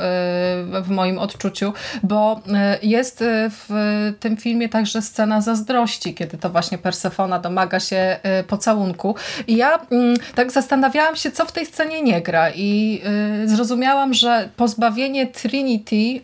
w 0.82 0.88
moim 0.88 1.18
odczuciu, 1.18 1.72
bo 2.02 2.40
e, 2.54 2.78
jest 2.82 3.24
w 3.50 4.12
tym 4.20 4.36
filmie 4.36 4.68
także 4.68 5.02
scena 5.02 5.40
zazdrości, 5.40 6.14
kiedy 6.14 6.38
to 6.38 6.50
właśnie 6.50 6.78
Persefona 6.78 7.38
domaga 7.38 7.80
się 7.80 8.16
pocałunku. 8.46 9.14
I 9.46 9.56
ja 9.56 9.78
mm, 9.90 10.16
tak 10.34 10.52
zastanawiałam 10.52 11.16
się, 11.16 11.30
co 11.30 11.46
w 11.46 11.49
tej 11.53 11.66
scenie 11.66 11.90
scenie 11.90 12.03
nie 12.03 12.22
gra 12.22 12.51
i 12.51 13.01
y, 13.44 13.48
zrozumiałam, 13.48 14.14
że 14.14 14.48
pozbawienie 14.57 15.26
Trinity 15.26 15.94
y, 15.94 16.20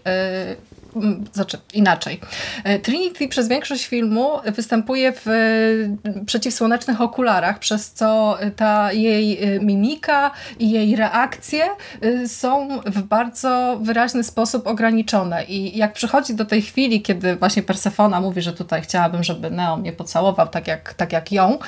znaczy 1.33 1.59
inaczej. 1.75 2.21
E, 2.65 2.79
Trinity 2.79 3.29
przez 3.29 3.49
większość 3.49 3.87
filmu 3.87 4.31
występuje 4.47 5.13
w 5.13 5.29
e, 5.29 6.25
przeciwsłonecznych 6.27 7.01
okularach, 7.01 7.59
przez 7.59 7.91
co 7.91 8.39
ta 8.57 8.93
jej 8.93 9.45
e, 9.45 9.61
mimika 9.61 10.31
i 10.59 10.71
jej 10.71 10.97
reakcje 10.97 11.65
są 12.27 12.69
w 12.87 13.03
bardzo 13.03 13.79
wyraźny 13.83 14.25
sposób 14.25 14.67
ograniczone. 14.67 15.45
I 15.45 15.79
jak 15.79 15.93
przychodzi 15.93 16.35
do 16.35 16.45
tej 16.45 16.63
chwili, 16.63 17.03
kiedy 17.03 17.37
właśnie 17.37 17.63
Persefona 17.63 18.21
mówi, 18.21 18.43
że 18.43 18.53
tutaj 18.53 18.83
chciałabym, 18.83 19.25
żeby 19.25 19.51
Neo 19.51 19.77
mnie 19.77 19.93
pocałował 19.93 20.49
tak 20.49 20.69
jak, 20.69 20.95
tak 20.95 21.13
jak 21.13 21.33
ją, 21.33 21.59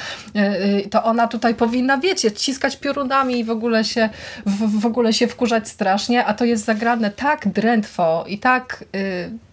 to 0.91 1.05
ona 1.05 1.29
tutaj 1.29 1.55
powinna, 1.55 1.99
wiecie, 1.99 2.33
ciskać 2.33 2.77
piorunami 2.77 3.39
i 3.39 3.45
w 3.45 3.51
ogóle 3.51 3.85
się, 3.85 4.09
w, 4.47 4.81
w 4.81 4.87
ogóle 4.87 5.13
się 5.13 5.27
wkurzać 5.29 5.69
strasznie, 5.69 6.25
a 6.25 6.35
to 6.35 6.45
jest 6.45 6.65
zagrane 6.65 7.11
tak 7.11 7.49
drętwo 7.49 8.25
i 8.29 8.39
tak 8.39 8.85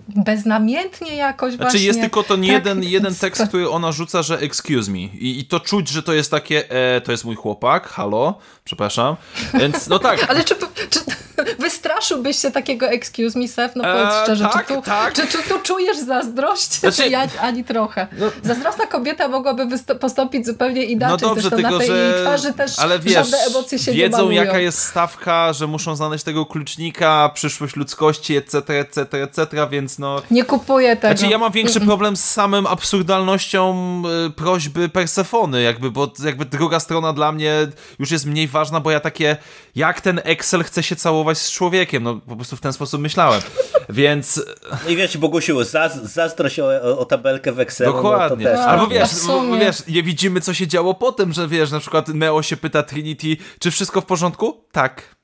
beznamiętnie 0.08 1.16
jakoś 1.16 1.54
znaczy, 1.54 1.72
właśnie. 1.72 1.88
jest 1.88 2.02
tylko 2.02 2.24
ten 2.24 2.42
tak, 2.42 2.50
jeden, 2.50 2.84
jeden 2.84 3.16
tekst, 3.16 3.48
który 3.48 3.70
ona 3.70 3.92
rzuca, 3.92 4.24
że 4.24 4.40
excuse 4.40 4.92
me. 4.92 4.98
I, 5.00 5.40
i 5.40 5.46
to 5.46 5.60
czuć, 5.60 5.90
że 5.90 6.04
to 6.04 6.14
jest 6.14 6.32
takie, 6.32 6.70
e, 6.70 7.02
to 7.02 7.12
jest 7.12 7.26
mój 7.26 7.36
chłopak, 7.36 7.88
halo, 7.88 8.38
przepraszam. 8.64 9.16
Więc 9.54 9.88
no 9.88 10.00
tak. 10.00 10.26
Ale 10.30 10.44
czy, 10.44 10.56
czy 10.90 11.00
wystraszyłbyś 11.60 12.40
się 12.40 12.52
takiego 12.52 12.88
excuse 12.88 13.40
me, 13.40 13.48
Sef? 13.48 13.76
No 13.76 13.84
powiedz 13.84 14.14
e, 14.14 14.24
szczerze, 14.24 14.50
tak, 14.54 14.68
czy, 14.68 14.74
tu, 14.74 14.82
tak. 14.82 15.14
czy, 15.14 15.28
czy 15.28 15.38
tu 15.38 15.60
czujesz 15.60 15.98
zazdrość? 15.98 16.74
Znaczy, 16.74 17.10
ja, 17.16 17.28
ani 17.42 17.64
trochę. 17.64 18.08
No, 18.20 18.26
Zazdrosna 18.44 18.88
kobieta 18.88 19.28
mogłaby 19.28 19.68
postąpić 20.00 20.46
zupełnie 20.46 20.84
inaczej. 20.84 21.18
No 21.22 21.28
dobrze, 21.28 21.42
Zresztą 21.42 21.58
tylko, 21.58 21.72
na 21.72 21.78
tej 21.78 21.88
że... 21.88 22.22
twarzy 22.22 22.54
też 22.54 22.80
ale 22.80 23.00
wiesz, 23.00 23.14
żadne 23.14 23.38
emocje 23.38 23.80
się 23.80 23.92
wiedzą, 23.92 24.18
nie 24.18 24.24
malują. 24.24 24.44
jaka 24.44 24.60
jest 24.60 24.80
stawka, 24.80 25.54
że 25.54 25.68
muszą 25.68 25.96
znaleźć 25.96 26.24
tego 26.24 26.46
klucznika, 26.46 27.32
przyszłość 27.34 27.76
ludzkości, 27.76 28.36
etc., 28.36 28.80
etc., 28.80 29.24
etc., 29.24 29.68
więc 29.72 30.00
no... 30.00 30.22
Nie 30.32 30.44
kupuję 30.44 30.96
tego. 30.96 31.18
Znaczy 31.18 31.32
ja 31.32 31.38
mam 31.38 31.52
większy 31.52 31.82
problem 31.82 32.18
z 32.18 32.24
samym 32.24 32.68
absurdalnością 32.68 34.02
y, 34.28 34.30
prośby 34.30 34.90
Persefony, 34.90 35.62
jakby, 35.62 35.92
bo 35.92 36.12
jakby 36.24 36.46
druga 36.46 36.80
strona 36.80 37.14
dla 37.14 37.32
mnie 37.32 37.54
już 38.00 38.12
jest 38.12 38.26
mniej 38.26 38.48
ważna, 38.48 38.80
bo 38.80 38.92
ja 38.92 39.00
takie, 39.00 39.38
jak 39.76 40.02
ten 40.02 40.22
Excel 40.24 40.64
chce 40.64 40.84
się 40.84 40.96
całować 40.96 41.25
z 41.34 41.52
człowiekiem, 41.52 42.04
no 42.04 42.16
po 42.16 42.36
prostu 42.36 42.56
w 42.56 42.62
ten 42.62 42.74
sposób 42.74 43.02
myślałem, 43.02 43.42
więc... 43.90 44.46
No 44.86 44.90
i 44.90 44.96
wiesz, 44.96 45.18
Bogusiu, 45.18 45.64
zazdrość 46.04 46.60
o, 46.60 47.00
o 47.00 47.06
tabelkę 47.06 47.52
w 47.52 47.60
Excelu, 47.60 47.94
Dokładnie. 47.94 48.46
No 48.46 48.52
to 48.52 48.58
też... 48.58 48.68
Albo 48.68 48.88
wiesz, 48.88 49.10
bo, 49.28 49.58
wiesz, 49.58 49.88
nie 49.88 50.04
widzimy 50.04 50.42
co 50.42 50.54
się 50.54 50.68
działo 50.68 50.94
potem, 50.94 51.34
że 51.34 51.48
wiesz, 51.48 51.72
na 51.72 51.80
przykład 51.80 52.08
Neo 52.08 52.42
się 52.42 52.58
pyta 52.58 52.84
Trinity, 52.84 53.38
czy 53.60 53.72
wszystko 53.72 54.02
w 54.02 54.06
porządku? 54.06 54.66
Tak 54.72 55.16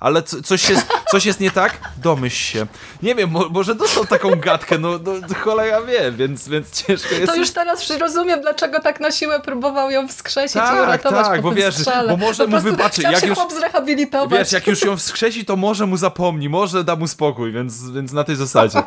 ale 0.00 0.22
coś 0.22 0.70
jest, 0.70 0.86
coś 1.10 1.26
jest 1.26 1.40
nie 1.40 1.50
tak? 1.50 1.78
Domyśl 1.96 2.36
się. 2.36 2.66
Nie 3.02 3.14
wiem, 3.14 3.30
może 3.50 3.74
dostał 3.74 4.06
taką 4.06 4.30
gadkę, 4.30 4.78
no, 4.78 4.98
no 4.98 5.34
cholera 5.34 5.82
wie, 5.82 6.12
więc, 6.12 6.48
więc 6.48 6.82
ciężko 6.82 7.14
jest. 7.14 7.26
To 7.26 7.36
już 7.36 7.50
teraz 7.50 7.90
rozumiem, 7.90 8.40
dlaczego 8.40 8.80
tak 8.80 9.00
na 9.00 9.10
siłę 9.10 9.40
próbował 9.40 9.90
ją 9.90 10.08
wskrzesić 10.08 10.52
tak, 10.52 10.78
i 10.78 10.80
uratować 10.82 11.26
tak, 11.26 11.42
bo 11.42 11.52
wiesz, 11.52 11.74
bo 12.08 12.16
może 12.16 12.46
mu 12.46 12.60
wybaczy. 12.60 13.02
Jak 13.02 13.26
już, 13.26 13.38
zrehabilitować. 13.58 14.38
Wiesz, 14.38 14.52
jak 14.52 14.66
już 14.66 14.82
ją 14.82 14.96
wskrzesi, 14.96 15.44
to 15.44 15.56
może 15.56 15.86
mu 15.86 15.96
zapomni, 15.96 16.48
może 16.48 16.84
da 16.84 16.96
mu 16.96 17.08
spokój, 17.08 17.52
więc, 17.52 17.90
więc 17.90 18.12
na 18.12 18.24
tej 18.24 18.36
zasadzie. 18.36 18.82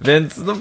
Więc 0.00 0.36
no, 0.36 0.56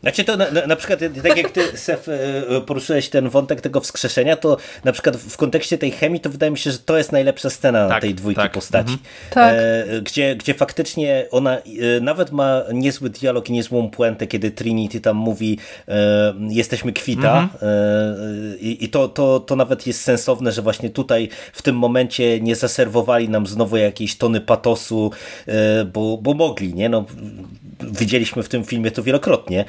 znaczy 0.00 0.24
to 0.24 0.36
na, 0.36 0.50
na, 0.50 0.66
na, 0.66 0.76
przykład, 0.76 1.00
tak 1.22 1.36
jak 1.36 1.50
ty, 1.50 1.78
Sef, 1.78 2.08
e, 2.08 2.60
poruszyłeś 2.60 3.08
ten 3.08 3.28
wątek 3.28 3.60
tego 3.60 3.80
wskrzeszenia, 3.80 4.36
to 4.36 4.56
na 4.84 4.92
przykład 4.92 5.16
w 5.16 5.36
kontekście 5.36 5.78
tej 5.78 5.90
chemii, 5.90 6.20
to 6.20 6.30
wydaje 6.30 6.52
mi 6.52 6.58
się, 6.58 6.70
że 6.70 6.78
to 6.78 6.98
jest 6.98 7.12
najlepsza 7.12 7.50
scena 7.50 7.88
tak, 7.88 8.00
tej 8.00 8.14
dwójki 8.14 8.40
tak. 8.40 8.52
postaci. 8.52 8.92
Mhm. 8.92 9.08
Tak. 9.30 9.54
E, 9.54 10.00
gdzie, 10.02 10.36
gdzie 10.36 10.54
faktycznie 10.54 11.26
ona 11.30 11.58
e, 11.58 11.62
nawet 12.00 12.32
ma 12.32 12.62
niezły 12.72 13.10
dialog 13.10 13.48
i 13.48 13.52
niezłą 13.52 13.90
puentę, 13.90 14.26
kiedy 14.26 14.50
Trinity 14.50 15.00
tam 15.00 15.16
mówi 15.16 15.58
e, 15.88 16.34
jesteśmy 16.48 16.92
kwita 16.92 17.42
mhm. 17.42 17.72
e, 17.72 18.58
i 18.58 18.88
to, 18.88 19.08
to, 19.08 19.40
to 19.40 19.56
nawet 19.56 19.86
jest 19.86 20.00
sensowne, 20.00 20.52
że 20.52 20.62
właśnie 20.62 20.90
tutaj 20.90 21.28
w 21.52 21.62
tym 21.62 21.76
momencie 21.76 22.40
nie 22.40 22.56
zaserwowali 22.56 23.28
nam 23.28 23.46
znowu 23.46 23.76
jakiejś 23.76 24.16
tony 24.16 24.40
patosu, 24.40 25.10
e, 25.46 25.84
bo, 25.84 26.18
bo 26.18 26.34
mogli, 26.34 26.74
nie? 26.74 26.88
No, 26.88 27.04
widzieliśmy 27.80 28.42
w 28.42 28.48
tym 28.48 28.64
filmie 28.64 28.90
to 28.90 29.02
wielokrotnie, 29.02 29.64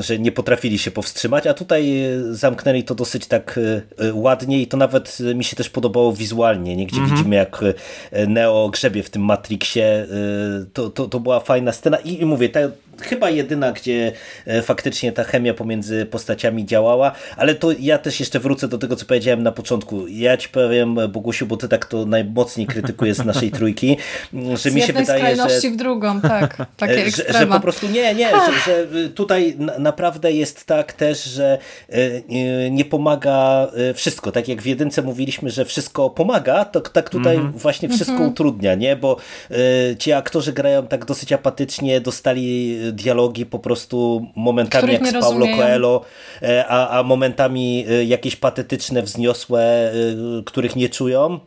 że 0.00 0.18
nie 0.18 0.32
potrafili 0.32 0.78
się 0.78 0.90
powstrzymać, 0.90 1.46
a 1.46 1.54
tutaj 1.54 2.02
e, 2.02 2.34
zamknęli 2.34 2.84
to 2.84 2.94
dosyć 2.94 3.26
tak 3.26 3.60
e, 3.98 4.04
e, 4.04 4.14
ładnie 4.14 4.62
i 4.62 4.66
to 4.66 4.76
nawet 4.76 5.18
mi 5.34 5.44
się 5.44 5.56
też 5.56 5.70
podobało 5.70 6.12
wizualnie, 6.12 6.76
nie? 6.76 6.86
gdzie 6.86 6.96
mm 6.96 7.08
-hmm. 7.08 7.16
widzimy 7.16 7.36
jak 7.36 7.64
Neo 8.28 8.68
grzebie 8.68 9.02
w 9.02 9.10
tym 9.10 9.22
Matrixie, 9.22 10.06
to, 10.72 10.90
to, 10.90 11.08
to 11.08 11.20
była 11.20 11.40
fajna 11.40 11.72
scena 11.72 11.96
i, 11.96 12.22
i 12.22 12.24
mówię, 12.24 12.48
ta, 12.48 12.60
chyba 13.02 13.30
jedyna, 13.30 13.72
gdzie 13.72 14.12
e, 14.46 14.62
faktycznie 14.62 15.12
ta 15.12 15.24
chemia 15.24 15.54
pomiędzy 15.54 16.06
postaciami 16.06 16.66
działała, 16.66 17.12
ale 17.36 17.54
to 17.54 17.68
ja 17.80 17.98
też 17.98 18.20
jeszcze 18.20 18.40
wrócę 18.40 18.68
do 18.68 18.78
tego, 18.78 18.96
co 18.96 19.06
powiedziałem 19.06 19.42
na 19.42 19.52
początku. 19.52 20.08
Ja 20.08 20.36
ci 20.36 20.48
powiem, 20.48 20.98
Bogusiu, 21.08 21.46
bo 21.46 21.56
ty 21.56 21.68
tak 21.68 21.86
to 21.86 22.06
najmocniej 22.06 22.66
krytykujesz 22.66 23.16
z 23.16 23.24
naszej 23.24 23.50
trójki, 23.50 23.96
że 24.62 24.70
z 24.70 24.74
mi 24.74 24.82
się 24.82 24.92
wydaje, 24.92 25.36
że... 25.36 25.70
w 25.70 25.76
drugą, 25.76 26.20
tak, 26.20 26.56
takie 26.76 27.06
e, 27.06 27.10
że, 27.10 27.32
że 27.38 27.46
po 27.46 27.60
prostu 27.60 27.88
nie, 27.88 28.14
nie, 28.14 28.30
że, 28.30 28.52
że, 28.66 29.08
tutaj 29.08 29.56
naprawdę 29.78 30.32
jest 30.32 30.64
tak 30.64 30.92
też, 30.92 31.24
że 31.24 31.58
e, 31.88 32.70
nie 32.70 32.84
pomaga 32.84 33.68
wszystko. 33.94 34.32
Tak 34.32 34.48
jak 34.48 34.62
w 34.62 34.66
jedynce 34.66 35.02
mówiliśmy, 35.02 35.50
że 35.50 35.64
wszystko 35.64 36.10
pomaga, 36.10 36.64
to 36.64 36.80
tak 36.80 37.10
tutaj 37.10 37.36
mm 37.36 37.52
-hmm. 37.52 37.56
właśnie 37.56 37.88
wszystko 37.88 38.16
mm 38.16 38.28
-hmm. 38.28 38.32
utrudnia, 38.32 38.74
nie? 38.74 38.96
Bo 38.96 39.16
ci 39.98 40.12
aktorzy 40.12 40.52
grają 40.52 40.86
tak 40.86 41.04
dosyć 41.04 41.32
apatycznie, 41.32 42.00
dostali 42.00 42.78
dialogi 42.92 43.46
po 43.46 43.58
prostu 43.58 44.26
momentami 44.36 44.92
jak 44.92 45.06
z 45.06 45.12
Paulo 45.12 45.38
rozumieją. 45.38 45.56
Coelho, 45.56 46.04
e, 46.42 46.66
a, 46.68 46.98
a 46.98 47.02
momentami 47.02 47.84
e, 47.88 48.04
jakieś 48.04 48.36
patetyczne, 48.36 49.02
wzniosłe, 49.02 49.62
e, 49.62 49.92
których 50.44 50.76
nie 50.76 50.88
czują. 50.88 51.40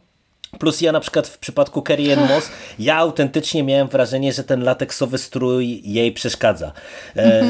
Plus 0.60 0.82
ja 0.82 0.92
na 0.92 1.00
przykład 1.00 1.28
w 1.28 1.38
przypadku 1.38 1.82
Carrie 1.88 2.14
Ann 2.14 2.28
Moss, 2.28 2.50
ja 2.80 2.96
autentycznie 2.96 3.64
miałem 3.64 3.88
wrażenie, 3.88 4.34
że 4.34 4.44
ten 4.44 4.64
lateksowy 4.64 5.18
strój 5.18 5.82
jej 5.84 6.12
przeszkadza. 6.12 6.72
E, 7.16 7.44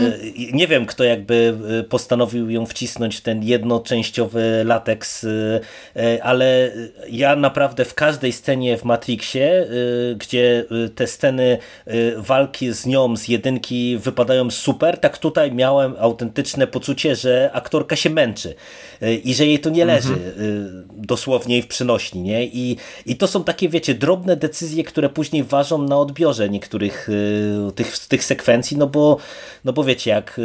nie 0.54 0.68
wiem, 0.68 0.86
kto 0.86 1.04
jakby 1.04 1.58
e, 1.80 1.84
postanowił 1.84 2.50
ją 2.50 2.66
wcisnąć 2.66 3.18
w 3.18 3.22
ten 3.22 3.44
jednoczęściowy 3.44 4.64
lateks, 4.66 5.24
e, 5.96 6.24
ale 6.24 6.72
ja 7.10 7.36
naprawdę 7.36 7.86
w 7.86 7.94
każdej 7.94 8.32
scenie 8.32 8.78
w 8.78 8.84
Matrixie, 8.84 9.62
e, 9.62 9.68
gdzie 10.16 10.66
te 10.96 11.08
sceny 11.08 11.58
walki 12.18 12.74
z 12.74 12.86
nią 12.86 13.18
z 13.18 13.28
jedynki 13.28 13.98
wypadają 13.98 14.52
super, 14.52 14.98
tak 14.98 15.18
tutaj 15.18 15.52
miałem 15.52 15.96
autentyczne 16.00 16.68
poczucie, 16.68 17.16
że 17.16 17.50
aktorka 17.54 17.96
się 17.96 18.10
męczy 18.10 18.56
i 19.24 19.34
że 19.34 19.46
jej 19.46 19.60
to 19.60 19.70
nie 19.70 19.86
leży 19.86 20.14
e, 20.14 20.18
dosłownie 20.94 21.64
w 21.64 21.68
przynośni, 21.68 22.22
nie? 22.22 22.46
I, 22.46 22.78
I 23.06 23.16
to 23.16 23.28
są 23.28 23.44
takie, 23.44 23.70
wiecie, 23.70 23.96
drobne 23.96 24.36
decyzje, 24.36 24.84
które 24.84 25.10
później 25.10 25.44
ważą 25.44 25.78
na 25.82 25.98
odbiorze 26.00 26.50
niektórych 26.50 27.10
e, 27.68 27.72
tych, 27.72 27.98
tych 28.08 28.24
sekwencji, 28.24 28.78
no 28.78 28.88
bo, 28.88 29.18
no 29.66 29.74
bo 29.74 29.84
wiecie, 29.84 30.12
jak 30.12 30.40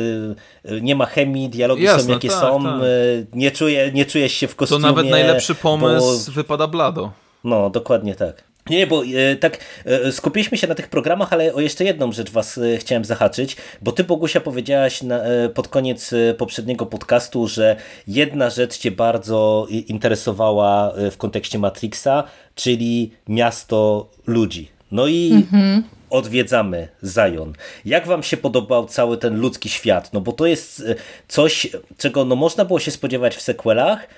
e, 0.65 0.81
nie 0.81 0.97
ma 0.97 1.07
chemii, 1.07 1.49
dialogi 1.49 1.87
są 1.87 1.93
Jasne, 1.93 2.13
jakie 2.13 2.29
tak, 2.29 2.41
są, 2.41 2.63
tak. 2.63 2.73
e, 2.73 2.85
nie, 3.33 3.51
czuje, 3.51 3.93
nie 3.93 4.07
czujesz 4.07 4.33
się 4.33 4.49
w 4.49 4.51
To 4.51 4.57
kostiumie. 4.57 4.83
nawet 4.83 5.07
najlepszy 5.11 5.55
pomysł 5.55 6.27
bo- 6.27 6.33
wypada 6.33 6.67
blado. 6.67 7.13
no, 7.45 7.71
dokładnie 7.71 8.15
tak. 8.15 8.45
Nie, 8.71 8.87
bo 8.87 9.03
e, 9.05 9.37
tak 9.37 9.59
e, 9.85 10.13
skupiliśmy 10.13 10.59
się 10.59 10.67
na 10.67 10.75
tych 10.75 10.89
programach, 10.89 11.33
ale 11.33 11.55
o 11.55 11.61
jeszcze 11.61 11.85
jedną 11.85 12.13
rzecz 12.13 12.31
was 12.31 12.59
e, 12.59 12.77
chciałem 12.77 13.05
zahaczyć, 13.05 13.57
bo 13.83 13.93
ty 13.93 14.05
Bogusia 14.05 14.41
powiedziałaś 14.41 15.03
na, 15.03 15.23
e, 15.23 15.49
pod 15.49 15.69
koniec 15.69 16.13
e, 16.13 16.35
poprzedniego 16.35 16.87
podcastu, 16.87 17.49
że 17.49 17.77
jedna 18.09 18.51
rzecz 18.51 18.79
cię 18.79 18.91
bardzo 18.91 19.67
interesowała 19.71 20.93
e, 20.93 21.11
w 21.11 21.17
kontekście 21.17 21.59
Matrixa, 21.59 22.25
czyli 22.55 23.11
miasto 23.29 24.09
ludzi. 24.27 24.69
No 24.93 25.07
i 25.07 25.47
odwiedzamy 26.11 26.89
Zion. 27.05 27.53
Jak 27.85 28.07
wam 28.07 28.23
się 28.23 28.37
podobał 28.37 28.87
cały 28.87 29.19
ten 29.19 29.41
ludzki 29.41 29.69
świat? 29.69 30.13
No 30.13 30.21
bo 30.21 30.33
to 30.33 30.47
jest 30.47 30.85
coś, 31.29 31.67
czego 31.99 32.25
no 32.25 32.37
można 32.37 32.65
było 32.65 32.81
się 32.81 32.91
spodziewać 32.91 33.37
w 33.37 33.43
sequelach, 33.43 34.09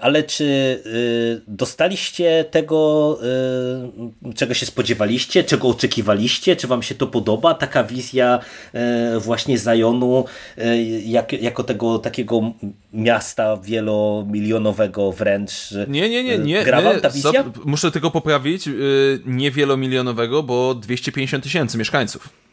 Ale 0.00 0.22
czy 0.22 0.44
y, 0.44 1.40
dostaliście 1.48 2.44
tego, 2.50 3.18
y, 4.30 4.34
czego 4.34 4.54
się 4.54 4.66
spodziewaliście, 4.66 5.44
czego 5.44 5.68
oczekiwaliście? 5.68 6.56
Czy 6.56 6.66
wam 6.66 6.82
się 6.82 6.94
to 6.94 7.06
podoba? 7.06 7.54
Taka 7.54 7.84
wizja 7.84 8.38
właśnie 9.18 9.58
Zajonu 9.58 10.24
jak, 11.04 11.32
jako 11.32 11.64
tego 11.64 11.98
takiego 11.98 12.40
miasta 12.92 13.56
wielomilionowego 13.56 15.12
wręcz. 15.12 15.52
Nie, 15.88 16.08
nie, 16.08 16.24
nie, 16.24 16.38
nie. 16.38 16.64
Gra 16.64 16.82
wam 16.82 17.00
ta 17.00 17.10
wizja? 17.10 17.30
stop. 17.30 17.64
Muszę 17.64 17.90
tylko 17.90 18.10
poprawić, 18.10 18.68
nie 19.26 19.50
wielomilionowego, 19.50 20.42
bo 20.42 20.74
250 20.74 21.44
tysięcy 21.44 21.78
mieszkańców. 21.78 22.47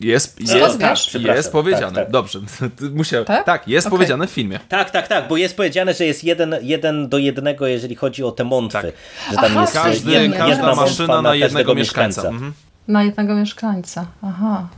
Jest, 0.00 0.32
Skąd 0.34 0.50
jest, 0.50 0.78
wiesz? 0.80 1.06
Przepraszam. 1.06 1.36
jest 1.36 1.52
powiedziane. 1.52 1.86
Tak, 1.94 1.94
tak. 2.04 2.10
Dobrze, 2.10 2.38
musiał. 2.94 3.24
Tak? 3.24 3.46
Tak, 3.46 3.68
jest 3.68 3.86
Okej. 3.86 3.96
powiedziane 3.98 4.26
w 4.26 4.30
filmie. 4.30 4.60
Tak, 4.68 4.90
tak, 4.90 5.08
tak, 5.08 5.28
bo 5.28 5.36
jest 5.36 5.56
powiedziane, 5.56 5.94
że 5.94 6.04
jest 6.04 6.24
jeden, 6.24 6.56
jeden 6.62 7.08
do 7.08 7.18
jednego, 7.18 7.66
jeżeli 7.66 7.94
chodzi 7.94 8.24
o 8.24 8.32
te 8.32 8.44
mątwy. 8.44 8.78
Tak. 8.82 8.92
Że 9.30 9.36
tam 9.36 9.44
Aha, 9.44 9.60
jest 9.60 9.72
Każdy, 9.74 10.10
Jedna- 10.12 10.36
każda 10.36 10.74
maszyna 10.74 11.22
na 11.22 11.34
jednego 11.34 11.54
każdego 11.54 11.74
mieszkańca. 11.74 12.28
Mhm. 12.28 12.52
Na 12.88 13.02
jednego 13.04 13.34
mieszkańca. 13.34 14.06
Aha. 14.22 14.68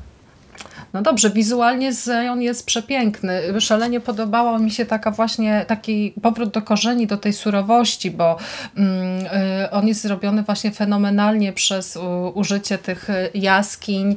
No 0.92 1.02
dobrze, 1.02 1.30
wizualnie 1.30 1.92
Zion 1.92 2.42
jest 2.42 2.66
przepiękny. 2.66 3.60
Szalenie 3.60 4.00
podobała 4.00 4.58
mi 4.58 4.70
się 4.70 4.86
taka 4.86 5.10
właśnie 5.10 5.64
taki 5.68 6.14
powrót 6.22 6.50
do 6.50 6.62
korzeni, 6.62 7.06
do 7.06 7.16
tej 7.16 7.32
surowości, 7.32 8.10
bo 8.10 8.36
mm, 8.76 9.26
y, 9.64 9.70
on 9.70 9.88
jest 9.88 10.00
zrobiony 10.00 10.42
właśnie 10.42 10.70
fenomenalnie 10.70 11.52
przez 11.52 11.98
użycie 12.34 12.78
tych 12.78 13.10
y, 13.10 13.30
jaskiń. 13.34 14.16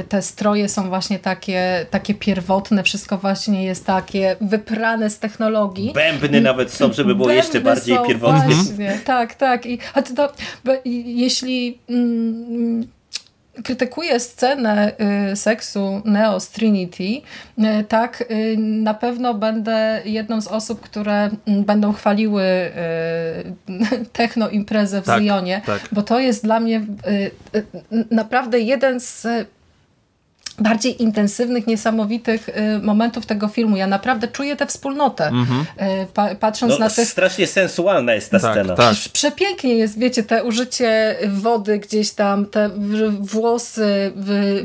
Y, 0.00 0.04
te 0.04 0.22
stroje 0.22 0.68
są 0.68 0.88
właśnie 0.88 1.18
takie, 1.18 1.86
takie 1.90 2.14
pierwotne, 2.14 2.82
wszystko 2.82 3.18
właśnie 3.18 3.64
jest 3.64 3.86
takie 3.86 4.36
wyprane 4.40 5.10
z 5.10 5.18
technologii. 5.18 5.92
Bębny 5.92 6.40
nawet 6.40 6.72
są, 6.72 6.92
żeby 6.92 7.14
było 7.14 7.30
jeszcze 7.30 7.52
Bębny 7.52 7.70
bardziej 7.70 7.96
są, 7.96 8.06
pierwotne. 8.06 8.54
Właśnie, 8.54 9.00
tak, 9.04 9.34
tak. 9.34 9.66
I, 9.66 9.78
to, 10.16 10.32
jeśli 10.84 11.78
mm, 11.88 12.86
krytykuję 13.64 14.20
scenę 14.20 14.92
y, 15.32 15.36
seksu 15.36 16.02
Neo 16.04 16.40
z 16.40 16.48
Trinity, 16.50 17.02
y, 17.02 17.84
tak, 17.88 18.24
y, 18.30 18.56
na 18.58 18.94
pewno 18.94 19.34
będę 19.34 20.02
jedną 20.04 20.40
z 20.40 20.46
osób, 20.46 20.80
które 20.80 21.30
mm, 21.46 21.64
będą 21.64 21.92
chwaliły 21.92 22.42
techno 24.12 24.48
imprezę 24.48 25.02
w 25.02 25.06
Tak, 25.06 25.22
Zionie, 25.22 25.62
tak. 25.66 25.80
bo 25.92 26.02
to 26.02 26.20
jest 26.20 26.44
dla 26.44 26.60
mnie 26.60 26.82
naprawdę 28.10 28.60
jeden 28.60 29.00
z 29.00 29.26
bardziej 30.60 31.02
intensywnych, 31.02 31.66
niesamowitych 31.66 32.48
y, 32.48 32.78
momentów 32.82 33.26
tego 33.26 33.48
filmu. 33.48 33.76
Ja 33.76 33.86
naprawdę 33.86 34.28
czuję 34.28 34.56
tę 34.56 34.66
wspólnotę, 34.66 35.30
y, 35.30 36.06
pa, 36.14 36.34
patrząc 36.34 36.72
No, 36.72 36.78
na 36.78 36.90
tych 36.90 37.08
strasznie 37.08 37.46
sensualna 37.46 38.14
jest 38.14 38.30
ta 38.30 38.40
Tak, 38.40 38.52
scena. 38.52 38.74
tak. 38.74 38.94
Przepięknie 39.12 39.74
jest, 39.74 39.98
wiecie, 39.98 40.22
te 40.22 40.44
użycie 40.44 41.16
wody 41.28 41.78
gdzieś 41.78 42.10
tam, 42.10 42.46
te 42.46 42.70
włosy, 43.20 44.12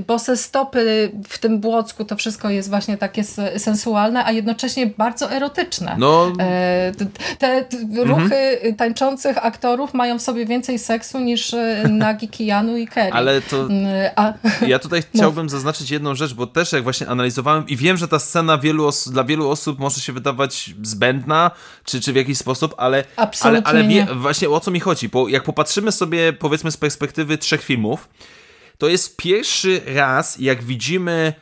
bose 0.07 0.37
stopy 0.37 1.11
w 1.29 1.37
tym 1.37 1.59
błocku, 1.59 2.05
to 2.05 2.15
wszystko 2.15 2.49
jest 2.49 2.69
właśnie 2.69 2.97
takie 2.97 3.23
sensualne, 3.57 4.25
a 4.25 4.31
jednocześnie 4.31 4.87
bardzo 4.87 5.31
erotyczne. 5.31 5.95
No, 5.99 6.31
E, 6.39 6.91
Te 7.39 7.63
t- 7.65 7.77
ruchy 8.03 8.35
tańczących 8.77 9.45
aktorów 9.45 9.93
mają 9.93 10.19
w 10.19 10.21
sobie 10.21 10.45
więcej 10.45 10.79
seksu 10.79 11.19
niż 11.19 11.53
e, 11.53 11.83
nagi 11.89 12.27
Keanu 12.27 12.77
i 12.77 12.87
Kerry. 12.87 13.11
ale 13.11 13.41
to... 13.41 13.61
Mm, 13.61 13.85
A, 14.15 14.33
Ja 14.67 14.79
tutaj 14.79 15.01
chciałbym 15.15 15.49
zaznaczyć 15.49 15.84
jedną 15.91 16.15
rzecz, 16.15 16.33
bo 16.33 16.47
też 16.47 16.71
jak 16.71 16.83
właśnie 16.83 17.07
analizowałem 17.09 17.67
i 17.67 17.75
wiem, 17.75 17.97
że 17.97 18.07
ta 18.07 18.19
scena 18.19 18.57
wielu 18.57 18.87
os- 18.87 19.09
dla 19.09 19.23
wielu 19.23 19.49
osób 19.49 19.79
może 19.79 20.01
się 20.01 20.13
wydawać 20.13 20.73
zbędna, 20.83 21.51
czy, 21.85 22.01
czy 22.01 22.13
w 22.13 22.15
jakiś 22.15 22.37
sposób, 22.37 22.73
ale, 22.77 23.03
Absolutnie 23.15 23.67
ale, 23.67 23.79
ale 23.79 23.87
wie, 23.87 24.05
nie. 24.05 24.13
właśnie 24.15 24.49
o 24.49 24.59
co 24.59 24.71
mi 24.71 24.79
chodzi, 24.79 25.09
bo 25.09 25.27
jak 25.27 25.43
popatrzymy 25.43 25.91
sobie 25.91 26.33
powiedzmy 26.33 26.71
z 26.71 26.77
perspektywy 26.77 27.37
trzech 27.37 27.63
filmów, 27.63 28.09
to 28.77 28.87
jest 28.87 29.17
pierwszy 29.17 29.81
raz, 29.85 30.39
jak 30.39 30.63
widzimy 30.63 31.33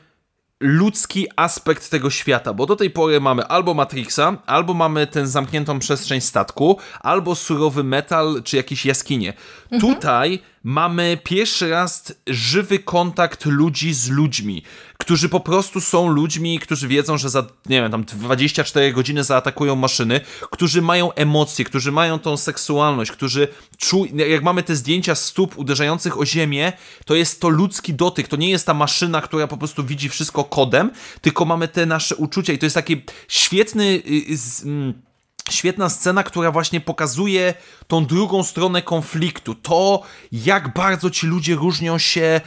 ludzki 0.60 1.28
aspekt 1.36 1.90
tego 1.90 2.10
świata, 2.10 2.53
bo 2.53 2.65
do 2.65 2.76
tej 2.76 2.90
pory 2.90 3.22
mamy 3.22 3.44
albo 3.45 3.74
Matrixa, 3.74 4.38
albo 4.45 4.74
mamy 4.74 5.07
tę 5.07 5.28
zamkniętą 5.28 5.80
przestrzeń 5.80 6.22
statku, 6.22 6.78
albo 6.99 7.36
surowy 7.36 7.84
metal, 7.84 8.41
czy 8.44 8.57
jakieś 8.57 8.86
jaskinie. 8.86 9.34
Tutaj 9.80 10.40
mamy 10.64 11.18
pierwszy 11.23 11.69
raz 11.69 12.14
żywy 12.27 12.80
kontakt 12.80 13.45
ludzi 13.45 13.94
z 13.94 14.10
ludźmi, 14.10 14.64
którzy 14.98 15.30
po 15.30 15.40
prostu 15.40 15.81
są 15.81 16.07
ludźmi, 16.07 16.60
którzy 16.60 16.88
wiedzą, 16.88 17.18
że 17.18 17.30
za, 17.30 17.45
nie 17.65 17.81
wiem, 17.81 17.91
tam 17.91 18.03
24 18.03 18.94
godziny 18.94 19.23
zaatakują 19.23 19.76
maszyny, 19.76 20.22
którzy 20.52 20.81
mają 20.81 21.14
emocje, 21.14 21.65
którzy 21.65 21.91
mają 21.91 22.19
tą 22.19 22.38
seksualność, 22.38 23.11
którzy 23.11 23.48
czują, 23.77 24.15
jak 24.15 24.44
mamy 24.44 24.64
te 24.64 24.76
zdjęcia 24.76 25.15
stóp 25.15 25.57
uderzających 25.57 26.19
o 26.19 26.26
ziemię, 26.26 26.73
to 27.06 27.15
jest 27.15 27.41
to 27.41 27.49
ludzki 27.49 27.94
dotyk, 27.94 28.27
to 28.27 28.35
nie 28.35 28.49
jest 28.49 28.65
ta 28.65 28.73
maszyna, 28.73 29.22
która 29.22 29.48
po 29.48 29.57
prostu 29.57 29.84
widzi 29.84 30.10
wszystko 30.10 30.44
kodem, 30.44 30.91
tylko 31.22 31.45
mamy 31.45 31.68
te 31.68 31.85
nasze 31.85 32.15
uczucia 32.15 32.53
i 32.53 32.57
to 32.57 32.65
jest 32.65 32.76
taki 32.76 33.03
świetny... 33.27 33.84
y, 33.85 34.65
mm, 34.65 35.12
Świetna 35.49 35.90
scena, 35.90 36.24
która 36.24 36.52
właśnie 36.52 36.82
pokazuje 36.82 37.53
tą 37.88 38.06
drugą 38.06 38.44
stronę 38.44 38.82
konfliktu. 38.82 39.56
To, 39.56 40.02
jak 40.32 40.74
bardzo 40.74 41.10
ci 41.10 41.28
ludzie 41.28 41.56
różnią 41.56 41.98
się 41.98 42.22
e, 42.22 42.41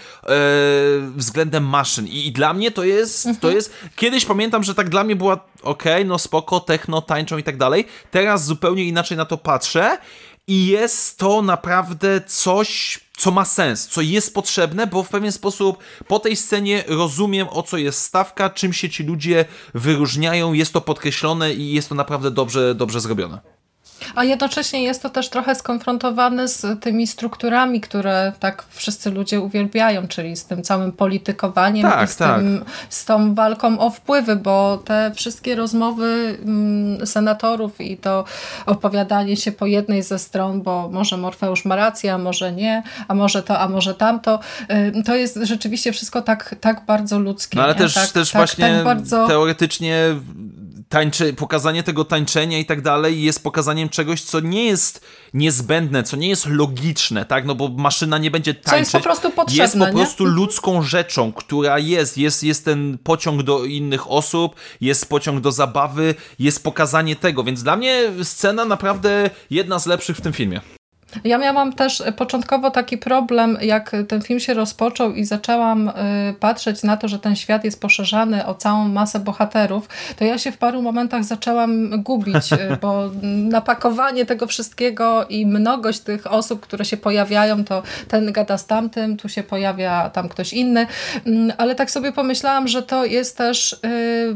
względem 1.16 1.64
maszyn. 1.64 2.06
I, 2.06 2.26
I 2.26 2.32
dla 2.32 2.52
mnie 2.54 2.70
to 2.70 2.84
jest, 2.84 3.28
to 3.40 3.50
jest. 3.50 3.72
Kiedyś 3.96 4.24
pamiętam, 4.24 4.64
że 4.64 4.74
tak 4.74 4.88
dla 4.88 5.04
mnie 5.04 5.16
była 5.16 5.44
okej, 5.62 6.04
no 6.04 6.18
spoko, 6.18 6.60
techno, 6.60 7.02
tańczą 7.02 7.38
i 7.38 7.42
tak 7.42 7.56
dalej. 7.56 7.86
Teraz 8.10 8.44
zupełnie 8.44 8.84
inaczej 8.84 9.16
na 9.16 9.24
to 9.24 9.38
patrzę. 9.38 9.98
I 10.48 10.66
jest 10.66 11.18
to 11.18 11.42
naprawdę 11.42 12.20
coś, 12.26 13.00
co 13.16 13.30
ma 13.30 13.44
sens, 13.44 13.86
co 13.86 14.00
jest 14.00 14.34
potrzebne, 14.34 14.86
bo 14.86 15.02
w 15.02 15.08
pewien 15.08 15.32
sposób 15.32 15.78
po 16.08 16.18
tej 16.18 16.36
scenie 16.36 16.84
rozumiem, 16.86 17.48
o 17.50 17.62
co 17.62 17.76
jest 17.76 18.02
stawka, 18.02 18.50
czym 18.50 18.72
się 18.72 18.90
ci 18.90 19.04
ludzie 19.04 19.44
wyróżniają, 19.74 20.52
jest 20.52 20.72
to 20.72 20.80
podkreślone 20.80 21.54
i 21.54 21.72
jest 21.72 21.88
to 21.88 21.94
naprawdę 21.94 22.30
dobrze, 22.30 22.74
dobrze 22.74 23.00
zrobione. 23.00 23.55
A 24.14 24.24
jednocześnie 24.24 24.82
jest 24.82 25.02
to 25.02 25.10
też 25.10 25.28
trochę 25.28 25.54
skonfrontowane 25.54 26.48
z 26.48 26.80
tymi 26.80 27.06
strukturami, 27.06 27.80
które 27.80 28.32
tak 28.40 28.64
wszyscy 28.70 29.10
ludzie 29.10 29.40
uwielbiają, 29.40 30.08
czyli 30.08 30.36
z 30.36 30.44
tym 30.44 30.62
całym 30.62 30.92
politykowaniem 30.92 31.90
Tak, 31.90 32.08
i 32.08 32.12
z, 32.12 32.16
tak. 32.16 32.36
tym, 32.36 32.64
z 32.88 33.04
tą 33.04 33.34
walką 33.34 33.78
o 33.78 33.90
wpływy, 33.90 34.36
bo 34.36 34.82
te 34.84 35.12
wszystkie 35.14 35.54
rozmowy 35.54 36.38
mm, 36.42 37.06
senatorów 37.06 37.80
i 37.80 37.96
to 37.96 38.24
opowiadanie 38.66 39.36
się 39.36 39.52
po 39.52 39.66
jednej 39.66 40.02
ze 40.02 40.18
stron, 40.18 40.62
bo 40.62 40.88
może 40.92 41.16
Morfeusz 41.16 41.64
ma 41.64 41.76
rację, 41.76 42.14
a 42.14 42.18
może 42.18 42.52
nie, 42.52 42.82
a 43.08 43.14
może 43.14 43.42
to, 43.42 43.58
a 43.58 43.68
może 43.68 43.94
tamto, 43.94 44.40
y, 44.70 45.02
to 45.02 45.14
jest 45.14 45.38
rzeczywiście 45.42 45.92
wszystko 45.92 46.22
tak, 46.22 46.54
tak 46.60 46.84
bardzo 46.86 47.18
ludzkie. 47.18 47.56
No 47.56 47.62
ale 47.64 47.72
nie? 47.72 47.78
też, 47.78 47.94
tak, 47.94 48.10
też 48.10 48.30
tak, 48.30 48.40
właśnie 48.40 48.68
tak 48.68 48.84
bardzo... 48.84 49.26
teoretycznie 49.26 50.14
tańczy, 50.88 51.32
pokazanie 51.32 51.82
tego 51.82 52.04
tańczenia 52.04 52.58
i 52.58 52.64
tak 52.64 52.82
dalej 52.82 53.22
jest 53.22 53.42
pokazaniem 53.42 53.88
czegoś, 53.88 54.22
co 54.22 54.40
nie 54.40 54.64
jest 54.64 55.04
niezbędne, 55.34 56.02
co 56.02 56.16
nie 56.16 56.28
jest 56.28 56.46
logiczne, 56.46 57.24
tak? 57.24 57.44
No 57.44 57.54
bo 57.54 57.68
maszyna 57.68 58.18
nie 58.18 58.30
będzie 58.30 58.54
tańczyć. 58.54 58.70
Co 58.70 58.76
jest 58.78 58.92
po 58.92 59.00
prostu 59.00 59.30
potrzebne, 59.30 59.64
Jest 59.64 59.78
po 59.78 59.86
nie? 59.86 59.92
prostu 59.92 60.24
ludzką 60.24 60.82
rzeczą, 60.82 61.32
która 61.32 61.78
jest. 61.78 62.18
jest. 62.18 62.42
Jest 62.42 62.64
ten 62.64 62.98
pociąg 63.04 63.42
do 63.42 63.64
innych 63.64 64.10
osób, 64.10 64.54
jest 64.80 65.08
pociąg 65.08 65.40
do 65.40 65.52
zabawy, 65.52 66.14
jest 66.38 66.64
pokazanie 66.64 67.16
tego, 67.16 67.44
więc 67.44 67.62
dla 67.62 67.76
mnie 67.76 68.02
scena 68.22 68.64
naprawdę 68.64 69.30
jedna 69.50 69.78
z 69.78 69.86
lepszych 69.86 70.16
w 70.16 70.20
tym 70.20 70.32
filmie. 70.32 70.60
Ja 71.24 71.38
miałam 71.38 71.72
też 71.72 72.02
początkowo 72.16 72.70
taki 72.70 72.98
problem, 72.98 73.58
jak 73.60 73.92
ten 74.08 74.22
film 74.22 74.40
się 74.40 74.54
rozpoczął 74.54 75.12
i 75.12 75.24
zaczęłam 75.24 75.88
y, 75.88 75.92
patrzeć 76.40 76.82
na 76.82 76.96
to, 76.96 77.08
że 77.08 77.18
ten 77.18 77.36
świat 77.36 77.64
jest 77.64 77.80
poszerzany 77.80 78.46
o 78.46 78.54
całą 78.54 78.88
masę 78.88 79.20
bohaterów, 79.20 79.88
to 80.16 80.24
ja 80.24 80.38
się 80.38 80.52
w 80.52 80.58
paru 80.58 80.82
momentach 80.82 81.24
zaczęłam 81.24 82.02
gubić, 82.02 82.52
y, 82.52 82.58
bo 82.80 83.10
napakowanie 83.58 84.26
tego 84.26 84.46
wszystkiego 84.46 85.26
i 85.28 85.46
mnogość 85.46 86.00
tych 86.00 86.32
osób, 86.32 86.60
które 86.60 86.84
się 86.84 86.96
pojawiają, 86.96 87.64
to 87.64 87.82
ten 88.08 88.32
gada 88.32 88.58
z 88.58 88.66
tamtym, 88.66 89.16
tu 89.16 89.28
się 89.28 89.42
pojawia 89.42 90.10
tam 90.10 90.28
ktoś 90.28 90.52
inny, 90.52 90.86
mm, 91.26 91.52
ale 91.58 91.74
tak 91.74 91.90
sobie 91.90 92.12
pomyślałam, 92.12 92.68
że 92.68 92.82
to 92.82 93.04
jest 93.04 93.38
też 93.38 93.72
y, 93.72 93.76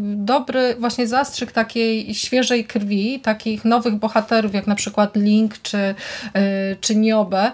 dobry 0.01 0.77
właśnie 0.79 1.07
zastrzyk 1.07 1.53
takiej 1.53 2.15
świeżej 2.15 2.65
krwi, 2.65 3.21
takich 3.21 3.65
nowych 3.65 3.95
bohaterów, 3.95 4.55
jak 4.55 4.67
na 4.67 4.75
przykład 4.75 5.17
Link 5.17 5.63
czy 5.63 5.95
czy 6.81 6.97
Niobę. 6.97 7.53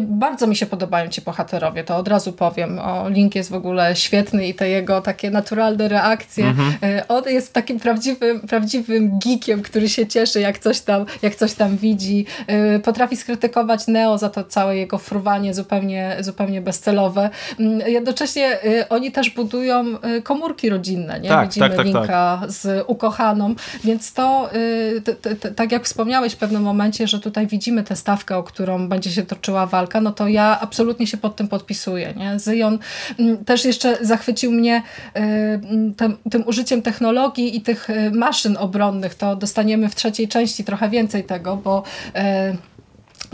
Bardzo 0.00 0.46
mi 0.46 0.56
się 0.56 0.66
podobają 0.66 1.08
ci 1.08 1.22
bohaterowie, 1.22 1.84
to 1.84 1.96
od 1.96 2.08
razu 2.08 2.32
powiem. 2.32 2.78
O, 2.78 3.08
Link 3.08 3.34
jest 3.34 3.50
w 3.50 3.54
ogóle 3.54 3.96
świetny 3.96 4.48
i 4.48 4.54
te 4.54 4.68
jego 4.68 5.00
takie 5.00 5.30
naturalne 5.30 5.88
reakcje. 5.88 6.46
Mhm. 6.46 6.72
E, 6.82 7.08
on 7.08 7.24
jest 7.26 7.52
takim 7.52 7.80
prawdziwym, 7.80 8.40
prawdziwym 8.40 9.18
geekiem, 9.24 9.62
który 9.62 9.88
się 9.88 10.06
cieszy, 10.06 10.40
jak 10.40 10.58
coś 10.58 10.80
tam, 10.80 11.06
jak 11.22 11.34
coś 11.34 11.54
tam 11.54 11.76
widzi. 11.76 12.26
E, 12.46 12.78
potrafi 12.78 13.16
skrytykować 13.16 13.86
Neo 13.86 14.18
za 14.18 14.30
to 14.30 14.44
całe 14.44 14.76
jego 14.76 14.98
fruwanie 14.98 15.54
zupełnie, 15.54 16.16
zupełnie 16.20 16.60
bezcelowe. 16.60 17.30
Mm, 17.60 17.80
jednocześnie 17.88 18.58
oni 18.88 19.12
też 19.12 19.30
budują 19.30 19.84
komórki 20.22 20.68
rodzinne. 20.70 21.20
Nie? 21.20 21.28
Tak, 21.28 21.48
Widzimy 21.48 21.68
tak, 21.68 21.76
tak, 21.76 21.86
Linka 21.86 22.38
tak. 22.40 22.50
z 22.50 22.84
ukochaną, 22.86 23.54
więc 23.84 24.12
to 24.12 24.50
tak 25.56 25.72
jak 25.72 25.84
wspomniałeś 25.84 26.32
w 26.32 26.36
pewnym 26.36 26.62
momencie, 26.62 27.06
że 27.06 27.20
tutaj 27.20 27.46
widzimy 27.46 27.84
te 27.84 27.96
stawkę, 28.08 28.36
o 28.36 28.42
którą 28.42 28.88
będzie 28.88 29.10
się 29.10 29.22
toczyła 29.22 29.66
walka, 29.66 30.00
no 30.00 30.12
to 30.12 30.28
ja 30.28 30.58
absolutnie 30.60 31.06
się 31.06 31.16
pod 31.16 31.36
tym 31.36 31.48
podpisuję. 31.48 32.14
Nie? 32.16 32.38
Zyjon 32.38 32.78
mm, 33.18 33.44
też 33.44 33.64
jeszcze 33.64 33.98
zachwycił 34.00 34.52
mnie 34.52 34.82
y, 35.16 35.20
tym, 35.96 36.16
tym 36.30 36.46
użyciem 36.46 36.82
technologii 36.82 37.56
i 37.56 37.60
tych 37.60 37.90
y, 37.90 38.10
maszyn 38.10 38.56
obronnych. 38.56 39.14
To 39.14 39.36
dostaniemy 39.36 39.88
w 39.88 39.94
trzeciej 39.94 40.28
części 40.28 40.64
trochę 40.64 40.88
więcej 40.88 41.24
tego, 41.24 41.56
bo 41.56 41.82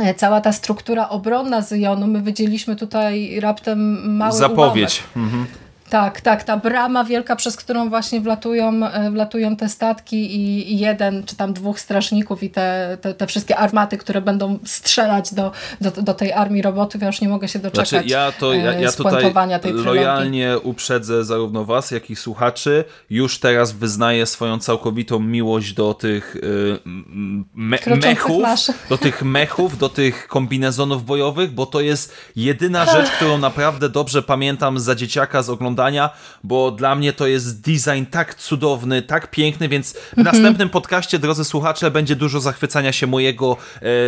y, 0.01 0.14
cała 0.14 0.40
ta 0.40 0.52
struktura 0.52 1.09
obronna 1.09 1.62
Zyjonu, 1.62 2.06
my 2.06 2.20
wydzieliśmy 2.20 2.76
tutaj 2.76 3.40
raptem 3.40 4.10
mały 4.16 4.38
Zapowiedź. 4.38 5.02
Mhm. 5.16 5.46
Tak, 5.94 6.20
tak, 6.20 6.44
ta 6.44 6.56
brama 6.56 7.04
wielka, 7.04 7.36
przez 7.36 7.56
którą 7.56 7.88
właśnie 7.88 8.20
wlatują, 8.20 8.86
e, 8.86 9.10
wlatują 9.10 9.56
te 9.56 9.68
statki 9.68 10.36
i, 10.36 10.78
jeden 10.78 11.24
czy 11.24 11.36
tam 11.36 11.52
dwóch 11.52 11.80
strażników 11.80 12.42
i 12.42 12.50
te, 12.50 12.98
te, 13.00 13.14
te, 13.14 13.26
wszystkie 13.26 13.56
armaty, 13.56 13.98
które 13.98 14.20
będą 14.20 14.58
strzelać 14.64 15.34
do, 15.34 15.52
do, 15.80 15.90
do 15.90 16.14
tej 16.14 16.32
armii 16.32 16.62
robotów. 16.62 17.00
Ja 17.00 17.06
już 17.06 17.20
nie 17.20 17.28
mogę 17.28 17.48
się 17.48 17.58
doczekać 17.58 17.88
znaczy, 17.88 18.08
ja 18.08 18.32
to, 18.32 18.54
ja, 18.54 18.72
ja 18.72 18.92
tutaj 18.92 19.32
tej 19.62 19.72
lojalnie 19.72 20.58
uprzedzę 20.58 21.24
zarówno 21.24 21.64
was, 21.64 21.90
jak 21.90 22.10
i 22.10 22.16
słuchaczy. 22.16 22.84
Już 23.10 23.38
teraz 23.38 23.72
wyznaję 23.72 24.26
swoją 24.26 24.58
całkowitą 24.58 25.20
miłość 25.20 25.72
do 25.72 25.94
tych 25.94 26.36
y, 26.36 26.78
me 27.54 27.78
mechów, 27.96 28.42
masz. 28.42 28.70
do 28.88 28.98
tych 28.98 29.22
mechów, 29.22 29.78
do 29.78 29.88
tych 29.88 30.28
kombinezonów 30.28 31.04
bojowych, 31.04 31.50
bo 31.50 31.66
to 31.66 31.80
jest 31.80 32.14
jedyna 32.36 32.86
rzecz, 32.86 33.10
którą 33.10 33.38
naprawdę 33.38 33.88
dobrze 33.88 34.22
pamiętam 34.22 34.78
za 34.80 34.94
dzieciaka 34.94 35.42
z 35.42 35.50
oglądania 35.50 35.84
oglądania, 35.85 36.11
bo 36.44 36.70
dla 36.70 36.94
mnie 36.94 37.12
to 37.12 37.27
jest 37.27 37.61
design 37.61 38.05
tak 38.11 38.35
cudowny, 38.35 39.02
tak 39.02 39.31
piękny, 39.31 39.69
więc 39.69 39.93
w 39.93 40.19
mhm. 40.19 40.24
następnym 40.24 40.70
podcaście, 40.70 41.19
drodzy 41.19 41.44
słuchacze, 41.44 41.90
będzie 41.90 42.16
dużo 42.16 42.40
zachwycania 42.40 42.93
się 42.93 43.06
mojego 43.06 43.56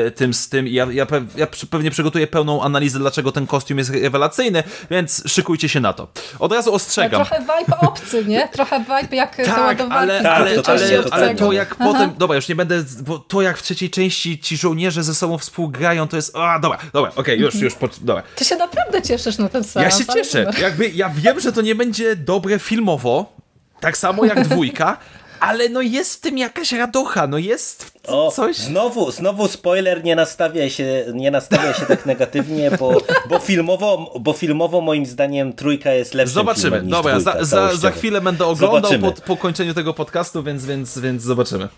e, 0.07 0.11
tym 0.11 0.35
z 0.35 0.49
tym. 0.49 0.67
Ja, 0.67 0.87
ja, 0.91 1.07
ja 1.37 1.47
pewnie 1.71 1.91
przygotuję 1.91 2.27
pełną 2.27 2.63
analizę, 2.63 2.99
dlaczego 2.99 3.33
ten 3.33 3.47
kostium 3.47 3.79
jest 3.79 3.91
rewelacyjny, 3.91 4.63
więc 4.91 5.23
szykujcie 5.27 5.69
się 5.69 5.81
na 5.81 5.93
to. 5.93 6.09
Od 6.39 6.53
razu 6.53 6.75
ostrzegam. 6.75 7.25
trochę 7.25 7.41
vibe 7.41 7.81
obcy, 7.81 8.25
nie? 8.25 8.49
Trochę 8.49 8.81
vibe 8.81 9.17
jak 9.17 9.37
tak, 9.37 9.81
ale, 9.81 9.91
ale, 9.91 10.31
ale, 10.31 10.63
ale, 11.11 11.35
to 11.35 11.53
jak 11.53 11.77
Aha. 11.81 11.93
potem, 11.93 12.15
dobra, 12.19 12.37
już 12.37 12.49
nie 12.49 12.55
będę, 12.55 12.85
bo 13.01 13.19
to 13.19 13.43
jak 13.43 13.59
w 13.59 13.63
trzeciej 13.63 13.91
części 13.91 14.39
ci 14.39 14.57
żołnierze 14.57 15.03
ze 15.03 15.15
sobą 15.15 15.39
współgrają, 15.39 16.09
to 16.09 16.17
jest, 16.17 16.37
a 16.37 16.59
dobra, 16.59 16.79
dobra, 16.93 17.11
okej, 17.11 17.21
okay, 17.21 17.37
już, 17.37 17.55
już, 17.55 17.75
dobra. 18.01 18.23
Ty 18.37 18.45
się 18.45 18.57
naprawdę 18.57 19.03
cieszysz 19.03 19.39
na 19.39 19.49
ten 19.49 19.65
seans. 19.65 19.99
Ja 19.99 20.05
się 20.05 20.13
cieszę, 20.13 20.53
jakby, 20.61 20.89
ja 20.89 21.11
wiem, 21.11 21.41
że 21.41 21.53
to 21.57 21.63
nie 21.63 21.75
będzie 21.75 22.17
dobre 22.17 22.59
filmowo, 22.59 23.33
tak 23.81 23.97
samo 23.97 24.25
jak 24.25 24.45
dwójka, 24.49 24.97
ale 25.41 25.69
no 25.69 25.81
jest 25.81 26.15
w 26.15 26.21
tym 26.21 26.39
jakaś 26.39 26.73
radocha, 26.73 27.27
no 27.27 27.39
jest 27.39 27.93
o, 28.07 28.31
coś. 28.31 28.57
Znowu, 28.57 29.11
znowu 29.11 29.49
spoiler, 29.49 30.05
nie 30.05 30.17
nastawia 30.17 30.71
się, 30.71 31.05
nie 31.15 31.31
nastawia 31.31 31.75
się 31.75 31.87
tak 31.87 32.07
negatywnie, 32.07 32.71
bo, 32.71 33.03
bo, 33.29 33.39
filmowo, 33.39 34.15
bo 34.21 34.33
filmowo 34.33 34.81
moim 34.81 35.07
zdaniem 35.07 35.53
trójka 35.53 35.93
jest 35.93 36.15
lepsza. 36.15 36.35
Zobaczymy, 36.35 36.83
dobra, 36.83 37.19
dwójka, 37.19 37.45
za, 37.45 37.71
za, 37.71 37.77
za 37.77 37.91
chwilę 37.91 38.21
będę 38.21 38.47
oglądał 38.47 38.93
po, 39.01 39.13
po 39.13 39.37
kończeniu 39.37 39.75
tego 39.75 39.95
podcastu, 39.95 40.43
więc, 40.43 40.65
więc, 40.67 40.99
więc 40.99 41.23
zobaczymy. 41.23 41.69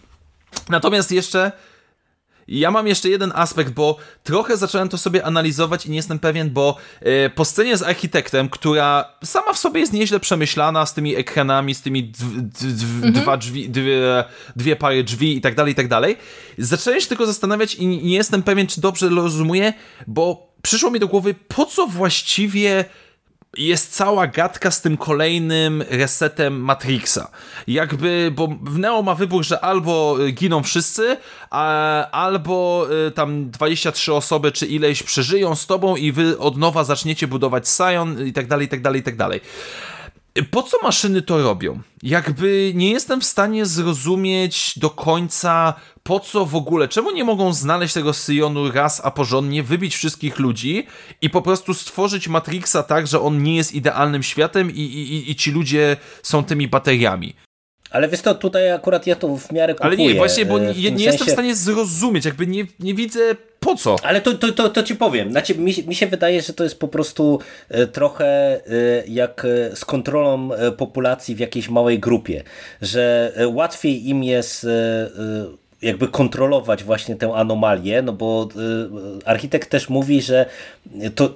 Natomiast 0.68 1.12
jeszcze 1.12 1.52
ja 2.48 2.70
mam 2.70 2.86
jeszcze 2.86 3.08
jeden 3.08 3.32
aspekt, 3.34 3.72
bo 3.72 3.96
trochę 4.24 4.56
zacząłem 4.56 4.88
to 4.88 4.98
sobie 4.98 5.26
analizować 5.26 5.86
i 5.86 5.90
nie 5.90 5.96
jestem 5.96 6.18
pewien, 6.18 6.50
bo 6.50 6.76
e, 7.00 7.30
po 7.30 7.44
scenie 7.44 7.76
z 7.76 7.82
architektem, 7.82 8.48
która 8.48 9.04
sama 9.24 9.52
w 9.52 9.58
sobie 9.58 9.80
jest 9.80 9.92
nieźle 9.92 10.20
przemyślana, 10.20 10.86
z 10.86 10.94
tymi 10.94 11.16
ekranami, 11.16 11.74
z 11.74 11.82
tymi 11.82 12.12
mhm. 12.62 13.12
dwa 13.12 13.36
drzwi, 13.36 13.70
dwie, 13.70 14.24
dwie 14.56 14.76
pary 14.76 15.04
drzwi 15.04 15.36
i 15.36 15.40
tak 15.40 15.54
dalej, 15.54 15.72
i 15.72 15.76
tak 15.76 15.88
dalej, 15.88 16.16
zacząłem 16.58 17.00
się 17.00 17.06
tylko 17.06 17.26
zastanawiać 17.26 17.74
i 17.74 17.86
nie 17.86 18.16
jestem 18.16 18.42
pewien, 18.42 18.66
czy 18.66 18.80
dobrze 18.80 19.08
rozumuję, 19.08 19.72
bo 20.06 20.52
przyszło 20.62 20.90
mi 20.90 21.00
do 21.00 21.08
głowy, 21.08 21.34
po 21.48 21.66
co 21.66 21.86
właściwie 21.86 22.84
jest 23.56 23.96
cała 23.96 24.26
gadka 24.26 24.70
z 24.70 24.82
tym 24.82 24.96
kolejnym 24.96 25.84
resetem 25.90 26.60
Matrixa. 26.60 27.30
Jakby, 27.66 28.32
bo 28.34 28.48
Neo 28.72 29.02
ma 29.02 29.14
wybór, 29.14 29.44
że 29.44 29.60
albo 29.60 30.16
giną 30.32 30.62
wszyscy, 30.62 31.16
a, 31.50 32.10
albo 32.10 32.86
y, 33.08 33.10
tam 33.10 33.50
23 33.50 34.12
osoby 34.12 34.52
czy 34.52 34.66
ileś 34.66 35.02
przeżyją 35.02 35.54
z 35.54 35.66
tobą 35.66 35.96
i 35.96 36.12
wy 36.12 36.38
od 36.38 36.56
nowa 36.56 36.84
zaczniecie 36.84 37.26
budować 37.26 37.68
Sion 37.68 38.26
i 38.26 38.32
tak 38.32 38.46
dalej, 38.46 38.66
i 38.66 38.68
tak 38.68 38.82
dalej, 38.82 39.00
i 39.00 39.04
tak 39.04 39.16
dalej. 39.16 39.40
Po 40.50 40.62
co 40.62 40.76
maszyny 40.82 41.22
to 41.22 41.42
robią? 41.42 41.80
Jakby 42.02 42.72
nie 42.74 42.90
jestem 42.90 43.20
w 43.20 43.24
stanie 43.24 43.66
zrozumieć 43.66 44.78
do 44.78 44.90
końca, 44.90 45.74
po 46.08 46.20
co 46.20 46.46
w 46.46 46.54
ogóle, 46.54 46.88
czemu 46.88 47.10
nie 47.10 47.24
mogą 47.24 47.52
znaleźć 47.52 47.94
tego 47.94 48.12
Syjonu 48.12 48.70
raz, 48.70 49.00
a 49.04 49.10
porządnie, 49.10 49.62
wybić 49.62 49.96
wszystkich 49.96 50.38
ludzi 50.38 50.86
i 51.22 51.30
po 51.30 51.42
prostu 51.42 51.74
stworzyć 51.74 52.28
Matrixa 52.28 52.82
tak, 52.82 53.06
że 53.06 53.20
on 53.20 53.42
nie 53.42 53.56
jest 53.56 53.74
idealnym 53.74 54.22
światem 54.22 54.70
i, 54.70 54.80
i, 54.80 55.30
i 55.30 55.36
ci 55.36 55.50
ludzie 55.50 55.96
są 56.22 56.44
tymi 56.44 56.68
bateriami. 56.68 57.34
Ale 57.90 58.08
wiesz 58.08 58.20
to, 58.20 58.34
tutaj 58.34 58.72
akurat 58.72 59.06
ja 59.06 59.16
to 59.16 59.36
w 59.36 59.52
miarę 59.52 59.74
kupuję. 59.74 59.88
Ale 59.88 59.96
nie, 59.96 60.14
właśnie, 60.14 60.46
bo 60.46 60.58
nie, 60.58 60.66
nie 60.66 60.74
sensie... 60.74 61.04
jestem 61.04 61.26
w 61.26 61.30
stanie 61.30 61.56
zrozumieć, 61.56 62.24
jakby 62.24 62.46
nie, 62.46 62.64
nie 62.80 62.94
widzę 62.94 63.20
po 63.60 63.74
co. 63.74 63.96
Ale 64.02 64.20
to, 64.20 64.34
to, 64.34 64.52
to, 64.52 64.68
to 64.68 64.82
ci 64.82 64.94
powiem. 64.94 65.30
Znaczy, 65.30 65.54
mi, 65.54 65.74
mi 65.86 65.94
się 65.94 66.06
wydaje, 66.06 66.42
że 66.42 66.52
to 66.52 66.64
jest 66.64 66.78
po 66.78 66.88
prostu 66.88 67.40
e, 67.68 67.86
trochę 67.86 68.26
e, 68.26 68.60
jak 69.08 69.44
e, 69.44 69.76
z 69.76 69.84
kontrolą 69.84 70.50
populacji 70.76 71.34
w 71.34 71.38
jakiejś 71.38 71.68
małej 71.68 71.98
grupie, 71.98 72.42
że 72.82 73.32
łatwiej 73.46 74.08
im 74.08 74.24
jest 74.24 74.66
jakby 75.82 76.08
kontrolować 76.08 76.84
właśnie 76.84 77.16
tę 77.16 77.34
anomalię, 77.34 78.02
no 78.02 78.12
bo 78.12 78.48
architekt 79.24 79.70
też 79.70 79.88
mówi, 79.88 80.22
że 80.22 80.46
to 81.14 81.34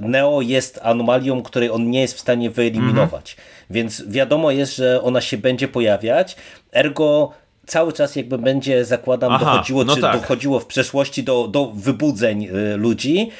Neo 0.00 0.40
jest 0.40 0.80
anomalią, 0.82 1.42
której 1.42 1.70
on 1.70 1.90
nie 1.90 2.00
jest 2.00 2.14
w 2.14 2.20
stanie 2.20 2.50
wyeliminować. 2.50 3.30
Mhm. 3.30 3.48
Więc 3.70 4.04
wiadomo 4.08 4.50
jest, 4.50 4.76
że 4.76 5.02
ona 5.02 5.20
się 5.20 5.38
będzie 5.38 5.68
pojawiać, 5.68 6.36
ergo 6.72 7.32
cały 7.68 7.92
czas 7.92 8.16
jakby 8.16 8.38
będzie, 8.38 8.84
zakładam, 8.84 9.32
Aha, 9.32 9.44
dochodziło, 9.44 9.84
no 9.84 9.94
czy 9.94 10.00
tak. 10.00 10.20
dochodziło 10.20 10.60
w 10.60 10.66
przeszłości 10.66 11.22
do, 11.24 11.48
do 11.48 11.72
wybudzeń 11.74 12.44
y, 12.44 12.76
ludzi 12.76 13.30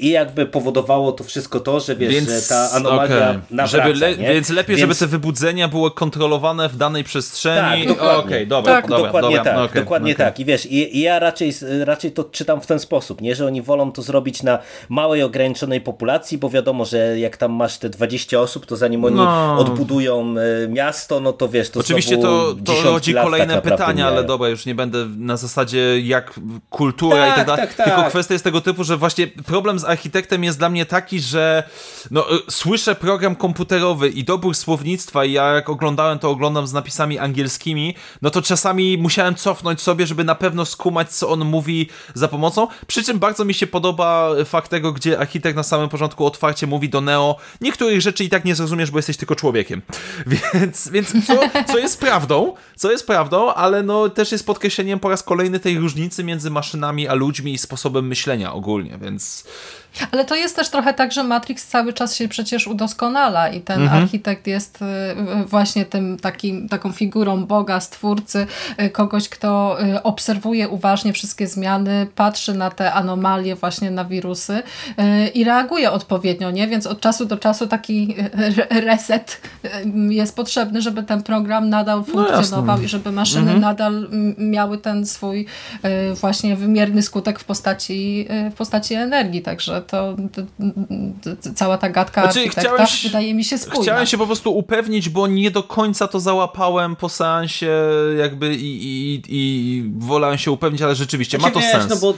i 0.00 0.10
jakby 0.10 0.46
powodowało 0.46 1.12
to 1.12 1.24
wszystko 1.24 1.60
to, 1.60 1.80
że 1.80 1.96
wiesz, 1.96 2.14
Więc, 2.14 2.28
że 2.30 2.42
ta 2.48 2.70
anomalia 2.70 3.30
okej. 3.30 3.40
nawraca, 3.50 3.86
żeby 3.86 3.98
le- 4.00 4.16
nie? 4.16 4.28
Więc 4.34 4.50
lepiej, 4.50 4.78
żeby 4.78 4.94
te 4.94 5.06
wybudzenia 5.06 5.68
były 5.68 5.90
kontrolowane 5.90 6.68
w 6.68 6.76
danej 6.76 7.04
przestrzeni. 7.04 7.86
Tak, 7.86 7.88
dokładnie. 7.88 8.18
Okej, 8.24 8.46
dobra, 8.46 8.74
Tak, 8.74 8.88
dobra, 8.88 9.04
dokładnie 9.06 9.36
dobra, 9.36 9.52
tak, 9.54 9.70
okej, 9.70 9.82
dokładnie 9.82 10.12
okej. 10.12 10.26
tak. 10.26 10.40
I 10.40 10.44
wiesz, 10.44 10.66
i, 10.66 10.96
i 10.96 11.00
ja 11.00 11.18
raczej, 11.18 11.52
raczej 11.84 12.12
to 12.12 12.24
czytam 12.24 12.60
w 12.60 12.66
ten 12.66 12.78
sposób, 12.78 13.20
nie, 13.20 13.34
że 13.34 13.46
oni 13.46 13.62
wolą 13.62 13.92
to 13.92 14.02
zrobić 14.02 14.42
na 14.42 14.58
małej, 14.88 15.22
ograniczonej 15.22 15.80
populacji, 15.80 16.38
bo 16.38 16.50
wiadomo, 16.50 16.84
że 16.84 17.18
jak 17.18 17.36
tam 17.36 17.52
masz 17.52 17.78
te 17.78 17.88
20 17.88 18.40
osób, 18.40 18.66
to 18.66 18.76
zanim 18.76 19.04
oni 19.04 19.16
No. 19.16 19.58
odbudują 19.58 20.34
e, 20.64 20.68
miasto, 20.68 21.20
no 21.20 21.32
to 21.32 21.48
wiesz, 21.48 21.70
to 21.70 21.80
Oczywiście 21.80 22.18
to, 22.18 22.54
to 22.64 22.72
rodzi 22.84 23.14
kolejne 23.14 23.54
tak 23.54 23.62
pytania, 23.78 24.06
ale 24.06 24.24
dobra, 24.24 24.48
już 24.48 24.66
nie 24.66 24.74
będę 24.74 25.06
na 25.16 25.36
zasadzie 25.36 26.00
jak 26.00 26.40
kultura 26.70 27.16
Tak, 27.16 27.32
i 27.32 27.36
tak 27.36 27.46
dalej. 27.46 27.66
tak, 27.66 27.74
tak. 27.74 27.86
Tylko 27.86 28.04
kwestia 28.10 28.34
jest 28.34 28.44
tego 28.44 28.60
typu, 28.60 28.84
że 28.84 28.96
właśnie 28.96 29.26
problem 29.26 29.78
z 29.78 29.84
architektem 29.84 30.44
jest 30.44 30.58
dla 30.58 30.68
mnie 30.68 30.86
taki, 30.86 31.20
że 31.20 31.62
no, 32.10 32.34
y, 32.34 32.38
słyszę 32.50 32.94
program 32.94 33.36
komputerowy 33.36 34.08
i 34.08 34.24
dobór 34.24 34.54
słownictwa 34.54 35.24
i 35.24 35.32
ja 35.32 35.44
jak 35.52 35.68
oglądałem 35.68 36.18
to 36.18 36.30
oglądam 36.30 36.66
z 36.66 36.72
napisami 36.72 37.18
angielskimi, 37.18 37.94
no 38.22 38.30
to 38.30 38.42
czasami 38.42 38.98
musiałem 38.98 39.34
cofnąć 39.34 39.80
sobie, 39.80 40.06
żeby 40.06 40.24
na 40.24 40.34
pewno 40.34 40.64
skumać, 40.64 41.10
co 41.10 41.28
on 41.28 41.44
mówi 41.44 41.88
za 42.14 42.28
pomocą. 42.28 42.66
Przy 42.86 43.04
czym 43.04 43.18
bardzo 43.18 43.44
mi 43.44 43.54
się 43.54 43.66
podoba 43.66 44.30
fakt 44.44 44.70
tego, 44.70 44.92
gdzie 44.92 45.18
architekt 45.18 45.56
na 45.56 45.62
samym 45.62 45.88
początku 45.88 46.26
otwarcie 46.26 46.66
mówi 46.66 46.88
do 46.88 47.00
Neo, 47.00 47.36
niektórych 47.60 48.00
rzeczy 48.00 48.24
i 48.24 48.28
tak 48.28 48.44
nie 48.44 48.54
zrozumiesz, 48.54 48.90
bo 48.90 48.98
jesteś 48.98 49.16
tylko 49.16 49.34
człowiekiem. 49.34 49.82
Więc, 50.54 50.88
więc 50.88 51.26
co, 51.26 51.40
co 51.68 51.78
jest 51.78 52.00
prawdą, 52.00 52.54
co 52.76 52.90
jest 52.90 53.06
prawdą, 53.06 53.54
ale 53.66 53.82
no 53.82 54.08
też 54.08 54.32
jest 54.32 54.46
podkreśleniem 54.46 55.00
po 55.00 55.08
raz 55.08 55.22
kolejny 55.22 55.60
tej 55.60 55.78
różnicy 55.78 56.24
między 56.24 56.50
maszynami 56.50 57.08
a 57.08 57.14
ludźmi 57.14 57.52
i 57.52 57.58
sposobem 57.58 58.06
myślenia 58.06 58.52
ogólnie, 58.52 58.98
więc 59.02 59.44
Ale 60.10 60.24
to 60.24 60.34
jest 60.34 60.56
też 60.56 60.68
trochę 60.68 60.94
tak, 60.94 61.12
że 61.12 61.24
Matrix 61.24 61.66
cały 61.66 61.92
czas 61.92 62.16
się 62.16 62.28
przecież 62.28 62.66
udoskonala 62.66 63.48
i 63.48 63.60
ten 63.60 63.88
architekt 63.88 64.46
jest 64.46 64.82
y, 64.82 64.84
y, 64.84 65.44
właśnie 65.44 65.84
tym 65.84 66.18
takim, 66.18 66.68
taką 66.68 66.92
figurą 66.92 67.46
Boga, 67.46 67.80
stwórcy, 67.80 68.46
y, 68.82 68.90
kogoś, 68.90 69.28
kto 69.28 69.78
obserwuje 70.02 70.68
uważnie 70.68 71.12
wszystkie 71.12 71.46
zmiany, 71.46 72.06
patrzy 72.14 72.54
na 72.54 72.70
te 72.70 72.92
anomalie, 72.92 73.54
właśnie 73.54 73.90
na 73.90 74.04
wirusy 74.04 74.62
i 75.34 75.44
reaguje 75.44 75.90
odpowiednio, 75.90 76.50
nie? 76.50 76.68
Więc 76.68 76.86
od 76.86 77.00
czasu 77.00 77.26
do 77.26 77.36
czasu 77.36 77.66
taki 77.66 78.16
reset 78.70 79.40
jest 80.08 80.36
potrzebny, 80.36 80.82
żeby 80.82 81.02
ten 81.02 81.22
program 81.22 81.68
nadal 81.68 82.04
funkcjonował 82.04 82.82
i 82.82 82.88
żeby 82.88 83.12
maszyny 83.12 83.58
nadal 83.58 83.96
mm, 83.96 84.34
miały 84.38 84.78
ten 84.78 85.06
swój 85.06 85.46
właśnie 86.14 86.56
wymierny 86.56 87.02
skutek 87.02 87.38
w 87.38 87.44
postaci, 87.44 88.28
w 88.50 88.54
postaci 88.54 88.94
energii, 88.94 89.42
także 89.42 89.82
to, 89.86 90.16
to, 91.22 91.36
to 91.42 91.52
cała 91.54 91.78
ta 91.78 91.88
gadka 91.90 92.22
Znaczy, 92.22 92.38
architekta 92.38 92.60
chciałem 92.60 92.86
się- 92.86 93.08
wydaje 93.08 93.34
mi 93.34 93.44
się 93.44 93.58
spójna. 93.58 93.82
Chciałem 93.82 94.06
się 94.06 94.18
po 94.18 94.26
prostu 94.26 94.56
upewnić, 94.58 95.08
bo 95.08 95.26
nie 95.26 95.50
do 95.50 95.62
końca 95.62 96.08
to 96.08 96.20
załapałem 96.20 96.96
po 96.96 97.08
seansie 97.08 97.70
jakby 98.18 98.54
i, 98.54 98.84
i, 98.84 99.22
i 99.28 99.84
wolałem 99.98 100.38
się 100.38 100.50
upewnić, 100.50 100.82
ale 100.82 100.94
rzeczywiście 100.94 101.38
ma 101.38 101.50
to 101.50 101.60
Znaczy, 101.60 101.66
wiesz, 101.66 101.82
sens. 101.88 101.90
No 101.90 101.96
bo 101.96 102.14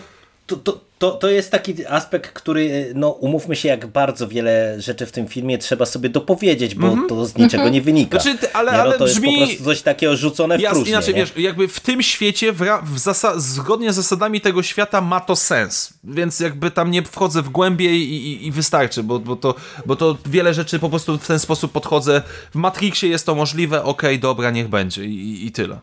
to, 0.48 0.56
to, 0.56 0.80
to, 0.98 1.10
to 1.10 1.28
jest 1.30 1.50
taki 1.50 1.86
aspekt, 1.86 2.32
który, 2.32 2.92
no 2.94 3.08
umówmy 3.10 3.56
się, 3.56 3.68
jak 3.68 3.86
bardzo 3.86 4.28
wiele 4.28 4.80
rzeczy 4.80 5.06
w 5.06 5.12
tym 5.12 5.28
filmie 5.28 5.58
trzeba 5.58 5.86
sobie 5.86 6.08
dopowiedzieć, 6.08 6.74
bo 6.74 6.96
to 7.08 7.26
z 7.26 7.36
niczego 7.36 7.68
nie 7.68 7.82
wynika. 7.82 8.18
Znaczy, 8.20 8.38
ale- 8.52 8.70
nie, 8.72 8.76
no, 8.78 8.82
ale 8.82 8.98
to 8.98 9.04
brzmi- 9.04 9.08
jest 9.08 9.40
po 9.40 9.46
prostu 9.46 9.64
coś 9.64 9.82
takiego 9.82 10.16
rzucone 10.16 10.58
w 10.58 10.60
Jasne, 10.60 10.76
próżnię. 10.76 10.92
inaczej, 10.92 11.14
nie? 11.14 11.20
wiesz, 11.20 11.32
jakby 11.36 11.68
w 11.68 11.80
tym 11.80 12.02
świecie, 12.02 12.52
w, 12.52 12.58
w 12.84 12.98
zasa- 12.98 13.38
zgodnie 13.40 13.92
z 13.92 13.96
zasadami 13.96 14.40
tego 14.40 14.62
świata 14.62 15.00
ma 15.00 15.20
to 15.20 15.36
sens, 15.36 15.92
więc 16.04 16.40
jakby 16.40 16.70
tam 16.70 16.90
nie 16.90 17.02
wchodzę 17.02 17.42
w 17.42 17.48
głębiej 17.48 17.94
i, 18.00 18.32
i, 18.32 18.46
i 18.46 18.50
wystarczy, 18.52 19.02
bo, 19.02 19.18
bo, 19.18 19.36
to, 19.36 19.54
bo 19.86 19.96
to 19.96 20.16
wiele 20.26 20.54
rzeczy 20.54 20.78
po 20.78 20.88
prostu 20.90 21.18
w 21.18 21.26
ten 21.26 21.38
sposób 21.38 21.72
podchodzę. 21.72 22.22
W 22.50 22.54
Matrixie 22.54 23.08
jest 23.08 23.26
to 23.26 23.34
możliwe, 23.34 23.84
okej, 23.84 24.18
dobra, 24.18 24.50
niech 24.50 24.68
będzie 24.68 25.04
i- 25.04 25.46
i 25.46 25.52
tyle. 25.52 25.78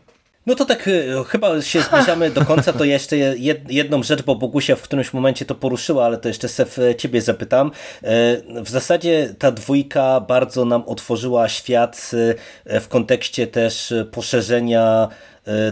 No 0.46 0.54
to 0.54 0.64
tak 0.64 0.88
e, 0.88 1.24
chyba 1.24 1.62
się 1.62 1.82
zbliżamy 1.82 2.30
do 2.30 2.44
końca, 2.44 2.72
to 2.72 2.84
jeszcze 2.84 3.16
jed, 3.16 3.70
jedną 3.70 4.02
rzecz, 4.02 4.22
bo 4.22 4.34
Bogusia 4.34 4.76
w 4.76 4.82
którymś 4.82 5.12
momencie 5.12 5.44
to 5.44 5.54
poruszyła, 5.54 6.04
ale 6.04 6.18
to 6.18 6.28
jeszcze 6.28 6.48
Sef 6.48 6.78
e, 6.78 6.94
ciebie 6.94 7.20
zapytam. 7.22 7.70
E, 8.02 8.36
W 8.62 8.68
zasadzie 8.68 9.34
ta 9.38 9.52
dwójka 9.52 10.20
bardzo 10.20 10.64
nam 10.64 10.82
otworzyła 10.86 11.48
świat 11.48 12.10
e, 12.66 12.80
w 12.80 12.88
kontekście 12.88 13.46
też 13.46 13.94
poszerzenia 14.12 15.08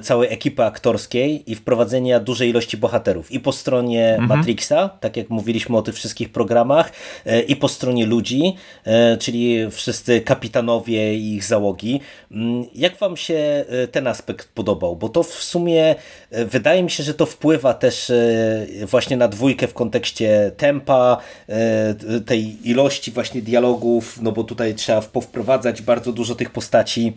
całej 0.02 0.32
ekipy 0.32 0.64
aktorskiej 0.64 1.50
i 1.52 1.54
wprowadzenia 1.54 2.20
dużej 2.20 2.50
ilości 2.50 2.76
bohaterów. 2.76 3.32
I 3.32 3.40
po 3.40 3.52
stronie 3.52 4.16
Matrixa, 4.20 4.88
tak 5.00 5.16
jak 5.16 5.30
mówiliśmy 5.30 5.76
o 5.76 5.82
tych 5.82 5.94
wszystkich 5.94 6.32
programach, 6.32 6.92
e, 7.26 7.40
i 7.42 7.56
po 7.56 7.68
stronie 7.68 8.06
ludzi, 8.06 8.56
e, 8.84 9.16
czyli 9.16 9.70
wszyscy 9.70 10.20
kapitanowie 10.20 11.14
i 11.14 11.34
ich 11.34 11.44
załogi. 11.44 12.00
Mm, 12.30 12.64
Jak 12.74 12.96
wam 12.98 13.16
się 13.16 13.64
e, 13.68 13.88
ten 13.88 14.06
aspekt 14.06 14.48
podobał? 14.54 14.96
Bo 14.96 15.08
to 15.08 15.22
w 15.22 15.32
sumie 15.32 15.94
e, 16.30 16.44
wydaje 16.44 16.82
mi 16.82 16.90
się, 16.90 17.02
że 17.02 17.14
to 17.14 17.26
wpływa 17.26 17.74
też 17.74 18.10
e, 18.10 18.66
właśnie 18.86 19.16
na 19.16 19.28
dwójkę 19.28 19.66
w 19.66 19.74
kontekście 19.74 20.50
tempa, 20.56 21.16
e, 21.48 21.94
tej 22.26 22.68
ilości 22.70 23.10
właśnie 23.10 23.42
dialogów, 23.42 24.18
no 24.22 24.32
bo 24.32 24.44
tutaj 24.44 24.74
trzeba 24.74 25.00
powprowadzać 25.02 25.82
bardzo 25.82 26.12
dużo 26.12 26.34
tych 26.34 26.50
postaci 26.50 27.12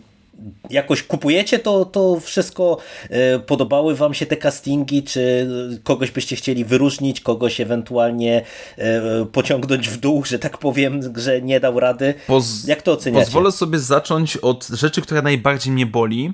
jakoś 0.70 1.02
kupujecie 1.02 1.58
to, 1.58 1.84
to 1.84 2.20
wszystko? 2.20 2.78
E, 3.10 3.38
Podobały 3.38 3.94
wam 3.94 4.14
się 4.14 4.26
te 4.26 4.36
castingi? 4.36 5.02
Czy 5.02 5.48
kogoś 5.84 6.10
byście 6.10 6.36
chcieli 6.36 6.64
wyróżnić, 6.64 7.20
kogoś 7.20 7.60
ewentualnie 7.60 8.42
e, 8.78 9.26
pociągnąć 9.32 9.88
w 9.88 9.96
dół, 9.96 10.24
że 10.24 10.38
tak 10.38 10.58
powiem, 10.58 11.00
że 11.16 11.42
nie 11.42 11.60
dał 11.60 11.80
rady? 11.80 12.14
Poz- 12.28 12.68
Jak 12.68 12.82
to 12.82 12.92
oceniacie? 12.92 13.24
Pozwolę 13.24 13.52
sobie 13.52 13.78
zacząć 13.78 14.36
od 14.36 14.66
rzeczy, 14.66 15.02
która 15.02 15.22
najbardziej 15.22 15.72
mnie 15.72 15.86
boli. 15.86 16.32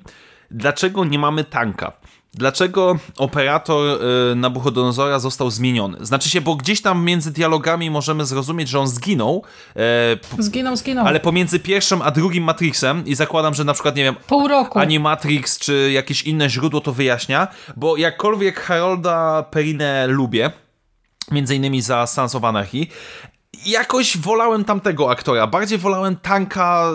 Dlaczego 0.51 1.05
nie 1.05 1.19
mamy 1.19 1.45
tanka? 1.45 1.93
Dlaczego 2.35 2.97
operator 3.19 4.03
y, 4.33 4.35
Nabuchodonozora 4.35 5.19
został 5.19 5.51
zmieniony? 5.51 5.99
Znaczy 6.01 6.31
się, 6.31 6.41
bo 6.41 6.57
gdzieś 6.57 6.83
tam 6.83 7.05
między 7.05 7.33
dialogami 7.33 7.91
możemy 7.91 8.27
zrozumieć, 8.27 8.69
że 8.69 8.81
on 8.81 8.89
zginął, 8.89 9.43
e, 9.77 9.81
Zginął, 10.39 10.77
zginął. 10.77 11.07
ale 11.07 11.21
pomiędzy 11.21 11.59
pierwszym 11.61 12.03
a 12.03 12.11
drugim 12.11 12.45
Matrixem 12.45 13.07
i 13.07 13.15
zakładam, 13.15 13.55
że 13.55 13.65
na 13.65 13.73
przykład, 13.73 13.97
nie 13.97 14.05
wiem, 14.05 14.15
Pół 14.27 14.49
roku. 14.49 14.79
ani 14.79 14.99
Matrix, 15.01 15.59
czy 15.59 15.91
jakieś 15.93 16.23
inne 16.23 16.51
źródło 16.51 16.81
to 16.81 16.93
wyjaśnia, 16.93 17.49
bo 17.77 17.97
jakkolwiek 17.97 18.61
Harolda 18.61 19.43
Perinę 19.51 20.07
lubię, 20.07 20.51
między 21.31 21.57
innymi 21.57 21.83
za 21.83 22.07
Sons 22.07 22.35
of 22.35 22.45
Anarchy, 22.45 22.87
jakoś 23.67 24.19
wolałem 24.19 24.65
tamtego 24.65 25.11
aktora, 25.11 25.47
bardziej 25.47 25.79
wolałem 25.79 26.17
Tanka 26.17 26.89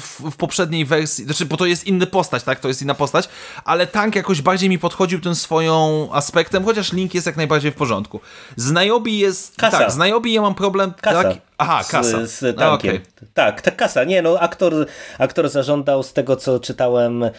w, 0.00 0.30
w 0.30 0.36
poprzedniej 0.36 0.84
wersji, 0.84 1.24
znaczy, 1.24 1.46
bo 1.46 1.56
to 1.56 1.66
jest 1.66 1.86
inny 1.86 2.06
postać, 2.06 2.42
tak, 2.42 2.60
to 2.60 2.68
jest 2.68 2.82
inna 2.82 2.94
postać, 2.94 3.28
ale 3.64 3.86
Tank 3.86 4.16
jakoś 4.16 4.42
bardziej 4.42 4.68
mi 4.68 4.78
podchodził 4.78 5.20
tym 5.20 5.34
swoją 5.34 6.08
aspektem, 6.12 6.64
chociaż 6.64 6.92
Link 6.92 7.14
jest 7.14 7.26
jak 7.26 7.36
najbardziej 7.36 7.72
w 7.72 7.74
porządku. 7.74 8.20
Z 8.56 8.72
Niobe 8.72 9.10
jest, 9.10 9.56
Kasa. 9.56 9.78
tak, 9.78 9.92
z 9.92 9.98
Niobe 9.98 10.28
ja 10.28 10.42
mam 10.42 10.54
problem, 10.54 10.92
Kasa. 11.00 11.22
tak, 11.22 11.36
aha, 11.58 11.84
kasa. 11.90 12.26
Z, 12.26 12.30
z 12.30 12.56
tankiem. 12.58 12.90
okej. 12.90 13.00
Tak, 13.34 13.60
ta 13.62 13.70
kasa. 13.70 14.04
Nie, 14.04 14.22
no 14.22 14.38
aktor, 14.40 14.86
aktor 15.18 15.48
zażądał 15.48 16.02
z 16.02 16.12
tego, 16.12 16.36
co 16.36 16.60
czytałem, 16.60 17.22
y, 17.22 17.30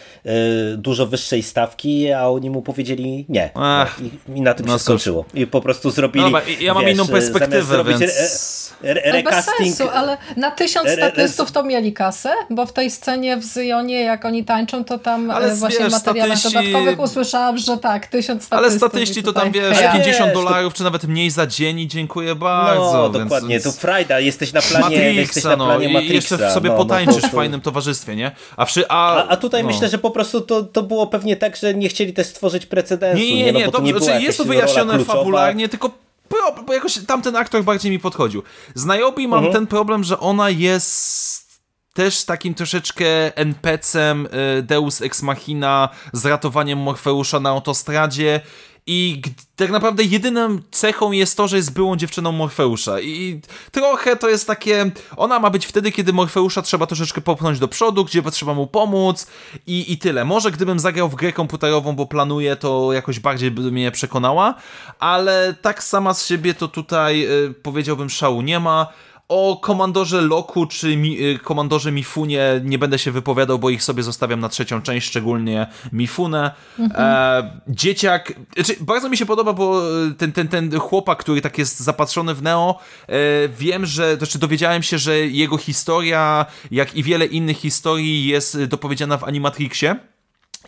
dużo 0.76 1.06
wyższej 1.06 1.42
stawki, 1.42 2.12
a 2.12 2.28
oni 2.28 2.50
mu 2.50 2.62
powiedzieli 2.62 3.26
nie. 3.28 3.50
Ach, 3.54 3.96
I, 4.00 4.10
I 4.38 4.40
na 4.40 4.54
tym 4.54 4.66
no 4.66 4.72
się 4.72 4.78
skończyło. 4.78 5.24
I 5.34 5.46
po 5.46 5.60
prostu 5.60 5.90
zrobili. 5.90 6.24
Dobra, 6.24 6.40
ja 6.60 6.74
mam 6.74 6.84
wiesz, 6.84 6.94
inną 6.94 7.06
perspektywę, 7.06 7.62
zrobić 7.62 7.98
więc- 7.98 8.66
Re, 8.82 8.90
re, 8.90 9.02
Ale 9.12 9.22
bez 9.22 9.32
recasting. 9.34 9.76
sensu, 9.76 9.92
ale 9.94 10.18
na 10.36 10.50
tysiąc 10.50 10.90
statystów 10.90 11.52
to 11.52 11.62
mieli 11.62 11.92
kasę, 11.92 12.30
bo 12.50 12.66
w 12.66 12.72
tej 12.72 12.90
scenie 12.90 13.36
w 13.36 13.44
Zyjonie, 13.44 14.00
jak 14.00 14.24
oni 14.24 14.44
tańczą, 14.44 14.84
to 14.84 14.98
tam 14.98 15.30
Ale 15.30 15.46
e, 15.52 15.54
właśnie 15.54 15.78
wiesz, 15.78 15.88
w 15.88 15.92
materiałach 15.92 16.38
statyści- 16.38 16.52
dodatkowych 16.54 17.00
usłyszałam, 17.00 17.58
że 17.58 17.76
tak, 17.78 18.06
tysiąc 18.06 18.46
Ale 18.50 18.62
statystów. 18.70 18.90
statyści 18.90 19.20
i 19.20 19.22
to 19.22 19.32
tam 19.32 19.52
wiesz, 19.52 19.76
heja. 19.76 19.90
Ale 19.90 19.98
50 19.98 20.26
wiesz, 20.26 20.34
to- 20.34 20.42
dolarów, 20.44 20.74
czy 20.74 20.84
nawet 20.84 21.04
mniej 21.04 21.30
za 21.30 21.46
dzień 21.46 21.78
i 21.80 21.88
dziękuję 21.88 22.34
bardzo. 22.34 22.92
No, 22.92 23.10
więc- 23.10 23.24
dokładnie. 23.24 23.48
więc- 23.48 23.64
To 23.64 23.72
Frajda, 24.06 24.20
jesteś 24.20 24.52
na 24.52 24.62
planie, 24.62 24.96
jesteś 24.96 25.44
Matrixa, 25.44 25.48
na 25.48 25.56
no 25.56 25.66
planie 25.66 25.88
i 25.88 25.92
Matrixa. 25.92 26.14
jeszcze 26.14 26.50
sobie 26.50 26.70
no, 26.70 26.76
no, 26.76 26.82
potańczysz 26.84 27.22
to- 27.22 27.28
w 27.28 27.30
fajnym 27.30 27.60
towarzystwie, 27.60 28.16
nie? 28.16 28.30
A, 28.56 28.64
wszy, 28.64 28.88
a, 28.88 29.16
A, 29.16 29.28
a 29.28 29.36
tutaj 29.36 29.62
no. 29.62 29.68
myślę, 29.68 29.88
że 29.88 29.98
po 29.98 30.10
prostu 30.10 30.40
to, 30.40 30.62
to 30.62 30.82
było 30.82 31.06
pewnie 31.06 31.36
tak, 31.36 31.56
że 31.56 31.74
nie 31.74 31.88
chcieli 31.88 32.12
też 32.12 32.26
stworzyć 32.26 32.66
precedensu. 32.66 33.22
Nie, 33.22 33.42
nie, 33.42 33.52
no, 33.52 33.58
nie, 33.58 33.64
bo 33.66 33.72
to 33.72 33.80
nie 33.80 33.98
znaczy 33.98 34.22
jest 34.22 34.38
to 34.38 34.44
wyjaśnione 34.44 35.04
fabularnie, 35.04 35.68
tylko 35.68 35.90
pro, 36.28 36.62
bo 36.66 36.74
jakoś 36.74 36.98
tamten 37.06 37.36
aktor 37.36 37.64
bardziej 37.64 37.90
mi 37.92 37.98
podchodził. 37.98 38.42
Z 38.74 38.84
Niobe 38.86 39.22
mam 39.28 39.34
Mhm. 39.38 39.52
ten 39.52 39.66
problem, 39.66 40.04
że 40.04 40.20
ona 40.20 40.50
jest 40.50 41.46
też 41.94 42.24
takim 42.24 42.54
troszeczkę 42.54 43.36
NPC-em 43.36 44.28
y, 44.58 44.62
Deus 44.62 45.02
Ex 45.02 45.22
Machina 45.22 45.88
z 46.12 46.26
ratowaniem 46.26 46.78
Morfeusza 46.78 47.40
na 47.40 47.50
autostradzie 47.50 48.40
i 48.86 49.22
tak 49.56 49.70
naprawdę 49.70 50.04
jedyną 50.04 50.58
cechą 50.70 51.12
jest 51.12 51.36
to, 51.36 51.48
że 51.48 51.56
jest 51.56 51.72
byłą 51.72 51.96
dziewczyną 51.96 52.32
Morfeusza. 52.32 53.00
I 53.00 53.40
trochę 53.72 54.16
to 54.16 54.28
jest 54.28 54.46
takie. 54.46 54.90
Ona 55.16 55.38
ma 55.38 55.50
być 55.50 55.66
wtedy, 55.66 55.92
kiedy 55.92 56.12
Morfeusza 56.12 56.62
trzeba 56.62 56.86
troszeczkę 56.86 57.20
popchnąć 57.20 57.58
do 57.58 57.68
przodu, 57.68 58.04
gdzie 58.04 58.22
trzeba 58.22 58.54
mu 58.54 58.66
pomóc 58.66 59.26
i, 59.66 59.92
i 59.92 59.98
tyle. 59.98 60.24
Może 60.24 60.50
gdybym 60.50 60.78
zagrał 60.78 61.08
w 61.08 61.14
grę 61.14 61.32
komputerową, 61.32 61.92
bo 61.92 62.06
planuję, 62.06 62.56
to 62.56 62.92
jakoś 62.92 63.20
bardziej 63.20 63.50
by 63.50 63.72
mnie 63.72 63.90
przekonała, 63.90 64.54
ale 64.98 65.54
tak 65.62 65.82
sama 65.82 66.14
z 66.14 66.26
siebie 66.26 66.54
to 66.54 66.68
tutaj 66.68 67.20
yy, 67.20 67.54
powiedziałbym 67.62 68.10
szału 68.10 68.42
nie 68.42 68.60
ma. 68.60 68.86
O 69.28 69.56
komandorze 69.56 70.20
Loku 70.20 70.66
czy 70.66 70.96
mi, 70.96 71.22
y, 71.22 71.38
komandorze 71.38 71.92
Mifunie 71.92 72.60
nie 72.64 72.78
będę 72.78 72.98
się 72.98 73.10
wypowiadał, 73.10 73.58
bo 73.58 73.70
ich 73.70 73.82
sobie 73.82 74.02
zostawiam 74.02 74.40
na 74.40 74.48
trzecią 74.48 74.82
część, 74.82 75.06
szczególnie 75.06 75.66
Mifunę. 75.92 76.50
Mhm. 76.78 77.04
E, 77.04 77.60
dzieciak, 77.68 78.32
znaczy, 78.54 78.76
bardzo 78.80 79.08
mi 79.08 79.16
się 79.16 79.26
podoba, 79.26 79.52
bo 79.52 79.82
ten, 80.18 80.32
ten, 80.32 80.48
ten 80.48 80.78
chłopak, 80.78 81.18
który 81.18 81.40
tak 81.40 81.58
jest 81.58 81.80
zapatrzony 81.80 82.34
w 82.34 82.42
Neo, 82.42 82.78
e, 83.08 83.14
wiem, 83.48 83.86
że, 83.86 84.16
znaczy 84.16 84.38
dowiedziałem 84.38 84.82
się, 84.82 84.98
że 84.98 85.18
jego 85.18 85.58
historia, 85.58 86.46
jak 86.70 86.94
i 86.94 87.02
wiele 87.02 87.26
innych 87.26 87.58
historii 87.58 88.26
jest 88.26 88.64
dopowiedziana 88.64 89.18
w 89.18 89.24
Animatrixie. 89.24 89.96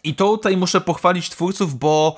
I 0.05 0.15
tutaj 0.15 0.57
muszę 0.57 0.81
pochwalić 0.81 1.31
twórców, 1.31 1.79
bo 1.79 2.17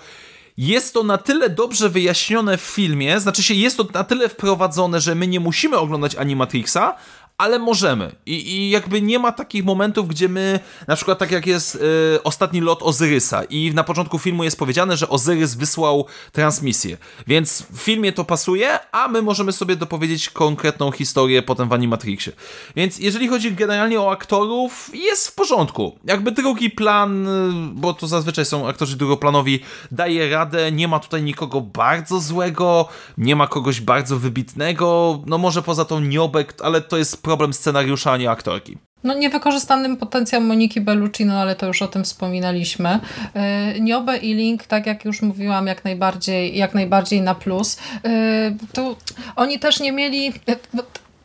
jest 0.56 0.94
to 0.94 1.02
na 1.02 1.18
tyle 1.18 1.51
dobrze 1.51 1.89
wyjaśnione 1.89 2.56
w 2.56 2.60
filmie, 2.60 3.20
znaczy 3.20 3.43
się 3.43 3.55
jest 3.55 3.77
to 3.77 3.86
na 3.94 4.05
tyle 4.05 4.28
wprowadzone, 4.28 5.01
że 5.01 5.14
my 5.14 5.27
nie 5.27 5.40
musimy 5.40 5.78
oglądać 5.78 6.16
Animatrixa, 6.16 6.94
ale 7.41 7.59
możemy. 7.59 8.12
I, 8.27 8.57
I, 8.57 8.71
jakby 8.71 9.03
nie 9.03 9.19
ma 9.19 9.33
takich 9.33 9.65
momentów, 9.65 10.09
gdzie 10.09 10.29
my, 10.29 10.61
na 10.89 10.97
przykład 10.97 11.19
tak 11.19 11.31
jak 11.31 11.47
jest 11.47 11.75
y, 11.75 12.23
ostatni 12.23 12.61
lot 12.61 12.83
Ozyrysa 12.83 13.45
i 13.45 13.73
na 13.75 13.85
początku 13.85 14.19
filmu 14.19 14.45
jest 14.45 14.59
powiedziane, 14.59 14.97
że 14.97 15.09
Ozyrys 15.09 15.55
wysłał 15.55 16.07
transmisję. 16.33 16.97
Więc 17.27 17.62
w 17.73 17.79
filmie 17.79 18.12
to 18.12 18.25
pasuje, 18.25 18.79
a 18.93 19.09
my 19.09 19.23
możemy 19.23 19.53
sobie 19.53 19.77
dopowiedzieć 19.77 20.31
konkretną 20.31 20.93
historię 20.93 21.43
potem 21.43 21.69
w 21.69 21.73
Animatrixie. 21.73 22.33
Więc 22.77 22.99
jeżeli 22.99 23.29
chodzi 23.29 23.53
generalnie 23.53 24.01
o 24.01 24.11
aktorów, 24.11 24.91
jest 24.95 25.29
w 25.29 25.35
porządku. 25.35 25.99
Jakby 26.05 26.33
drugi 26.33 26.71
plan, 26.71 27.29
y, 27.29 27.53
bo 27.73 27.95
to 27.95 28.07
zazwyczaj 28.07 28.45
są 28.45 28.69
aktorzy 28.69 28.97
drugoplanowi, 28.97 29.61
daje 29.91 30.31
radę, 30.31 30.73
nie 30.73 30.89
ma 30.89 30.99
tutaj 30.99 31.23
nikogo 31.23 31.61
bardzo 31.61 32.21
złego, 32.21 32.89
nie 33.19 33.37
ma 33.37 33.47
kogoś 33.47 33.81
bardzo 33.81 34.19
wybitnego, 34.19 35.21
no 35.27 35.39
może 35.39 35.62
poza 35.62 35.85
tą 35.85 36.01
Niobek, 36.01 36.55
ale 36.62 36.81
to 36.81 36.97
jest 36.97 37.23
problem 37.31 37.52
scenariusza, 37.52 38.12
a 38.12 38.16
nie 38.16 38.31
aktorki. 38.31 38.78
No 39.05 39.15
niewykorzystanym 39.15 39.97
potencjał 39.97 40.40
Moniki 40.40 40.81
Bellucci, 40.81 41.24
no 41.24 41.35
ale 41.40 41.57
to 41.57 41.66
już 41.66 41.82
o 41.82 41.89
tym 41.89 42.05
wspominaliśmy. 42.05 43.01
E, 43.35 43.81
Niobe 43.81 44.16
i 44.16 44.35
Link, 44.35 44.66
tak 44.66 44.86
jak 44.86 45.05
już 45.05 45.23
mówiłam, 45.23 45.66
jak 45.66 45.85
najbardziej, 45.85 46.57
jak 46.57 46.74
najbardziej 46.74 47.20
na 47.23 47.35
plus. 47.35 47.78
E, 48.05 48.57
tu 48.73 48.97
oni 49.36 49.59
też 49.59 49.81
nie 49.81 49.93
mieli 49.93 50.28
e, 50.28 50.57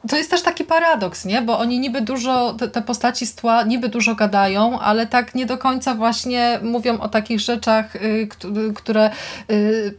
to 0.09 0.17
jest 0.17 0.29
też 0.29 0.41
taki 0.41 0.63
paradoks, 0.63 1.25
nie? 1.25 1.41
Bo 1.41 1.59
oni 1.59 1.79
niby 1.79 2.01
dużo, 2.01 2.53
te, 2.53 2.67
te 2.67 2.81
postaci 2.81 3.25
z 3.25 3.35
tła 3.35 3.63
niby 3.63 3.89
dużo 3.89 4.15
gadają, 4.15 4.79
ale 4.79 5.07
tak 5.07 5.35
nie 5.35 5.45
do 5.45 5.57
końca 5.57 5.95
właśnie 5.95 6.59
mówią 6.63 6.99
o 6.99 7.09
takich 7.09 7.39
rzeczach, 7.39 7.95
y, 7.95 8.27
które 8.75 9.09
y, 9.51 9.95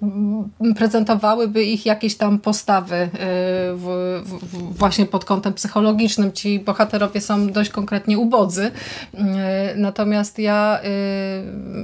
prezentowały,by 0.77 1.65
ich 1.65 1.87
jakieś 1.87 2.17
tam 2.17 2.39
postawy 2.39 2.97
y, 2.97 3.09
w, 3.75 3.87
w, 4.25 4.79
właśnie 4.79 5.07
pod 5.07 5.25
kątem 5.25 5.55
psychologicznym. 5.55 6.33
Ci 6.33 6.61
bohaterowie 6.61 7.21
są 7.21 7.47
dość 7.47 7.71
konkretnie 7.71 8.19
ubodzy. 8.19 8.67
Y, 8.67 9.19
natomiast 9.77 10.39
ja 10.39 10.81
y, 10.85 10.89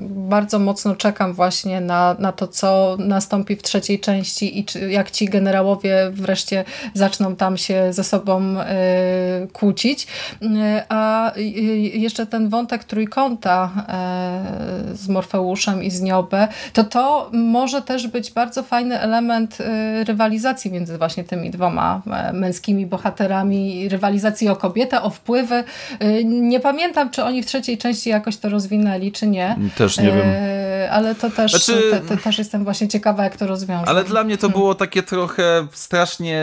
bardzo 0.08 0.58
mocno 0.58 0.96
czekam 0.96 1.32
właśnie 1.32 1.80
na, 1.80 2.16
na 2.18 2.32
to, 2.32 2.48
co 2.48 2.96
nastąpi 2.98 3.56
w 3.56 3.62
trzeciej 3.62 4.00
części 4.00 4.58
i 4.58 4.64
czy, 4.64 4.90
jak 4.90 5.10
ci 5.10 5.28
generałowie 5.28 6.10
wreszcie 6.12 6.64
zaczną 6.94 7.36
tam 7.36 7.56
się 7.56 7.92
ze 7.92 8.04
sobą 8.12 8.60
e, 8.60 9.46
kłócić. 9.52 10.06
E, 10.42 10.84
a 10.88 11.32
jeszcze 11.94 12.26
ten 12.26 12.48
wątek 12.48 12.84
trójkąta 12.84 13.70
z 14.92 15.08
Morfeuszem 15.08 15.82
i 15.82 15.90
z 15.90 16.00
Niobę, 16.00 16.48
to 16.72 16.84
to 16.84 17.30
może 17.32 17.82
też 17.82 18.08
być 18.08 18.30
bardzo 18.30 18.62
fajny 18.62 19.00
element 19.00 19.58
rywalizacji 20.04 20.70
między 20.72 20.98
właśnie 20.98 21.24
tymi 21.24 21.50
dwoma 21.50 22.02
męskimi 22.32 22.86
bohaterami, 22.86 23.88
rywalizacji 23.88 24.48
o 24.48 24.56
kobietę, 24.56 25.02
o 25.02 25.10
wpływy. 25.10 25.64
Nie 26.24 26.60
pamiętam, 26.60 27.10
czy 27.10 27.24
oni 27.24 27.42
w 27.42 27.46
trzeciej 27.46 27.78
części 27.78 28.10
jakoś 28.10 28.36
to 28.36 28.48
rozwinęli, 28.48 29.12
czy 29.12 29.26
nie. 29.26 29.56
Też 29.76 29.98
nie 29.98 30.12
wiem. 30.12 30.28
Ale 30.90 31.14
to 31.14 31.30
też, 31.30 31.52
znaczy... 31.52 31.82
te, 31.90 32.00
te, 32.00 32.16
też 32.16 32.38
jestem 32.38 32.64
właśnie 32.64 32.88
ciekawa, 32.88 33.24
jak 33.24 33.36
to 33.36 33.46
rozwiążą. 33.46 33.84
Ale 33.84 34.04
dla 34.04 34.24
mnie 34.24 34.36
to 34.36 34.46
hmm. 34.46 34.60
było 34.60 34.74
takie 34.74 35.02
trochę 35.02 35.66
strasznie, 35.72 36.42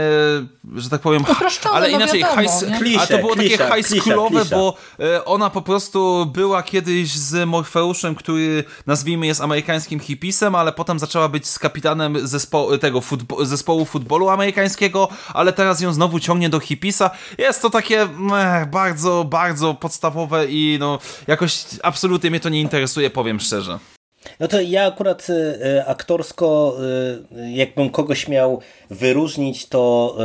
że 0.76 0.90
tak 0.90 1.02
powiem, 1.02 1.24
ale 1.72 1.90
no 1.90 1.98
inaczej, 1.98 2.20
wiadomo, 2.20 2.42
high, 2.42 2.78
klisze, 2.78 3.02
a 3.02 3.08
to 3.08 3.18
było 3.18 3.34
klisze, 3.34 3.58
takie 3.58 3.84
high 3.84 4.02
schoolowe, 4.02 4.46
bo 4.46 4.78
e, 5.00 5.26
ona 5.26 5.50
po 5.50 5.62
prostu 5.62 6.26
była 6.26 6.64
kiedyś 6.64 7.12
z 7.12 7.48
Morfeuszem, 7.48 8.16
który 8.16 8.64
nazwijmy 8.88 9.28
jest 9.28 9.42
amerykańskim 9.42 10.00
hipisem, 10.00 10.56
ale 10.56 10.74
potem 10.74 11.00
zaczęła 11.00 11.30
być 11.30 11.48
z 11.48 11.60
kapitanem 11.60 12.28
zespo 12.28 12.78
tego 12.78 13.02
futbo 13.02 13.46
zespołu 13.46 13.86
futbolu 13.86 14.30
amerykańskiego, 14.30 15.10
ale 15.34 15.54
teraz 15.54 15.82
ją 15.82 15.94
znowu 15.94 16.20
ciągnie 16.20 16.50
do 16.50 16.60
hipisa. 16.60 17.12
Jest 17.38 17.62
to 17.62 17.70
takie 17.70 18.06
meh, 18.06 18.70
bardzo, 18.70 19.24
bardzo 19.24 19.74
podstawowe 19.74 20.46
i 20.46 20.78
no 20.80 21.00
jakoś 21.28 21.66
absolutnie 21.84 22.30
mnie 22.30 22.40
to 22.40 22.50
nie 22.50 22.62
interesuje, 22.62 23.10
powiem 23.10 23.40
szczerze. 23.40 23.80
No 24.40 24.48
to 24.48 24.62
ja 24.62 24.88
akurat 24.88 25.28
y, 25.30 25.84
aktorsko, 25.88 26.78
y, 27.32 27.52
jakbym 27.52 27.90
kogoś 27.90 28.28
miał 28.28 28.62
wyróżnić, 28.90 29.68
to 29.68 30.16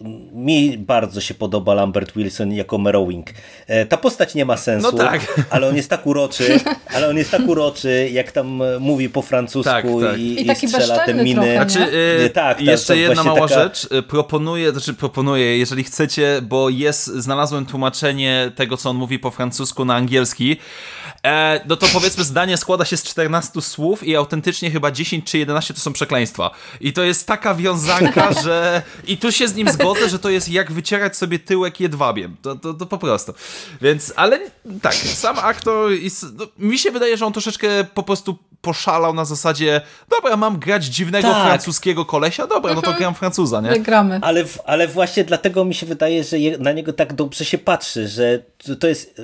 y, 0.00 0.04
mi 0.32 0.78
bardzo 0.78 1.20
się 1.20 1.34
podoba 1.34 1.74
Lambert 1.74 2.12
Wilson 2.16 2.52
jako 2.52 2.78
Merowing. 2.78 3.26
Ta 3.88 3.96
postać 3.96 4.34
nie 4.34 4.44
ma 4.44 4.56
sensu, 4.56 4.92
no 4.92 4.98
tak. 4.98 5.20
ale 5.50 5.68
on 5.68 5.76
jest 5.76 5.90
tak 5.90 6.06
uroczy, 6.06 6.60
ale 6.94 7.08
on 7.08 7.16
jest 7.16 7.30
tak 7.30 7.48
uroczy, 7.48 8.08
jak 8.12 8.32
tam 8.32 8.62
mówi 8.80 9.08
po 9.08 9.22
francusku 9.22 9.70
tak, 9.70 9.84
tak. 9.84 10.18
i, 10.18 10.40
I, 10.40 10.50
i 10.50 10.68
strzela 10.68 10.98
te 10.98 11.14
miny. 11.14 11.34
Trochę, 11.34 11.54
znaczy, 11.54 11.96
yy, 12.20 12.30
tak, 12.30 12.60
jeszcze 12.60 12.96
jedna 12.96 13.24
mała 13.24 13.48
taka... 13.48 13.62
rzecz. 13.62 13.88
Proponuję, 14.08 14.72
znaczy 14.72 14.94
proponuję, 14.94 15.58
jeżeli 15.58 15.84
chcecie, 15.84 16.40
bo 16.42 16.68
jest, 16.68 17.06
znalazłem 17.06 17.66
tłumaczenie 17.66 18.52
tego, 18.56 18.76
co 18.76 18.90
on 18.90 18.96
mówi 18.96 19.18
po 19.18 19.30
francusku 19.30 19.84
na 19.84 19.94
angielski. 19.94 20.56
E, 21.24 21.60
no 21.68 21.76
to 21.76 21.86
powiedzmy 21.92 22.24
zdanie 22.24 22.56
składa 22.56 22.84
się 22.84 22.96
z 22.96 23.02
14 23.02 23.60
słów 23.60 24.02
i 24.02 24.16
autentycznie 24.16 24.70
chyba 24.70 24.90
10 24.90 25.30
czy 25.30 25.38
11 25.38 25.74
to 25.74 25.80
są 25.80 25.92
przekleństwa. 25.92 26.50
I 26.80 26.92
to 26.92 27.02
jest 27.02 27.26
taka 27.26 27.54
wiązanka, 27.54 28.32
że... 28.44 28.82
I 29.06 29.16
tu 29.16 29.32
się 29.32 29.48
z 29.48 29.54
nim 29.54 29.68
zgodzę, 29.68 30.08
że 30.08 30.18
to 30.18 30.30
jest 30.30 30.48
jak 30.48 30.72
wycierać 30.72 31.16
sobie 31.16 31.38
tyłek 31.38 31.80
jedwabiem. 31.80 32.36
To, 32.42 32.56
to, 32.56 32.74
to 32.74 32.86
po 32.86 32.98
prostu. 32.98 33.34
Więc, 33.80 34.12
ale 34.16 34.40
tak, 34.82 34.94
sam 34.94 35.38
aktor... 35.38 35.90
No, 36.38 36.46
mi 36.58 36.78
się 36.78 36.90
wydaje, 36.90 37.16
że 37.16 37.26
on 37.26 37.32
troszeczkę 37.32 37.68
po 37.94 38.02
prostu 38.02 38.38
poszalał 38.60 39.14
na 39.14 39.24
zasadzie 39.24 39.80
dobra, 40.10 40.36
mam 40.36 40.58
grać 40.58 40.84
dziwnego 40.84 41.28
tak. 41.28 41.46
francuskiego 41.46 42.04
kolesia, 42.04 42.46
dobra, 42.46 42.74
no 42.74 42.80
to 42.80 42.86
mhm. 42.86 42.98
gram 42.98 43.14
Francuza, 43.14 43.60
nie? 43.60 43.80
Gramy. 43.80 44.18
Ale, 44.22 44.44
ale 44.64 44.88
właśnie 44.88 45.24
dlatego 45.24 45.64
mi 45.64 45.74
się 45.74 45.86
wydaje, 45.86 46.24
że 46.24 46.36
na 46.58 46.72
niego 46.72 46.92
tak 46.92 47.12
dobrze 47.12 47.44
się 47.44 47.58
patrzy, 47.58 48.08
że 48.08 48.42
to 48.80 48.86
jest 48.86 49.20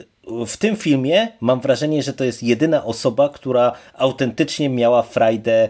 w 0.47 0.57
tym 0.57 0.77
filmie 0.77 1.29
mam 1.41 1.61
wrażenie, 1.61 2.03
że 2.03 2.13
to 2.13 2.25
jest 2.25 2.43
jedyna 2.43 2.85
osoba, 2.85 3.29
która 3.29 3.73
autentycznie 3.95 4.69
miała 4.69 5.03
frajdę 5.03 5.65
e, 5.65 5.69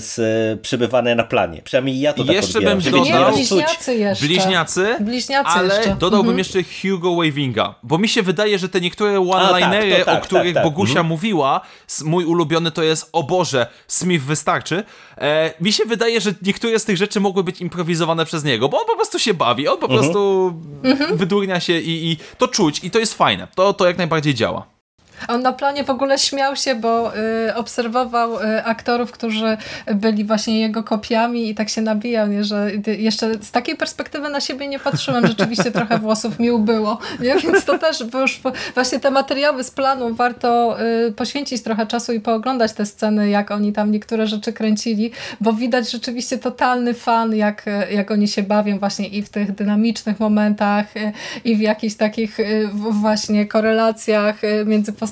z 0.00 0.60
przebywania 0.60 1.14
na 1.14 1.24
planie. 1.24 1.62
Przynajmniej 1.62 2.00
ja 2.00 2.12
to 2.12 2.24
tak 2.24 2.36
Jeszcze 2.36 2.60
bym 2.60 2.80
dodał... 2.80 3.04
Nie, 3.04 3.36
bliźniacy 3.36 3.94
jeszcze. 3.94 4.26
Bliźniacy? 4.26 4.96
Bliźniacy 5.00 5.50
ale 5.50 5.76
jeszcze. 5.76 5.96
dodałbym 5.96 6.30
mhm. 6.30 6.38
jeszcze 6.38 6.58
Hugo 6.62 7.16
Wavinga, 7.16 7.74
bo 7.82 7.98
mi 7.98 8.08
się 8.08 8.22
wydaje, 8.22 8.58
że 8.58 8.68
te 8.68 8.80
niektóre 8.80 9.20
one-linery, 9.20 9.96
tak, 9.96 10.04
tak, 10.04 10.18
o 10.18 10.26
których 10.26 10.54
tak, 10.54 10.64
tak. 10.64 10.72
Bogusia 10.72 10.90
mhm. 10.90 11.06
mówiła, 11.06 11.60
mój 12.04 12.24
ulubiony 12.24 12.70
to 12.70 12.82
jest 12.82 13.08
o 13.12 13.22
Boże, 13.22 13.66
Smith 13.88 14.24
wystarczy. 14.24 14.84
E, 15.20 15.54
mi 15.60 15.72
się 15.72 15.84
wydaje, 15.84 16.20
że 16.20 16.34
niektóre 16.42 16.78
z 16.78 16.84
tych 16.84 16.96
rzeczy 16.96 17.20
mogły 17.20 17.44
być 17.44 17.60
improwizowane 17.60 18.24
przez 18.24 18.44
niego, 18.44 18.68
bo 18.68 18.80
on 18.80 18.86
po 18.86 18.96
prostu 18.96 19.18
się 19.18 19.34
bawi, 19.34 19.68
on 19.68 19.78
po 19.78 19.86
mhm. 19.86 20.00
prostu 20.00 20.54
mhm. 20.82 21.16
wydurnia 21.16 21.60
się 21.60 21.78
i, 21.78 22.10
i 22.10 22.16
to 22.38 22.48
czuć 22.48 22.84
i 22.84 22.90
to 22.90 22.98
jest 22.98 23.14
fajne. 23.14 23.48
To, 23.54 23.72
to 23.72 23.86
jak 23.86 23.98
najbardziej 23.98 24.34
działa. 24.34 24.79
On 25.28 25.42
na 25.42 25.52
planie 25.52 25.84
w 25.84 25.90
ogóle 25.90 26.18
śmiał 26.18 26.56
się, 26.56 26.74
bo 26.74 27.16
y, 27.16 27.54
obserwował 27.54 28.42
y, 28.42 28.64
aktorów, 28.64 29.12
którzy 29.12 29.56
byli 29.94 30.24
właśnie 30.24 30.60
jego 30.60 30.82
kopiami 30.82 31.50
i 31.50 31.54
tak 31.54 31.68
się 31.68 31.82
nabijał, 31.82 32.28
nie? 32.28 32.44
że 32.44 32.70
jeszcze 32.98 33.34
z 33.34 33.50
takiej 33.50 33.76
perspektywy 33.76 34.28
na 34.28 34.40
siebie 34.40 34.68
nie 34.68 34.78
patrzyłem. 34.78 35.26
Rzeczywiście 35.26 35.70
trochę 35.70 35.98
włosów 35.98 36.38
mi 36.38 36.50
ubyło. 36.50 36.98
Nie? 37.20 37.34
Więc 37.36 37.64
to 37.64 37.78
też 37.78 38.00
już 38.14 38.40
właśnie 38.74 39.00
te 39.00 39.10
materiały 39.10 39.64
z 39.64 39.70
planu 39.70 40.14
warto 40.14 40.76
y, 41.08 41.12
poświęcić 41.12 41.62
trochę 41.62 41.86
czasu 41.86 42.12
i 42.12 42.20
pooglądać 42.20 42.72
te 42.72 42.86
sceny, 42.86 43.28
jak 43.28 43.50
oni 43.50 43.72
tam 43.72 43.90
niektóre 43.90 44.26
rzeczy 44.26 44.52
kręcili, 44.52 45.10
bo 45.40 45.52
widać 45.52 45.90
rzeczywiście 45.90 46.38
totalny 46.38 46.94
fan, 46.94 47.34
jak, 47.34 47.64
jak 47.90 48.10
oni 48.10 48.28
się 48.28 48.42
bawią 48.42 48.78
właśnie 48.78 49.08
i 49.08 49.22
w 49.22 49.28
tych 49.28 49.52
dynamicznych 49.52 50.20
momentach 50.20 50.96
y, 50.96 51.12
i 51.44 51.56
w 51.56 51.60
jakichś 51.60 51.94
takich 51.94 52.40
y, 52.40 52.68
właśnie 52.72 53.46
korelacjach 53.46 54.44
y, 54.44 54.64
między 54.66 54.92
postaciami. 54.92 55.09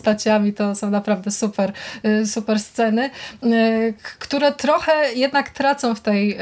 To 0.57 0.75
są 0.75 0.91
naprawdę 0.91 1.31
super, 1.31 1.73
y, 2.05 2.27
super 2.27 2.61
sceny, 2.61 3.11
y, 3.45 3.95
które 4.19 4.53
trochę 4.53 4.93
jednak 5.15 5.51
tracą 5.51 5.95
w 5.95 6.01
tej 6.01 6.39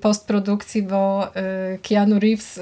postprodukcji, 0.00 0.82
bo 0.82 1.28
Keanu 1.82 2.20
Reeves 2.20 2.60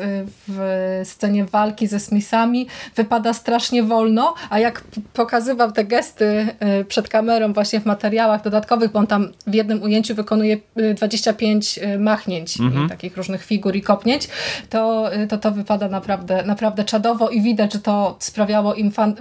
w 0.49 1.01
scenie 1.05 1.45
walki 1.45 1.87
ze 1.87 2.01
Smithami 2.01 2.67
wypada 2.97 3.33
strasznie 3.33 3.83
wolno, 3.83 4.35
a 4.51 4.59
jak 4.59 4.83
pokazywał 5.13 5.73
te 5.73 5.85
gesty 5.85 6.47
przed 6.89 7.09
kamerą 7.09 7.53
właśnie 7.53 7.81
w 7.81 7.87
materiałach 7.87 8.43
dodatkowych, 8.43 8.93
bo 8.93 8.99
on 8.99 9.07
tam 9.07 9.33
w 9.47 9.55
jednym 9.55 9.83
ujęciu 9.83 10.15
wykonuje 10.15 10.57
25 10.97 11.81
machnięć, 11.99 12.61
mhm. 12.61 12.89
takich 12.89 13.17
różnych 13.17 13.45
figur 13.45 13.77
i 13.77 13.83
kopnięć, 13.83 14.29
to 14.71 15.11
to, 15.29 15.39
to 15.39 15.53
wypada 15.53 15.89
naprawdę, 15.89 16.43
naprawdę 16.47 16.85
czadowo 16.85 17.29
i 17.29 17.43
widać, 17.43 17.73
że 17.73 17.79
to 17.79 18.17
sprawiało 18.19 18.75
im 18.75 18.91
fan, 18.91 19.15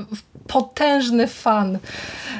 potężny 0.79 1.27
fan. 1.27 1.77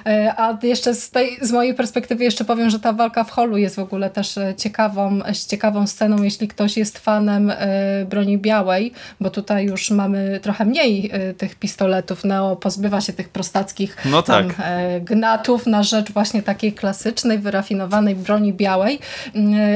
E, 0.06 0.34
a 0.38 0.58
jeszcze 0.64 0.94
z, 0.94 1.12
tej, 1.12 1.38
z 1.42 1.52
mojej 1.52 1.74
perspektywy 1.74 2.24
jeszcze 2.24 2.46
powiem, 2.46 2.70
że 2.70 2.80
ta 2.80 2.94
walka 2.94 3.24
w 3.24 3.32
holu 3.32 3.58
jest 3.58 3.76
w 3.76 3.80
ogóle 3.80 4.10
też 4.10 4.38
e, 4.38 4.56
ciekawą, 4.56 5.20
ciekawą 5.48 5.88
sceną, 5.88 6.24
jeśli 6.24 6.48
ktoś 6.48 6.78
jest 6.78 7.00
fanem 7.00 7.52
e, 7.52 7.58
broni 8.06 8.38
białej, 8.38 8.94
bo 9.22 9.30
tutaj 9.30 9.66
już 9.66 9.92
mamy 9.92 10.40
trochę 10.42 10.66
mniej 10.66 11.12
tych 11.38 11.56
pistoletów. 11.56 12.24
Neo 12.24 12.56
pozbywa 12.56 13.02
się 13.02 13.14
tych 13.14 13.30
prostackich 13.30 13.98
no 14.06 14.22
tak. 14.22 14.46
tam, 14.54 14.66
gnatów 15.02 15.68
na 15.68 15.84
rzecz 15.84 16.12
właśnie 16.12 16.44
takiej 16.44 16.74
klasycznej, 16.74 17.40
wyrafinowanej 17.40 18.16
broni 18.16 18.54
białej. 18.54 19.00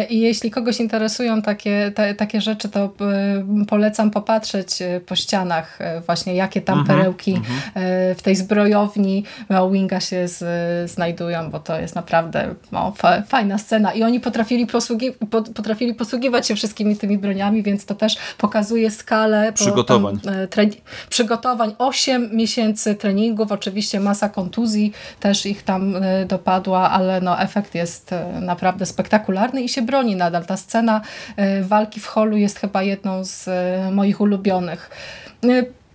I 0.10 0.20
jeśli 0.20 0.52
kogoś 0.52 0.80
interesują 0.80 1.42
takie, 1.42 1.92
te, 1.96 2.16
takie 2.16 2.42
rzeczy, 2.42 2.70
to 2.70 2.94
polecam 3.68 4.12
popatrzeć 4.12 4.70
po 5.06 5.16
ścianach 5.16 5.80
właśnie 6.06 6.36
jakie 6.36 6.62
tam 6.62 6.80
mhm, 6.80 6.98
perełki 7.00 7.34
mhm. 7.34 7.62
w 8.16 8.22
tej 8.22 8.36
zbrojowni 8.54 9.24
Winga 9.72 10.00
się 10.00 10.28
z, 10.28 10.92
znajdują, 10.92 11.50
bo 11.50 11.60
to 11.60 11.80
jest 11.80 11.96
naprawdę 11.96 12.56
no, 12.72 12.94
fa, 12.98 13.22
fajna 13.22 13.58
scena 13.58 13.94
i 13.94 14.04
oni 14.04 14.20
potrafili, 14.20 14.68
posługi, 14.68 15.12
potrafili 15.56 15.94
posługiwać 15.94 16.48
się 16.48 16.56
wszystkimi 16.56 16.98
tymi 16.98 17.18
broniami, 17.18 17.64
więc 17.64 17.86
to 17.86 17.96
też 17.96 18.18
pokazuje 18.38 18.92
skalę 18.92 19.54
przygotowań. 19.54 20.20
Tam, 20.20 20.34
e, 20.34 20.48
przygotowań. 21.10 21.76
8 21.78 22.30
miesięcy 22.36 22.96
treningów, 22.96 23.52
oczywiście 23.52 24.00
masa 24.00 24.30
kontuzji 24.30 24.92
też 25.20 25.46
ich 25.46 25.64
tam 25.64 25.96
e, 25.96 26.26
dopadła, 26.26 26.90
ale 26.92 27.22
no, 27.22 27.42
efekt 27.42 27.76
jest 27.76 28.14
e, 28.14 28.40
naprawdę 28.42 28.86
spektakularny 28.86 29.62
i 29.62 29.70
się 29.70 29.82
broni 29.82 30.16
nadal. 30.16 30.46
Ta 30.46 30.58
scena 30.58 31.02
walki 31.62 32.00
w 32.00 32.06
holu 32.06 32.38
jest 32.38 32.60
chyba 32.60 32.84
jedną 32.84 33.24
z 33.24 33.50
moich 33.92 34.22
ulubionych 34.22 34.90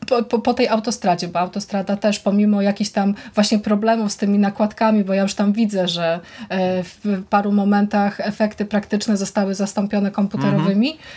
po, 0.09 0.39
po, 0.39 0.55
tej 0.55 0.69
autostradzie, 0.69 1.29
bo 1.29 1.39
autostrada 1.39 1.97
też 1.97 2.19
pomimo 2.19 2.63
jakichś 2.63 2.91
tam 2.91 3.15
właśnie 3.35 3.59
problemów 3.59 4.13
z 4.13 4.17
tymi 4.17 4.39
nakładkami, 4.39 5.05
bo 5.05 5.15
ja 5.15 5.23
już 5.23 5.35
tam 5.35 5.53
widzę, 5.53 5.89
że 5.89 6.21
e, 6.49 6.83
w 6.83 7.25
paru 7.31 7.53
momentach 7.53 8.21
efekty 8.21 8.65
praktyczne 8.65 9.17
zostały 9.17 9.55
zastąpione 9.55 10.11
komputerowymi, 10.11 10.91
mhm 10.91 11.09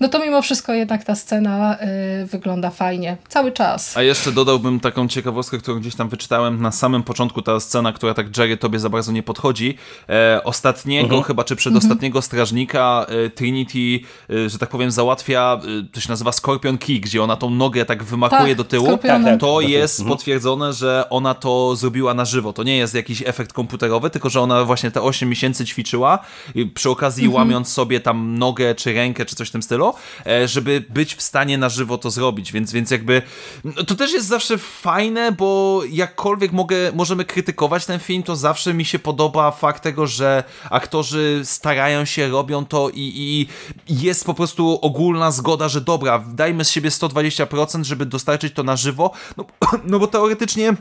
no 0.00 0.08
to 0.08 0.18
mimo 0.18 0.42
wszystko 0.42 0.72
jednak 0.72 1.04
ta 1.04 1.14
scena 1.14 1.78
y, 2.22 2.26
wygląda 2.26 2.70
fajnie. 2.70 3.16
Cały 3.28 3.52
czas. 3.52 3.96
A 3.96 4.02
jeszcze 4.02 4.32
dodałbym 4.32 4.80
taką 4.80 5.08
ciekawostkę, 5.08 5.58
którą 5.58 5.80
gdzieś 5.80 5.94
tam 5.94 6.08
wyczytałem 6.08 6.62
na 6.62 6.72
samym 6.72 7.02
początku, 7.02 7.42
ta 7.42 7.60
scena, 7.60 7.92
która 7.92 8.14
tak 8.14 8.38
Jerry 8.38 8.56
tobie 8.56 8.78
za 8.78 8.88
bardzo 8.88 9.12
nie 9.12 9.22
podchodzi. 9.22 9.76
E, 10.08 10.40
ostatniego, 10.44 11.04
mhm. 11.04 11.22
chyba 11.22 11.44
czy 11.44 11.56
przedostatniego 11.56 12.18
mhm. 12.18 12.22
strażnika 12.22 13.06
e, 13.08 13.30
Trinity, 13.30 14.06
e, 14.30 14.48
że 14.48 14.58
tak 14.58 14.68
powiem, 14.68 14.90
załatwia, 14.90 15.60
e, 15.80 15.92
to 15.92 16.00
się 16.00 16.08
nazywa 16.08 16.32
Scorpion 16.32 16.78
Key, 16.78 17.00
gdzie 17.00 17.22
ona 17.22 17.36
tą 17.36 17.50
nogę 17.50 17.84
tak 17.84 18.04
wymakuje 18.04 18.48
tak, 18.48 18.56
do 18.56 18.64
tyłu. 18.64 18.86
Tak, 18.86 19.24
tak, 19.24 19.40
to 19.40 19.60
jest 19.60 20.00
mhm. 20.00 20.16
potwierdzone, 20.16 20.72
że 20.72 21.04
ona 21.10 21.34
to 21.34 21.76
zrobiła 21.76 22.14
na 22.14 22.24
żywo. 22.24 22.52
To 22.52 22.62
nie 22.62 22.76
jest 22.76 22.94
jakiś 22.94 23.22
efekt 23.26 23.52
komputerowy, 23.52 24.10
tylko 24.10 24.30
że 24.30 24.40
ona 24.40 24.64
właśnie 24.64 24.90
te 24.90 25.02
8 25.02 25.28
miesięcy 25.28 25.64
ćwiczyła, 25.64 26.18
przy 26.74 26.90
okazji 26.90 27.24
mhm. 27.24 27.36
łamiąc 27.36 27.68
sobie 27.68 28.00
tam 28.00 28.38
nogę, 28.38 28.74
czy 28.74 28.92
rękę, 28.92 29.24
czy 29.24 29.36
coś 29.36 29.48
w 29.48 29.52
tym 29.52 29.62
stylu 29.62 29.83
E, 30.26 30.48
żeby 30.48 30.84
być 30.88 31.14
w 31.14 31.22
stanie 31.22 31.58
na 31.58 31.68
żywo 31.68 31.98
to 31.98 32.10
zrobić, 32.10 32.52
więc, 32.52 32.72
więc 32.72 32.90
jakby 32.90 33.22
no, 33.64 33.84
to 33.84 33.94
też 33.94 34.12
jest 34.12 34.26
zawsze 34.26 34.58
fajne, 34.58 35.32
bo 35.32 35.80
jakkolwiek 35.90 36.52
mogę, 36.52 36.76
możemy 36.92 37.24
krytykować 37.24 37.86
ten 37.86 38.00
film, 38.00 38.22
to 38.22 38.36
zawsze 38.36 38.74
mi 38.74 38.84
się 38.84 38.98
podoba 38.98 39.50
fakt 39.50 39.82
tego, 39.82 40.06
że 40.06 40.44
aktorzy 40.70 41.40
starają 41.44 42.04
się, 42.04 42.28
robią 42.28 42.66
to 42.66 42.90
i, 42.94 43.46
i 43.88 44.02
jest 44.02 44.24
po 44.24 44.34
prostu 44.34 44.78
ogólna 44.82 45.30
zgoda, 45.30 45.68
że 45.68 45.80
dobra, 45.80 46.24
dajmy 46.28 46.64
z 46.64 46.70
siebie 46.70 46.90
120%, 46.90 47.84
żeby 47.84 48.06
dostarczyć 48.06 48.54
to 48.54 48.62
na 48.62 48.76
żywo, 48.76 49.10
no, 49.36 49.46
no 49.90 49.98
bo 49.98 50.06
teoretycznie 50.06 50.74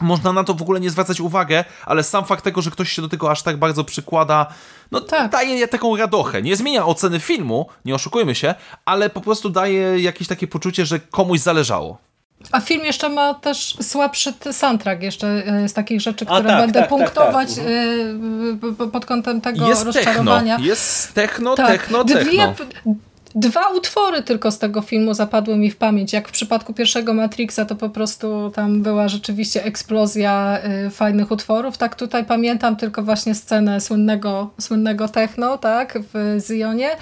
można 0.00 0.32
na 0.32 0.44
to 0.44 0.54
w 0.54 0.62
ogóle 0.62 0.80
nie 0.80 0.90
zwracać 0.90 1.20
uwagę, 1.20 1.64
ale 1.86 2.02
sam 2.02 2.24
fakt 2.24 2.44
tego, 2.44 2.62
że 2.62 2.70
ktoś 2.70 2.92
się 2.92 3.02
do 3.02 3.08
tego 3.08 3.30
aż 3.30 3.42
tak 3.42 3.56
bardzo 3.56 3.84
przykłada, 3.84 4.46
no 4.90 5.00
tak. 5.00 5.32
daje 5.32 5.68
taką 5.68 5.96
radochę. 5.96 6.42
Nie 6.42 6.56
zmienia 6.56 6.86
oceny 6.86 7.20
filmu, 7.20 7.66
nie 7.84 7.94
oszukujmy 7.94 8.34
się, 8.34 8.54
ale 8.84 9.10
po 9.10 9.20
prostu 9.20 9.50
daje 9.50 10.00
jakieś 10.00 10.28
takie 10.28 10.46
poczucie, 10.46 10.86
że 10.86 11.00
komuś 11.00 11.40
zależało. 11.40 11.98
A 12.52 12.60
film 12.60 12.84
jeszcze 12.84 13.08
ma 13.08 13.34
też 13.34 13.76
słabszy 13.82 14.32
soundtrack 14.52 15.02
jeszcze 15.02 15.26
e, 15.26 15.68
z 15.68 15.72
takich 15.72 16.00
rzeczy, 16.00 16.26
które 16.26 16.42
tak, 16.42 16.60
będę 16.60 16.80
tak, 16.80 16.82
tak 16.82 16.88
punktować 16.88 17.54
tak, 17.54 17.64
tak. 18.78 18.90
pod 18.90 19.06
kątem 19.06 19.40
tego 19.40 19.68
jest 19.68 19.84
rozczarowania. 19.84 20.54
Techno. 20.54 20.70
Jest 20.70 21.14
techno, 21.14 21.54
techno, 21.54 22.04
techno. 22.04 22.04
Dwie, 22.04 22.54
Dwa 23.34 23.68
utwory 23.68 24.22
tylko 24.22 24.50
z 24.50 24.58
tego 24.58 24.82
filmu 24.82 25.14
zapadły 25.14 25.56
mi 25.56 25.70
w 25.70 25.76
pamięć. 25.76 26.12
Jak 26.12 26.28
w 26.28 26.32
przypadku 26.32 26.74
pierwszego 26.74 27.14
Matrixa, 27.14 27.64
to 27.68 27.76
po 27.76 27.90
prostu 27.90 28.52
tam 28.54 28.82
była 28.82 29.08
rzeczywiście 29.08 29.64
eksplozja 29.64 30.58
y, 30.86 30.90
fajnych 30.90 31.30
utworów. 31.30 31.78
Tak 31.78 31.94
tutaj 31.94 32.24
pamiętam 32.24 32.76
tylko 32.76 33.02
właśnie 33.02 33.34
scenę 33.34 33.80
słynnego, 33.80 34.50
słynnego 34.60 35.08
techno, 35.08 35.58
tak, 35.58 35.98
w 36.14 36.38
Zionie 36.46 36.90
y, 36.90 36.98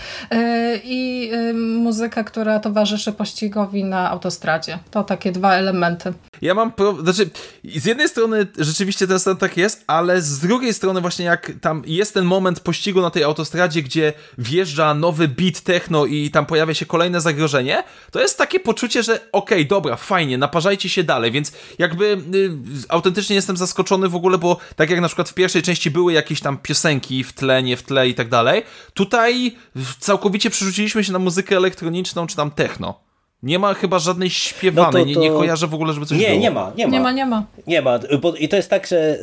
i 0.85 1.31
y, 1.35 1.55
muzyka, 1.55 2.25
która 2.25 2.61
towarzyszy 2.61 3.13
pościgowi 3.13 3.85
na 3.85 4.11
autostradzie. 4.11 4.79
To 4.91 5.05
takie 5.05 5.33
dwa 5.33 5.55
elementy. 5.55 6.13
Ja 6.43 6.55
mam, 6.55 6.73
pro... 6.73 7.03
znaczy 7.03 7.31
z 7.65 7.85
jednej 7.85 8.09
strony 8.09 8.47
rzeczywiście 8.59 9.07
ten 9.07 9.19
stan 9.19 9.37
tak 9.37 9.57
jest, 9.57 9.85
ale 9.87 10.23
z 10.23 10.39
drugiej 10.39 10.75
strony 10.75 11.01
właśnie 11.01 11.25
jak 11.25 11.53
tam 11.61 11.83
jest 11.87 12.15
ten 12.15 12.25
moment 12.25 12.61
pościgu 12.61 13.01
na 13.01 13.11
tej 13.11 13.25
autostradzie, 13.25 13.83
gdzie 13.83 14.13
wjeżdża 14.39 14.95
nowy 14.95 15.29
beat 15.29 15.61
techno 15.61 16.07
i 16.07 16.18
i 16.25 16.31
tam 16.31 16.47
pojawia 16.47 16.75
się 16.75 16.87
kolejne 16.87 17.21
zagrożenie, 17.21 17.85
to 18.11 18.21
jest 18.21 18.39
takie 18.39 18.61
poczucie, 18.61 19.03
że 19.03 19.15
okej, 19.15 19.31
okay, 19.33 19.65
dobra, 19.65 19.97
fajnie, 19.97 20.39
naparzajcie 20.39 20.89
się 20.89 21.05
dalej, 21.05 21.31
więc 21.31 21.53
jakby 21.79 22.05
y, 22.35 22.51
autentycznie 22.89 23.37
jestem 23.37 23.57
zaskoczony 23.57 24.09
w 24.09 24.15
ogóle, 24.15 24.39
bo 24.39 24.59
tak 24.77 24.91
jak 24.91 25.01
na 25.01 25.09
przykład 25.09 25.29
w 25.29 25.35
pierwszej 25.35 25.63
części 25.63 25.91
były 25.91 26.13
jakieś 26.13 26.41
tam 26.41 26.59
piosenki 26.59 27.25
w 27.25 27.33
tle, 27.33 27.63
nie 27.63 27.77
w 27.77 27.83
tle 27.83 28.09
i 28.09 28.15
tak 28.15 28.29
dalej, 28.29 28.63
tutaj 28.95 29.57
całkowicie 30.01 30.51
przerzuciliśmy 30.51 31.05
się 31.05 31.13
na 31.13 31.19
muzykę 31.19 31.57
elektroniczną 31.57 32.27
czy 32.27 32.37
tam 32.37 32.51
techno. 32.51 33.08
Nie 33.43 33.59
ma 33.59 33.75
chyba 33.75 33.99
żadnej 33.99 34.31
śpiewanej, 34.31 35.03
no 35.03 35.09
to, 35.09 35.15
to... 35.15 35.21
Nie, 35.21 35.29
nie 35.29 35.37
kojarzę 35.37 35.67
w 35.67 35.75
ogóle, 35.75 35.93
żeby 35.93 36.07
coś 36.07 36.19
nie, 36.19 36.29
było. 36.29 36.41
Nie, 36.41 36.51
ma, 36.51 36.73
nie 36.77 36.87
ma. 36.87 36.93
Nie 36.93 37.01
ma, 37.01 37.13
nie 37.13 37.27
ma. 37.27 37.45
Nie 37.67 37.83
ma. 37.83 37.99
Bo, 38.21 38.35
I 38.35 38.49
to 38.49 38.57
jest 38.57 38.71
tak, 38.71 38.87
że 38.87 39.19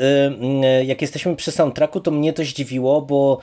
y, 0.82 0.86
jak 0.86 1.02
jesteśmy 1.02 1.36
przy 1.36 1.52
soundtracku, 1.52 2.00
to 2.00 2.12
mnie 2.12 2.34
to 2.34 2.44
zdziwiło, 2.44 3.02
bo 3.02 3.40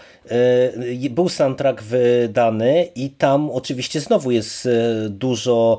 y, 1.05 1.11
był 1.11 1.29
soundtrack 1.29 1.83
wydany 1.83 2.89
i 2.95 3.11
tam 3.11 3.51
oczywiście 3.51 4.01
znowu 4.01 4.31
jest 4.31 4.67
y, 4.67 4.71
dużo 5.11 5.79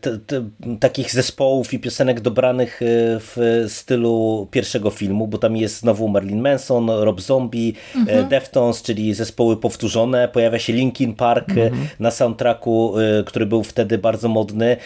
t, 0.00 0.18
t, 0.26 0.44
takich 0.80 1.12
zespołów 1.12 1.74
i 1.74 1.78
piosenek 1.78 2.20
dobranych 2.20 2.80
w 3.20 3.64
stylu 3.68 4.48
pierwszego 4.50 4.90
filmu, 4.90 5.26
bo 5.26 5.38
tam 5.38 5.56
jest 5.56 5.78
znowu 5.78 6.08
Marilyn 6.08 6.40
Manson, 6.40 6.90
Rob 6.90 7.20
Zombie, 7.20 7.74
mhm. 7.96 8.28
Deftones, 8.28 8.82
czyli 8.82 9.14
zespoły 9.14 9.56
powtórzone. 9.56 10.28
Pojawia 10.28 10.58
się 10.58 10.72
Linkin 10.72 11.14
Park 11.14 11.48
mhm. 11.48 11.88
na 12.00 12.10
soundtracku, 12.10 12.94
który 13.26 13.46
był 13.46 13.62
wtedy 13.62 14.01
bardzo 14.02 14.28
modny, 14.28 14.76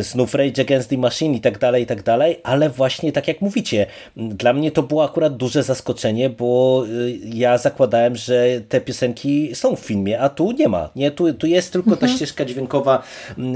znów 0.00 0.34
Rage 0.34 0.62
Against 0.62 0.90
the 0.90 0.98
Machine 0.98 1.34
i 1.34 1.40
tak 1.40 1.58
dalej, 1.58 1.82
i 1.82 1.86
tak 1.86 2.02
dalej, 2.02 2.40
ale 2.42 2.70
właśnie 2.70 3.12
tak 3.12 3.28
jak 3.28 3.40
mówicie, 3.40 3.86
dla 4.16 4.52
mnie 4.52 4.70
to 4.70 4.82
było 4.82 5.04
akurat 5.04 5.36
duże 5.36 5.62
zaskoczenie, 5.62 6.30
bo 6.30 6.84
ja 7.24 7.58
zakładałem, 7.58 8.16
że 8.16 8.46
te 8.68 8.80
piosenki 8.80 9.54
są 9.54 9.76
w 9.76 9.80
filmie, 9.80 10.20
a 10.20 10.28
tu 10.28 10.52
nie 10.52 10.68
ma. 10.68 10.90
Nie, 10.96 11.10
tu, 11.10 11.34
tu 11.34 11.46
jest 11.46 11.72
tylko 11.72 11.90
ta 11.90 12.06
mhm. 12.06 12.12
ścieżka 12.12 12.44
dźwiękowa 12.44 13.02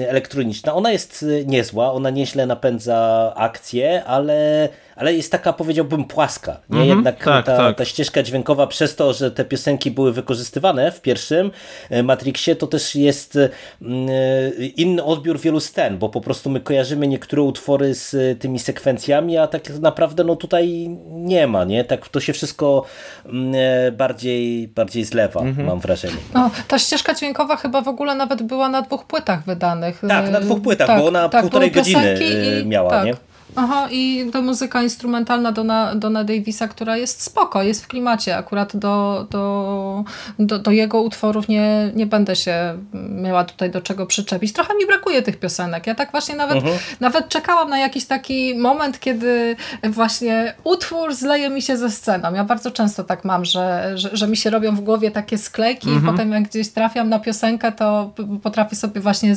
elektroniczna. 0.08 0.74
Ona 0.74 0.92
jest 0.92 1.24
niezła, 1.46 1.92
ona 1.92 2.10
nieźle 2.10 2.46
napędza 2.46 3.32
akcję, 3.36 4.04
ale 4.04 4.68
ale 5.00 5.14
jest 5.14 5.32
taka, 5.32 5.52
powiedziałbym, 5.52 6.04
płaska. 6.04 6.52
Nie? 6.52 6.80
Mhm, 6.80 6.88
Jednak 6.88 7.24
tak, 7.24 7.46
ta, 7.46 7.56
tak. 7.56 7.76
ta 7.76 7.84
ścieżka 7.84 8.22
dźwiękowa 8.22 8.66
przez 8.66 8.96
to, 8.96 9.12
że 9.12 9.30
te 9.30 9.44
piosenki 9.44 9.90
były 9.90 10.12
wykorzystywane 10.12 10.92
w 10.92 11.00
pierwszym 11.00 11.50
e, 11.90 12.02
Matrixie, 12.02 12.56
to 12.56 12.66
też 12.66 12.94
jest 12.94 13.36
mm, 13.36 14.08
e, 14.08 14.66
inny 14.66 15.04
odbiór 15.04 15.40
wielu 15.40 15.60
scen, 15.60 15.98
bo 15.98 16.08
po 16.08 16.20
prostu 16.20 16.50
my 16.50 16.60
kojarzymy 16.60 17.06
niektóre 17.06 17.42
utwory 17.42 17.94
z 17.94 18.14
e, 18.14 18.34
tymi 18.34 18.58
sekwencjami, 18.58 19.38
a 19.38 19.46
tak 19.46 19.70
naprawdę 19.70 20.24
no 20.24 20.36
tutaj 20.36 20.88
nie 21.10 21.46
ma, 21.46 21.64
nie? 21.64 21.84
Tak 21.84 22.08
to 22.08 22.20
się 22.20 22.32
wszystko 22.32 22.84
mm, 23.26 23.54
bardziej, 23.96 24.68
bardziej 24.68 25.04
zlewa, 25.04 25.40
mhm. 25.40 25.66
mam 25.66 25.80
wrażenie. 25.80 26.16
No, 26.34 26.50
ta 26.68 26.78
ścieżka 26.78 27.14
dźwiękowa 27.14 27.56
chyba 27.56 27.82
w 27.82 27.88
ogóle 27.88 28.14
nawet 28.14 28.42
była 28.42 28.68
na 28.68 28.82
dwóch 28.82 29.04
płytach 29.04 29.44
wydanych. 29.44 30.00
Tak, 30.08 30.30
na 30.30 30.40
dwóch 30.40 30.62
płytach, 30.62 30.86
tak, 30.86 31.00
bo 31.00 31.06
ona 31.08 31.28
tak, 31.28 31.40
półtorej 31.40 31.70
godziny 31.70 32.18
i, 32.62 32.66
miała, 32.66 32.90
tak. 32.90 33.04
nie? 33.04 33.29
Aha, 33.56 33.88
i 33.90 34.30
to 34.32 34.42
muzyka 34.42 34.82
instrumentalna 34.82 35.52
Dona, 35.52 35.94
Dona 35.94 36.24
Davisa, 36.24 36.68
która 36.68 36.96
jest 36.96 37.22
spoko, 37.22 37.62
jest 37.62 37.84
w 37.84 37.88
klimacie. 37.88 38.36
Akurat 38.36 38.76
do, 38.76 39.26
do, 39.30 40.04
do, 40.38 40.58
do, 40.58 40.70
jego 40.70 41.02
utworów 41.02 41.48
nie, 41.48 41.90
nie 41.94 42.06
będę 42.06 42.36
się 42.36 42.78
miała 43.22 43.44
tutaj 43.44 43.70
do 43.70 43.80
czego 43.80 44.06
przyczepić. 44.06 44.52
Trochę 44.52 44.74
mi 44.74 44.86
brakuje 44.86 45.22
tych 45.22 45.36
piosenek. 45.36 45.86
Ja 45.86 45.94
tak 45.94 46.10
właśnie 46.10 46.36
nawet, 46.36 46.56
mhm. 46.56 46.78
nawet 47.00 47.28
czekałam 47.28 47.70
na 47.70 47.78
jakiś 47.78 48.04
taki 48.04 48.54
moment, 48.54 49.00
kiedy 49.00 49.56
właśnie 49.84 50.54
utwór 50.64 51.14
zleje 51.14 51.50
mi 51.50 51.62
się 51.62 51.76
ze 51.76 51.90
sceną. 51.90 52.34
Ja 52.34 52.44
bardzo 52.44 52.70
często 52.70 53.04
tak 53.04 53.24
mam, 53.24 53.44
że, 53.44 53.92
że, 53.94 54.10
że 54.12 54.28
mi 54.28 54.36
się 54.36 54.50
robią 54.50 54.76
w 54.76 54.80
głowie 54.80 55.10
takie 55.10 55.38
sklejki 55.38 55.88
mhm. 55.88 56.06
i 56.06 56.10
potem 56.10 56.32
jak 56.32 56.42
gdzieś 56.42 56.68
trafiam 56.68 57.08
na 57.08 57.18
piosenkę, 57.18 57.72
to 57.72 58.10
potrafię 58.42 58.76
sobie 58.76 59.00
właśnie 59.00 59.34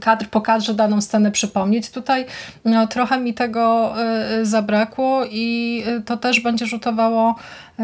kadr 0.00 0.26
po 0.26 0.40
kadrze 0.40 0.74
daną 0.74 1.00
scenę 1.00 1.30
przypomnieć. 1.30 1.90
Tutaj 1.90 2.26
no, 2.64 2.86
trochę 2.86 3.07
trochę 3.08 3.24
mi 3.24 3.34
tego 3.34 3.94
y, 4.40 4.46
zabrakło 4.46 5.24
i 5.30 5.82
y, 5.98 6.02
to 6.02 6.16
też 6.16 6.40
będzie 6.40 6.66
rzutowało 6.66 7.34
y, 7.80 7.82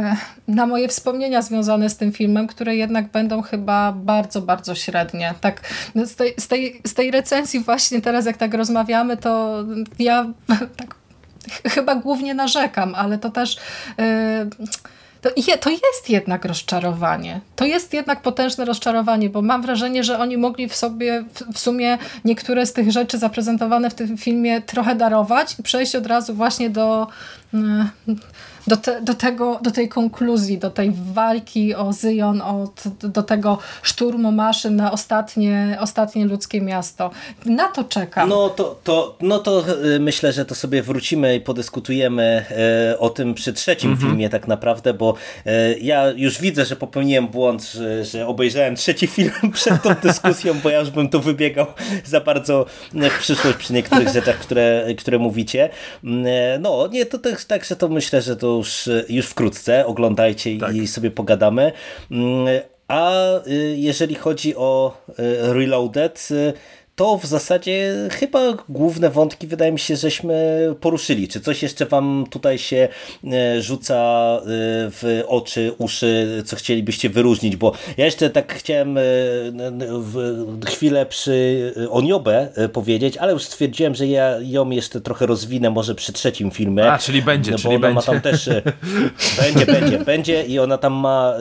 na 0.48 0.66
moje 0.66 0.88
wspomnienia 0.88 1.42
związane 1.42 1.90
z 1.90 1.96
tym 1.96 2.12
filmem, 2.12 2.46
które 2.46 2.76
jednak 2.76 3.08
będą 3.08 3.42
chyba 3.42 3.92
bardzo, 3.92 4.42
bardzo 4.42 4.74
średnie. 4.74 5.34
Tak, 5.40 5.60
z 5.94 6.16
tej, 6.16 6.34
z 6.38 6.48
tej, 6.48 6.80
z 6.86 6.94
tej 6.94 7.10
recenzji 7.10 7.60
właśnie 7.60 8.00
teraz 8.00 8.26
jak 8.26 8.36
tak 8.36 8.54
rozmawiamy, 8.54 9.16
to 9.16 9.64
ja 9.98 10.26
tak 10.76 10.94
chyba 11.64 11.94
głównie 11.94 12.34
narzekam, 12.34 12.94
ale 12.94 13.18
to 13.18 13.30
też 13.30 13.56
to, 15.24 15.30
je, 15.36 15.58
to 15.58 15.70
jest 15.70 16.10
jednak 16.10 16.44
rozczarowanie. 16.44 17.40
To 17.56 17.64
jest 17.64 17.94
jednak 17.94 18.22
potężne 18.22 18.64
rozczarowanie, 18.64 19.30
bo 19.30 19.42
mam 19.42 19.62
wrażenie, 19.62 20.04
że 20.04 20.18
oni 20.18 20.36
mogli 20.36 20.68
w 20.68 20.76
sobie 20.76 21.24
w, 21.34 21.54
w 21.54 21.58
sumie 21.58 21.98
niektóre 22.24 22.66
z 22.66 22.72
tych 22.72 22.92
rzeczy 22.92 23.18
zaprezentowane 23.18 23.90
w 23.90 23.94
tym 23.94 24.18
filmie 24.18 24.62
trochę 24.62 24.94
darować 24.94 25.56
i 25.58 25.62
przejść 25.62 25.96
od 25.96 26.06
razu 26.06 26.34
właśnie 26.34 26.70
do 26.70 27.06
do, 28.66 28.76
te, 28.76 29.02
do, 29.02 29.14
tego, 29.14 29.58
do 29.62 29.70
tej 29.70 29.88
konkluzji, 29.88 30.58
do 30.58 30.70
tej 30.70 30.92
walki 31.12 31.74
o 31.74 31.92
Zyjon, 31.92 32.40
od, 32.40 32.82
do 33.02 33.22
tego 33.22 33.58
szturmu 33.82 34.32
maszyn 34.32 34.76
na 34.76 34.92
ostatnie, 34.92 35.78
ostatnie 35.80 36.24
ludzkie 36.24 36.60
miasto. 36.60 37.10
Na 37.46 37.68
to 37.68 37.84
czekam. 37.84 38.28
No 38.28 38.48
to, 38.48 38.80
to, 38.84 39.16
no 39.20 39.38
to 39.38 39.64
y, 39.96 40.00
myślę, 40.00 40.32
że 40.32 40.44
to 40.44 40.54
sobie 40.54 40.82
wrócimy 40.82 41.36
i 41.36 41.40
podyskutujemy 41.40 42.44
y, 42.92 42.98
o 42.98 43.10
tym 43.10 43.34
przy 43.34 43.52
trzecim 43.52 43.90
mhm. 43.90 44.10
filmie 44.10 44.28
tak 44.28 44.48
naprawdę, 44.48 44.94
bo 44.94 45.14
y, 45.46 45.78
ja 45.80 46.10
już 46.10 46.40
widzę, 46.40 46.64
że 46.64 46.76
popełniłem 46.76 47.28
błąd, 47.28 47.62
że, 47.72 48.04
że 48.04 48.26
obejrzałem 48.26 48.76
trzeci 48.76 49.06
film 49.06 49.32
przed 49.52 49.82
tą 49.82 49.94
dyskusją, 50.02 50.54
bo 50.62 50.70
ja 50.70 50.80
już 50.80 50.90
bym 50.90 51.08
tu 51.08 51.20
wybiegał 51.20 51.66
za 52.04 52.20
bardzo 52.20 52.66
w 52.92 53.18
przyszłość 53.18 53.58
przy 53.58 53.72
niektórych 53.72 54.08
rzeczach, 54.08 54.38
które, 54.38 54.86
które 54.98 55.18
mówicie. 55.18 55.70
No, 56.60 56.88
nie, 56.92 57.06
to 57.06 57.18
też 57.18 57.44
także 57.44 57.76
to 57.76 57.88
myślę, 57.88 58.22
że 58.22 58.36
to 58.36 58.53
już, 58.56 58.90
już 59.08 59.26
wkrótce. 59.26 59.86
Oglądajcie 59.86 60.58
tak. 60.58 60.74
i 60.74 60.86
sobie 60.86 61.10
pogadamy. 61.10 61.72
Mm, 62.10 62.46
a 62.88 63.12
y, 63.46 63.74
jeżeli 63.78 64.14
chodzi 64.14 64.56
o 64.56 64.96
y, 65.08 65.52
Reloaded, 65.52 66.28
y, 66.30 66.52
to 66.96 67.18
w 67.18 67.26
zasadzie 67.26 67.94
chyba 68.10 68.40
główne 68.68 69.10
wątki 69.10 69.46
wydaje 69.46 69.72
mi 69.72 69.78
się, 69.78 69.96
żeśmy 69.96 70.34
poruszyli. 70.80 71.28
Czy 71.28 71.40
coś 71.40 71.62
jeszcze 71.62 71.86
wam 71.86 72.26
tutaj 72.30 72.58
się 72.58 72.88
e, 73.32 73.62
rzuca 73.62 73.94
e, 73.94 74.42
w 74.90 75.22
oczy, 75.26 75.72
uszy, 75.78 76.42
co 76.46 76.56
chcielibyście 76.56 77.10
wyróżnić? 77.10 77.56
Bo 77.56 77.72
ja 77.96 78.04
jeszcze 78.04 78.30
tak 78.30 78.54
chciałem 78.54 78.98
e, 78.98 79.02
chwilę 80.66 81.06
przy 81.06 81.72
Oniobę 81.90 82.48
powiedzieć, 82.72 83.16
ale 83.16 83.32
już 83.32 83.42
stwierdziłem, 83.42 83.94
że 83.94 84.06
ja 84.06 84.38
ją 84.40 84.70
jeszcze 84.70 85.00
trochę 85.00 85.26
rozwinę 85.26 85.70
może 85.70 85.94
przy 85.94 86.12
trzecim 86.12 86.50
filmie. 86.50 86.92
A, 86.92 86.98
czyli 86.98 87.22
będzie, 87.22 87.52
bo 87.52 87.58
czyli 87.58 87.76
ona 87.76 87.80
będzie. 87.80 87.94
ma 87.94 88.02
tam 88.02 88.20
też 88.20 88.50
będzie, 89.42 89.66
będzie, 89.66 89.98
będzie 89.98 90.44
i 90.44 90.58
ona 90.58 90.78
tam 90.78 90.92
ma 90.92 91.34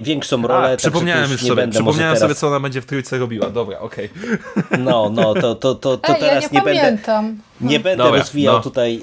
większą 0.00 0.46
rolę. 0.46 0.72
A, 0.72 0.76
przypomniałem 0.76 1.32
już 1.32 1.42
sobie, 1.42 1.68
przypomniałem 1.68 2.16
sobie, 2.16 2.34
co 2.34 2.48
ona 2.48 2.60
będzie 2.60 2.80
w 2.80 2.86
trójce 2.86 3.18
robiła. 3.18 3.50
Dobra, 3.50 3.78
okej. 3.78 4.04
Okay. 4.04 4.05
No, 4.78 5.10
no, 5.10 5.34
to, 5.34 5.54
to, 5.54 5.74
to, 5.74 5.96
to 5.96 6.14
Ej, 6.14 6.20
teraz 6.20 6.44
ja 6.44 6.48
nie, 6.52 6.58
nie 6.58 6.64
będę. 6.64 7.34
Nie 7.60 7.80
będę 7.80 8.04
Dobra, 8.04 8.18
rozwijał 8.18 8.54
no. 8.54 8.60
tutaj 8.60 9.00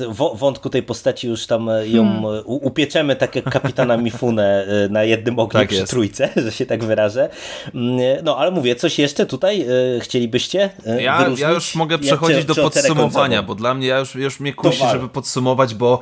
y, 0.00 0.34
wątku 0.34 0.70
tej 0.70 0.82
postaci, 0.82 1.28
już 1.28 1.46
tam 1.46 1.68
y, 1.68 1.88
ją 1.88 2.04
hmm. 2.04 2.42
upieczemy 2.44 3.16
tak 3.16 3.36
jak 3.36 3.44
kapitana 3.44 3.96
Mifune 3.96 4.66
y, 4.86 4.88
na 4.90 5.04
jednym 5.04 5.38
ogniu 5.38 5.60
tak 5.60 5.68
przy 5.68 5.76
jest. 5.76 5.90
trójce, 5.90 6.28
że 6.44 6.52
się 6.52 6.66
tak 6.66 6.84
wyrażę. 6.84 7.30
Mm, 7.74 8.00
no 8.24 8.36
ale 8.36 8.50
mówię, 8.50 8.74
coś 8.74 8.98
jeszcze 8.98 9.26
tutaj 9.26 9.66
chcielibyście 10.00 10.70
ja? 11.00 11.28
Ja 11.36 11.50
już 11.50 11.74
mogę 11.74 11.98
przechodzić 11.98 12.36
jak, 12.36 12.46
do 12.46 12.54
podsumowania, 12.54 13.42
bo 13.42 13.54
dla 13.54 13.74
mnie, 13.74 13.86
ja 13.86 13.98
już, 13.98 14.14
już 14.14 14.40
mnie 14.40 14.54
kusi, 14.54 14.84
żeby 14.92 15.08
podsumować, 15.08 15.74
bo 15.74 16.00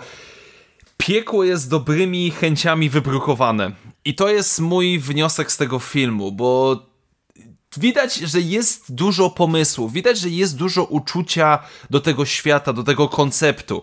piekło 0.96 1.44
jest 1.44 1.70
dobrymi 1.70 2.30
chęciami 2.30 2.90
wybrukowane. 2.90 3.70
I 4.04 4.14
to 4.14 4.28
jest 4.28 4.60
mój 4.60 4.98
wniosek 4.98 5.52
z 5.52 5.56
tego 5.56 5.78
filmu, 5.78 6.32
bo 6.32 6.76
widać, 7.76 8.14
że 8.14 8.40
jest 8.40 8.94
dużo 8.94 9.30
pomysłów, 9.30 9.92
widać, 9.92 10.18
że 10.18 10.28
jest 10.28 10.56
dużo 10.56 10.84
uczucia 10.84 11.58
do 11.90 12.00
tego 12.00 12.24
świata, 12.24 12.72
do 12.72 12.82
tego 12.82 13.08
konceptu. 13.08 13.82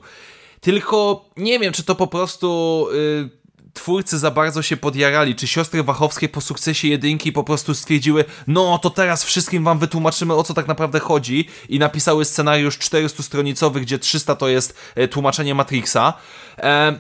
Tylko 0.62 1.26
nie 1.38 1.60
wiem, 1.60 1.74
czy 1.74 1.84
to 1.84 1.95
po 1.95 2.07
prostu 2.07 2.88
yy, 2.94 3.30
twórcy 3.74 4.20
za 4.20 4.32
bardzo 4.32 4.62
się 4.62 4.78
podjarali, 4.78 5.36
czy 5.36 5.48
siostry 5.48 5.84
Wachowskie 5.84 6.30
po 6.30 6.41
sukcesie 6.41 6.88
jedynki 6.88 7.32
po 7.32 7.44
prostu 7.44 7.74
stwierdziły, 7.74 8.26
no 8.48 8.78
to 8.78 8.90
teraz 8.90 9.24
wszystkim 9.24 9.64
wam 9.64 9.80
wytłumaczymy 9.80 10.34
o 10.34 10.44
co 10.44 10.53
tak 10.53 10.68
naprawdę 10.68 10.99
chodzi 10.99 11.48
i 11.70 11.80
napisały 11.80 12.26
scenariusz 12.26 12.80
400-stronicowy, 12.80 13.80
gdzie 13.80 13.99
300 13.99 14.36
to 14.36 14.48
jest 14.48 14.78
e, 14.95 15.07
tłumaczenie 15.07 15.56
Matrixa. 15.56 16.14
E, 16.57 16.99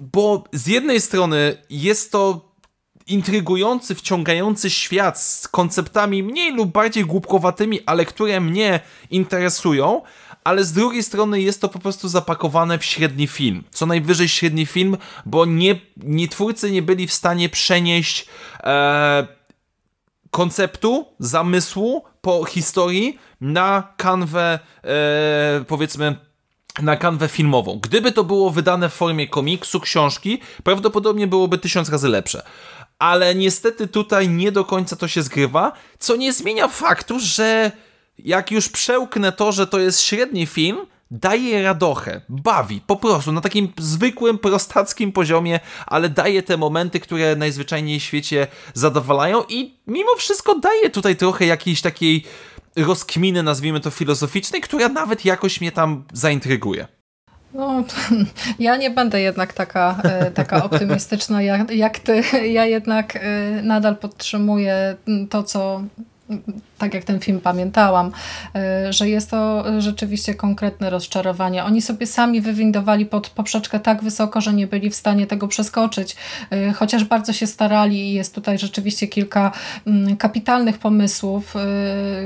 bo 0.00 0.44
z 0.52 0.66
jednej 0.66 1.00
strony 1.00 1.56
jest 1.70 2.12
to 2.12 2.49
intrygujący, 3.06 3.94
wciągający 3.94 4.70
świat 4.70 5.20
z 5.20 5.48
konceptami 5.48 6.22
mniej 6.22 6.54
lub 6.54 6.72
bardziej 6.72 7.04
głupkowatymi, 7.04 7.80
ale 7.86 8.04
które 8.04 8.40
mnie 8.40 8.80
interesują, 9.10 10.02
ale 10.44 10.64
z 10.64 10.72
drugiej 10.72 11.02
strony 11.02 11.42
jest 11.42 11.60
to 11.60 11.68
po 11.68 11.78
prostu 11.78 12.08
zapakowane 12.08 12.78
w 12.78 12.84
średni 12.84 13.26
film. 13.26 13.64
Co 13.70 13.86
najwyżej 13.86 14.28
średni 14.28 14.66
film, 14.66 14.96
bo 15.26 15.44
nie, 15.44 15.80
nie 15.96 16.28
twórcy 16.28 16.70
nie 16.70 16.82
byli 16.82 17.06
w 17.06 17.12
stanie 17.12 17.48
przenieść 17.48 18.26
e, 18.60 19.26
konceptu, 20.30 21.06
zamysłu 21.18 22.04
po 22.20 22.44
historii 22.44 23.18
na 23.40 23.92
kanwę, 23.96 24.58
e, 24.84 25.64
powiedzmy, 25.66 26.16
na 26.82 26.96
kanwę 26.96 27.28
filmową. 27.28 27.78
Gdyby 27.82 28.12
to 28.12 28.24
było 28.24 28.50
wydane 28.50 28.88
w 28.88 28.92
formie 28.92 29.28
komiksu, 29.28 29.80
książki, 29.80 30.40
prawdopodobnie 30.64 31.26
byłoby 31.26 31.58
tysiąc 31.58 31.88
razy 31.88 32.08
lepsze 32.08 32.42
ale 33.00 33.34
niestety 33.34 33.88
tutaj 33.88 34.28
nie 34.28 34.52
do 34.52 34.64
końca 34.64 34.96
to 34.96 35.08
się 35.08 35.22
zgrywa, 35.22 35.72
co 35.98 36.16
nie 36.16 36.32
zmienia 36.32 36.68
faktu, 36.68 37.20
że 37.20 37.72
jak 38.18 38.50
już 38.50 38.68
przełknę 38.68 39.32
to, 39.32 39.52
że 39.52 39.66
to 39.66 39.78
jest 39.78 40.00
średni 40.00 40.46
film, 40.46 40.86
daje 41.10 41.62
radochę, 41.62 42.20
bawi, 42.28 42.80
po 42.86 42.96
prostu, 42.96 43.32
na 43.32 43.40
takim 43.40 43.72
zwykłym, 43.78 44.38
prostackim 44.38 45.12
poziomie, 45.12 45.60
ale 45.86 46.08
daje 46.08 46.42
te 46.42 46.56
momenty, 46.56 47.00
które 47.00 47.36
najzwyczajniej 47.36 48.00
w 48.00 48.02
świecie 48.02 48.46
zadowalają 48.74 49.42
i 49.48 49.78
mimo 49.86 50.14
wszystko 50.16 50.58
daje 50.58 50.90
tutaj 50.90 51.16
trochę 51.16 51.46
jakiejś 51.46 51.80
takiej 51.80 52.24
rozkminy, 52.76 53.42
nazwijmy 53.42 53.80
to 53.80 53.90
filozoficznej, 53.90 54.60
która 54.60 54.88
nawet 54.88 55.24
jakoś 55.24 55.60
mnie 55.60 55.72
tam 55.72 56.04
zaintryguje. 56.12 56.99
No, 57.54 57.84
ja 58.58 58.76
nie 58.76 58.90
będę 58.90 59.20
jednak 59.20 59.52
taka, 59.52 59.96
e, 60.04 60.30
taka 60.30 60.64
optymistyczna 60.64 61.42
jak, 61.42 61.70
jak 61.70 61.98
ty. 61.98 62.22
Ja 62.48 62.64
jednak 62.64 63.16
e, 63.16 63.20
nadal 63.62 63.96
podtrzymuję 63.96 64.96
to, 65.30 65.42
co 65.42 65.82
tak 66.80 66.94
jak 66.94 67.04
ten 67.04 67.20
film 67.20 67.40
pamiętałam, 67.40 68.12
że 68.90 69.08
jest 69.08 69.30
to 69.30 69.64
rzeczywiście 69.78 70.34
konkretne 70.34 70.90
rozczarowanie. 70.90 71.64
Oni 71.64 71.82
sobie 71.82 72.06
sami 72.06 72.40
wywindowali 72.40 73.06
pod 73.06 73.30
poprzeczkę 73.30 73.80
tak 73.80 74.02
wysoko, 74.02 74.40
że 74.40 74.52
nie 74.52 74.66
byli 74.66 74.90
w 74.90 74.94
stanie 74.94 75.26
tego 75.26 75.48
przeskoczyć, 75.48 76.16
chociaż 76.74 77.04
bardzo 77.04 77.32
się 77.32 77.46
starali 77.46 78.10
i 78.10 78.12
jest 78.12 78.34
tutaj 78.34 78.58
rzeczywiście 78.58 79.06
kilka 79.06 79.52
mm, 79.86 80.16
kapitalnych 80.16 80.78
pomysłów, 80.78 81.54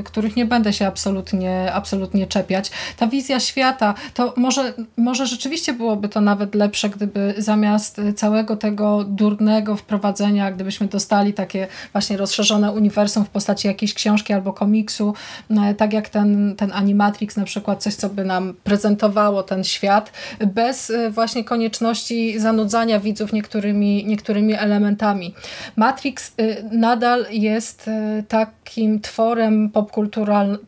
których 0.05 0.37
nie 0.37 0.47
będę 0.47 0.73
się 0.73 0.87
absolutnie, 0.87 1.73
absolutnie 1.73 2.27
czepiać. 2.27 2.71
Ta 2.97 3.07
wizja 3.07 3.41
świata, 3.41 3.95
to 4.15 4.35
może, 4.37 4.75
może 4.97 5.27
rzeczywiście 5.27 5.73
byłoby 5.73 6.09
to 6.09 6.21
nawet 6.21 6.55
lepsze, 6.55 6.89
gdyby 6.89 7.35
zamiast 7.39 8.01
całego 8.17 8.57
tego 8.57 9.05
durnego 9.05 9.77
wprowadzenia, 9.77 10.53
gdybyśmy 10.53 10.87
dostali 10.87 11.33
takie 11.33 11.67
właśnie 11.93 12.17
rozszerzone 12.17 12.73
uniwersum 12.73 13.25
w 13.25 13.29
postaci 13.29 13.69
jakiejś 13.69 13.95
książki 13.95 14.33
albo 14.33 14.44
komiksu, 14.53 15.15
e, 15.51 15.75
tak 15.75 15.93
jak 15.93 16.09
ten, 16.09 16.55
ten 16.57 16.73
Animatrix 16.73 17.37
na 17.37 17.45
przykład, 17.45 17.83
coś 17.83 17.95
co 17.95 18.09
by 18.09 18.25
nam 18.25 18.55
prezentowało 18.65 19.43
ten 19.43 19.65
świat, 19.65 20.13
bez 20.47 20.91
e, 20.91 21.11
właśnie 21.11 21.45
konieczności 21.45 22.39
zanudzania 22.39 23.01
widzów 23.01 23.33
niektórymi, 23.33 24.05
niektórymi 24.07 24.55
elementami. 24.55 25.35
Matrix 25.77 26.33
e, 26.37 26.63
nadal 26.77 27.27
jest 27.31 27.91
takim 28.29 29.01
tworem 29.01 29.71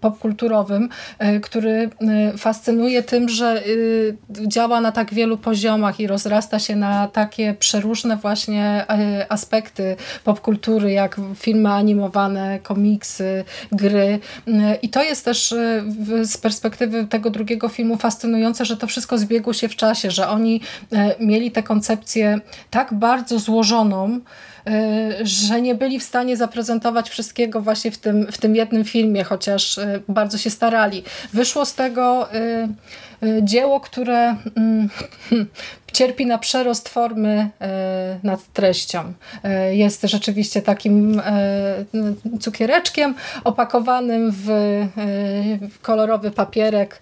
popkulturowym, 0.00 0.88
który 1.42 1.90
fascynuje 2.38 3.02
tym, 3.02 3.28
że 3.28 3.62
działa 4.30 4.80
na 4.80 4.92
tak 4.92 5.14
wielu 5.14 5.38
poziomach 5.38 6.00
i 6.00 6.06
rozrasta 6.06 6.58
się 6.58 6.76
na 6.76 7.08
takie 7.08 7.54
przeróżne 7.54 8.16
właśnie 8.16 8.86
aspekty 9.28 9.96
popkultury, 10.24 10.92
jak 10.92 11.20
filmy 11.34 11.68
animowane, 11.68 12.58
komiksy, 12.62 13.44
gry. 13.72 14.18
I 14.82 14.88
to 14.88 15.02
jest 15.02 15.24
też 15.24 15.52
e, 15.52 15.84
z 16.22 16.36
perspektywy 16.36 17.06
tego 17.06 17.30
drugiego 17.30 17.68
filmu 17.68 17.97
fascynujące, 17.97 18.64
że 18.64 18.76
to 18.76 18.86
wszystko 18.86 19.18
zbiegło 19.18 19.52
się 19.52 19.68
w 19.68 19.76
czasie, 19.76 20.10
że 20.10 20.28
oni 20.28 20.60
e, 20.93 21.14
mieli 21.20 21.51
tę 21.51 21.62
koncepcję 21.62 22.40
tak 22.70 22.94
bardzo 22.94 23.38
złożoną, 23.38 24.20
e, 24.66 25.16
że 25.22 25.62
nie 25.62 25.74
byli 25.74 25.98
w 25.98 26.02
stanie 26.02 26.36
zaprezentować 26.36 27.10
wszystkiego 27.10 27.60
właśnie 27.60 27.90
w 27.90 27.98
tym, 27.98 28.26
w 28.32 28.38
tym 28.38 28.56
jednym 28.56 28.84
filmie, 28.84 29.24
chociaż 29.24 29.80
bardzo 30.09 30.38
się 30.38 30.51
starali. 30.51 31.02
Wyszło 31.32 31.64
z 31.64 31.74
tego 31.74 32.28
dzieło, 33.43 33.80
które 33.80 34.36
mm, 34.56 34.88
cierpi 35.97 36.27
na 36.27 36.39
przerost 36.39 36.89
formy 36.89 37.51
e, 37.60 38.18
nad 38.23 38.52
treścią. 38.52 39.12
E, 39.44 39.77
jest 39.77 40.02
rzeczywiście 40.02 40.62
takim 40.62 41.20
e, 41.20 41.85
cukiereczkiem 42.40 43.14
opakowanym 43.44 44.32
w 44.32 45.78
kolorowy 45.82 46.31
papierek, 46.31 47.01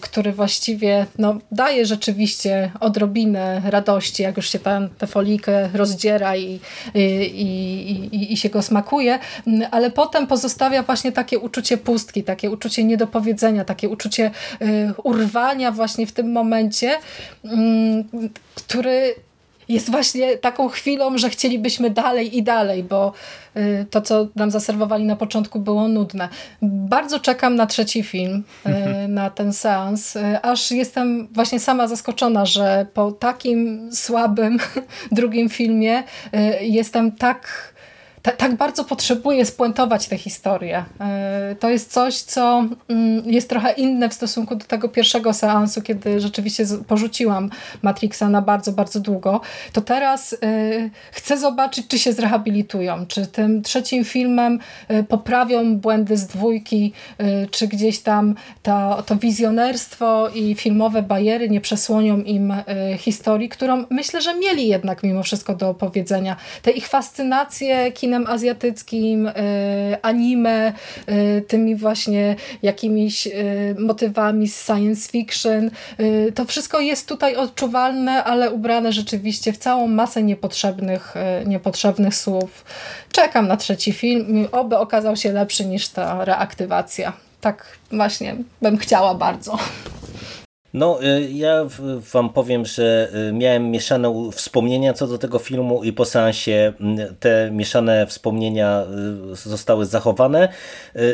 który 0.00 0.32
właściwie 0.32 1.06
no, 1.18 1.38
daje 1.52 1.86
rzeczywiście 1.86 2.70
odrobinę 2.80 3.62
radości, 3.64 4.22
jak 4.22 4.36
już 4.36 4.48
się 4.48 4.58
tam 4.58 4.88
tę 4.88 5.06
folikę 5.06 5.68
rozdziera 5.74 6.36
i, 6.36 6.60
i, 6.94 7.00
i, 8.12 8.32
i 8.32 8.36
się 8.36 8.48
go 8.48 8.62
smakuje, 8.62 9.18
ale 9.70 9.90
potem 9.90 10.26
pozostawia 10.26 10.82
właśnie 10.82 11.12
takie 11.12 11.38
uczucie 11.38 11.76
pustki, 11.76 12.22
takie 12.22 12.50
uczucie 12.50 12.84
niedopowiedzenia, 12.84 13.64
takie 13.64 13.88
uczucie 13.88 14.30
urwania 15.04 15.72
właśnie 15.72 16.06
w 16.06 16.12
tym 16.12 16.32
momencie, 16.32 16.98
mm, 17.44 18.04
który 18.54 19.14
jest 19.70 19.90
właśnie 19.90 20.38
taką 20.38 20.68
chwilą, 20.68 21.18
że 21.18 21.30
chcielibyśmy 21.30 21.90
dalej 21.90 22.38
i 22.38 22.42
dalej, 22.42 22.84
bo 22.84 23.12
y, 23.56 23.86
to, 23.90 24.00
co 24.00 24.28
nam 24.36 24.50
zaserwowali 24.50 25.04
na 25.04 25.16
początku 25.16 25.60
było 25.60 25.88
nudne. 25.88 26.28
Bardzo 26.62 27.20
czekam 27.20 27.56
na 27.56 27.66
trzeci 27.66 28.02
film, 28.02 28.44
y, 28.66 29.08
na 29.08 29.30
ten 29.30 29.52
seans, 29.52 30.16
y, 30.16 30.42
aż 30.42 30.70
jestem 30.70 31.28
właśnie 31.32 31.60
sama 31.60 31.88
zaskoczona, 31.88 32.46
że 32.46 32.86
po 32.94 33.12
takim 33.12 33.90
słabym 33.92 34.58
drugim 35.12 35.48
filmie 35.48 36.02
jestem 36.60 37.12
tak 37.12 37.69
tak 38.22 38.54
bardzo 38.54 38.84
potrzebuje 38.84 39.44
spuentować 39.46 40.08
tę 40.08 40.18
historię. 40.18 40.84
E, 41.00 41.56
to 41.60 41.70
jest 41.70 41.92
coś, 41.92 42.18
co 42.18 42.64
mm, 42.88 43.30
jest 43.30 43.48
trochę 43.48 43.72
inne 43.72 44.08
w 44.08 44.14
stosunku 44.14 44.56
do 44.56 44.64
tego 44.64 44.88
pierwszego 44.88 45.32
seansu, 45.32 45.82
kiedy 45.82 46.20
rzeczywiście 46.20 46.64
porzuciłam 46.88 47.50
Matrixa 47.82 48.22
na 48.28 48.42
bardzo, 48.42 48.72
bardzo 48.72 49.00
długo. 49.00 49.40
To 49.72 49.80
teraz 49.80 50.32
e, 50.32 50.36
chcę 51.12 51.38
zobaczyć, 51.38 51.88
czy 51.88 51.98
się 51.98 52.12
zrehabilitują, 52.12 53.06
czy 53.06 53.26
tym 53.26 53.62
trzecim 53.62 54.04
filmem 54.04 54.58
e, 54.88 55.02
poprawią 55.02 55.76
błędy 55.76 56.16
z 56.16 56.26
dwójki, 56.26 56.92
czy 57.50 57.68
gdzieś 57.68 58.00
tam 58.00 58.34
to, 58.62 59.02
to 59.06 59.16
wizjonerstwo 59.16 60.28
i 60.28 60.54
filmowe 60.54 61.02
bariery 61.02 61.50
nie 61.50 61.60
przesłonią 61.60 62.20
im 62.20 62.54
historii, 62.98 63.48
którą 63.48 63.84
myślę, 63.90 64.20
że 64.20 64.34
mieli 64.34 64.68
jednak 64.68 65.02
mimo 65.02 65.22
wszystko 65.22 65.54
do 65.54 65.68
opowiedzenia. 65.68 66.36
Te 66.62 66.70
ich 66.70 66.88
fascynacje 66.88 67.92
kinem 67.92 68.09
kinem 68.10 68.26
azjatyckim, 68.26 69.26
e, 69.26 69.32
anime, 70.02 70.72
e, 71.06 71.40
tymi 71.40 71.76
właśnie 71.76 72.36
jakimiś 72.62 73.26
e, 73.26 73.30
motywami 73.78 74.48
z 74.48 74.66
science 74.66 75.10
fiction. 75.10 75.70
To 76.34 76.44
wszystko 76.44 76.80
jest 76.80 77.08
tutaj 77.08 77.36
odczuwalne, 77.36 78.24
ale 78.24 78.50
ubrane 78.50 78.92
rzeczywiście 78.92 79.52
w 79.52 79.58
całą 79.58 79.86
masę 79.86 80.22
niepotrzebnych, 80.22 81.14
niepotrzebnych 81.46 82.14
słów. 82.14 82.64
Czekam 83.12 83.48
na 83.48 83.56
trzeci 83.56 83.92
film, 83.92 84.48
oby 84.52 84.78
okazał 84.78 85.16
się 85.16 85.32
lepszy 85.32 85.66
niż 85.66 85.88
ta 85.88 86.24
reaktywacja. 86.24 87.12
Tak 87.40 87.78
właśnie 87.92 88.36
bym 88.62 88.78
chciała 88.78 89.14
bardzo. 89.14 89.58
No, 90.74 91.02
y, 91.02 91.30
ja 91.32 91.66
wam 92.12 92.30
powiem, 92.30 92.64
że 92.64 93.08
y, 93.28 93.32
miałem 93.32 93.70
mieszane 93.70 94.30
wspomnienia 94.32 94.92
co 94.92 95.06
do 95.06 95.18
tego 95.18 95.38
filmu 95.38 95.84
i 95.84 95.92
po 95.92 96.04
seansie 96.04 96.72
te 97.20 97.50
mieszane 97.50 98.06
wspomnienia 98.06 98.84
y, 99.32 99.36
zostały 99.36 99.86
zachowane. 99.86 100.48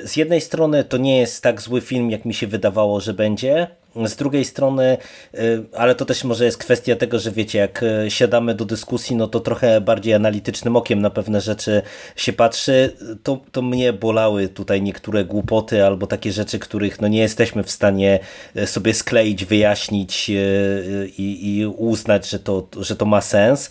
Z 0.04 0.16
jednej 0.16 0.40
strony 0.40 0.84
to 0.84 0.96
nie 0.96 1.18
jest 1.18 1.42
tak 1.42 1.60
zły 1.60 1.80
film, 1.80 2.10
jak 2.10 2.24
mi 2.24 2.34
się 2.34 2.46
wydawało, 2.46 3.00
że 3.00 3.14
będzie, 3.14 3.66
z 4.04 4.16
drugiej 4.16 4.44
strony, 4.44 4.98
y, 5.34 5.62
ale 5.76 5.94
to 5.94 6.04
też 6.04 6.24
może 6.24 6.44
jest 6.44 6.58
kwestia 6.58 6.96
tego, 6.96 7.18
że 7.18 7.32
wiecie, 7.32 7.58
jak 7.58 7.82
y, 7.82 8.10
siadamy 8.10 8.54
do 8.54 8.64
dyskusji, 8.64 9.16
no 9.16 9.28
to 9.28 9.40
trochę 9.40 9.80
bardziej 9.80 10.14
analitycznym 10.14 10.76
okiem 10.76 11.02
na 11.02 11.10
pewne 11.10 11.40
rzeczy 11.40 11.82
się 12.16 12.32
patrzy, 12.32 12.92
to, 13.22 13.40
to 13.52 13.62
mnie 13.62 13.92
bolały 13.92 14.48
tutaj 14.48 14.82
niektóre 14.82 15.24
głupoty 15.24 15.84
albo 15.84 16.06
takie 16.06 16.32
rzeczy, 16.32 16.58
których 16.58 17.00
no 17.00 17.08
nie 17.08 17.20
jesteśmy 17.20 17.62
w 17.62 17.70
stanie 17.70 18.18
y, 18.56 18.66
sobie 18.66 18.94
skleić, 18.94 19.44
wyjaśnić 19.44 20.28
i, 21.18 21.58
i 21.58 21.66
uznać, 21.66 22.30
że 22.30 22.38
to, 22.38 22.68
że 22.80 22.96
to 22.96 23.06
ma 23.06 23.20
sens 23.20 23.68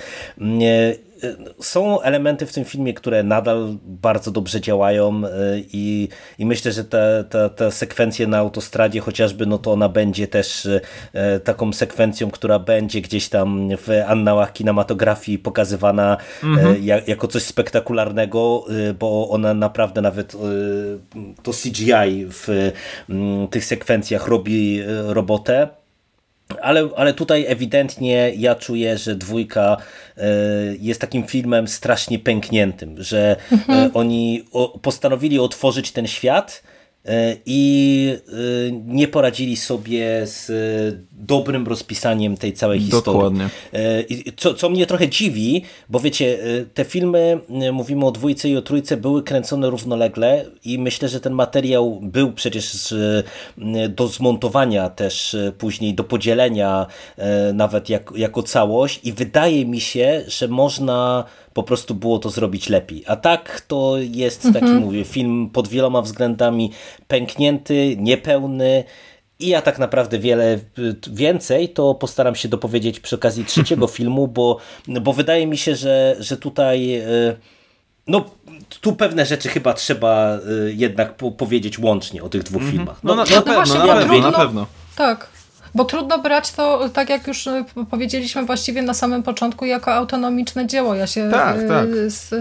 są 1.61 2.01
elementy 2.01 2.45
w 2.45 2.53
tym 2.53 2.65
filmie, 2.65 2.93
które 2.93 3.23
nadal 3.23 3.77
bardzo 3.83 4.31
dobrze 4.31 4.61
działają 4.61 5.21
e, 5.25 5.29
i, 5.73 6.09
i 6.39 6.45
myślę, 6.45 6.71
że 6.71 6.83
ta, 6.83 6.97
ta, 7.29 7.49
ta 7.49 7.71
sekwencja 7.71 8.27
na 8.27 8.37
autostradzie 8.37 8.99
chociażby, 8.99 9.45
no 9.45 9.57
to 9.57 9.71
ona 9.71 9.89
będzie 9.89 10.27
też 10.27 10.67
e, 11.13 11.39
taką 11.39 11.73
sekwencją, 11.73 12.31
która 12.31 12.59
będzie 12.59 13.01
gdzieś 13.01 13.29
tam 13.29 13.69
w 13.77 13.89
annałach 14.07 14.53
kinematografii 14.53 15.39
pokazywana 15.39 16.17
e, 16.43 16.47
mhm. 16.47 16.83
jako 17.07 17.27
coś 17.27 17.43
spektakularnego, 17.43 18.65
bo 18.99 19.29
ona 19.29 19.53
naprawdę 19.53 20.01
nawet 20.01 20.35
to 21.43 21.51
CGI 21.51 22.25
w 22.29 22.71
tych 23.51 23.65
sekwencjach 23.65 24.27
robi 24.27 24.81
robotę. 25.07 25.67
Ale, 26.61 26.89
ale 26.95 27.13
tutaj 27.13 27.45
ewidentnie 27.47 28.31
ja 28.35 28.55
czuję, 28.55 28.97
że 28.97 29.15
dwójka 29.15 29.77
e, 30.17 30.23
jest 30.79 31.01
takim 31.01 31.23
filmem 31.23 31.67
strasznie 31.67 32.19
pękniętym, 32.19 33.03
że 33.03 33.35
e, 33.51 33.53
mhm. 33.53 33.91
oni 33.93 34.45
postanowili 34.81 35.39
otworzyć 35.39 35.91
ten 35.91 36.07
świat 36.07 36.63
E, 37.05 37.37
i 37.45 38.17
nie 38.85 39.07
poradzili 39.07 39.57
sobie 39.57 40.27
z 40.27 40.51
dobrym 41.19 41.67
rozpisaniem 41.67 42.37
tej 42.37 42.53
całej 42.53 42.79
historii. 42.79 43.13
Dokładnie. 43.13 43.49
E, 43.73 44.31
co, 44.37 44.53
co 44.53 44.69
mnie 44.69 44.85
trochę 44.85 45.09
dziwi, 45.09 45.61
bo 45.89 45.99
wiecie, 45.99 46.37
te 46.73 46.85
filmy, 46.85 47.39
mówimy 47.73 48.05
o 48.05 48.11
dwójce 48.11 48.49
i 48.49 48.57
o 48.57 48.61
trójce, 48.61 48.97
były 48.97 49.23
kręcone 49.23 49.69
równolegle 49.69 50.45
i 50.65 50.79
myślę, 50.79 51.09
że 51.09 51.19
ten 51.19 51.33
materiał 51.33 51.99
był 52.01 52.31
przecież 52.31 52.93
do 53.89 54.07
zmontowania 54.07 54.89
też 54.89 55.35
później, 55.57 55.93
do 55.93 56.03
podzielenia 56.03 56.85
nawet 57.53 57.89
jak, 57.89 58.11
jako 58.15 58.43
całość 58.43 58.99
i 59.03 59.13
wydaje 59.13 59.65
mi 59.65 59.81
się, 59.81 60.23
że 60.27 60.47
można 60.47 61.25
po 61.53 61.63
prostu 61.63 61.95
było 61.95 62.19
to 62.19 62.29
zrobić 62.29 62.69
lepiej. 62.69 63.03
A 63.07 63.15
tak 63.15 63.61
to 63.67 63.95
jest 63.97 64.41
taki, 64.43 64.57
mhm. 64.57 64.77
mówię, 64.77 65.03
film 65.03 65.49
pod 65.53 65.67
wieloma 65.67 66.01
względami 66.01 66.71
pęknięty, 67.07 67.95
niepełny. 67.99 68.83
I 69.39 69.47
ja 69.47 69.61
tak 69.61 69.79
naprawdę 69.79 70.19
wiele 70.19 70.59
więcej 71.11 71.69
to 71.69 71.95
postaram 71.95 72.35
się 72.35 72.47
dopowiedzieć 72.47 72.99
przy 72.99 73.15
okazji 73.15 73.45
trzeciego 73.45 73.87
filmu, 73.97 74.27
bo, 74.27 74.57
bo 74.87 75.13
wydaje 75.13 75.47
mi 75.47 75.57
się, 75.57 75.75
że, 75.75 76.15
że 76.19 76.37
tutaj. 76.37 76.87
Yy, 76.87 77.35
no 78.07 78.25
tu 78.81 78.95
pewne 78.95 79.25
rzeczy 79.25 79.49
chyba 79.49 79.73
trzeba 79.73 80.37
y, 80.37 80.73
jednak 80.75 81.15
po 81.15 81.31
powiedzieć 81.31 81.79
łącznie 81.79 82.23
o 82.23 82.29
tych 82.29 82.43
dwóch 82.43 82.63
filmach. 82.63 82.99
No, 83.03 83.15
na, 83.15 83.23
na 83.23 83.35
no 83.35 83.41
pewno, 83.41 83.85
na 83.85 83.95
pewno, 83.95 84.31
na 84.31 84.37
pewno. 84.37 84.67
Tak. 84.95 85.34
Bo 85.75 85.85
trudno 85.85 86.19
brać 86.19 86.51
to, 86.51 86.89
tak 86.89 87.09
jak 87.09 87.27
już 87.27 87.47
y, 87.47 87.65
powiedzieliśmy 87.89 88.45
właściwie 88.45 88.81
na 88.81 88.93
samym 88.93 89.23
początku, 89.23 89.65
jako 89.65 89.93
autonomiczne 89.93 90.67
dzieło. 90.67 90.95
Ja 90.95 91.07
się 91.07 91.29
Tak, 91.31 91.57
y, 91.57 91.67
tak. 91.67 91.85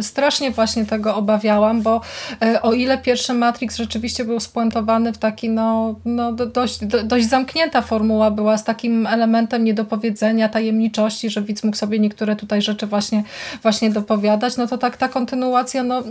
strasznie 0.05 0.51
właśnie 0.51 0.87
tego 0.87 1.17
obawiałam, 1.17 1.83
bo 1.83 2.01
y, 2.45 2.63
o 2.63 2.73
ile 2.73 2.99
pierwszy 2.99 3.35
Matrix 3.35 3.77
rzeczywiście 3.77 4.25
był 4.25 4.41
spuentowany 4.41 5.13
w 5.13 5.19
taki, 5.19 5.51
no, 5.51 5.95
no 6.05 6.33
do, 6.33 6.47
dość, 6.47 6.85
do, 6.85 7.03
dość 7.03 7.29
zamknięta 7.29 7.83
formuła 7.83 8.31
była 8.31 8.59
z 8.59 8.65
takim 8.65 9.07
elementem 9.07 9.65
niedopowiedzenia, 9.65 10.49
tajemniczości, 10.49 11.31
że 11.31 11.43
widz 11.43 11.65
mógł 11.65 11.77
sobie 11.77 11.99
niektóre 11.99 12.37
tutaj 12.37 12.63
rzeczy 12.63 12.87
właśnie, 12.87 13.23
właśnie 13.63 13.91
dopowiadać, 13.91 14.57
no 14.57 14.67
to 14.67 14.79
tak 14.79 14.97
ta 14.97 15.09
kontynuacja 15.09 15.83
no, 15.83 16.03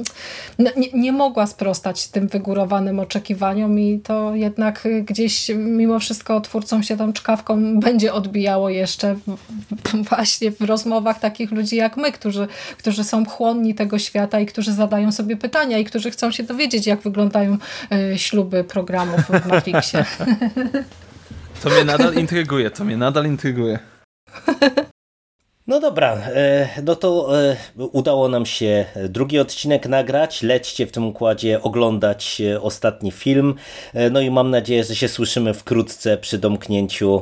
nie, 0.60 0.92
nie 0.94 1.12
mogła 1.12 1.48
sprostać 1.48 2.08
tym 2.08 2.28
wygórowanym 2.28 3.00
oczekiwaniom 3.00 3.80
i 3.80 4.00
to 4.00 4.36
jednak 4.36 4.86
y, 4.86 5.04
gdzieś 5.04 5.52
mimo 5.56 6.00
wszystko 6.00 6.42
twórcom 6.42 6.84
się 6.84 6.98
tą 6.98 7.13
czkawką 7.14 7.80
będzie 7.80 8.14
odbijało 8.14 8.70
jeszcze 8.70 9.16
właśnie 10.10 10.52
w 10.52 10.62
rozmowach 10.62 11.20
takich 11.20 11.52
ludzi 11.52 11.76
jak 11.76 11.98
my, 11.98 12.12
którzy, 12.12 12.48
którzy 12.78 13.04
są 13.04 13.26
chłonni 13.26 13.76
tego 13.76 14.00
świata 14.00 14.40
i 14.40 14.46
którzy 14.46 14.74
zadają 14.74 15.12
sobie 15.12 15.38
pytania 15.38 15.78
i 15.78 15.86
którzy 15.86 16.12
chcą 16.12 16.32
się 16.32 16.44
dowiedzieć, 16.44 16.88
jak 16.88 17.02
wyglądają 17.02 17.58
y, 18.14 18.18
śluby 18.18 18.64
programów 18.64 19.22
w 19.22 19.46
Matrixie. 19.48 20.06
To 21.64 21.70
mnie 21.70 21.86
nadal 21.86 22.14
intryguje, 22.14 22.72
to 22.72 22.86
mnie 22.86 22.98
nadal 22.98 23.26
intryguje. 23.26 23.80
No 25.68 25.80
dobra, 25.80 26.14
e, 26.14 26.70
no 26.84 26.96
to 26.96 27.40
e, 27.42 27.56
udało 27.78 28.30
nam 28.30 28.46
się 28.46 28.86
drugi 29.10 29.40
odcinek 29.40 29.88
nagrać. 29.88 30.42
Lećcie 30.42 30.88
w 30.88 30.92
tym 30.92 31.08
układzie 31.08 31.62
oglądać 31.62 32.42
e, 32.42 32.62
ostatni 32.62 33.12
film. 33.12 33.56
No 34.12 34.22
i 34.22 34.32
mam 34.32 34.50
nadzieję, 34.50 34.84
że 34.84 34.96
się 34.96 35.08
słyszymy 35.08 35.54
wkrótce 35.54 36.18
przy 36.18 36.38
domknięciu 36.38 37.22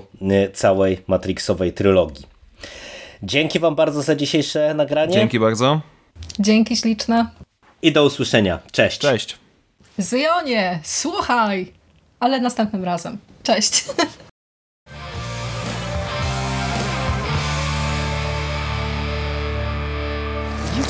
całej 0.54 1.04
Matrixowej 1.08 1.74
trylogii. 1.74 2.26
Dzięki 3.24 3.60
Wam 3.60 3.76
bardzo 3.76 4.02
za 4.02 4.16
dzisiejsze 4.16 4.74
nagranie 4.74 5.14
Dzięki 5.14 5.40
bardzo. 5.40 5.82
Dzięki 6.40 6.78
śliczne. 6.78 7.28
i 7.82 7.92
do 7.92 8.06
usłyszenia. 8.06 8.60
Cześć. 8.72 9.00
Cześć. 9.00 9.38
Zyjonie, 9.98 10.80
słuchaj! 10.84 11.72
Ale 12.20 12.40
następnym 12.40 12.84
razem. 12.84 13.18
Cześć. 13.44 13.84